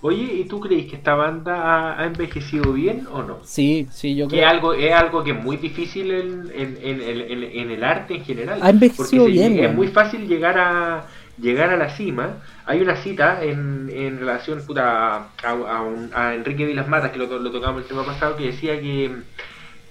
Oye, 0.00 0.34
¿y 0.34 0.44
tú 0.48 0.60
crees 0.60 0.90
que 0.90 0.96
esta 0.96 1.14
banda 1.14 1.98
ha, 2.00 2.06
envejecido 2.06 2.72
bien 2.72 3.06
o 3.10 3.22
no? 3.22 3.38
sí, 3.40 3.88
sí 3.90 4.14
yo 4.16 4.28
Que 4.28 4.44
creo 4.44 4.44
algo, 4.44 4.74
es 4.74 4.92
algo 4.92 5.22
que 5.24 5.32
es 5.32 5.42
muy 5.42 5.56
difícil 5.58 6.10
en, 6.10 6.50
en- 6.54 6.78
en- 6.82 7.70
el 7.70 7.84
arte 7.84 8.14
en 8.16 8.24
general. 8.24 8.64
Ha 8.64 8.70
envejecido 8.70 9.26
Porque 9.26 9.30
bien, 9.30 9.58
es 9.64 9.74
muy 9.74 9.88
fácil 9.88 10.26
llegar 10.26 10.58
a 10.58 11.08
llegar 11.42 11.70
a 11.70 11.76
la 11.76 11.90
cima. 11.90 12.42
Hay 12.64 12.80
una 12.82 12.96
cita 12.96 13.42
en, 13.44 13.88
en 13.90 14.18
relación 14.18 14.64
puta, 14.66 15.34
a, 15.42 15.82
un- 15.82 16.10
a 16.14 16.34
Enrique 16.34 16.66
Vilas 16.66 16.88
Matas, 16.88 17.10
que 17.12 17.18
lo, 17.18 17.26
lo 17.38 17.50
tocamos 17.52 17.82
el 17.82 17.88
tema 17.88 18.04
pasado, 18.06 18.36
que 18.36 18.46
decía 18.46 18.80
que, 18.80 19.24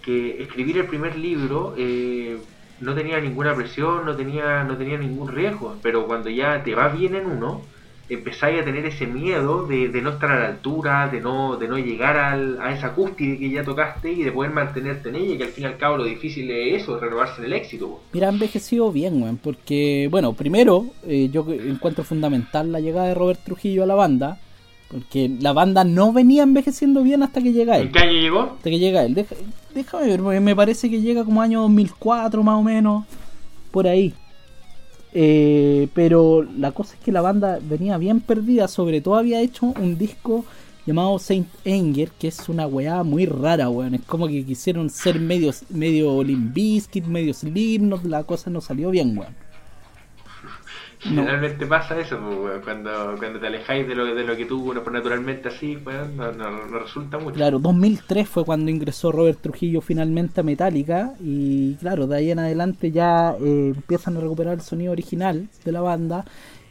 que 0.02 0.42
escribir 0.44 0.78
el 0.80 0.88
primer 0.88 1.16
libro 1.18 1.76
eh, 1.78 2.48
no 2.80 2.96
tenía 2.96 3.20
ninguna 3.22 3.56
presión, 3.56 4.06
no 4.06 4.16
tenía, 4.16 4.64
no 4.64 4.78
tenía 4.78 4.98
ningún 4.98 5.30
riesgo, 5.30 5.80
pero 5.84 6.08
cuando 6.08 6.30
ya 6.30 6.64
te 6.64 6.76
va 6.76 6.90
bien 6.90 7.16
en 7.16 7.28
uno, 7.28 7.70
empezáis 8.14 8.62
a 8.62 8.66
tener 8.66 8.86
ese 8.86 9.08
miedo 9.08 9.66
de, 9.68 9.90
de 9.90 10.02
no 10.02 10.10
estar 10.12 10.32
a 10.32 10.40
la 10.40 10.48
altura, 10.48 11.08
de 11.10 11.22
no, 11.22 11.56
de 11.58 11.68
no 11.68 11.78
llegar 11.78 12.18
al- 12.18 12.60
a 12.62 12.74
esa 12.74 12.94
cúspide 12.94 13.38
que 13.40 13.50
ya 13.50 13.64
tocaste 13.64 14.12
y 14.12 14.24
de 14.24 14.32
poder 14.32 14.52
mantenerte 14.52 15.10
en 15.10 15.16
ella, 15.16 15.38
que 15.38 15.44
al 15.44 15.50
fin 15.50 15.64
y 15.64 15.68
al 15.68 15.78
cabo 15.78 15.98
lo 15.98 16.04
difícil 16.06 16.50
es 16.52 16.82
eso, 16.84 17.00
renovarse 17.00 17.40
en 17.40 17.46
el 17.46 17.54
éxito. 17.54 18.02
Mira, 18.14 18.28
ha 18.28 18.32
envejecido 18.32 18.92
bien, 18.92 19.22
weón, 19.22 19.38
porque, 19.38 20.08
bueno, 20.12 20.34
primero, 20.34 20.86
eh, 21.08 21.30
yo 21.32 21.46
encuentro 21.50 22.04
fundamental 22.04 22.72
la 22.72 22.80
llegada 22.80 23.08
de 23.08 23.16
Robert 23.16 23.40
Trujillo 23.44 23.84
a 23.84 23.88
la 23.88 23.96
banda, 23.96 24.38
porque 24.90 25.32
la 25.40 25.54
banda 25.54 25.86
no 25.86 26.12
venía 26.12 26.44
envejeciendo 26.44 27.02
bien 27.04 27.24
hasta 27.24 27.42
que 27.42 27.54
llega 27.54 27.78
él. 27.78 27.84
¿En 27.88 27.92
qué 27.94 28.00
año 28.00 28.12
llegó? 28.12 28.40
Hasta 28.42 28.70
que 28.70 28.78
llega 28.80 29.04
él. 29.06 29.14
Deja- 29.16 29.36
déjame 29.74 30.06
ver, 30.08 30.20
porque 30.22 30.40
me 30.42 30.54
parece 30.56 30.90
que 30.90 31.00
llega 31.02 31.24
como 31.24 31.42
año 31.42 31.62
2004 31.62 32.44
más 32.44 32.56
o 32.60 32.62
menos, 32.64 33.06
por 33.72 33.88
ahí. 33.88 34.14
Eh, 35.14 35.90
pero 35.94 36.44
la 36.44 36.72
cosa 36.72 36.96
es 36.96 37.00
que 37.02 37.12
la 37.12 37.22
banda 37.22 37.60
venía 37.62 37.98
bien 37.98 38.22
perdida, 38.22 38.68
sobre 38.68 39.02
todo 39.02 39.16
había 39.16 39.42
hecho 39.42 39.68
un 39.68 39.98
disco 39.98 40.46
llamado 40.86 41.20
Saint 41.20 41.48
Anger, 41.66 42.12
que 42.12 42.28
es 42.30 42.50
una 42.50 42.66
weá 42.68 43.04
muy 43.04 43.26
rara, 43.26 43.70
weón. 43.70 43.96
Es 43.96 44.02
como 44.02 44.28
que 44.28 44.46
quisieron 44.46 44.90
ser 44.90 45.20
medio, 45.20 45.52
medio 45.70 46.24
Limp 46.24 46.54
Bizkit, 46.54 47.06
medio 47.06 47.34
Slipknot, 47.34 48.04
la 48.06 48.24
cosa 48.24 48.50
no 48.50 48.62
salió 48.62 48.90
bien, 48.90 49.18
weón. 49.18 49.36
No. 51.04 51.24
Generalmente 51.24 51.66
pasa 51.66 52.00
eso, 52.00 52.18
weón, 52.20 52.62
cuando, 52.62 53.16
cuando 53.18 53.40
te 53.40 53.48
alejáis 53.48 53.88
de 53.88 53.96
lo, 53.96 54.14
de 54.14 54.24
lo 54.24 54.38
que 54.38 54.46
tú 54.46 54.64
pues, 54.66 54.92
naturalmente 54.92 55.48
así, 55.50 55.76
weón, 55.78 56.16
no, 56.16 56.32
no- 56.32 56.68
no 56.68 56.80
resulta 56.80 57.18
mucho. 57.18 57.36
Claro, 57.36 57.60
2003 57.60 58.28
fue 58.30 58.46
cuando 58.46 58.70
ingresó 58.70 59.12
Robert 59.12 59.40
Trujillo 59.42 59.82
finalmente 59.82 60.42
a 60.42 60.44
Metallica 60.44 61.14
y 61.20 61.76
claro, 61.76 62.06
de 62.08 62.18
ahí 62.18 62.32
en 62.32 62.40
adelante 62.40 62.92
ya 62.92 63.36
eh, 63.42 63.74
empiezan 63.76 64.18
a 64.18 64.20
recuperar 64.20 64.54
el 64.56 64.62
sonido 64.62 64.92
original 64.92 65.48
de 65.66 65.72
la 65.72 65.82
banda 65.82 66.26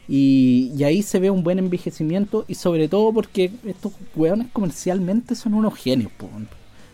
y, 0.07 0.71
y 0.77 0.83
ahí 0.83 1.01
se 1.03 1.19
ve 1.19 1.29
un 1.29 1.43
buen 1.43 1.59
envejecimiento 1.59 2.45
y 2.47 2.55
sobre 2.55 2.87
todo 2.87 3.13
porque 3.13 3.51
estos 3.65 3.93
weones 4.15 4.47
comercialmente 4.53 5.35
son 5.35 5.53
unos 5.55 5.75
genios, 5.75 6.11
po. 6.13 6.29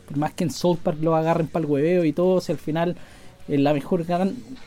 por 0.07 0.17
más 0.17 0.33
que 0.33 0.43
en 0.45 0.51
South 0.51 0.77
Park 0.83 0.99
lo 1.01 1.15
agarren 1.15 1.47
para 1.47 1.65
el 1.65 1.71
hueveo 1.71 2.03
y 2.05 2.13
todo, 2.13 2.41
si 2.41 2.51
al 2.51 2.57
final 2.57 2.95
la 3.47 3.73
mejor 3.73 4.05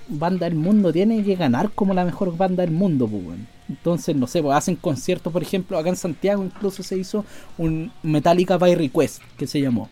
banda 0.09 0.47
del 0.47 0.55
mundo 0.55 0.93
tiene 0.93 1.23
que 1.23 1.35
ganar 1.37 1.71
como 1.75 1.93
la 1.95 2.05
mejor 2.05 2.37
banda 2.37 2.63
del 2.63 2.73
mundo, 2.73 3.07
pues. 3.07 3.39
Entonces, 3.69 4.17
no 4.17 4.27
sé, 4.27 4.43
pues 4.43 4.57
hacen 4.57 4.77
conciertos, 4.77 5.33
por 5.33 5.43
ejemplo, 5.43 5.79
acá 5.79 5.91
en 5.91 5.97
Santiago 5.97 6.43
incluso 6.45 6.83
se 6.83 6.97
hizo 6.99 7.25
un 7.59 7.93
Metallica 8.03 8.59
by 8.59 8.75
Request, 8.75 9.23
que 9.37 9.47
se 9.47 9.61
llamó. 9.61 9.89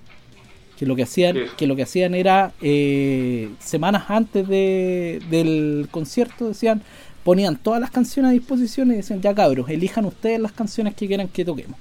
Que 0.78 0.86
lo 0.86 0.96
que 0.96 1.02
hacían, 1.02 1.34
Sí. 1.36 1.42
que 1.56 1.66
lo 1.66 1.76
que 1.76 1.82
hacían 1.82 2.14
era 2.14 2.52
eh, 2.60 3.50
semanas 3.60 4.04
antes 4.08 4.46
de, 4.48 5.20
del 5.30 5.88
concierto 5.90 6.48
decían, 6.48 6.82
ponían 7.24 7.56
todas 7.56 7.80
las 7.80 7.90
canciones 7.90 8.30
a 8.30 8.32
disposición 8.32 8.90
y 8.92 8.96
decían, 8.96 9.20
ya 9.20 9.34
cabros, 9.34 9.68
elijan 9.68 10.04
ustedes 10.06 10.40
las 10.40 10.52
canciones 10.52 10.94
que 10.94 11.06
quieran 11.06 11.28
que 11.28 11.44
toquemos. 11.44 11.78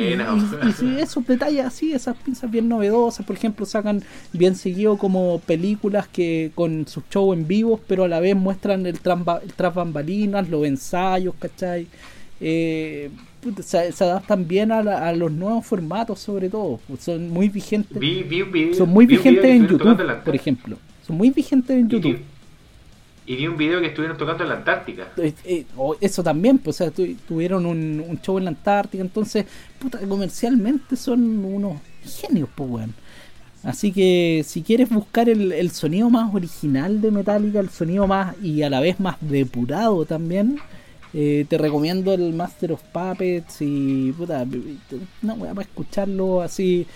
Y, 0.00 0.04
Buena, 0.16 0.28
y- 0.64 0.68
y 0.68 0.72
sí, 0.72 0.96
esos 1.00 1.26
detalles 1.26 1.64
así, 1.64 1.92
esas 1.92 2.16
pinzas 2.16 2.50
bien 2.50 2.68
novedosas, 2.68 3.24
por 3.24 3.36
ejemplo, 3.36 3.64
sacan 3.66 4.02
bien 4.32 4.54
seguido 4.54 4.96
como 4.98 5.40
películas 5.40 6.06
que 6.08 6.50
con 6.54 6.86
sus 6.86 7.04
shows 7.10 7.36
en 7.36 7.46
vivo, 7.48 7.80
pero 7.86 8.04
a 8.04 8.08
la 8.08 8.20
vez 8.20 8.36
muestran 8.36 8.84
el 8.86 9.00
tras, 9.00 9.24
ba- 9.24 9.40
el 9.42 9.52
tras 9.54 9.74
bambalinas, 9.74 10.48
los 10.48 10.66
ensayos, 10.66 11.34
¿cachai? 11.38 11.86
Eh, 12.40 13.10
se, 13.62 13.92
se 13.92 14.04
adaptan 14.04 14.46
bien 14.46 14.72
a, 14.72 14.82
la- 14.82 15.08
a 15.08 15.12
los 15.14 15.32
nuevos 15.32 15.64
formatos, 15.66 16.20
sobre 16.20 16.48
todo, 16.48 16.78
son 17.00 17.30
muy 17.30 17.48
vigentes. 17.48 17.98
vi, 18.22 18.42
vi 18.42 18.74
son 18.74 18.88
muy 18.90 19.06
vigentes 19.06 19.44
en 19.50 19.62
YouTube, 19.68 19.96
por 20.24 20.34
ejemplo. 20.34 20.76
Son 21.06 21.16
muy 21.16 21.30
vigentes 21.30 21.76
en 21.76 21.88
YouTube. 21.88 22.18
Y 23.26 23.36
vi 23.36 23.46
un 23.46 23.56
video 23.56 23.80
que 23.80 23.86
estuvieron 23.86 24.18
tocando 24.18 24.42
en 24.42 24.48
la 24.48 24.56
Antártica. 24.56 25.08
Eh, 25.16 25.32
eh, 25.44 25.66
o 25.76 25.96
eso 26.00 26.22
también, 26.22 26.58
pues, 26.58 26.76
o 26.76 26.78
sea, 26.78 26.90
tu- 26.90 27.14
tuvieron 27.28 27.66
un, 27.66 28.18
show 28.20 28.38
en 28.38 28.44
la 28.44 28.50
Antártica, 28.50 29.02
entonces, 29.02 29.46
puta, 29.78 29.98
comercialmente 30.00 30.96
son 30.96 31.44
unos 31.44 31.80
genios, 32.04 32.48
pues, 32.54 32.70
weón. 32.70 32.94
Así 33.62 33.92
que 33.92 34.42
si 34.44 34.62
quieres 34.62 34.88
buscar 34.88 35.28
el, 35.28 35.70
sonido 35.70 36.10
más 36.10 36.34
original 36.34 37.00
de 37.00 37.12
Metallica, 37.12 37.60
el 37.60 37.70
sonido 37.70 38.08
más 38.08 38.34
y 38.42 38.62
a 38.62 38.70
la 38.70 38.80
vez 38.80 38.98
más 38.98 39.16
depurado 39.20 40.04
también, 40.04 40.58
eh, 41.14 41.46
te 41.48 41.58
recomiendo 41.58 42.12
el 42.12 42.32
Master 42.32 42.72
of 42.72 42.82
Puppets 42.92 43.58
y 43.60 44.12
puta, 44.12 44.44
una 45.22 45.34
weá 45.34 45.54
para 45.54 45.68
escucharlo 45.68 46.42
así. 46.42 46.86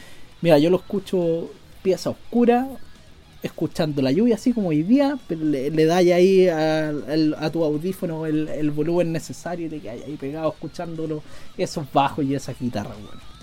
Mira, 0.43 0.59
yo 0.59 0.71
lo 0.71 0.79
escucho 0.79 1.51
pieza 1.83 2.11
oscura, 2.11 2.67
escuchando 3.47 4.03
la 4.03 4.13
lluvia 4.13 4.35
así 4.35 4.53
como 4.53 4.69
hoy 4.69 4.83
día, 4.83 5.19
pero 5.27 5.45
le, 5.45 5.71
le 5.71 5.85
das 5.85 5.99
ahí 5.99 6.49
a, 6.49 6.91
a 7.39 7.51
tu 7.51 7.65
audífono 7.65 8.27
el, 8.27 8.49
el 8.49 8.71
volumen 8.71 9.13
necesario 9.13 9.67
y 9.67 9.71
te 9.71 9.81
quedas 9.81 10.05
ahí 10.07 10.17
pegado 10.17 10.51
escuchándolo, 10.51 11.23
esos 11.57 11.91
bajos 11.93 12.25
y 12.25 12.35
esas 12.35 12.59
guitarras, 12.59 12.97
weón. 12.97 13.36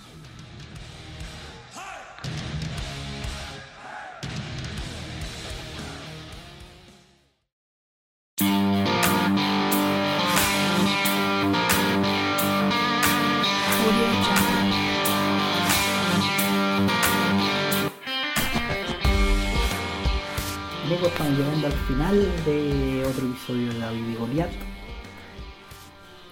Luego 21.03 21.17
estamos 21.17 21.37
llegando 21.37 21.67
al 21.67 21.73
final 21.73 22.27
de 22.45 23.05
otro 23.05 23.27
episodio 23.27 23.73
de 23.73 23.79
David 23.79 24.07
y 24.07 24.15
Goliat. 24.15 24.49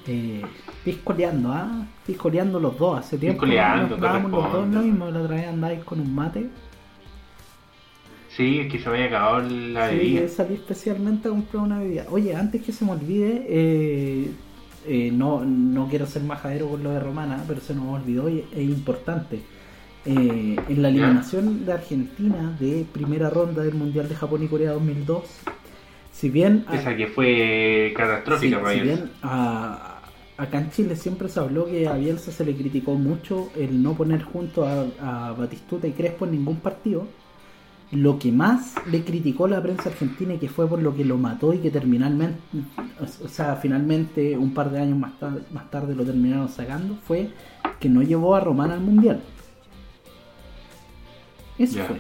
Eh, 0.08 0.42
piscoleando, 0.86 1.52
¿ah? 1.52 1.86
Piscoleando 2.08 2.58
los 2.58 2.78
dos. 2.78 3.00
Hace 3.00 3.18
tiempo 3.18 3.42
que 3.42 3.48
Piscoleando, 3.48 3.98
nos 3.98 3.98
hablábamos 3.98 4.32
los 4.32 4.54
dos 4.54 4.68
lo 4.70 4.82
mismo. 4.82 5.12
La 5.12 5.20
otra 5.24 5.36
vez 5.36 5.48
andáis 5.50 5.84
con 5.84 6.00
un 6.00 6.16
mate. 6.16 6.48
Sí, 8.30 8.60
es 8.60 8.72
que 8.72 8.80
se 8.80 8.88
me 8.90 8.96
había 8.96 9.08
acabado 9.08 9.42
la 9.50 9.90
Sí, 9.90 9.96
bebida. 9.98 10.22
que 10.22 10.28
salí 10.30 10.54
especialmente 10.54 11.28
a 11.28 11.32
comprar 11.32 11.64
una 11.64 11.80
bebida. 11.80 12.06
Oye, 12.10 12.34
antes 12.34 12.62
que 12.64 12.72
se 12.72 12.86
me 12.86 12.92
olvide, 12.92 13.46
eh, 13.50 14.32
eh, 14.88 15.12
no, 15.12 15.44
no 15.44 15.90
quiero 15.90 16.06
ser 16.06 16.24
majadero 16.24 16.70
con 16.70 16.82
lo 16.82 16.92
de 16.92 17.00
Romana, 17.02 17.44
pero 17.46 17.60
se 17.60 17.76
nos 17.76 17.94
olvidó 18.02 18.30
y 18.30 18.46
es 18.56 18.62
importante. 18.64 19.42
Eh, 20.04 20.56
en 20.68 20.82
la 20.82 20.90
eliminación 20.90 21.64
de 21.66 21.74
Argentina 21.74 22.56
de 22.60 22.86
primera 22.92 23.30
ronda 23.30 23.62
del 23.62 23.76
Mundial 23.76 24.10
de 24.10 24.16
Japón 24.16 24.44
y 24.44 24.48
Corea 24.48 24.72
2002, 24.72 25.24
si 26.12 26.30
bien... 26.30 26.66
Esa 26.72 26.96
que 26.96 27.08
fue 27.08 27.94
catastrófica 27.96 28.60
para 28.60 28.74
si 28.74 28.80
ellos. 28.80 28.98
bien 29.00 29.12
a- 29.22 30.02
acá 30.38 30.58
en 30.60 30.72
Chile 30.72 30.96
siempre 30.96 31.30
se 31.30 31.40
habló 31.40 31.68
que 31.68 31.88
a 31.88 31.94
Bielsa 31.94 32.32
se 32.32 32.44
le 32.46 32.56
criticó 32.56 32.96
mucho 32.96 33.50
el 33.56 33.84
no 33.84 33.94
poner 33.94 34.24
junto 34.24 34.66
a, 34.66 34.86
a 35.00 35.34
Batistuta 35.34 35.88
y 35.88 35.92
Crespo 35.92 36.26
en 36.26 36.32
ningún 36.32 36.58
partido. 36.62 37.06
Lo 37.92 38.18
que 38.18 38.32
más 38.32 38.76
le 38.90 39.04
criticó 39.04 39.48
la 39.48 39.62
prensa 39.62 39.90
argentina 39.90 40.34
y 40.34 40.38
que 40.40 40.48
fue 40.50 40.68
por 40.68 40.82
lo 40.82 40.96
que 40.96 41.04
lo 41.06 41.18
mató 41.18 41.54
y 41.54 41.60
que 41.60 41.70
terminalmente, 41.70 42.40
o 43.24 43.28
sea, 43.28 43.58
finalmente 43.58 44.38
un 44.38 44.54
par 44.54 44.72
de 44.72 44.80
años 44.80 44.98
más, 44.98 45.20
tar- 45.20 45.42
más 45.52 45.70
tarde 45.70 45.94
lo 45.94 46.04
terminaron 46.06 46.48
sacando, 46.50 46.96
fue 47.06 47.30
que 47.80 47.90
no 47.90 48.02
llevó 48.02 48.34
a 48.36 48.40
Román 48.40 48.72
al 48.72 48.80
Mundial. 48.80 49.22
Eso 51.64 51.80
fue. 51.86 51.98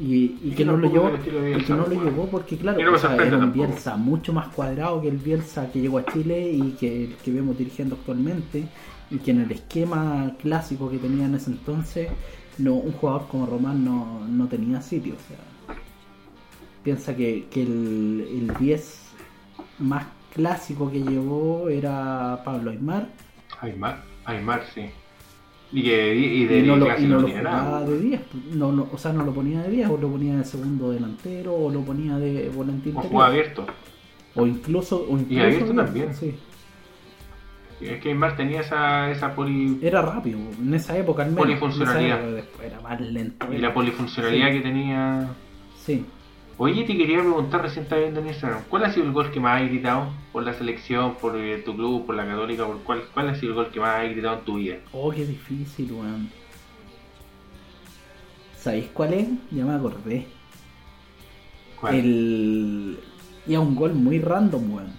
Y, 0.00 0.38
y 0.42 0.52
Y 0.52 0.54
que 0.56 0.64
no 0.64 0.76
lo 0.76 0.88
tampoco 0.88 1.16
llevó, 1.16 1.58
y 1.58 1.64
que 1.64 1.72
no 1.74 1.86
lo 1.86 2.26
porque 2.26 2.56
claro, 2.56 2.94
o 2.94 2.98
sea, 2.98 3.14
era 3.14 3.36
un 3.36 3.52
tampoco. 3.52 3.66
Bielsa 3.68 3.96
mucho 3.96 4.32
más 4.32 4.48
cuadrado 4.48 5.02
que 5.02 5.08
el 5.08 5.18
Bielsa 5.18 5.70
que 5.70 5.80
llegó 5.80 5.98
a 5.98 6.04
Chile 6.06 6.50
y 6.50 6.72
que 6.72 7.04
el 7.04 7.16
que 7.16 7.30
vemos 7.30 7.58
dirigiendo 7.58 7.96
actualmente 7.96 8.66
y 9.10 9.18
que 9.18 9.32
en 9.32 9.42
el 9.42 9.52
esquema 9.52 10.34
clásico 10.40 10.90
que 10.90 10.98
tenía 10.98 11.26
en 11.26 11.34
ese 11.34 11.50
entonces 11.50 12.08
no 12.58 12.74
un 12.74 12.92
jugador 12.92 13.28
como 13.28 13.46
Román 13.46 13.84
no, 13.84 14.26
no 14.26 14.46
tenía 14.48 14.80
sitio, 14.80 15.14
o 15.14 15.28
sea, 15.28 15.38
piensa 16.82 17.14
que, 17.14 17.46
que 17.50 17.62
el, 17.62 18.48
el 18.50 18.56
10 18.58 19.12
más 19.80 20.06
clásico 20.32 20.90
que 20.90 21.00
llevó 21.02 21.68
era 21.68 22.40
Pablo 22.44 22.70
Aymar 22.70 23.08
Aymar, 23.60 24.02
Aymar, 24.24 24.64
sí. 24.74 24.90
Y, 25.72 25.82
que, 25.84 26.14
y 26.14 26.44
de 26.44 26.58
y 26.58 26.62
no 26.62 26.76
lo, 26.76 26.86
y 26.98 27.02
no 27.04 27.16
no 27.16 27.20
lo 27.22 27.28
jugaba 27.28 27.42
nada. 27.62 27.84
de 27.86 27.98
10, 27.98 28.20
no, 28.54 28.72
no, 28.72 28.88
o 28.92 28.98
sea, 28.98 29.12
no 29.12 29.24
lo 29.24 29.32
ponía 29.32 29.62
de 29.62 29.70
10 29.70 29.88
o 29.88 29.96
lo 29.96 30.08
ponía 30.10 30.36
de 30.36 30.44
segundo 30.44 30.90
delantero 30.90 31.54
o 31.54 31.70
lo 31.70 31.80
ponía 31.80 32.18
de 32.18 32.50
volante 32.50 32.92
O 32.94 33.00
juega 33.00 33.26
abierto. 33.26 33.66
O 34.34 34.46
incluso, 34.46 35.06
o 35.08 35.18
incluso 35.18 35.42
abierto 35.42 35.64
abierto, 35.64 35.84
también. 35.84 36.14
sí. 36.14 36.34
Es 37.80 38.00
que 38.00 38.10
Aymar 38.10 38.36
tenía 38.36 38.60
esa, 38.60 39.10
esa 39.10 39.34
poli... 39.34 39.78
Era 39.82 40.02
rápido, 40.02 40.38
en 40.60 40.72
esa 40.72 40.96
época 40.96 41.22
al 41.24 41.30
menos. 41.30 41.44
Polifuncionalidad. 41.46 42.38
Época, 42.38 42.64
era 42.64 42.80
más 42.80 43.00
lento. 43.00 43.46
y 43.52 43.58
la 43.58 43.74
polifuncionalidad 43.74 44.48
Sí. 44.48 44.52
que 44.52 44.60
tenía. 44.60 45.28
Sí. 45.84 46.04
Oye, 46.64 46.84
te 46.84 46.96
quería 46.96 47.18
preguntar 47.18 47.60
recién 47.60 47.82
estaba 47.82 48.02
viendo 48.02 48.20
en 48.20 48.28
Instagram, 48.28 48.62
¿cuál 48.68 48.84
ha 48.84 48.92
sido 48.92 49.04
el 49.06 49.12
gol 49.12 49.32
que 49.32 49.40
más 49.40 49.60
has 49.60 49.68
gritado 49.68 50.10
por 50.30 50.44
la 50.44 50.52
selección, 50.52 51.16
por 51.16 51.36
eh, 51.36 51.58
tu 51.58 51.74
club, 51.74 52.06
por 52.06 52.14
la 52.14 52.24
católica? 52.24 52.64
Por 52.64 52.78
cuál, 52.84 53.02
¿Cuál 53.12 53.30
ha 53.30 53.34
sido 53.34 53.48
el 53.48 53.56
gol 53.56 53.70
que 53.72 53.80
más 53.80 53.96
has 53.96 54.10
gritado 54.10 54.38
en 54.38 54.44
tu 54.44 54.54
vida? 54.54 54.76
Oh, 54.92 55.10
qué 55.10 55.26
difícil, 55.26 55.90
weón. 55.90 56.30
¿Sabéis 58.56 58.86
cuál 58.94 59.12
es? 59.12 59.28
Ya 59.50 59.64
me 59.64 59.74
acordé. 59.74 60.28
¿Cuál? 61.80 61.96
El. 61.96 62.98
Y 63.44 63.54
es 63.54 63.58
un 63.58 63.74
gol 63.74 63.94
muy 63.94 64.20
random, 64.20 64.72
weón. 64.72 64.92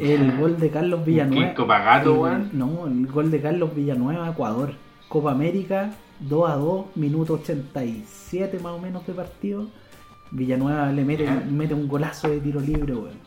El 0.00 0.36
gol 0.40 0.58
de 0.58 0.68
Carlos 0.70 1.04
Villanueva. 1.04 1.50
¿Qué, 1.50 1.54
Copagato, 1.54 2.14
weón? 2.14 2.50
No, 2.54 2.88
el 2.88 3.06
gol 3.06 3.30
de 3.30 3.40
Carlos 3.40 3.72
Villanueva, 3.72 4.28
Ecuador. 4.28 4.74
Copa 5.08 5.30
América, 5.30 5.92
2 6.18 6.50
a 6.50 6.56
2, 6.56 6.86
minuto 6.96 7.34
87 7.34 8.58
más 8.58 8.72
o 8.72 8.80
menos 8.80 9.06
de 9.06 9.12
partido. 9.12 9.68
Villanueva 10.32 10.90
le 10.92 11.04
mete, 11.04 11.74
un 11.74 11.88
golazo 11.88 12.28
de 12.28 12.40
tiro 12.40 12.60
libre, 12.60 12.94
weón. 12.94 13.20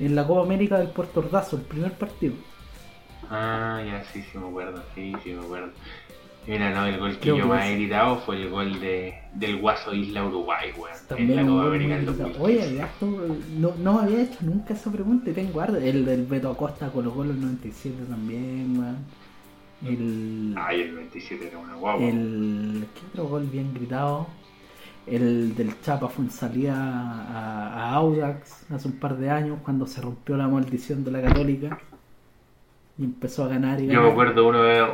En 0.00 0.14
la 0.14 0.26
Copa 0.26 0.42
América 0.42 0.78
del 0.78 0.88
Puerto 0.90 1.20
Ordazo, 1.20 1.56
el 1.56 1.62
primer 1.62 1.92
partido. 1.98 2.34
Ah, 3.30 3.82
ya 3.86 4.04
sí, 4.04 4.22
sí 4.22 4.38
me 4.38 4.48
acuerdo, 4.48 4.82
sí, 4.94 5.12
sí 5.22 5.32
me 5.32 5.40
acuerdo. 5.44 5.72
Mira, 6.46 6.70
no, 6.70 6.86
el 6.86 6.98
gol 6.98 7.18
que 7.18 7.34
yo 7.36 7.46
más 7.46 7.66
he 7.66 7.74
gritado 7.74 8.18
fue 8.20 8.36
el 8.40 8.48
gol 8.48 8.80
de, 8.80 9.14
del 9.34 9.58
Guaso 9.58 9.94
Isla 9.94 10.24
Uruguay, 10.24 10.70
weón. 10.78 10.96
En 10.96 11.06
También 11.06 11.36
la 11.36 11.46
Copa 11.46 11.66
América 11.66 11.96
del 11.96 12.06
gritado. 12.06 12.30
2015. 12.30 12.40
Oye, 12.40 12.74
ya 12.76 12.86
esto, 12.86 13.06
no, 13.58 13.74
no 13.76 13.98
había 13.98 14.22
hecho 14.22 14.38
nunca 14.42 14.72
esa 14.74 14.90
pregunta 14.90 15.30
y 15.30 15.34
tengo 15.34 15.60
harto. 15.60 15.76
El 15.76 16.04
del 16.06 16.26
Beto 16.26 16.50
Acosta 16.50 16.90
con 16.90 17.04
los 17.04 17.14
goles 17.14 17.36
97 17.36 18.04
también, 18.08 18.78
weón. 18.78 19.06
El, 19.84 20.54
Ay, 20.56 20.80
el 20.82 20.94
27 20.96 21.48
era 21.48 21.58
una 21.58 21.74
guagua. 21.76 22.08
el. 22.08 22.88
¿Qué 22.94 23.06
otro 23.06 23.24
gol 23.28 23.46
bien 23.46 23.74
gritado? 23.74 24.26
El 25.10 25.54
del 25.54 25.80
Chapa 25.80 26.08
fue 26.08 26.24
en 26.24 26.30
salida 26.30 26.74
a, 26.76 27.90
a 27.90 27.94
Audax 27.94 28.70
hace 28.70 28.88
un 28.88 28.98
par 28.98 29.16
de 29.16 29.30
años 29.30 29.58
cuando 29.64 29.86
se 29.86 30.00
rompió 30.00 30.36
la 30.36 30.48
maldición 30.48 31.04
de 31.04 31.10
la 31.10 31.22
Católica 31.22 31.78
y 32.98 33.04
empezó 33.04 33.44
a 33.44 33.48
ganar 33.48 33.80
y 33.80 33.86
Yo 33.86 34.02
me 34.02 34.10
acuerdo 34.10 34.46
uno 34.48 34.62
de, 34.62 34.86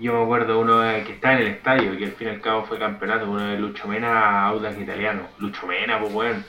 yo 0.00 0.12
me 0.14 0.22
acuerdo 0.24 0.60
uno 0.60 0.80
de- 0.80 1.04
que 1.04 1.12
estaba 1.12 1.34
en 1.34 1.42
el 1.42 1.46
estadio, 1.48 1.96
que 1.96 2.04
al 2.06 2.12
fin 2.12 2.28
y 2.28 2.30
al 2.32 2.40
cabo 2.40 2.64
fue 2.64 2.78
campeonato, 2.78 3.30
uno 3.30 3.40
de 3.42 3.58
Lucho 3.58 3.86
Mena 3.88 4.08
a 4.10 4.46
Audax 4.48 4.78
italiano. 4.80 5.22
Lucho 5.38 5.66
Mena, 5.66 6.00
pues 6.00 6.12
weón. 6.12 6.44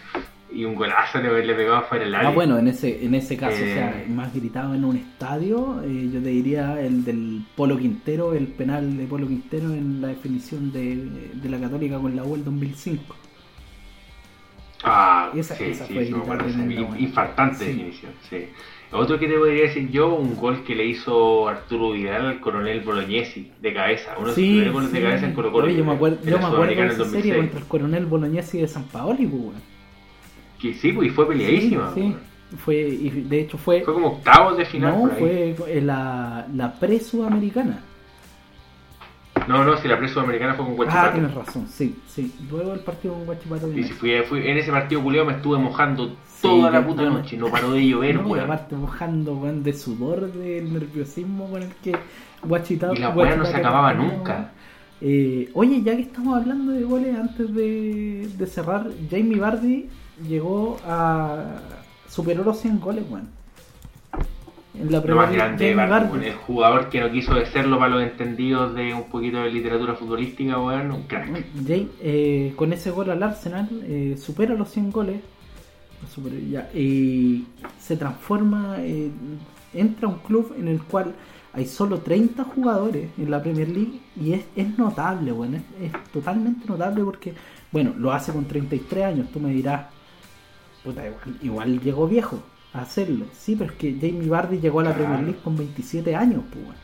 Y 0.54 0.66
un 0.66 0.76
golazo 0.76 1.20
le, 1.20 1.46
le 1.46 1.54
pegaba 1.56 1.82
fuera 1.84 2.06
el 2.06 2.14
área. 2.14 2.30
Ah, 2.30 2.32
bueno, 2.32 2.60
en 2.60 2.68
ese, 2.68 3.04
en 3.04 3.16
ese 3.16 3.36
caso, 3.38 3.58
Eh, 3.58 3.72
o 3.72 3.74
sea, 3.74 4.06
más 4.10 4.34
gritado 4.34 4.76
en 4.76 4.86
un 4.86 4.98
estadio, 4.98 5.82
eh, 5.84 6.10
yo 6.14 6.22
te 6.22 6.30
diría 6.30 6.80
el 6.80 7.04
del 7.04 7.42
Polo 7.56 7.78
Quintero, 7.78 8.34
el 8.34 8.48
penal 8.48 8.96
de 8.98 9.06
Polo 9.06 9.28
Quintero 9.28 9.74
en 9.74 10.00
la 10.02 10.10
definición 10.10 10.72
de, 10.72 11.32
de 11.34 11.50
la 11.50 11.60
Católica 11.60 11.98
con 12.00 12.16
la 12.16 12.24
U 12.24 12.36
el 12.36 12.44
2005. 12.46 13.16
Ah, 14.84 15.32
Esa- 15.36 15.56
sí, 15.56 15.64
esa 15.66 15.86
sí, 15.88 15.94
fue. 15.94 16.06
Infartante 17.00 17.60
Sí. 17.60 17.66
definición, 17.66 18.12
sí. 18.30 18.38
Otro 18.92 19.18
que 19.18 19.28
te 19.28 19.38
podría 19.38 19.64
decir 19.64 19.90
yo, 19.90 20.14
un 20.14 20.36
gol 20.36 20.64
que 20.64 20.76
le 20.76 20.86
hizo 20.86 21.48
Arturo 21.48 21.94
Vidal 21.94 22.28
al 22.28 22.40
coronel 22.40 22.82
Bolognesi 22.82 23.50
de 23.60 23.74
cabeza. 23.74 24.14
Uno 24.20 24.28
de 24.30 24.36
Sí, 24.36 24.42
primeros 24.42 24.74
goles 24.74 24.92
de 24.92 24.98
sí. 25.00 25.04
cabeza 25.04 25.26
en 25.26 25.34
Colo 25.34 25.52
Colo. 25.52 25.66
Oye, 25.68 25.78
yo 25.78 25.86
me 25.86 25.94
acuerdo, 25.94 26.18
yo 26.24 26.38
me 26.38 26.46
acuerdo 26.46 26.66
de 26.66 26.74
esa 26.74 27.06
serie 27.06 27.34
2006. 27.34 27.36
contra 27.38 27.60
el 27.60 27.66
coronel 27.66 28.06
Bolognesi 28.06 28.60
de 28.60 28.68
San 28.68 28.84
Paoli, 28.84 29.26
pues. 29.26 29.56
Que 30.64 30.74
sí, 30.74 30.98
y 31.00 31.10
fue 31.10 31.28
peleadísima. 31.28 31.92
Sí. 31.94 32.16
Fue, 32.58 32.76
y 32.78 33.10
de 33.10 33.42
hecho 33.42 33.58
fue, 33.58 33.82
Fue 33.82 33.94
como 33.94 34.08
octavos 34.08 34.58
de 34.58 34.66
final. 34.66 34.92
no, 34.98 35.10
fue 35.10 35.56
la, 35.82 36.48
la 36.56 36.74
pre-sudamericana. 36.74 37.82
No, 39.48 39.64
no, 39.66 39.76
si 39.78 39.88
la 39.88 39.98
prensa 39.98 40.14
sudamericana 40.14 40.54
fue 40.54 40.64
con 40.66 40.74
Ah, 40.74 40.78
Guachipato. 40.78 41.12
tienes 41.14 41.34
razón, 41.34 41.68
sí, 41.68 41.96
sí. 42.08 42.34
Luego 42.50 42.74
el 42.74 42.80
partido 42.82 43.14
con 43.16 43.26
Guachipato. 43.26 43.74
y 43.74 43.84
si 43.84 43.92
fui, 43.94 44.12
fui- 44.30 44.48
en 44.48 44.58
ese 44.58 44.72
partido 44.72 45.02
culiado 45.02 45.26
me 45.28 45.34
estuve 45.34 45.58
mojando 45.58 46.16
toda 46.42 46.70
la 46.72 46.86
puta 46.86 47.02
no- 47.02 47.12
noche, 47.16 47.36
no 47.38 47.48
paró 47.48 47.72
de 47.72 47.86
llover, 47.88 48.16
No, 48.22 48.28
weón. 48.30 48.46
aparte 48.46 48.76
mojando, 48.76 49.34
weón, 49.36 49.64
de 49.64 49.74
sudor, 49.74 50.32
del 50.32 50.72
nerviosismo 50.72 51.50
con 51.50 51.64
el 51.64 51.70
que 51.84 51.94
Guachita 52.44 52.92
Y 52.94 53.00
la 53.00 53.10
weá 53.10 53.36
no 53.36 53.46
se 53.46 53.56
acababa 53.58 53.94
nunca. 53.94 54.52
Eh, 55.02 55.50
oye, 55.54 55.82
ya 55.82 55.96
que 55.96 56.04
estamos 56.04 56.38
hablando 56.40 56.72
de 56.72 56.84
goles, 56.84 57.16
antes 57.18 57.54
de, 57.54 58.30
de 58.38 58.46
cerrar, 58.48 58.88
Jamie 59.12 59.40
Vardy 59.40 59.90
llegó 60.28 60.78
a. 60.86 61.60
superó 62.08 62.44
los 62.44 62.60
100 62.60 62.80
goles, 62.80 63.06
weón. 63.10 63.30
En 64.76 64.92
la 64.92 65.02
Lo 65.02 65.16
más 65.16 65.30
League, 65.32 65.36
grande 65.38 65.76
weón, 65.76 66.24
el 66.24 66.34
jugador 66.34 66.90
que 66.90 67.00
no 67.00 67.12
quiso 67.12 67.36
de 67.36 67.46
serlo 67.46 67.78
para 67.78 67.96
los 67.96 68.04
entendidos 68.04 68.74
de 68.74 68.94
un 68.94 69.04
poquito 69.04 69.44
de 69.44 69.52
literatura 69.52 69.94
futbolística, 69.94 70.60
weón, 70.60 70.92
un 70.92 71.04
crack. 71.04 71.46
Jay, 71.66 71.92
eh, 72.02 72.54
con 72.56 72.74
ese 72.74 72.90
gol 72.90 73.12
al 73.12 73.22
Arsenal 73.22 73.70
eh, 73.84 74.16
supera 74.18 74.56
los 74.56 74.70
100 74.70 74.92
goles 74.92 75.22
lo 76.04 76.10
superó 76.10 76.36
ya, 76.38 76.70
y 76.74 77.46
se 77.80 77.98
transforma 77.98 78.78
eh, 78.80 79.10
entra 79.74 80.08
a 80.08 80.12
un 80.12 80.20
club 80.20 80.54
en 80.58 80.68
el 80.68 80.82
cual 80.84 81.14
hay 81.54 81.66
solo 81.66 82.00
30 82.00 82.44
jugadores 82.44 83.10
en 83.18 83.32
la 83.32 83.42
Premier 83.42 83.70
League 83.70 84.00
y 84.20 84.34
es, 84.34 84.46
es 84.56 84.78
notable 84.78 85.32
bueno, 85.32 85.58
es, 85.58 85.94
es 85.94 86.04
totalmente 86.12 86.66
notable 86.68 87.04
porque 87.04 87.34
bueno 87.72 87.94
lo 87.98 88.12
hace 88.12 88.32
con 88.32 88.46
33 88.46 89.06
años 89.06 89.28
tú 89.32 89.40
me 89.40 89.52
dirás 89.52 89.86
puta, 90.84 91.06
igual, 91.08 91.38
igual 91.42 91.80
llegó 91.82 92.08
viejo 92.08 92.40
a 92.74 92.82
hacerlo 92.82 93.26
sí 93.34 93.56
pero 93.56 93.72
es 93.72 93.78
que 93.78 93.94
Jamie 93.94 94.28
Vardy 94.30 94.60
llegó 94.60 94.80
a 94.80 94.84
la 94.84 94.94
Claro. 94.94 95.06
Premier 95.06 95.26
League 95.28 95.40
con 95.44 95.56
27 95.58 96.16
años 96.16 96.44
pues, 96.52 96.66
bueno, 96.66 96.80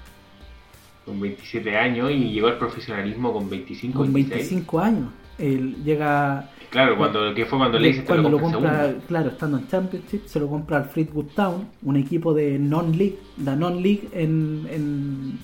Con 1.05 1.19
27 1.19 1.76
años 1.77 2.11
y 2.11 2.31
llegó 2.31 2.47
al 2.47 2.57
profesionalismo 2.57 3.34
con 3.34 3.49
25, 3.49 3.97
con 3.97 4.13
26. 4.13 4.49
25 4.49 4.80
años 4.80 5.09
él 5.38 5.76
llega 5.84 6.49
Claro, 6.69 6.97
cuando, 6.97 7.34
que 7.34 7.45
fue 7.47 7.57
cuando 7.57 7.80
le 7.80 7.91
que 7.93 8.03
cuando 8.03 8.30
lo 8.30 8.38
lo 8.38 8.43
compra 8.43 8.84
segunda. 8.84 9.05
claro, 9.07 9.30
estando 9.30 9.57
en 9.57 9.67
Championship, 9.67 10.27
se 10.27 10.39
lo 10.39 10.47
compra 10.47 10.77
al 10.77 10.85
Fleetwood 10.85 11.26
Town, 11.35 11.67
un 11.81 11.95
equipo 11.95 12.31
de 12.35 12.59
non-league, 12.59 13.17
la 13.43 13.55
non-league 13.55 14.07
en, 14.13 14.67
en 14.69 15.39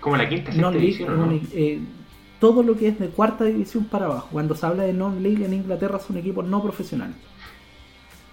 como 0.00 0.16
la 0.16 0.28
quinta, 0.28 0.50
sexta 0.50 0.70
división, 0.72 1.20
un- 1.20 1.48
eh, 1.52 1.78
todo 2.40 2.64
lo 2.64 2.76
que 2.76 2.88
es 2.88 2.98
de 2.98 3.06
cuarta 3.08 3.44
división 3.44 3.84
para 3.84 4.06
abajo. 4.06 4.28
Cuando 4.32 4.56
se 4.56 4.66
habla 4.66 4.82
de 4.82 4.92
non-league 4.92 5.44
en 5.44 5.54
Inglaterra 5.54 6.00
son 6.00 6.16
equipos 6.16 6.44
no 6.44 6.60
profesionales. 6.60 7.16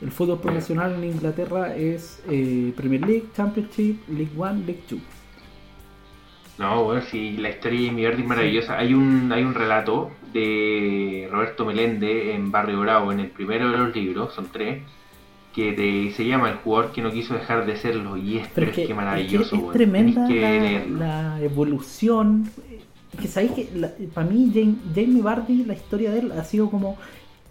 El 0.01 0.11
fútbol 0.11 0.39
profesional 0.39 0.93
en 0.95 1.03
Inglaterra 1.03 1.75
es 1.75 2.23
eh, 2.29 2.73
Premier 2.75 3.01
League, 3.01 3.25
Championship, 3.35 3.99
League 4.09 4.31
One, 4.37 4.63
League 4.65 4.81
Two. 4.89 4.99
No, 6.57 6.83
bueno, 6.83 7.01
sí, 7.09 7.37
la 7.37 7.49
historia 7.49 7.79
de 7.81 7.87
Jamie 7.87 8.07
Vardy 8.07 8.21
es 8.21 8.27
maravillosa. 8.27 8.77
Hay 8.77 8.93
un, 8.93 9.31
hay 9.31 9.43
un 9.43 9.53
relato 9.53 10.11
de 10.33 11.27
Roberto 11.31 11.65
Melende 11.65 12.33
en 12.35 12.51
Barrio 12.51 12.81
Bravo, 12.81 13.11
en 13.11 13.19
el 13.19 13.27
primero 13.29 13.69
de 13.71 13.77
los 13.77 13.95
libros, 13.95 14.33
son 14.33 14.47
tres, 14.51 14.81
que 15.55 15.73
te- 15.73 16.11
se 16.15 16.25
llama 16.25 16.49
El 16.49 16.57
jugador 16.57 16.91
que 16.91 17.01
no 17.01 17.11
quiso 17.11 17.33
dejar 17.33 17.65
de 17.65 17.75
serlo. 17.77 18.15
Y 18.17 18.37
es, 18.37 18.47
Pero 18.49 18.67
pero 18.67 18.69
es 18.71 18.75
que, 18.75 18.81
es 18.81 18.87
que 18.87 18.93
es, 18.93 18.97
maravilloso, 18.97 19.49
que 19.49 19.55
es 19.55 19.61
weón. 19.61 19.73
tremenda 19.73 20.27
que 20.27 20.85
la, 20.89 21.35
la 21.37 21.41
evolución. 21.41 22.49
Que 23.19 23.27
sabéis 23.27 23.51
que 23.53 23.69
la- 23.75 23.91
para 24.13 24.27
mí 24.27 24.51
Jamie, 24.53 24.75
Jamie 24.95 25.21
Vardy, 25.21 25.65
la 25.65 25.73
historia 25.73 26.11
de 26.11 26.19
él 26.19 26.31
ha 26.31 26.43
sido 26.43 26.69
como 26.69 26.97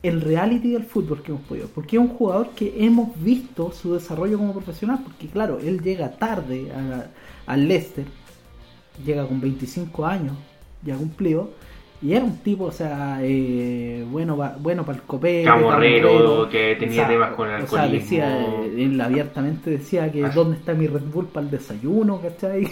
el 0.03 0.21
reality 0.21 0.71
del 0.73 0.85
fútbol 0.85 1.23
que 1.23 1.31
hemos 1.33 1.43
podido. 1.45 1.69
Porque 1.75 1.97
es 1.97 2.03
un 2.03 2.09
jugador 2.09 2.51
que 2.51 2.75
hemos 2.85 3.11
visto 3.23 3.71
su 3.73 3.95
desarrollo 3.95 4.39
como 4.39 4.53
profesional. 4.55 5.01
Porque 5.05 5.27
claro, 5.27 5.59
él 5.59 5.81
llega 5.83 6.11
tarde 6.13 6.71
al 7.47 7.69
Leicester. 7.69 8.05
Llega 9.05 9.27
con 9.27 9.41
25 9.41 10.07
años, 10.07 10.37
ya 10.85 10.97
cumplido. 10.97 11.51
Y 12.03 12.15
era 12.15 12.25
un 12.25 12.39
tipo, 12.39 12.65
o 12.65 12.73
sea, 12.73 13.19
eh, 13.21 14.03
bueno, 14.11 14.35
bueno 14.61 14.87
para 14.87 14.97
el 14.97 15.05
copete. 15.05 15.45
Camorrero, 15.45 16.49
que 16.49 16.75
tenía 16.81 17.07
temas 17.07 17.35
con 17.35 17.51
el 17.51 17.63
O 17.63 17.67
sea, 17.67 17.83
alcoholismo. 17.83 18.01
decía, 18.01 18.41
eh, 18.43 18.85
él 18.85 18.99
abiertamente 19.01 19.69
decía 19.71 20.11
que 20.11 20.25
Ah. 20.25 20.31
dónde 20.35 20.57
está 20.57 20.73
mi 20.73 20.87
Red 20.87 21.03
Bull 21.13 21.27
para 21.27 21.45
el 21.45 21.51
desayuno, 21.51 22.23
¿cachai? 22.23 22.65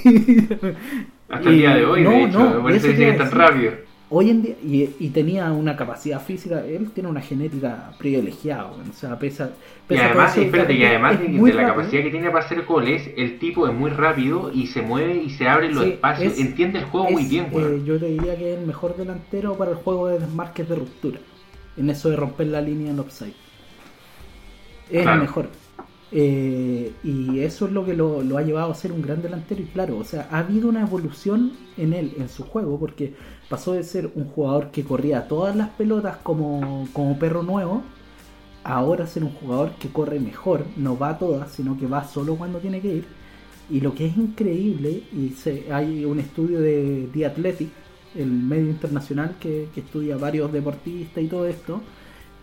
Hasta 1.28 1.48
el 1.50 1.58
día 1.58 1.74
de 1.76 1.84
hoy, 1.86 2.02
no, 2.04 2.10
de 2.10 2.22
hecho, 2.24 2.38
no, 2.62 2.66
te 2.68 2.72
dice 2.72 2.96
que 2.96 3.12
tan 3.12 3.30
rápido. 3.30 3.72
Hoy 4.10 4.30
en 4.30 4.42
día, 4.42 4.54
y, 4.62 4.90
y 4.98 5.10
tenía 5.10 5.52
una 5.52 5.76
capacidad 5.76 6.20
física, 6.22 6.64
él 6.64 6.90
tiene 6.92 7.08
una 7.10 7.20
genética 7.20 7.92
privilegiada, 7.98 8.66
o 8.70 8.92
sea, 8.94 9.18
pesa, 9.18 9.50
Y 9.84 9.88
pesa 9.88 10.06
además, 10.06 10.32
todo 10.34 10.42
eso, 10.42 10.46
espérate, 10.46 10.72
y 10.74 10.84
además 10.84 11.20
de, 11.20 11.54
la 11.54 11.66
capacidad 11.66 12.02
que 12.02 12.10
tiene 12.10 12.30
para 12.30 12.44
hacer 12.44 12.64
goles, 12.64 13.10
el 13.16 13.38
tipo 13.38 13.66
es 13.68 13.74
muy 13.74 13.90
rápido 13.90 14.50
y 14.52 14.66
se 14.66 14.82
mueve 14.82 15.16
y 15.16 15.30
se 15.30 15.46
abre 15.48 15.70
los 15.72 15.84
Sí, 15.84 15.90
espacios. 15.90 16.32
es- 16.32 16.38
Entiende 16.40 16.78
el 16.80 16.84
juego 16.86 17.10
muy 17.10 17.24
bien, 17.24 17.48
eh, 17.52 17.82
yo 17.84 17.98
te 17.98 18.06
diría 18.06 18.36
que 18.36 18.52
es 18.54 18.58
el 18.60 18.66
mejor 18.66 18.96
delantero 18.96 19.56
para 19.56 19.72
el 19.72 19.76
juego 19.76 20.08
de 20.08 20.18
desmarques 20.20 20.68
de 20.68 20.74
ruptura. 20.74 21.18
En 21.76 21.90
eso 21.90 22.10
de 22.10 22.16
romper 22.16 22.48
la 22.48 22.60
línea 22.60 22.90
en 22.90 22.98
offside. 22.98 23.34
Es 24.90 25.02
Claro. 25.02 25.16
el 25.16 25.20
mejor. 25.20 25.48
Eh, 26.10 26.92
y 27.04 27.40
eso 27.40 27.66
es 27.66 27.72
lo 27.72 27.84
que 27.84 27.92
lo, 27.94 28.22
lo 28.22 28.38
ha 28.38 28.42
llevado 28.42 28.72
a 28.72 28.74
ser 28.74 28.92
un 28.92 29.02
gran 29.02 29.20
delantero. 29.20 29.60
Y 29.62 29.66
claro, 29.66 29.98
o 29.98 30.04
sea, 30.04 30.26
ha 30.30 30.38
habido 30.38 30.68
una 30.68 30.80
evolución 30.80 31.52
en 31.76 31.92
él, 31.92 32.14
en 32.18 32.28
su 32.28 32.44
juego, 32.44 32.78
porque 32.80 33.12
pasó 33.48 33.72
de 33.72 33.82
ser 33.82 34.10
un 34.14 34.26
jugador 34.26 34.70
que 34.70 34.84
corría 34.84 35.26
todas 35.26 35.56
las 35.56 35.70
pelotas 35.70 36.18
como, 36.18 36.88
como 36.92 37.18
perro 37.18 37.42
nuevo, 37.42 37.82
a 38.64 38.74
ahora 38.74 39.06
ser 39.06 39.24
un 39.24 39.32
jugador 39.32 39.72
que 39.78 39.88
corre 39.88 40.20
mejor, 40.20 40.66
no 40.76 40.98
va 40.98 41.10
a 41.10 41.18
todas, 41.18 41.50
sino 41.52 41.78
que 41.78 41.86
va 41.86 42.04
solo 42.04 42.36
cuando 42.36 42.58
tiene 42.58 42.80
que 42.80 42.96
ir. 42.96 43.04
Y 43.70 43.80
lo 43.80 43.94
que 43.94 44.06
es 44.06 44.16
increíble, 44.16 45.02
y 45.12 45.30
se, 45.30 45.72
hay 45.72 46.04
un 46.04 46.18
estudio 46.20 46.60
de 46.60 47.08
The 47.12 47.26
Athletic, 47.26 47.70
el 48.14 48.30
medio 48.30 48.70
internacional 48.70 49.36
que, 49.40 49.68
que 49.74 49.80
estudia 49.80 50.16
varios 50.16 50.52
deportistas 50.52 51.22
y 51.22 51.28
todo 51.28 51.46
esto, 51.46 51.80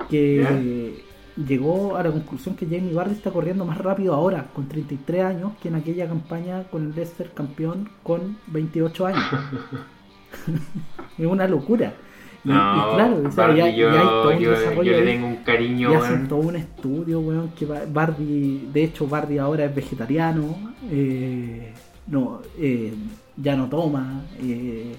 que 0.10 1.04
llegó 1.48 1.96
a 1.96 2.04
la 2.04 2.12
conclusión 2.12 2.56
que 2.56 2.66
Jamie 2.66 2.94
Vardy 2.94 3.14
está 3.14 3.32
corriendo 3.32 3.66
más 3.66 3.78
rápido 3.78 4.14
ahora, 4.14 4.48
con 4.54 4.68
33 4.68 5.24
años, 5.24 5.54
que 5.62 5.68
en 5.70 5.76
aquella 5.76 6.08
campaña 6.08 6.64
con 6.66 6.84
el 6.84 6.96
Leicester 6.96 7.32
campeón 7.34 7.90
con 8.04 8.38
28 8.48 9.06
años. 9.08 9.24
es 11.18 11.26
una 11.26 11.48
locura. 11.48 11.94
Y, 12.44 12.50
y 12.50 12.52
No, 12.54 12.92
claro, 12.94 13.18
o 13.28 13.32
sea, 13.32 13.48
Bardi, 13.48 13.58
ya, 13.60 13.70
yo, 13.70 13.92
ya 13.92 14.02
hay 14.02 14.06
todo 14.08 14.30
un 14.32 14.40
yo- 14.40 14.52
desarrollo 14.52 14.84
yo 14.84 14.92
le 14.92 14.98
ahí. 15.00 15.06
tengo 15.06 15.28
un 15.28 15.36
cariño, 15.38 15.92
Y 15.92 15.96
hacen 15.96 16.28
todo 16.28 16.40
un 16.40 16.56
estudio, 16.56 17.20
weón, 17.22 17.50
que 17.58 17.66
Ba- 17.66 17.84
Bardi, 17.92 18.70
de 18.72 18.84
hecho 18.84 19.08
Bardi 19.08 19.38
ahora 19.40 19.66
es 19.66 19.74
vegetariano, 19.76 20.56
eh, 20.92 21.74
no, 22.08 22.42
eh, 22.60 22.94
ya 23.38 23.56
no 23.56 23.68
toma, 23.68 24.22
eh, 24.40 24.96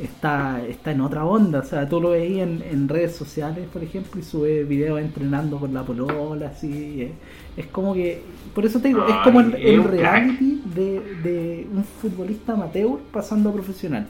está, 0.00 0.60
está 0.66 0.90
en 0.90 1.00
otra 1.02 1.24
onda, 1.24 1.60
o 1.60 1.64
sea, 1.64 1.88
tú 1.88 2.00
lo 2.00 2.10
veías 2.10 2.48
en, 2.48 2.62
en 2.68 2.88
redes 2.88 3.14
sociales, 3.14 3.68
por 3.72 3.84
ejemplo, 3.84 4.20
y 4.20 4.24
sube 4.24 4.64
videos 4.64 5.00
entrenando 5.00 5.58
con 5.58 5.72
la 5.72 5.84
polola, 5.84 6.48
así, 6.48 7.08
es 7.56 7.66
como 7.66 7.94
que, 7.94 8.20
por 8.52 8.66
eso 8.66 8.80
te 8.80 8.88
digo, 8.88 9.06
es 9.06 9.14
como 9.22 9.38
el, 9.40 9.84
reality 9.84 10.60
de, 10.74 11.00
de 11.22 11.68
un 11.72 11.84
futbolista 11.84 12.54
amateur 12.54 12.98
pasando 13.12 13.50
a 13.50 13.52
profesional. 13.52 14.08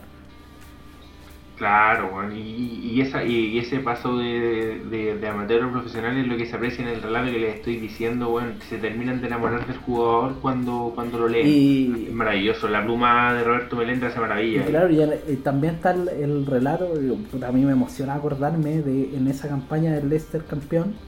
Claro, 1.57 2.33
y, 2.33 2.39
y, 2.83 3.01
esa, 3.01 3.23
y, 3.25 3.59
ese 3.59 3.79
paso 3.79 4.17
de, 4.19 4.81
de, 4.91 5.19
de 5.19 5.29
amateur 5.29 5.63
a 5.63 5.71
profesional 5.71 6.17
es 6.19 6.27
lo 6.27 6.37
que 6.37 6.47
se 6.47 6.57
aprecia 6.57 6.83
en 6.83 6.89
el 6.91 7.01
relato 7.03 7.31
que 7.31 7.39
les 7.39 7.55
estoy 7.57 7.77
diciendo, 7.79 8.41
que 8.59 8.67
se 8.67 8.79
terminan 8.79 9.21
de 9.21 9.29
enamorar 9.29 9.65
del 9.65 9.77
jugador 9.79 10.41
cuando, 10.41 10.91
cuando 10.97 11.19
lo 11.19 11.29
leen. 11.29 11.47
Y, 11.47 12.09
Es 12.09 12.13
maravilloso, 12.13 12.69
la 12.69 12.83
pluma 12.85 13.35
de 13.35 13.45
Roberto 13.45 13.77
Melenda 13.77 14.09
hace 14.09 14.19
Y 14.19 14.21
maravilla. 14.21 14.63
claro, 14.63 14.91
y, 14.91 15.01
el- 15.01 15.21
y 15.29 15.37
también 15.37 15.75
está 15.77 15.91
el, 15.93 16.09
el 16.09 16.47
relato, 16.47 16.93
a 17.47 17.53
mí 17.53 17.65
me 17.65 17.73
emociona 17.73 18.15
acordarme 18.15 18.83
de 18.83 19.17
en 19.17 19.27
esa 19.29 19.49
campaña 19.49 19.93
del 19.95 20.09
Leicester 20.09 20.47
campeón, 20.47 21.01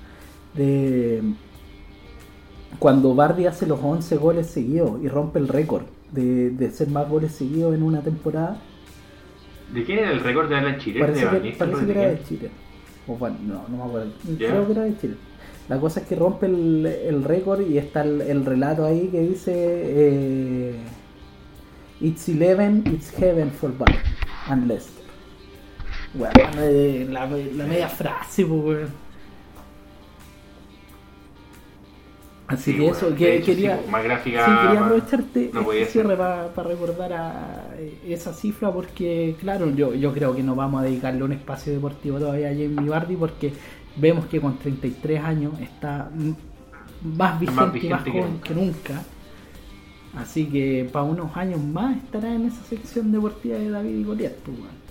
de 0.55 1.23
cuando 2.79 3.15
Bardi 3.15 3.47
hace 3.47 3.67
los 3.67 3.81
11 3.83 4.17
goles 4.17 4.49
seguidos 4.51 5.01
y 5.03 5.09
rompe 5.09 5.39
el 5.39 5.49
récord 5.49 5.87
de, 6.11 6.51
de 6.51 6.67
hacer 6.67 6.89
más 6.89 7.09
goles 7.09 7.33
seguidos 7.33 7.75
en 7.75 7.83
una 7.83 8.03
temporada. 8.03 8.69
¿De 9.73 9.85
quién 9.85 9.99
era 9.99 10.11
el 10.13 10.21
récord 10.21 10.49
de 10.49 10.57
Alan 10.57 10.79
Chile? 10.79 11.01
Parece 11.01 11.27
¿De 11.27 11.43
que, 11.43 11.51
parece 11.59 11.81
que 11.81 11.87
¿De 11.87 11.93
era 11.93 12.11
de? 12.11 12.23
Chile. 12.25 12.51
O 13.07 13.17
bueno, 13.17 13.37
no, 13.43 13.65
no 13.69 13.77
me 13.77 13.85
acuerdo. 13.85 14.13
¿Ya? 14.39 14.49
Creo 14.51 14.67
que 14.67 14.73
era 14.73 14.83
de 14.83 14.99
Chile. 14.99 15.15
La 15.69 15.79
cosa 15.81 16.01
es 16.01 16.07
que 16.07 16.15
rompe 16.15 16.47
el, 16.47 16.87
el 16.87 17.25
récord 17.25 17.61
y 17.61 17.79
está 17.79 18.03
el, 18.03 18.21
el 18.21 18.45
relato 18.45 18.85
ahí 18.85 19.09
que 19.09 19.21
dice 19.21 19.53
eh, 19.55 20.75
It's 22.01 22.29
11, 22.29 22.83
it's 22.91 23.11
heaven 23.19 23.51
for 23.51 23.77
Bar 23.77 23.89
and 24.49 24.69
Leicester. 24.69 25.05
Bueno, 26.15 26.33
la, 27.13 27.27
la 27.27 27.67
media 27.67 27.89
frase, 27.89 28.45
pues, 28.47 28.89
Así 32.49 32.71
Sí, 32.71 32.73
que 32.77 32.83
bueno, 32.83 32.97
eso, 32.97 33.15
que 33.17 33.41
quería, 33.43 33.77
sí, 33.85 33.91
más 33.91 34.05
gráfica. 34.05 34.45
Sí, 34.45 34.51
quería 34.63 34.81
más- 34.81 34.83
aprovecharte 34.85 35.51
no 35.53 35.73
este 35.73 35.93
cierre 35.93 36.17
para 36.17 36.49
recordar 36.63 37.13
a 37.13 37.65
eh, 37.77 37.99
esa 38.09 38.33
cifra 38.33 38.73
porque, 38.73 39.35
claro, 39.41 39.69
yo, 39.75 39.95
yo 39.95 40.13
creo 40.13 40.35
que 40.35 40.45
no 40.45 40.55
vamos 40.55 40.81
a 40.81 40.85
dedicarle 40.85 41.25
un 41.25 41.33
espacio 41.33 41.73
deportivo 41.73 42.19
todavía 42.21 42.49
a 42.49 42.53
Jamie 42.53 42.89
Vardy 42.89 43.17
porque 43.17 43.53
vemos 43.97 44.27
que 44.27 44.41
con 44.41 44.59
33 44.59 45.25
años 45.25 45.55
está 45.61 46.09
más 47.03 47.41
vigente, 47.41 47.53
y 47.53 47.65
más 47.65 47.73
vigente 47.73 48.05
que 48.05 48.11
joven 48.13 48.33
nunca. 48.35 48.45
que 48.49 48.55
nunca. 48.55 49.03
Así 50.17 50.47
que 50.47 50.89
para 50.93 51.05
unos 51.05 51.37
años 51.37 51.61
más 51.61 51.97
estará 51.97 52.33
en 52.33 52.47
esa 52.47 52.63
sección 52.65 53.11
deportiva 53.13 53.59
de 53.59 53.71
David 53.71 53.97
y 53.97 54.05
Goliat. 54.05 54.33
Pues, 54.35 54.57
weón. 54.57 54.86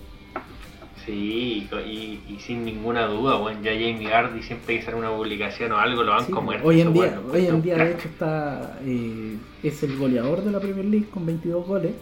Sí, 1.05 1.69
y, 1.85 2.19
y- 2.27 2.39
sin 2.39 2.65
ninguna 2.65 3.05
duda, 3.05 3.35
bueno, 3.35 3.61
ya 3.61 3.71
Jamie 3.71 4.09
Gardy 4.09 4.41
siempre 4.41 4.77
que 4.79 4.85
sale 4.85 4.97
una 4.97 5.11
publicación 5.15 5.71
o 5.73 5.77
algo 5.77 6.01
lo 6.03 6.11
van 6.13 6.25
Sí, 6.25 6.31
como 6.31 6.51
hoy 6.63 6.81
en 6.81 6.93
día, 6.93 7.21
hoy 7.31 7.45
en 7.45 7.61
día 7.61 7.75
de 7.77 7.91
hecho 7.93 8.07
está 8.07 8.79
eh, 8.83 9.37
es 9.61 9.83
el 9.83 9.97
goleador 9.97 10.43
de 10.43 10.51
la 10.51 10.59
Premier 10.59 10.85
League 10.85 11.07
con 11.11 11.25
22 11.25 11.67
goles. 11.67 11.93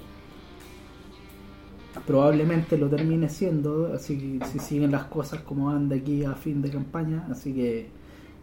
Probablemente 2.07 2.77
lo 2.77 2.87
termine 2.89 3.29
siendo, 3.29 3.93
así 3.93 4.17
que 4.39 4.45
si 4.47 4.59
siguen 4.59 4.91
las 4.91 5.03
cosas 5.05 5.41
como 5.41 5.67
van 5.67 5.89
de 5.89 5.97
aquí 5.97 6.23
a 6.25 6.33
fin 6.33 6.61
de 6.61 6.71
campaña, 6.71 7.27
así 7.29 7.53
que 7.53 7.87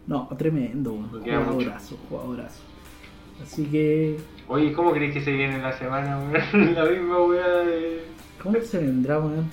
no, 0.07 0.29
tremendo, 0.37 0.97
jugadorazo, 1.11 1.97
jugadorazo. 2.07 2.61
Así 3.43 3.65
que, 3.65 4.17
Oye, 4.47 4.71
¿cómo 4.73 4.91
crees 4.93 5.13
que 5.13 5.21
se 5.21 5.31
viene 5.31 5.57
la 5.59 5.73
semana? 5.77 6.19
La 6.53 6.85
misma 6.85 7.21
weá 7.23 7.47
de. 7.47 8.03
¿cómo 8.41 8.57
se 8.61 8.77
vendrá, 8.77 9.19
weón? 9.19 9.49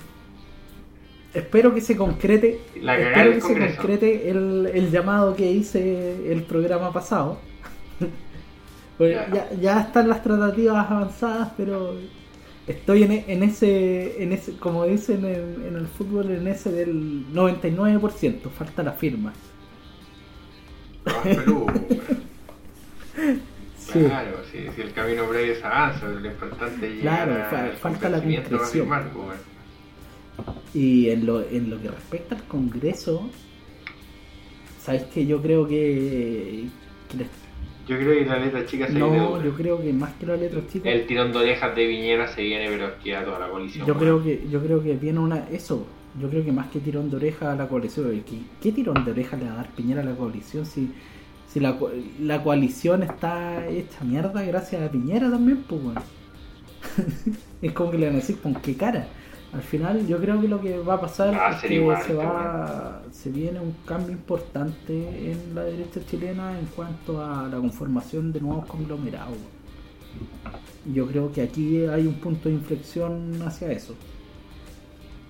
Espero 1.33 1.73
que 1.75 1.81
se 1.81 1.95
concrete, 1.95 2.59
La 2.81 2.97
espero 2.97 3.33
que 3.33 3.41
se 3.41 3.75
concrete 3.75 4.29
el, 4.31 4.69
el 4.73 4.89
llamado 4.91 5.35
que 5.35 5.51
hice 5.51 6.31
el 6.31 6.43
programa 6.43 6.91
pasado. 6.93 7.37
Pues 8.97 9.15
Ya. 9.33 9.49
ya, 9.61 9.79
están 9.79 10.09
las 10.09 10.21
tratativas 10.21 10.91
avanzadas, 10.91 11.51
pero 11.55 11.95
estoy 12.67 13.03
en, 13.03 13.13
e- 13.13 13.25
en 13.29 13.43
ese, 13.43 14.21
en 14.21 14.33
ese, 14.33 14.57
como 14.57 14.83
dicen 14.85 15.23
en, 15.23 15.63
en 15.67 15.75
el 15.77 15.87
fútbol, 15.87 16.31
en 16.31 16.45
ese 16.49 16.69
del 16.73 17.25
99%, 17.33 18.49
falta 18.49 18.83
la 18.83 18.91
firma. 18.91 19.31
Ah. 21.05 21.23
Sí. 23.77 23.99
Claro, 24.03 24.37
si, 24.51 24.67
si 24.75 24.81
el 24.81 24.93
camino 24.93 25.23
previo 25.27 25.53
es 25.53 25.63
avanza, 25.63 26.05
lo 26.07 26.27
importante 26.27 26.85
es 26.87 26.93
llegar 26.97 27.25
Claro, 27.27 27.45
fa- 27.49 27.63
al 27.63 27.71
falta 27.77 28.09
la 28.09 28.21
concreción. 28.21 28.69
firmar, 28.69 29.09
pues. 29.11 29.39
Y 30.73 31.09
en 31.09 31.25
lo, 31.25 31.41
en 31.41 31.69
lo 31.69 31.81
que 31.81 31.89
respecta 31.89 32.35
al 32.35 32.43
Congreso, 32.43 33.29
¿sabes 34.81 35.03
que 35.05 35.25
Yo 35.25 35.41
creo 35.41 35.67
que, 35.67 36.65
que 37.09 37.17
les- 37.17 37.27
Yo 37.87 37.97
creo 37.97 38.19
que 38.19 38.25
la 38.25 38.39
letra 38.39 38.65
chica 38.65 38.87
se 38.87 38.93
viene 38.93 39.17
no, 39.17 39.43
yo 39.43 39.53
creo 39.53 39.81
que 39.81 39.91
más 39.93 40.13
que 40.13 40.25
las 40.25 40.39
letras 40.39 40.63
chicas, 40.71 40.93
El 40.93 41.05
tirón 41.07 41.31
de 41.31 41.37
orejas 41.39 41.75
de 41.75 41.87
Viñera 41.87 42.27
se 42.27 42.41
viene, 42.43 42.67
pero 42.69 42.91
queda 43.03 43.23
toda 43.25 43.39
la 43.39 43.49
coalición. 43.49 43.87
yo 43.87 43.95
creo 43.97 44.23
que 44.23 44.47
yo 44.51 44.61
creo 44.63 44.83
que 44.83 44.93
viene 44.95 45.19
una 45.19 45.47
eso. 45.49 45.85
Yo 46.19 46.27
creo 46.27 46.43
que 46.43 46.51
más 46.51 46.67
que 46.69 46.79
tirón 46.79 47.09
de 47.11 47.17
oreja 47.17 47.51
a 47.51 47.55
la 47.55 47.67
coalición, 47.67 48.09
¿qué, 48.27 48.39
qué 48.61 48.71
tirón 48.71 49.05
de 49.05 49.11
oreja 49.11 49.37
le 49.37 49.45
va 49.45 49.53
a 49.53 49.55
dar 49.57 49.69
Piñera 49.69 50.01
a 50.01 50.05
la 50.05 50.15
coalición 50.15 50.65
si 50.65 50.89
si 51.47 51.59
la, 51.59 51.77
la 52.21 52.43
coalición 52.43 53.01
está 53.03 53.67
hecha 53.67 54.03
mierda 54.03 54.41
gracias 54.43 54.81
a 54.83 54.91
Piñera 54.91 55.29
también, 55.31 55.63
pues 55.67 55.81
bueno. 55.81 56.01
es 57.61 57.71
como 57.73 57.91
que 57.91 57.97
le 57.97 58.05
van 58.07 58.15
a 58.15 58.19
decir 58.19 58.37
con 58.39 58.53
qué 58.55 58.75
cara. 58.75 59.07
Al 59.51 59.61
final 59.61 60.05
yo 60.05 60.19
creo 60.19 60.39
que 60.39 60.47
lo 60.47 60.61
que 60.61 60.77
va 60.77 60.95
a 60.95 61.01
pasar 61.01 61.33
Va 61.33 61.49
a 61.49 61.55
es 61.55 61.61
que 61.61 61.73
igual, 61.73 62.03
se 62.03 62.13
va 62.13 63.01
se 63.11 63.31
viene 63.31 63.59
un 63.59 63.75
cambio 63.85 64.11
importante 64.11 65.31
en 65.31 65.55
la 65.55 65.63
derecha 65.63 65.99
chilena 66.05 66.57
en 66.59 66.67
cuanto 66.67 67.23
a 67.23 67.47
la 67.47 67.57
conformación 67.57 68.31
de 68.31 68.41
nuevos 68.41 68.65
conglomerados. 68.67 69.37
Yo 70.93 71.07
creo 71.07 71.31
que 71.31 71.41
aquí 71.41 71.85
hay 71.85 72.05
un 72.05 72.15
punto 72.15 72.49
de 72.49 72.55
inflexión 72.55 73.41
hacia 73.45 73.71
eso. 73.71 73.95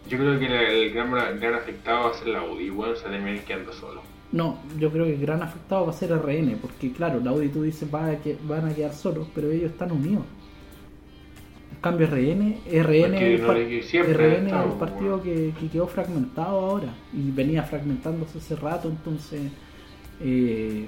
Yo 0.09 0.17
creo 0.17 0.39
que 0.39 0.45
el 0.45 0.93
gran, 0.93 1.39
gran 1.39 1.53
afectado 1.53 2.05
va 2.05 2.11
a 2.11 2.13
ser 2.13 2.27
la 2.29 2.43
UDI, 2.43 2.71
weón, 2.71 2.95
se 2.95 3.03
termina 3.03 3.41
quedando 3.43 3.71
solo. 3.71 4.01
No, 4.31 4.59
yo 4.77 4.91
creo 4.91 5.05
que 5.05 5.13
el 5.13 5.21
gran 5.21 5.41
afectado 5.41 5.85
va 5.85 5.91
a 5.91 5.93
ser 5.93 6.11
RN, 6.11 6.57
porque 6.61 6.91
claro, 6.91 7.19
la 7.19 7.31
UDI 7.31 7.49
tú 7.49 7.63
dices 7.63 7.91
a, 7.93 8.15
que, 8.17 8.37
van 8.43 8.67
a 8.67 8.75
quedar 8.75 8.93
solos, 8.93 9.27
pero 9.33 9.49
ellos 9.49 9.71
están 9.71 9.91
unidos. 9.91 10.23
Cambio 11.81 12.07
RN, 12.07 12.57
RN, 12.67 13.17
el, 13.17 13.41
no 13.41 13.53
RN 13.53 13.77
es 13.77 13.93
estado, 13.93 14.65
el 14.65 14.79
partido 14.79 15.17
bueno. 15.17 15.23
que, 15.23 15.53
que 15.59 15.67
quedó 15.67 15.87
fragmentado 15.87 16.59
ahora 16.59 16.93
y 17.13 17.31
venía 17.31 17.63
fragmentándose 17.63 18.37
hace 18.39 18.55
rato, 18.55 18.89
entonces 18.89 19.41
eh, 20.21 20.87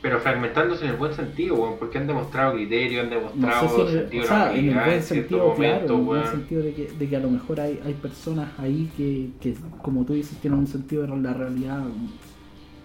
Pero 0.00 0.20
fragmentándose 0.20 0.84
en 0.84 0.92
el 0.92 0.96
buen 0.96 1.12
sentido, 1.12 1.56
weón, 1.56 1.78
porque 1.78 1.98
han 1.98 2.06
demostrado 2.06 2.54
criterio, 2.54 3.02
han 3.02 3.10
No 3.10 3.16
demostrado 3.16 3.68
sé 3.68 3.74
si 3.74 3.80
en 3.80 3.86
el, 3.88 3.98
sentido 3.98 4.22
o 4.22 4.26
sea, 4.26 4.54
en 4.54 4.68
el 4.68 4.74
buen 4.74 5.02
sentido, 5.02 5.54
claro, 5.54 5.86
en 5.86 5.92
el 5.92 6.02
buen 6.02 6.26
sentido 6.26 6.62
de 6.62 6.74
que, 6.74 6.92
de 6.98 7.08
que 7.08 7.16
a 7.16 7.20
lo 7.20 7.30
mejor 7.30 7.60
hay, 7.60 7.80
hay 7.84 7.94
personas 7.94 8.48
ahí 8.58 8.90
que, 8.96 9.30
que, 9.40 9.56
como 9.82 10.04
tú 10.04 10.14
dices, 10.14 10.38
tienen 10.38 10.60
un 10.60 10.66
sentido 10.66 11.02
de 11.02 11.16
la 11.16 11.34
realidad 11.34 11.82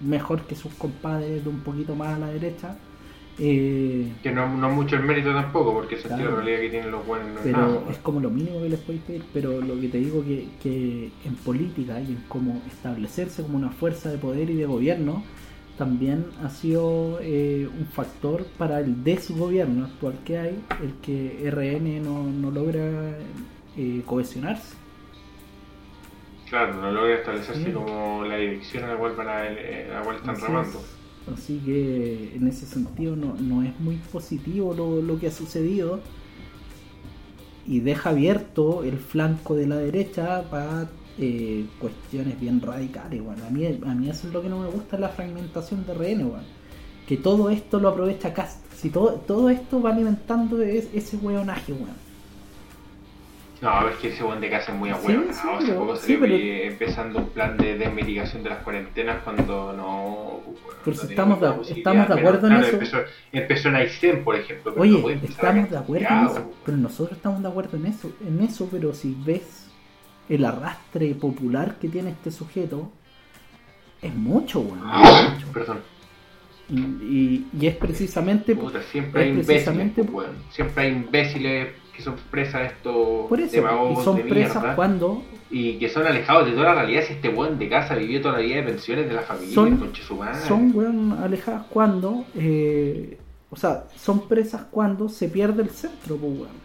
mejor 0.01 0.41
que 0.41 0.55
sus 0.55 0.73
compadres 0.73 1.43
de 1.43 1.49
un 1.49 1.61
poquito 1.61 1.95
más 1.95 2.15
a 2.15 2.19
la 2.19 2.27
derecha. 2.27 2.75
Eh, 3.39 4.11
Que 4.21 4.31
no, 4.31 4.47
no 4.57 4.69
mucho 4.69 4.95
el 4.95 5.03
mérito 5.03 5.33
tampoco, 5.33 5.73
porque 5.73 5.95
el 5.95 6.01
sentido 6.01 6.29
Claro. 6.29 6.37
de 6.37 6.43
realidad 6.43 6.61
que 6.61 6.69
tienen 6.69 6.91
los 6.91 7.05
buenos 7.05 7.29
no 7.29 7.39
es 7.39 7.43
pero 7.45 7.57
nada. 7.57 7.81
es 7.89 7.97
como 7.97 8.19
lo 8.19 8.29
mínimo 8.29 8.61
que 8.61 8.69
les 8.69 8.79
podéis 8.79 9.01
pedir. 9.03 9.23
Pero 9.33 9.59
lo 9.61 9.79
que 9.81 9.87
te 9.87 9.97
digo 9.97 10.23
que, 10.23 10.47
que 10.61 11.09
en 11.25 11.35
política 11.37 11.99
y 11.99 12.07
en 12.11 12.23
cómo 12.27 12.61
establecerse 12.67 13.41
como 13.41 13.57
una 13.57 13.71
fuerza 13.71 14.11
de 14.11 14.17
poder 14.19 14.49
y 14.51 14.55
de 14.55 14.65
gobierno 14.65 15.23
también 15.77 16.25
ha 16.43 16.49
sido 16.51 17.17
eh, 17.21 17.67
un 17.79 17.87
factor 17.87 18.45
para 18.59 18.79
el 18.79 19.03
desgobierno 19.03 19.85
actual 19.85 20.13
que 20.23 20.37
hay, 20.37 20.59
el 20.83 20.93
que 21.01 21.49
RN 21.49 21.99
no, 22.03 22.23
no 22.25 22.51
logra 22.51 23.17
eh, 23.75 24.03
cohesionarse. 24.05 24.75
Claro, 26.47 26.75
no 26.75 26.91
logra 26.91 27.15
establecerse 27.15 27.65
Sí. 27.65 27.71
como 27.71 28.23
la 28.25 28.35
dirección 28.37 28.83
a 28.83 28.87
la 28.89 28.95
cual, 28.97 29.15
van 29.15 29.27
a, 29.29 29.45
eh, 29.47 29.89
a 29.91 29.95
la 29.95 30.01
cual 30.03 30.17
están 30.17 30.35
remando. 30.39 30.83
Así 31.31 31.59
que 31.65 32.33
en 32.35 32.47
ese 32.47 32.65
sentido 32.65 33.15
no, 33.15 33.35
no 33.35 33.63
es 33.63 33.79
muy 33.79 33.95
positivo 34.11 34.73
lo, 34.73 35.01
lo 35.01 35.19
que 35.19 35.27
ha 35.27 35.31
sucedido 35.31 36.01
y 37.65 37.79
deja 37.79 38.09
abierto 38.09 38.83
el 38.83 38.97
flanco 38.97 39.55
de 39.55 39.67
la 39.67 39.77
derecha 39.77 40.43
para 40.49 40.89
eh, 41.17 41.65
cuestiones 41.79 42.39
bien 42.41 42.61
radicales. 42.61 43.21
weón. 43.21 43.41
A, 43.41 43.49
mí, 43.49 43.65
a 43.65 43.95
mí 43.95 44.09
eso 44.09 44.27
es 44.27 44.33
lo 44.33 44.41
que 44.41 44.49
no 44.49 44.59
me 44.59 44.67
gusta, 44.67 44.97
la 44.97 45.09
fragmentación 45.09 45.85
de 45.85 45.93
RN. 45.93 46.25
weón. 46.25 46.43
Que 47.07 47.15
todo 47.17 47.49
esto 47.49 47.79
lo 47.79 47.89
aprovecha 47.89 48.33
Cast. 48.33 48.59
Si 48.75 48.89
todo, 48.89 49.13
todo 49.25 49.49
esto 49.49 49.81
va 49.81 49.91
alimentando 49.93 50.61
es- 50.61 50.89
ese 50.93 51.15
weonaje, 51.17 51.71
weón. 51.71 52.02
No, 53.63 53.69
a 53.69 53.83
ver 53.85 53.93
que 53.95 54.09
ese 54.09 54.21
buen 54.23 54.41
de 54.41 54.49
casa 54.49 54.73
es 54.73 54.77
muy 54.77 54.89
Sí, 54.89 54.95
abuelo. 54.95 55.23
sí, 55.31 55.39
Hace 55.49 55.65
pero- 55.67 55.79
poco 55.79 55.95
sí, 55.95 56.17
pero- 56.19 56.35
vi 56.35 56.61
empezando 56.63 57.19
un 57.19 57.29
plan 57.29 57.55
de 57.57 57.77
desmitigación 57.77 58.43
de 58.43 58.49
las 58.49 58.59
cuarentenas 58.59 59.23
cuando 59.23 59.71
no. 59.73 60.41
bueno, 60.43 60.79
Pero 60.83 60.97
si 60.97 61.03
no 61.05 61.09
estamos 61.09 61.39
de- 61.39 61.73
estamos 61.79 62.07
de 62.09 62.13
acuerdo 62.13 62.47
en 62.47 62.53
claro, 62.53 62.65
eso. 62.67 62.73
Empezó, 62.75 62.97
empezó 63.31 63.69
en 63.69 63.75
Aysén, 63.75 64.23
por 64.25 64.35
ejemplo. 64.35 64.73
pero 64.73 64.81
Oye, 64.83 65.15
no 65.15 65.27
estamos 65.27 65.69
de 65.69 65.77
acuerdo 65.77 66.07
en 66.09 66.25
eso, 66.25 66.51
pero 66.65 66.77
nosotros 66.77 67.17
estamos 67.17 67.41
de 67.41 67.47
acuerdo 67.47 67.77
en 67.77 67.85
eso, 67.85 68.11
en 68.27 68.41
eso, 68.41 68.67
pero 68.69 68.93
si 68.93 69.15
ves 69.25 69.69
el 70.27 70.43
arrastre 70.43 71.15
popular 71.15 71.75
que 71.79 71.87
tiene 71.87 72.09
este 72.11 72.31
sujeto, 72.31 72.91
es 74.01 74.13
mucho, 74.13 74.59
weón. 74.59 74.81
Ah, 74.83 75.23
es 75.29 75.33
mucho. 75.35 75.53
Perdón. 75.53 75.79
Y, 76.75 77.45
y- 77.61 77.67
es 77.67 77.75
precisamente 77.75 78.55
Puta, 78.55 78.81
siempre 78.81 79.21
hay 79.23 79.29
es 79.29 79.33
imbéciles. 79.35 79.63
precisamente- 79.63 80.01
weón. 80.01 80.31
Siempre 80.51 80.83
hay 80.83 80.91
imbéciles 80.93 81.67
que 81.95 82.01
son 82.01 82.15
presas 82.31 82.61
de 82.61 82.67
estos 82.67 83.27
por 83.29 83.39
eso, 83.39 83.55
y 83.91 84.03
son 84.03 84.15
de 84.17 84.23
presas 84.23 84.55
mierda. 84.55 84.75
cuando 84.75 85.23
Y 85.51 85.73
que 85.77 85.87
son 85.89 86.07
alejados 86.07 86.47
de 86.47 86.53
toda 86.53 86.63
la 86.73 86.75
realidad. 86.81 87.03
Si 87.05 87.13
este 87.13 87.29
buen 87.29 87.59
de 87.59 87.69
casa 87.69 87.93
vivió 87.95 88.19
toda 88.21 88.33
la 88.35 88.39
vida 88.39 88.55
de 88.55 88.63
pensiones 88.63 89.07
de 89.07 89.13
la 89.13 89.21
familia, 89.21 89.53
Son- 89.53 89.93
son, 90.47 90.71
weón, 90.73 91.11
alejadas 91.21 91.65
cuando, 91.69 92.25
eh, 92.35 93.17
o 93.51 93.55
sea, 93.55 93.83
son 93.95 94.27
presas 94.27 94.63
cuando 94.71 95.07
se 95.09 95.29
pierde 95.29 95.61
el 95.61 95.69
centro, 95.69 96.15
pues, 96.17 96.33
weón. 96.39 96.63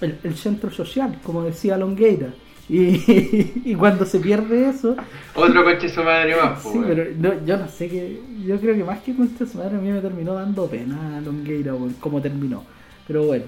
El, 0.00 0.18
el 0.22 0.34
centro 0.36 0.70
social, 0.70 1.18
como 1.22 1.42
decía 1.42 1.76
Longueira. 1.76 2.32
Y, 2.68 3.62
y 3.64 3.74
cuando 3.74 4.04
se 4.04 4.20
pierde 4.20 4.68
eso, 4.68 4.94
Otro 5.34 5.64
conche 5.64 5.88
su 5.88 6.02
madre 6.02 6.36
más, 6.36 6.60
pues, 6.62 6.74
Sí, 6.74 6.80
pero 6.86 7.04
no, 7.16 7.44
yo 7.46 7.56
no 7.56 7.68
sé 7.68 7.88
qué. 7.88 8.20
Yo 8.46 8.60
creo 8.60 8.74
que 8.74 8.84
más 8.84 9.00
que 9.00 9.14
contra 9.14 9.46
su 9.46 9.58
madre 9.58 9.76
a 9.76 9.80
mí 9.80 9.90
me 9.90 10.00
terminó 10.00 10.34
dando 10.34 10.66
pena 10.66 11.20
Longueira, 11.20 11.74
weón, 11.74 11.94
cómo 12.00 12.20
terminó. 12.20 12.64
Pero 13.06 13.24
bueno, 13.24 13.44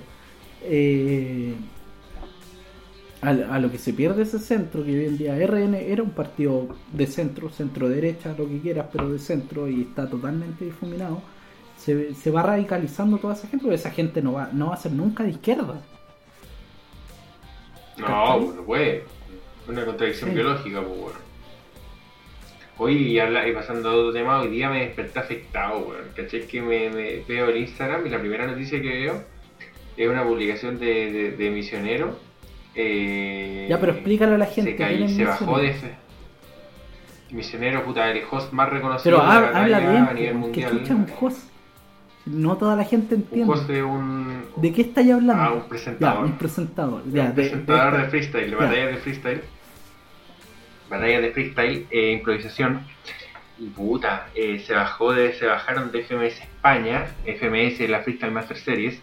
eh, 0.62 1.54
a, 3.22 3.28
a 3.28 3.58
lo 3.58 3.70
que 3.70 3.78
se 3.78 3.92
pierde 3.92 4.22
ese 4.22 4.38
centro, 4.38 4.84
que 4.84 4.98
hoy 4.98 5.04
en 5.04 5.18
día 5.18 5.36
RN 5.46 5.74
era 5.74 6.02
un 6.02 6.10
partido 6.10 6.68
de 6.92 7.06
centro, 7.06 7.50
centro-derecha, 7.50 8.34
lo 8.38 8.48
que 8.48 8.60
quieras, 8.60 8.86
pero 8.90 9.10
de 9.10 9.18
centro 9.18 9.68
y 9.68 9.82
está 9.82 10.08
totalmente 10.08 10.64
difuminado. 10.64 11.20
Se, 11.76 12.14
se 12.14 12.30
va 12.30 12.42
radicalizando 12.42 13.18
toda 13.18 13.34
esa 13.34 13.48
gente, 13.48 13.64
porque 13.64 13.76
esa 13.76 13.90
gente 13.90 14.22
no 14.22 14.32
va, 14.32 14.50
no 14.52 14.68
va 14.68 14.74
a 14.74 14.78
ser 14.78 14.92
nunca 14.92 15.24
de 15.24 15.30
izquierda. 15.30 15.82
No, 18.08 18.38
pues, 18.40 18.54
no 18.56 18.62
puede. 18.62 19.04
Una 19.68 19.84
contradicción 19.84 20.30
Sí. 20.30 20.36
biológica, 20.36 20.80
pues, 20.82 20.98
weón. 20.98 21.30
Oye, 22.78 22.94
y, 22.96 23.18
habla- 23.18 23.46
y 23.46 23.52
pasando 23.52 23.90
a 23.90 23.94
otro 23.94 24.12
tema, 24.12 24.40
hoy 24.40 24.48
día 24.48 24.70
me 24.70 24.80
desperté 24.86 25.18
afectado, 25.18 25.78
weón. 25.80 26.04
¿Cachai? 26.16 26.46
Que 26.46 26.62
me, 26.62 26.88
me 26.90 27.22
veo 27.28 27.48
el 27.50 27.58
Instagram 27.58 28.06
y 28.06 28.10
la 28.10 28.18
primera 28.18 28.46
noticia 28.46 28.80
que 28.80 28.88
veo 28.88 29.22
es 29.96 30.08
una 30.08 30.24
publicación 30.24 30.78
de, 30.78 31.12
de, 31.12 31.30
de 31.32 31.50
misionero. 31.50 32.18
eh, 32.74 33.66
Ya, 33.68 33.78
pero 33.78 33.92
explícale 33.92 34.34
a 34.34 34.38
la 34.38 34.46
gente. 34.46 34.70
Se, 34.72 34.76
cayó- 34.76 34.96
¿quién 34.96 35.10
es 35.10 35.16
se 35.16 35.24
bajó 35.24 35.58
de 35.58 35.72
fe. 35.74 35.90
Misionero, 37.32 37.84
puta, 37.84 38.10
el 38.10 38.22
host 38.28 38.52
más 38.52 38.68
reconocido 38.70 39.18
Pero 39.18 39.28
de 39.30 39.34
la 39.34 39.40
hab- 39.40 39.54
habla 39.54 39.76
batalla 39.78 39.90
bien, 39.92 40.04
a 40.08 40.12
nivel 40.14 40.34
mundial. 40.36 40.72
escucha 40.72 40.94
un 40.94 41.06
host. 41.20 41.49
No 42.26 42.56
toda 42.56 42.76
la 42.76 42.84
gente 42.84 43.14
entiende. 43.14 43.64
de 43.66 43.82
un, 43.82 44.44
¿De 44.56 44.72
qué 44.72 44.82
estáis 44.82 45.10
hablando? 45.12 45.42
Ah, 45.42 45.52
un 45.52 45.62
Ya, 45.62 45.68
presentador. 45.68 46.24
un 46.24 46.32
presentador. 46.38 47.02
un 47.04 47.12
Ya, 47.12 47.22
de- 47.22 47.28
de 47.28 47.34
presentador 47.34 47.96
de, 48.02 48.08
freestyle, 48.08 48.44
de 48.44 48.50
ya. 48.50 48.56
batallas 48.56 48.86
de 48.88 48.96
freestyle. 48.98 49.42
Batallas 50.90 51.22
de 51.22 51.30
freestyle, 51.32 51.86
eh, 51.90 52.12
improvisación. 52.12 52.80
Y 53.58 53.66
puta, 53.68 54.28
eh, 54.34 54.58
se 54.66 54.74
bajó 54.74 55.12
de, 55.12 55.32
se 55.34 55.46
bajaron 55.46 55.92
de 55.92 56.00
FMS 56.02 56.40
España, 56.42 57.06
FMS 57.26 57.88
la 57.88 58.00
Freestyle 58.00 58.32
Master 58.32 58.56
Series, 58.56 58.98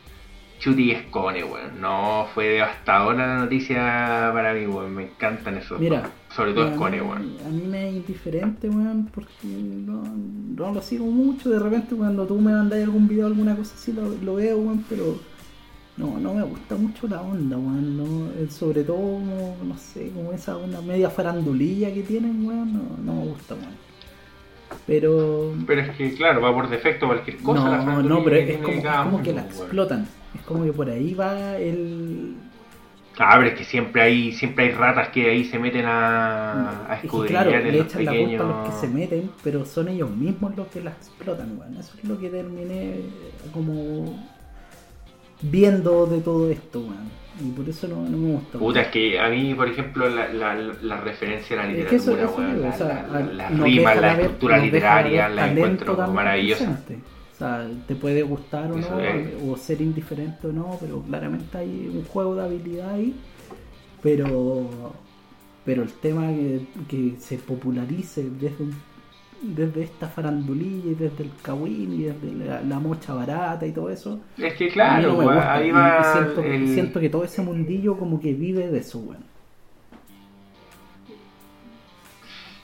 Chuti 0.60 0.92
Escone, 0.92 1.44
weón. 1.44 1.80
No, 1.80 2.28
fue 2.34 2.46
devastadora 2.50 3.28
la 3.28 3.38
noticia 3.44 4.32
para 4.34 4.54
mí, 4.54 4.66
weón. 4.66 4.94
Me 4.96 5.04
encantan 5.04 5.58
esos. 5.58 5.80
Mira. 5.80 6.10
Sobre 6.36 6.54
todo 6.54 6.68
Escone, 6.70 7.02
weón. 7.02 7.36
A 7.46 7.50
mí 7.50 7.64
me 7.68 7.90
es 7.90 7.96
indiferente, 7.96 8.70
weón, 8.70 9.10
porque 9.14 9.30
no, 9.46 10.04
no 10.56 10.74
lo 10.74 10.82
sigo 10.82 11.06
mucho. 11.06 11.50
De 11.50 11.60
repente, 11.60 11.96
cuando 11.96 12.26
tú 12.26 12.36
me 12.40 12.52
mandas 12.52 12.82
algún 12.84 13.08
video, 13.08 13.28
alguna 13.28 13.56
cosa 13.56 13.76
así, 13.76 13.94
lo, 13.94 14.10
lo 14.24 14.36
veo, 14.36 14.58
weón, 14.58 14.84
pero 14.90 15.20
no, 15.98 16.18
no 16.20 16.34
me 16.34 16.44
gusta 16.44 16.76
mucho 16.76 17.08
la 17.08 17.22
onda, 17.22 17.58
weón. 17.58 17.98
No, 17.98 18.32
Eh, 18.42 18.48
sobre 18.50 18.84
todo, 18.84 18.98
como, 18.98 19.58
no 19.64 19.78
sé, 19.78 20.12
como 20.16 20.32
esa 20.34 20.58
onda 20.58 20.82
media 20.82 21.10
farandulilla 21.10 21.94
que 21.94 22.02
tienen, 22.04 22.46
weón, 22.46 22.74
no, 22.74 22.82
no 23.04 23.22
me 23.22 23.28
gusta, 23.32 23.54
weón. 23.56 23.88
Pero. 24.86 25.54
Pero 25.66 25.82
es 25.82 25.90
que, 25.98 26.14
claro, 26.14 26.42
va 26.42 26.54
por 26.54 26.70
defecto 26.70 27.08
cualquier 27.08 27.38
cosa. 27.38 27.70
la 27.70 27.78
No, 27.78 27.84
farándula 27.86 28.16
no, 28.16 28.24
pero 28.24 28.36
es 28.36 28.58
como, 28.58 28.68
es 28.70 28.84
cada 28.84 29.04
como 29.04 29.22
que 29.24 29.34
la 29.34 29.42
weón. 29.44 29.52
explotan. 29.56 30.08
Es 30.36 30.42
como 30.42 30.64
que 30.66 30.74
por 30.74 30.90
ahí 30.90 31.14
va 31.14 31.58
el. 31.58 32.36
Ah, 33.20 33.34
pero 33.38 33.50
es 33.50 33.56
que 33.58 33.64
siempre 33.64 34.02
hay, 34.04 34.32
siempre 34.32 34.66
hay 34.66 34.72
ratas 34.72 35.10
que 35.10 35.28
ahí 35.28 35.44
se 35.44 35.58
meten 35.58 35.86
a, 35.86 36.86
a 36.88 36.94
Es 36.96 37.02
que, 37.02 37.08
escudriñar 37.08 37.48
claro, 37.48 37.64
le 37.66 37.72
los 37.80 37.88
echan 37.88 38.06
la 38.06 38.12
pequeños. 38.12 38.42
culpa 38.44 38.60
a 38.60 38.64
los 38.68 38.74
que 38.76 38.80
se 38.88 38.94
meten, 38.94 39.32
pero 39.44 39.66
son 39.66 39.88
ellos 39.88 40.10
mismos 40.12 40.56
los 40.56 40.68
que 40.68 40.82
las 40.82 40.96
explotan, 40.98 41.58
weón. 41.58 41.76
Eso 41.78 41.94
es 41.98 42.04
lo 42.08 42.20
que 42.20 42.30
terminé 42.30 42.96
como 43.54 44.24
viendo 45.42 46.06
de 46.06 46.20
todo 46.22 46.50
esto, 46.50 46.80
weón. 46.82 47.18
Y 47.40 47.52
por 47.52 47.70
eso 47.70 47.88
no, 47.88 47.98
no 48.08 48.18
me 48.18 48.32
gusta. 48.34 48.58
Puta, 48.58 48.82
es 48.82 48.88
que 48.88 49.20
a 49.20 49.30
mí, 49.30 49.54
por 49.54 49.68
ejemplo, 49.70 50.10
la, 50.10 50.28
la, 50.34 50.56
la 50.56 50.98
referencia 51.02 51.60
a 51.62 51.66
la 51.66 51.72
Es 51.72 51.86
que 51.88 51.96
eso- 51.98 52.12
literatura, 52.12 52.52
eso 52.52 52.58
la, 52.62 52.70
o 52.70 52.74
sea, 52.78 53.08
la- 53.12 53.20
la- 53.20 53.34
las 53.34 53.52
nos 53.52 53.66
rimas, 53.68 53.96
deja 53.96 54.02
la 54.08 54.14
estructura 54.14 54.58
literaria, 54.58 55.30
la 55.30 55.52
encuentro 55.52 55.96
también 55.96 56.16
maravillosa. 56.16 56.80
O 57.38 57.40
sea, 57.40 57.70
te 57.88 57.96
puede 57.96 58.24
gustar 58.24 58.72
o 58.72 58.78
no, 58.78 59.52
o 59.52 59.58
ser 59.58 59.80
indiferente 59.82 60.48
o 60.48 60.52
no, 60.52 60.76
pero 60.82 61.02
claramente 61.04 61.56
hay 61.58 61.88
un 61.94 62.04
juego 62.06 62.36
de 62.36 62.44
habilidad 62.44 62.90
ahí. 62.96 63.14
Pero 64.02 64.94
pero 65.66 65.84
el 65.84 65.92
tema 65.94 66.28
que, 66.30 66.62
que 66.88 67.16
se 67.20 67.38
popularice 67.38 68.30
desde 68.40 68.66
desde 69.42 69.84
esta 69.84 70.08
farandulilla 70.08 70.92
y 70.92 70.96
desde 70.96 71.26
el 71.26 71.32
kawin 71.44 71.94
y 71.94 72.04
desde 72.06 72.34
la, 72.46 72.62
la 72.64 72.80
mocha 72.80 73.14
barata 73.14 73.68
y 73.68 73.72
todo 73.72 73.92
eso 73.92 74.20
Es 74.36 74.56
que 74.56 74.68
claro, 74.70 75.10
no 75.10 75.18
me 75.20 75.26
weón, 75.26 75.36
gusta. 75.36 75.54
ahí 75.54 75.68
Y- 75.68 75.72
va 75.72 76.00
y 76.02 76.04
siento, 76.14 76.44
el... 76.44 76.68
siento 76.74 77.00
que 77.00 77.10
todo 77.10 77.24
ese 77.24 77.44
mundillo 77.44 77.98
como 78.00 78.20
que 78.20 78.34
vive 78.34 78.68
de 78.68 78.80
eso 78.80 78.98
weón 79.00 79.24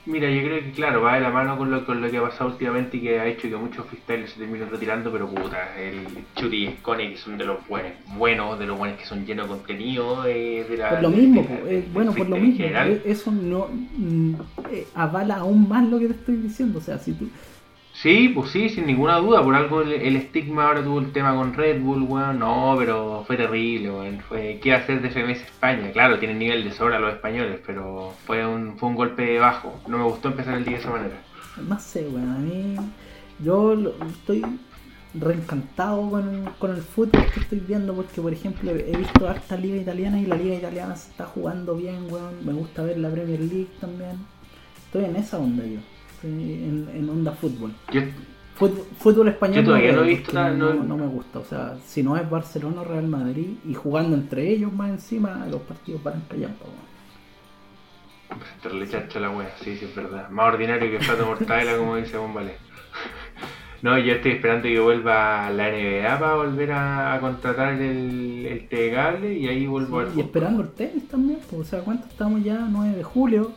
Mira, 0.06 0.28
yo 0.30 0.42
creo 0.42 0.60
que 0.62 0.72
claro, 0.72 1.00
va 1.00 1.14
de 1.14 1.22
la 1.22 1.30
mano 1.30 1.56
con 1.56 1.70
lo, 1.70 1.86
con 1.86 2.02
lo 2.02 2.10
que 2.10 2.18
ha 2.18 2.22
pasado 2.22 2.50
últimamente 2.50 2.98
y 2.98 3.00
que 3.00 3.18
ha 3.20 3.26
hecho 3.26 3.48
que 3.48 3.56
muchos 3.56 3.86
freestylers 3.86 4.32
se 4.32 4.38
terminen 4.40 4.68
retirando, 4.70 5.10
pero 5.10 5.28
puta, 5.28 5.78
el 5.80 6.06
Chuti 6.36 6.66
y 6.66 6.76
Scone 6.76 7.10
que 7.12 7.16
son 7.16 7.38
de 7.38 7.46
los 7.46 7.66
buenos, 7.66 7.92
buenos, 8.16 8.58
de 8.58 8.66
los 8.66 8.76
buenos 8.76 8.98
que 8.98 9.06
son 9.06 9.24
llenos 9.24 9.48
de 9.48 9.54
contenido, 9.54 10.26
eh, 10.26 10.66
de 10.68 10.76
la... 10.76 10.90
por 10.90 11.02
lo 11.02 11.10
de- 11.10 11.16
mismo 11.16 11.42
de- 11.42 11.48
po, 11.48 11.64
de- 11.64 11.78
eh, 11.78 11.84
bueno 11.92 12.12
por 12.12 12.28
lo 12.28 12.36
mismo 12.36 12.56
general. 12.58 12.90
eh, 12.92 13.02
eso 13.06 13.30
no 13.30 13.68
mm, 13.96 14.34
eh, 14.72 14.86
avala 14.94 15.36
aún 15.36 15.66
más 15.68 15.86
lo 15.88 15.98
que 15.98 16.08
te 16.08 16.12
estoy 16.14 16.36
diciendo 16.36 16.80
o 16.80 16.82
sea 16.82 16.98
si 16.98 17.12
tú 17.14 17.28
Sí, 17.94 18.28
pues 18.34 18.50
sí, 18.50 18.68
sin 18.68 18.86
ninguna 18.86 19.18
duda. 19.18 19.42
Por 19.42 19.54
algo 19.54 19.82
el, 19.82 20.16
estigma 20.16 20.66
ahora 20.66 20.82
tuvo 20.82 20.98
el 20.98 21.12
tema 21.12 21.34
con 21.34 21.54
Red 21.54 21.80
Bull, 21.80 22.02
weón. 22.02 22.40
No, 22.40 22.74
pero 22.76 23.24
fue 23.26 23.36
terrible, 23.36 23.90
weón. 23.90 24.20
Fue, 24.20 24.58
¿Qué 24.60 24.74
hacer 24.74 25.00
de 25.00 25.10
FMS 25.10 25.42
España? 25.42 25.92
Claro, 25.92 26.18
tienen 26.18 26.40
nivel 26.40 26.64
de 26.64 26.72
sobra 26.72 26.98
los 26.98 27.14
españoles, 27.14 27.60
pero 27.64 28.12
fue 28.26 28.44
un, 28.44 28.76
fue 28.76 28.88
un 28.88 28.96
golpe 28.96 29.38
bajo. 29.38 29.80
No 29.86 29.98
me 29.98 30.04
gustó 30.04 30.28
empezar 30.28 30.54
el 30.54 30.64
día 30.64 30.74
de 30.74 30.80
esa 30.80 30.90
manera. 30.90 31.22
no 31.56 31.78
sé 31.78 32.08
weón 32.08 32.30
a 32.30 32.38
mí 32.38 32.76
Yo 33.38 33.74
estoy 34.08 34.44
reencantado 35.14 36.10
con, 36.10 36.50
con 36.58 36.72
el 36.72 36.82
fútbol 36.82 37.24
que 37.32 37.40
estoy 37.40 37.60
viendo 37.60 37.94
porque, 37.94 38.20
por 38.20 38.32
ejemplo, 38.32 38.72
he 38.72 38.96
visto 38.96 39.28
harta 39.28 39.56
liga 39.56 39.76
italiana 39.76 40.20
y 40.20 40.26
la 40.26 40.36
liga 40.36 40.56
italiana 40.56 40.96
se 40.96 41.12
está 41.12 41.26
jugando 41.26 41.76
bien, 41.76 42.08
weón. 42.10 42.44
Me 42.44 42.52
gusta 42.54 42.82
ver 42.82 42.98
la 42.98 43.08
Premier 43.08 43.38
League 43.38 43.70
también. 43.80 44.18
Estoy 44.84 45.04
en 45.04 45.14
esa 45.14 45.38
onda 45.38 45.64
yo. 45.64 45.93
En, 46.24 46.88
en 46.94 47.08
onda 47.10 47.32
fútbol. 47.32 47.72
Yo, 47.92 48.00
Fútbol, 48.56 48.84
fútbol 48.98 49.28
español 49.28 49.56
Yo 49.56 49.64
todavía 49.64 49.90
veo 49.90 50.00
no 50.00 50.04
he 50.06 50.08
visto 50.10 50.26
porque 50.26 50.38
nada, 50.38 50.50
no, 50.54 50.74
no- 50.74 50.84
no 50.84 50.96
me 50.96 51.06
gusta. 51.08 51.40
O 51.40 51.44
sea, 51.44 51.76
si 51.84 52.02
no 52.02 52.16
es 52.16 52.28
Barcelona 52.30 52.80
o 52.82 52.84
Real 52.84 53.06
Madrid 53.08 53.48
y 53.68 53.74
jugando 53.74 54.16
entre 54.16 54.48
ellos 54.48 54.72
más 54.72 54.90
encima, 54.90 55.44
los 55.50 55.60
partidos 55.62 56.02
van 56.02 56.22
callampa, 56.28 56.64
chacha 58.90 59.18
a 59.18 59.22
la 59.22 59.30
wea, 59.30 59.52
sí, 59.60 59.76
sí, 59.76 59.84
es 59.84 59.94
verdad. 59.94 60.28
Más 60.30 60.46
ordinario 60.54 60.90
que 60.90 61.04
plato 61.04 61.26
mortadela, 61.26 61.76
como 61.76 61.96
dice 61.96 62.16
Bombale. 62.16 62.54
No, 63.82 63.98
yo 63.98 64.14
estoy 64.14 64.32
esperando 64.32 64.62
que 64.62 64.80
vuelva 64.80 65.50
la 65.50 65.68
NBA 65.68 66.18
para 66.18 66.34
volver 66.36 66.72
a, 66.72 67.14
a 67.14 67.20
contratar 67.20 67.74
el, 67.74 68.46
el 68.46 68.68
TV 68.68 68.92
cable 68.94 69.34
y 69.34 69.46
ahí 69.46 69.66
vuelvo 69.66 69.98
al 69.98 70.16
y 70.16 70.20
esperando 70.20 70.62
el 70.62 70.70
tenis 70.70 71.06
también, 71.08 71.38
pues, 71.50 71.60
o 71.60 71.64
sea, 71.64 71.80
¿cuánto 71.80 72.06
estamos 72.06 72.42
ya? 72.42 72.66
9 72.70 72.96
de 72.96 73.02
julio. 73.02 73.52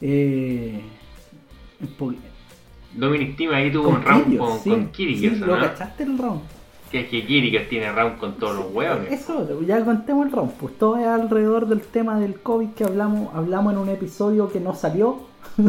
Eh, 0.00 0.80
un 1.80 2.16
Dominic 2.94 3.36
Thiem 3.36 3.52
ahí 3.54 3.70
tuvo 3.70 3.90
un 3.90 4.02
round 4.02 4.38
con, 4.38 4.58
sí, 4.60 4.70
con 4.70 4.90
sí, 4.94 5.32
¿no? 5.38 5.46
¿Lo 5.46 5.60
cachaste 5.60 6.02
el 6.04 6.18
round? 6.18 6.40
Que 6.90 7.00
es 7.00 7.08
que 7.08 7.24
Kyrgios 7.24 7.68
tiene 7.68 7.92
round 7.92 8.16
con 8.18 8.34
todos 8.38 8.56
los 8.56 8.72
hueones. 8.74 9.12
Eso, 9.12 9.46
ya 9.62 9.84
contemos 9.84 10.26
el 10.26 10.32
round, 10.32 10.52
pues 10.52 10.78
todo 10.78 10.96
es 10.96 11.06
alrededor 11.06 11.68
del 11.68 11.82
tema 11.82 12.18
del 12.18 12.40
COVID 12.40 12.70
que 12.70 12.84
hablamos, 12.84 13.34
hablamos 13.34 13.74
en 13.74 13.78
un 13.80 13.88
episodio 13.90 14.50
que 14.50 14.58
no 14.60 14.74
salió. 14.74 15.20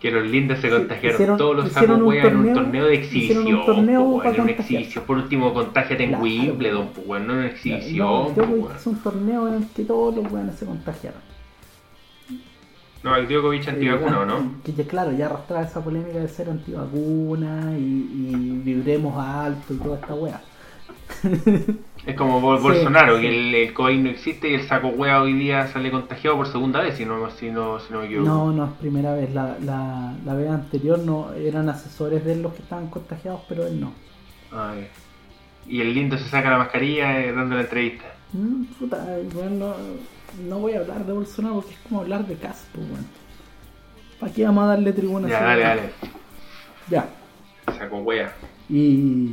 Que 0.00 0.10
los 0.10 0.26
lindos 0.26 0.58
se 0.60 0.70
contagiaron 0.70 1.14
Hicieron- 1.20 1.36
todos 1.36 1.56
los 1.56 1.72
sapos 1.72 2.00
weas 2.00 2.24
en 2.28 2.36
un 2.38 2.54
torneo- 2.54 2.86
de 2.86 2.94
exhibición. 2.94 3.46
un 3.46 3.66
torneo 3.66 4.00
po, 4.02 4.08
weón, 4.08 4.18
para 4.22 4.30
en 4.30 4.40
una 4.40 4.46
contagiar. 4.54 4.80
exhibición. 4.80 5.04
Por 5.04 5.16
último, 5.18 5.52
contágiate 5.52 6.04
en 6.04 6.08
Claro. 6.08 6.24
Wimbledon, 6.24 6.88
pues 6.94 7.06
weón, 7.06 7.26
no 7.26 7.32
en 7.34 7.38
una 7.40 7.48
exhibición. 7.48 7.98
No, 7.98 8.28
po, 8.28 8.34
yo 8.34 8.42
weón. 8.48 8.76
hice 8.78 8.88
un 8.88 8.96
torneo 9.02 9.48
en 9.48 9.54
el 9.56 9.66
que 9.68 9.84
todos 9.84 10.16
los 10.16 10.32
weones 10.32 10.54
se 10.56 10.64
contagiaron. 10.64 11.20
No, 13.02 13.16
el 13.16 13.26
Djokovic 13.28 13.66
antivacuna, 13.68 14.20
¿o 14.20 14.24
no? 14.26 14.38
Eh, 14.38 14.72
Que 14.76 14.86
claro, 14.86 15.12
ya 15.12 15.26
arrastraba 15.26 15.62
esa 15.64 15.82
polémica 15.82 16.18
de 16.18 16.28
ser 16.28 16.50
antivacuna 16.50 17.72
y, 17.78 17.82
y 17.82 18.60
vibremos 18.62 19.16
alto 19.18 19.72
y 19.74 19.76
toda 19.78 19.96
esta 19.96 20.14
wea. 20.14 20.40
Es 22.06 22.16
como 22.16 22.40
Bol- 22.40 22.56
Sí, 22.58 22.62
Bolsonaro, 22.62 23.16
sí. 23.16 23.22
que 23.22 23.28
el, 23.28 23.54
el 23.54 23.74
COVID 23.74 23.98
no 23.98 24.08
existe 24.08 24.50
y 24.50 24.54
el 24.54 24.62
saco 24.66 24.88
hueá 24.88 25.20
hoy 25.20 25.34
día 25.34 25.66
sale 25.66 25.90
contagiado 25.90 26.36
por 26.38 26.46
segunda 26.46 26.80
vez, 26.80 26.96
si 26.96 27.04
no, 27.04 27.28
si 27.30 27.50
no, 27.50 27.78
si 27.78 27.92
no 27.92 28.00
me 28.00 28.06
equivoco. 28.06 28.26
No, 28.28 28.52
no 28.52 28.64
es 28.66 28.70
primera 28.80 29.12
vez. 29.14 29.32
La, 29.34 29.56
la, 29.62 30.14
la 30.24 30.34
vez 30.34 30.48
anterior 30.50 30.98
no 30.98 31.32
eran 31.34 31.68
asesores 31.68 32.24
de 32.24 32.32
él 32.32 32.42
los 32.42 32.54
que 32.54 32.62
estaban 32.62 32.88
contagiados, 32.88 33.42
pero 33.48 33.66
él 33.66 33.80
no. 33.80 33.92
Ay. 34.50 34.88
Y 35.68 35.82
el 35.82 35.92
lindo 35.92 36.16
se 36.16 36.24
saca 36.24 36.50
la 36.50 36.56
mascarilla 36.58 37.20
eh, 37.20 37.32
dando 37.32 37.54
la 37.56 37.62
entrevista. 37.62 38.06
Mm, 38.32 38.64
puta, 38.78 39.06
weón, 39.34 39.62
no, 40.48 40.58
voy 40.58 40.74
a 40.74 40.80
hablar 40.80 41.04
de 41.04 41.12
Bolsonaro 41.12 41.56
porque 41.56 41.72
es 41.72 41.78
como 41.80 42.00
hablar 42.00 42.26
de 42.26 42.36
Caspo, 42.36 42.78
weón. 42.78 43.06
¿Para 44.18 44.32
qué 44.32 44.44
vamos 44.44 44.64
a 44.64 44.66
darle 44.68 44.92
tribuna 44.92 45.26
a 45.26 45.30
Ya, 45.30 45.42
dale, 45.42 45.62
dale. 45.62 45.82
Ya. 46.88 47.08
Saco 47.78 47.98
hueá. 47.98 48.32
Y, 48.68 49.32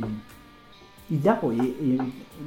y 1.10 1.20
ya, 1.20 1.40
pues, 1.40 1.58
y, 1.58 1.62
y 1.62 1.98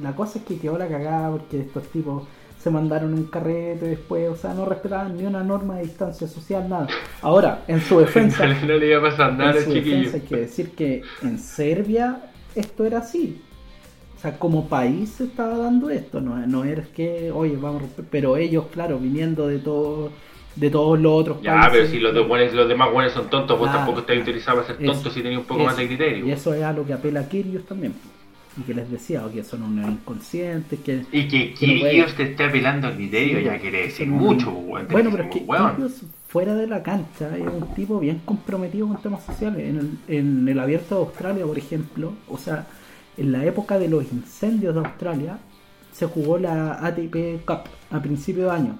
la 0.02 0.14
cosa 0.14 0.38
es 0.38 0.44
que 0.44 0.58
quedó 0.58 0.76
la 0.76 0.88
cagada 0.88 1.30
porque 1.30 1.60
estos 1.60 1.84
tipos 1.88 2.24
se 2.62 2.70
mandaron 2.70 3.12
un 3.12 3.24
carrete 3.24 3.86
después, 3.86 4.28
o 4.28 4.36
sea, 4.36 4.54
no 4.54 4.64
respetaban 4.64 5.16
ni 5.16 5.24
una 5.24 5.42
norma 5.42 5.76
de 5.76 5.82
distancia 5.82 6.28
social, 6.28 6.68
nada. 6.68 6.86
Ahora, 7.20 7.64
en 7.66 7.80
su 7.80 7.98
defensa, 8.00 8.46
no 8.46 8.74
le 8.74 8.86
iba 8.86 8.98
a 8.98 9.10
pasar 9.10 9.32
nada 9.32 9.58
en 9.58 9.64
su 9.64 9.72
defensa 9.72 10.16
hay 10.16 10.22
que 10.22 10.36
decir 10.36 10.70
que 10.70 11.02
en 11.22 11.38
Serbia 11.38 12.20
esto 12.54 12.84
era 12.84 12.98
así. 12.98 13.42
O 14.22 14.28
sea, 14.28 14.38
como 14.38 14.68
país 14.68 15.10
se 15.18 15.24
estaba 15.24 15.58
dando 15.58 15.90
esto, 15.90 16.20
no, 16.20 16.36
no 16.46 16.62
era 16.62 16.84
que, 16.94 17.32
oye, 17.32 17.56
vamos 17.56 17.82
a 17.82 17.86
romper, 17.86 18.04
pero 18.08 18.36
ellos, 18.36 18.66
claro, 18.72 18.98
viniendo 19.00 19.48
de 19.48 19.58
todo, 19.58 20.12
de 20.54 20.70
todos 20.70 21.00
los 21.00 21.12
otros 21.22 21.42
Ya, 21.42 21.54
países. 21.54 21.72
pero 21.72 21.86
si 21.88 21.98
los, 21.98 22.28
buenos- 22.28 22.52
los 22.54 22.68
demás 22.68 22.92
buenos 22.92 23.12
son 23.12 23.28
tontos, 23.28 23.58
vos 23.58 23.72
tampoco 23.72 23.98
estás 24.00 24.18
utilizado 24.18 24.58
para 24.62 24.76
ser 24.76 24.86
tonto 24.86 25.10
si 25.10 25.22
tenías 25.22 25.40
un 25.40 25.46
poco 25.46 25.60
eso. 25.62 25.66
más 25.70 25.76
de 25.76 25.86
criterio. 25.88 26.24
Y 26.26 26.30
eso 26.30 26.54
es 26.54 26.62
a 26.62 26.72
lo 26.72 26.86
que 26.86 26.92
apela 26.92 27.18
a 27.20 27.28
Kyrgios 27.28 27.64
también. 27.66 27.94
Y 28.56 28.60
que 28.62 28.74
les 28.74 28.88
decía, 28.90 29.22
que 29.34 29.42
son 29.42 29.62
unos 29.64 29.90
inconscientes, 29.90 30.78
que... 30.80 31.04
Y 31.10 31.26
que 31.26 31.54
que 31.54 31.66
no 31.66 31.80
Kyrgios 31.82 32.14
te 32.14 32.22
esté 32.22 32.44
apelando 32.44 32.86
al 32.86 32.94
criterio 32.94 33.38
Sí, 33.40 33.44
ya 33.44 33.58
quiere 33.58 33.82
decir 33.82 34.06
mucho. 34.06 34.52
Bueno, 34.52 34.86
Tenés 34.86 35.08
pero 35.10 35.24
es 35.24 35.30
que. 35.30 35.40
Kyrgios 35.40 36.02
fuera 36.28 36.54
de 36.54 36.66
la 36.68 36.82
cancha 36.84 37.36
es 37.36 37.42
un 37.46 37.74
tipo 37.74 37.98
bien 37.98 38.20
comprometido 38.24 38.86
con 38.86 39.02
temas 39.02 39.24
sociales. 39.24 39.68
En 39.68 39.78
el, 39.78 40.16
en 40.16 40.48
el 40.48 40.60
abierto 40.60 40.94
de 40.94 41.00
Australia, 41.00 41.44
por 41.44 41.58
ejemplo, 41.58 42.12
o 42.28 42.38
sea, 42.38 42.66
en 43.16 43.32
la 43.32 43.44
época 43.44 43.78
de 43.78 43.88
los 43.88 44.04
incendios 44.12 44.74
de 44.74 44.80
Australia, 44.80 45.38
se 45.92 46.06
jugó 46.06 46.38
la 46.38 46.84
ATP 46.86 47.44
Cup 47.46 47.64
a 47.90 48.00
principio 48.00 48.44
de 48.46 48.50
año. 48.50 48.78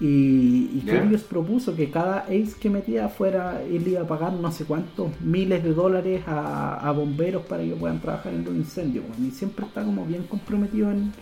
Y, 0.00 0.70
y 0.82 1.16
propuso 1.28 1.76
que 1.76 1.90
cada 1.90 2.20
ace 2.20 2.54
que 2.58 2.70
metía 2.70 3.08
fuera, 3.10 3.62
él 3.62 3.86
iba 3.86 4.00
a 4.00 4.06
pagar 4.06 4.32
no 4.32 4.50
sé 4.50 4.64
cuántos 4.64 5.20
miles 5.20 5.62
de 5.62 5.74
dólares 5.74 6.22
a, 6.26 6.76
a 6.88 6.92
bomberos 6.92 7.44
para 7.44 7.62
que 7.64 7.74
puedan 7.76 8.00
trabajar 8.00 8.32
en 8.32 8.44
los 8.44 8.54
incendios. 8.54 9.04
weón. 9.04 9.26
Y 9.26 9.30
siempre 9.30 9.66
está 9.66 9.84
como 9.84 10.06
bien 10.06 10.22
comprometido 10.24 10.90
en, 10.90 11.12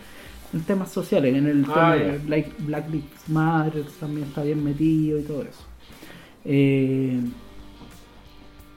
en 0.53 0.63
temas 0.63 0.91
sociales, 0.91 1.35
en 1.35 1.45
el 1.47 1.65
Ah, 1.67 1.73
tema 1.73 1.95
de 1.95 2.17
Black, 2.19 2.47
Black 2.59 2.89
Lives 2.89 3.27
Matter 3.27 3.85
también 3.99 4.27
está 4.27 4.43
bien 4.43 4.63
metido 4.63 5.19
y 5.19 5.23
todo 5.23 5.43
eso. 5.43 5.65
Eh, 6.45 7.19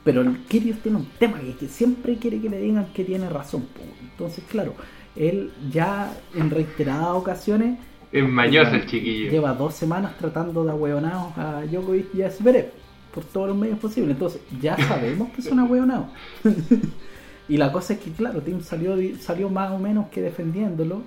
pero 0.04 0.22
el 0.22 0.38
Kyrgios 0.44 0.78
tiene 0.78 0.98
un 0.98 1.06
tema 1.18 1.38
que, 1.40 1.54
que 1.54 1.68
siempre 1.68 2.16
quiere 2.16 2.40
que 2.40 2.48
le 2.48 2.58
digan 2.58 2.86
que 2.92 3.04
tiene 3.04 3.28
razón. 3.28 3.62
po. 3.62 3.82
Entonces, 4.02 4.44
claro, 4.50 4.74
él 5.16 5.52
ya 5.70 6.12
en 6.34 6.50
reiteradas 6.50 7.14
ocasiones 7.14 7.78
Es 8.10 8.28
mañoso 8.28 8.74
el 8.74 8.86
chiquillo. 8.86 9.30
Lleva 9.30 9.52
dos 9.54 9.74
semanas 9.74 10.16
tratando 10.18 10.64
de 10.64 10.70
ahueonados 10.70 11.36
a 11.36 11.62
Djokovic 11.62 12.14
y 12.14 12.22
a 12.22 12.30
Zverev 12.30 12.70
por 13.12 13.24
todos 13.24 13.48
los 13.48 13.56
medios 13.56 13.78
posibles. 13.78 14.12
Entonces, 14.12 14.40
ya 14.60 14.76
sabemos 14.76 15.30
que 15.30 15.42
son 15.42 15.58
ahueonados. 15.58 16.06
y 17.48 17.56
la 17.56 17.70
cosa 17.70 17.94
es 17.94 18.00
que, 18.00 18.10
claro, 18.10 18.40
Tim 18.40 18.60
salió, 18.62 18.96
salió 19.20 19.48
más 19.50 19.70
o 19.70 19.78
menos 19.78 20.06
que 20.08 20.22
defendiéndolo. 20.22 21.02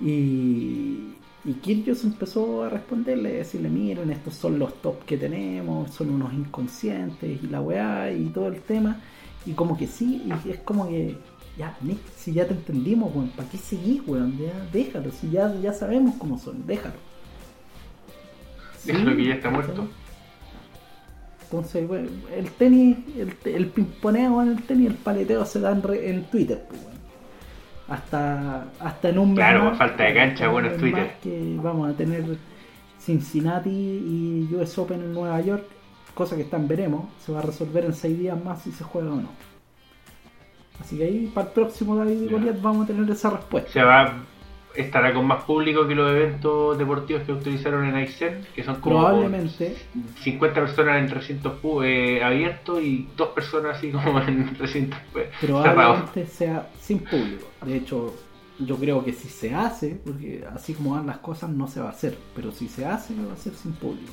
Y, 0.00 1.14
y 1.48 1.54
Kyrgios 1.54 2.04
empezó 2.04 2.64
a 2.64 2.68
responderle, 2.68 3.32
decirle, 3.32 3.70
miren, 3.70 4.10
estos 4.10 4.34
son 4.34 4.58
los 4.58 4.82
top 4.82 5.02
que 5.06 5.16
tenemos, 5.16 5.90
son 5.94 6.10
unos 6.10 6.34
inconscientes 6.34 7.42
y 7.42 7.46
la 7.46 7.62
weá 7.62 8.12
y 8.12 8.26
todo 8.26 8.48
el 8.48 8.60
tema. 8.60 9.00
Y 9.46 9.52
como 9.52 9.74
que 9.74 9.86
sí, 9.86 10.22
y 10.26 10.50
es 10.50 10.58
como 10.58 10.86
que, 10.86 11.16
ya, 11.56 11.74
Nick, 11.80 12.00
si 12.14 12.34
ya 12.34 12.46
te 12.46 12.52
entendimos, 12.52 13.14
weón, 13.16 13.30
¿para 13.30 13.48
qué 13.48 13.56
seguís, 13.56 14.02
weón? 14.06 14.36
Ya, 14.36 14.52
déjalo, 14.70 15.10
si 15.10 15.30
ya, 15.30 15.58
ya 15.62 15.72
sabemos 15.72 16.16
cómo 16.18 16.38
son, 16.38 16.66
déjalo. 16.66 16.96
Déjalo 18.84 19.10
Sí, 19.12 19.16
que 19.16 19.24
ya 19.24 19.34
está 19.36 19.48
muerto. 19.48 19.88
Entonces, 21.44 21.88
bueno, 21.88 22.10
el 22.36 22.50
tenis, 22.50 22.98
el, 23.16 23.34
el 23.50 23.66
pimponeo 23.68 24.42
en 24.42 24.48
el 24.48 24.62
tenis, 24.64 24.88
el 24.88 24.96
paleteo 24.96 25.46
se 25.46 25.60
da 25.60 25.72
en, 25.72 25.82
en 25.94 26.24
Twitter, 26.24 26.62
pues, 26.68 26.82
weón. 26.82 26.97
Hasta, 27.88 28.66
hasta 28.80 29.08
en 29.08 29.18
un 29.18 29.28
mes 29.30 29.36
Claro, 29.36 29.64
más, 29.64 29.78
falta 29.78 30.04
de 30.04 30.14
cancha, 30.14 30.32
hasta 30.34 30.44
en 30.44 30.48
un 30.48 30.52
bueno, 30.52 30.68
es 30.68 30.72
mes 30.74 30.80
Twitter. 30.80 31.16
que 31.22 31.56
vamos 31.62 31.90
a 31.90 31.96
tener 31.96 32.24
Cincinnati 33.00 33.70
y 33.70 34.54
US 34.54 34.76
Open 34.78 35.00
en 35.00 35.14
Nueva 35.14 35.40
York, 35.40 35.64
cosa 36.14 36.36
que 36.36 36.42
están 36.42 36.68
veremos, 36.68 37.06
se 37.24 37.32
va 37.32 37.38
a 37.38 37.42
resolver 37.42 37.84
en 37.84 37.94
seis 37.94 38.18
días 38.18 38.42
más 38.42 38.62
si 38.62 38.72
se 38.72 38.84
juega 38.84 39.10
o 39.12 39.16
no. 39.16 39.30
Así 40.80 40.96
que 40.98 41.04
ahí 41.04 41.30
para 41.34 41.48
el 41.48 41.52
próximo 41.54 41.96
David 41.96 42.22
y 42.22 42.28
Ya. 42.28 42.32
Goliat 42.32 42.60
vamos 42.60 42.84
a 42.84 42.86
tener 42.88 43.10
esa 43.10 43.30
respuesta. 43.30 43.70
Se 43.72 43.82
va, 43.82 44.12
estará 44.80 45.12
con 45.12 45.26
más 45.26 45.44
público 45.44 45.86
que 45.86 45.94
los 45.94 46.10
eventos 46.10 46.78
deportivos 46.78 47.22
que 47.24 47.32
utilizaron 47.32 47.84
en 47.86 47.96
Aysén, 47.96 48.46
que 48.54 48.62
son 48.62 48.80
como 48.80 48.98
Probablemente 48.98 49.76
50 50.20 50.60
personas 50.60 50.98
en 50.98 51.08
recintos 51.10 51.54
eh, 51.84 52.22
abiertos 52.22 52.80
y 52.82 53.08
dos 53.16 53.28
personas 53.30 53.76
así 53.76 53.90
como 53.90 54.20
en 54.20 54.54
recintos 54.56 54.98
pues, 55.12 55.26
cerrados. 55.40 55.62
probablemente 55.64 56.26
sea 56.26 56.68
sin 56.80 57.00
público. 57.00 57.48
De 57.64 57.76
hecho, 57.76 58.14
yo 58.60 58.76
creo 58.76 59.04
que 59.04 59.12
si 59.12 59.28
se 59.28 59.54
hace, 59.54 60.00
porque 60.04 60.44
así 60.54 60.74
como 60.74 60.92
van 60.92 61.06
las 61.06 61.18
cosas 61.18 61.50
no 61.50 61.66
se 61.66 61.80
va 61.80 61.86
a 61.86 61.90
hacer, 61.90 62.16
pero 62.34 62.52
si 62.52 62.68
se 62.68 62.86
hace 62.86 63.14
va 63.14 63.32
a 63.32 63.36
ser 63.36 63.54
sin 63.54 63.72
público. 63.72 64.12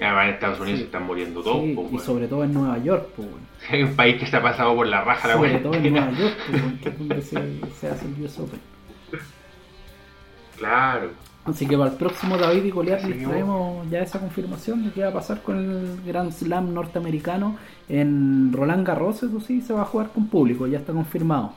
Además 0.00 0.26
en 0.26 0.34
Estados 0.34 0.60
Unidos 0.60 0.78
Sí. 0.78 0.82
se 0.82 0.86
están 0.86 1.06
muriendo 1.06 1.40
todos. 1.42 1.62
Sí, 1.62 1.72
pues, 1.74 1.92
y 1.92 1.98
sobre 2.04 2.26
todo 2.26 2.44
en 2.44 2.52
Nueva 2.52 2.78
York, 2.78 3.08
pues, 3.14 3.30
bueno. 3.30 3.46
Hay 3.70 3.82
un 3.84 3.94
país 3.94 4.16
que 4.18 4.26
se 4.26 4.36
ha 4.36 4.42
pasado 4.42 4.74
por 4.74 4.86
la 4.86 5.02
raja 5.04 5.28
la 5.28 5.34
sobre 5.34 5.58
todo 5.58 5.74
en. 5.74 5.92
Nueva 5.92 6.10
York, 6.10 6.34
pues, 6.50 6.62
que 6.82 6.88
es 6.88 6.98
donde 6.98 7.22
se, 7.22 7.60
se 7.80 7.88
hace 7.88 8.06
el 8.06 8.22
US 8.24 8.38
Open. 8.40 8.73
Claro. 10.58 11.10
Así 11.44 11.66
que 11.66 11.76
para 11.76 11.90
el 11.90 11.96
próximo 11.96 12.38
David 12.38 12.64
y 12.64 12.70
Goliat 12.70 13.02
les 13.04 13.22
traemos 13.22 13.88
ya 13.90 14.00
esa 14.00 14.18
confirmación 14.18 14.84
de 14.84 14.92
qué 14.92 15.02
va 15.02 15.10
a 15.10 15.12
pasar 15.12 15.42
con 15.42 15.58
el 15.58 16.00
Grand 16.06 16.32
Slam 16.32 16.72
norteamericano 16.72 17.58
en 17.88 18.50
Roland 18.50 18.86
Garros, 18.86 19.22
eso 19.22 19.40
sí, 19.40 19.60
se 19.60 19.74
va 19.74 19.82
a 19.82 19.84
jugar 19.84 20.08
con 20.08 20.28
público, 20.28 20.66
ya 20.66 20.78
está 20.78 20.94
confirmado. 20.94 21.52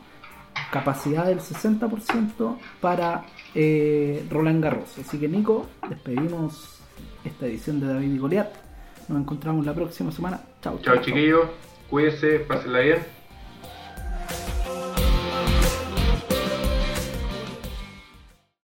Capacidad 0.71 1.25
del 1.25 1.39
60% 1.39 2.57
para 2.81 3.23
eh, 3.55 4.25
Roland 4.29 4.61
Garros. 4.61 4.97
Así 4.97 5.17
que 5.17 5.29
Nico, 5.29 5.67
despedimos 5.87 6.81
esta 7.23 7.45
edición 7.45 7.79
de 7.79 7.87
David 7.87 8.13
y 8.13 8.17
Goliat. 8.17 8.49
Nos 9.07 9.21
encontramos 9.21 9.65
la 9.65 9.73
próxima 9.73 10.11
semana. 10.11 10.41
Chao, 10.61 10.79
Chao 10.81 10.97
chiquillos, 10.97 11.47
cuídense, 11.89 12.39
pásenla 12.39 12.79
bien. 12.79 13.16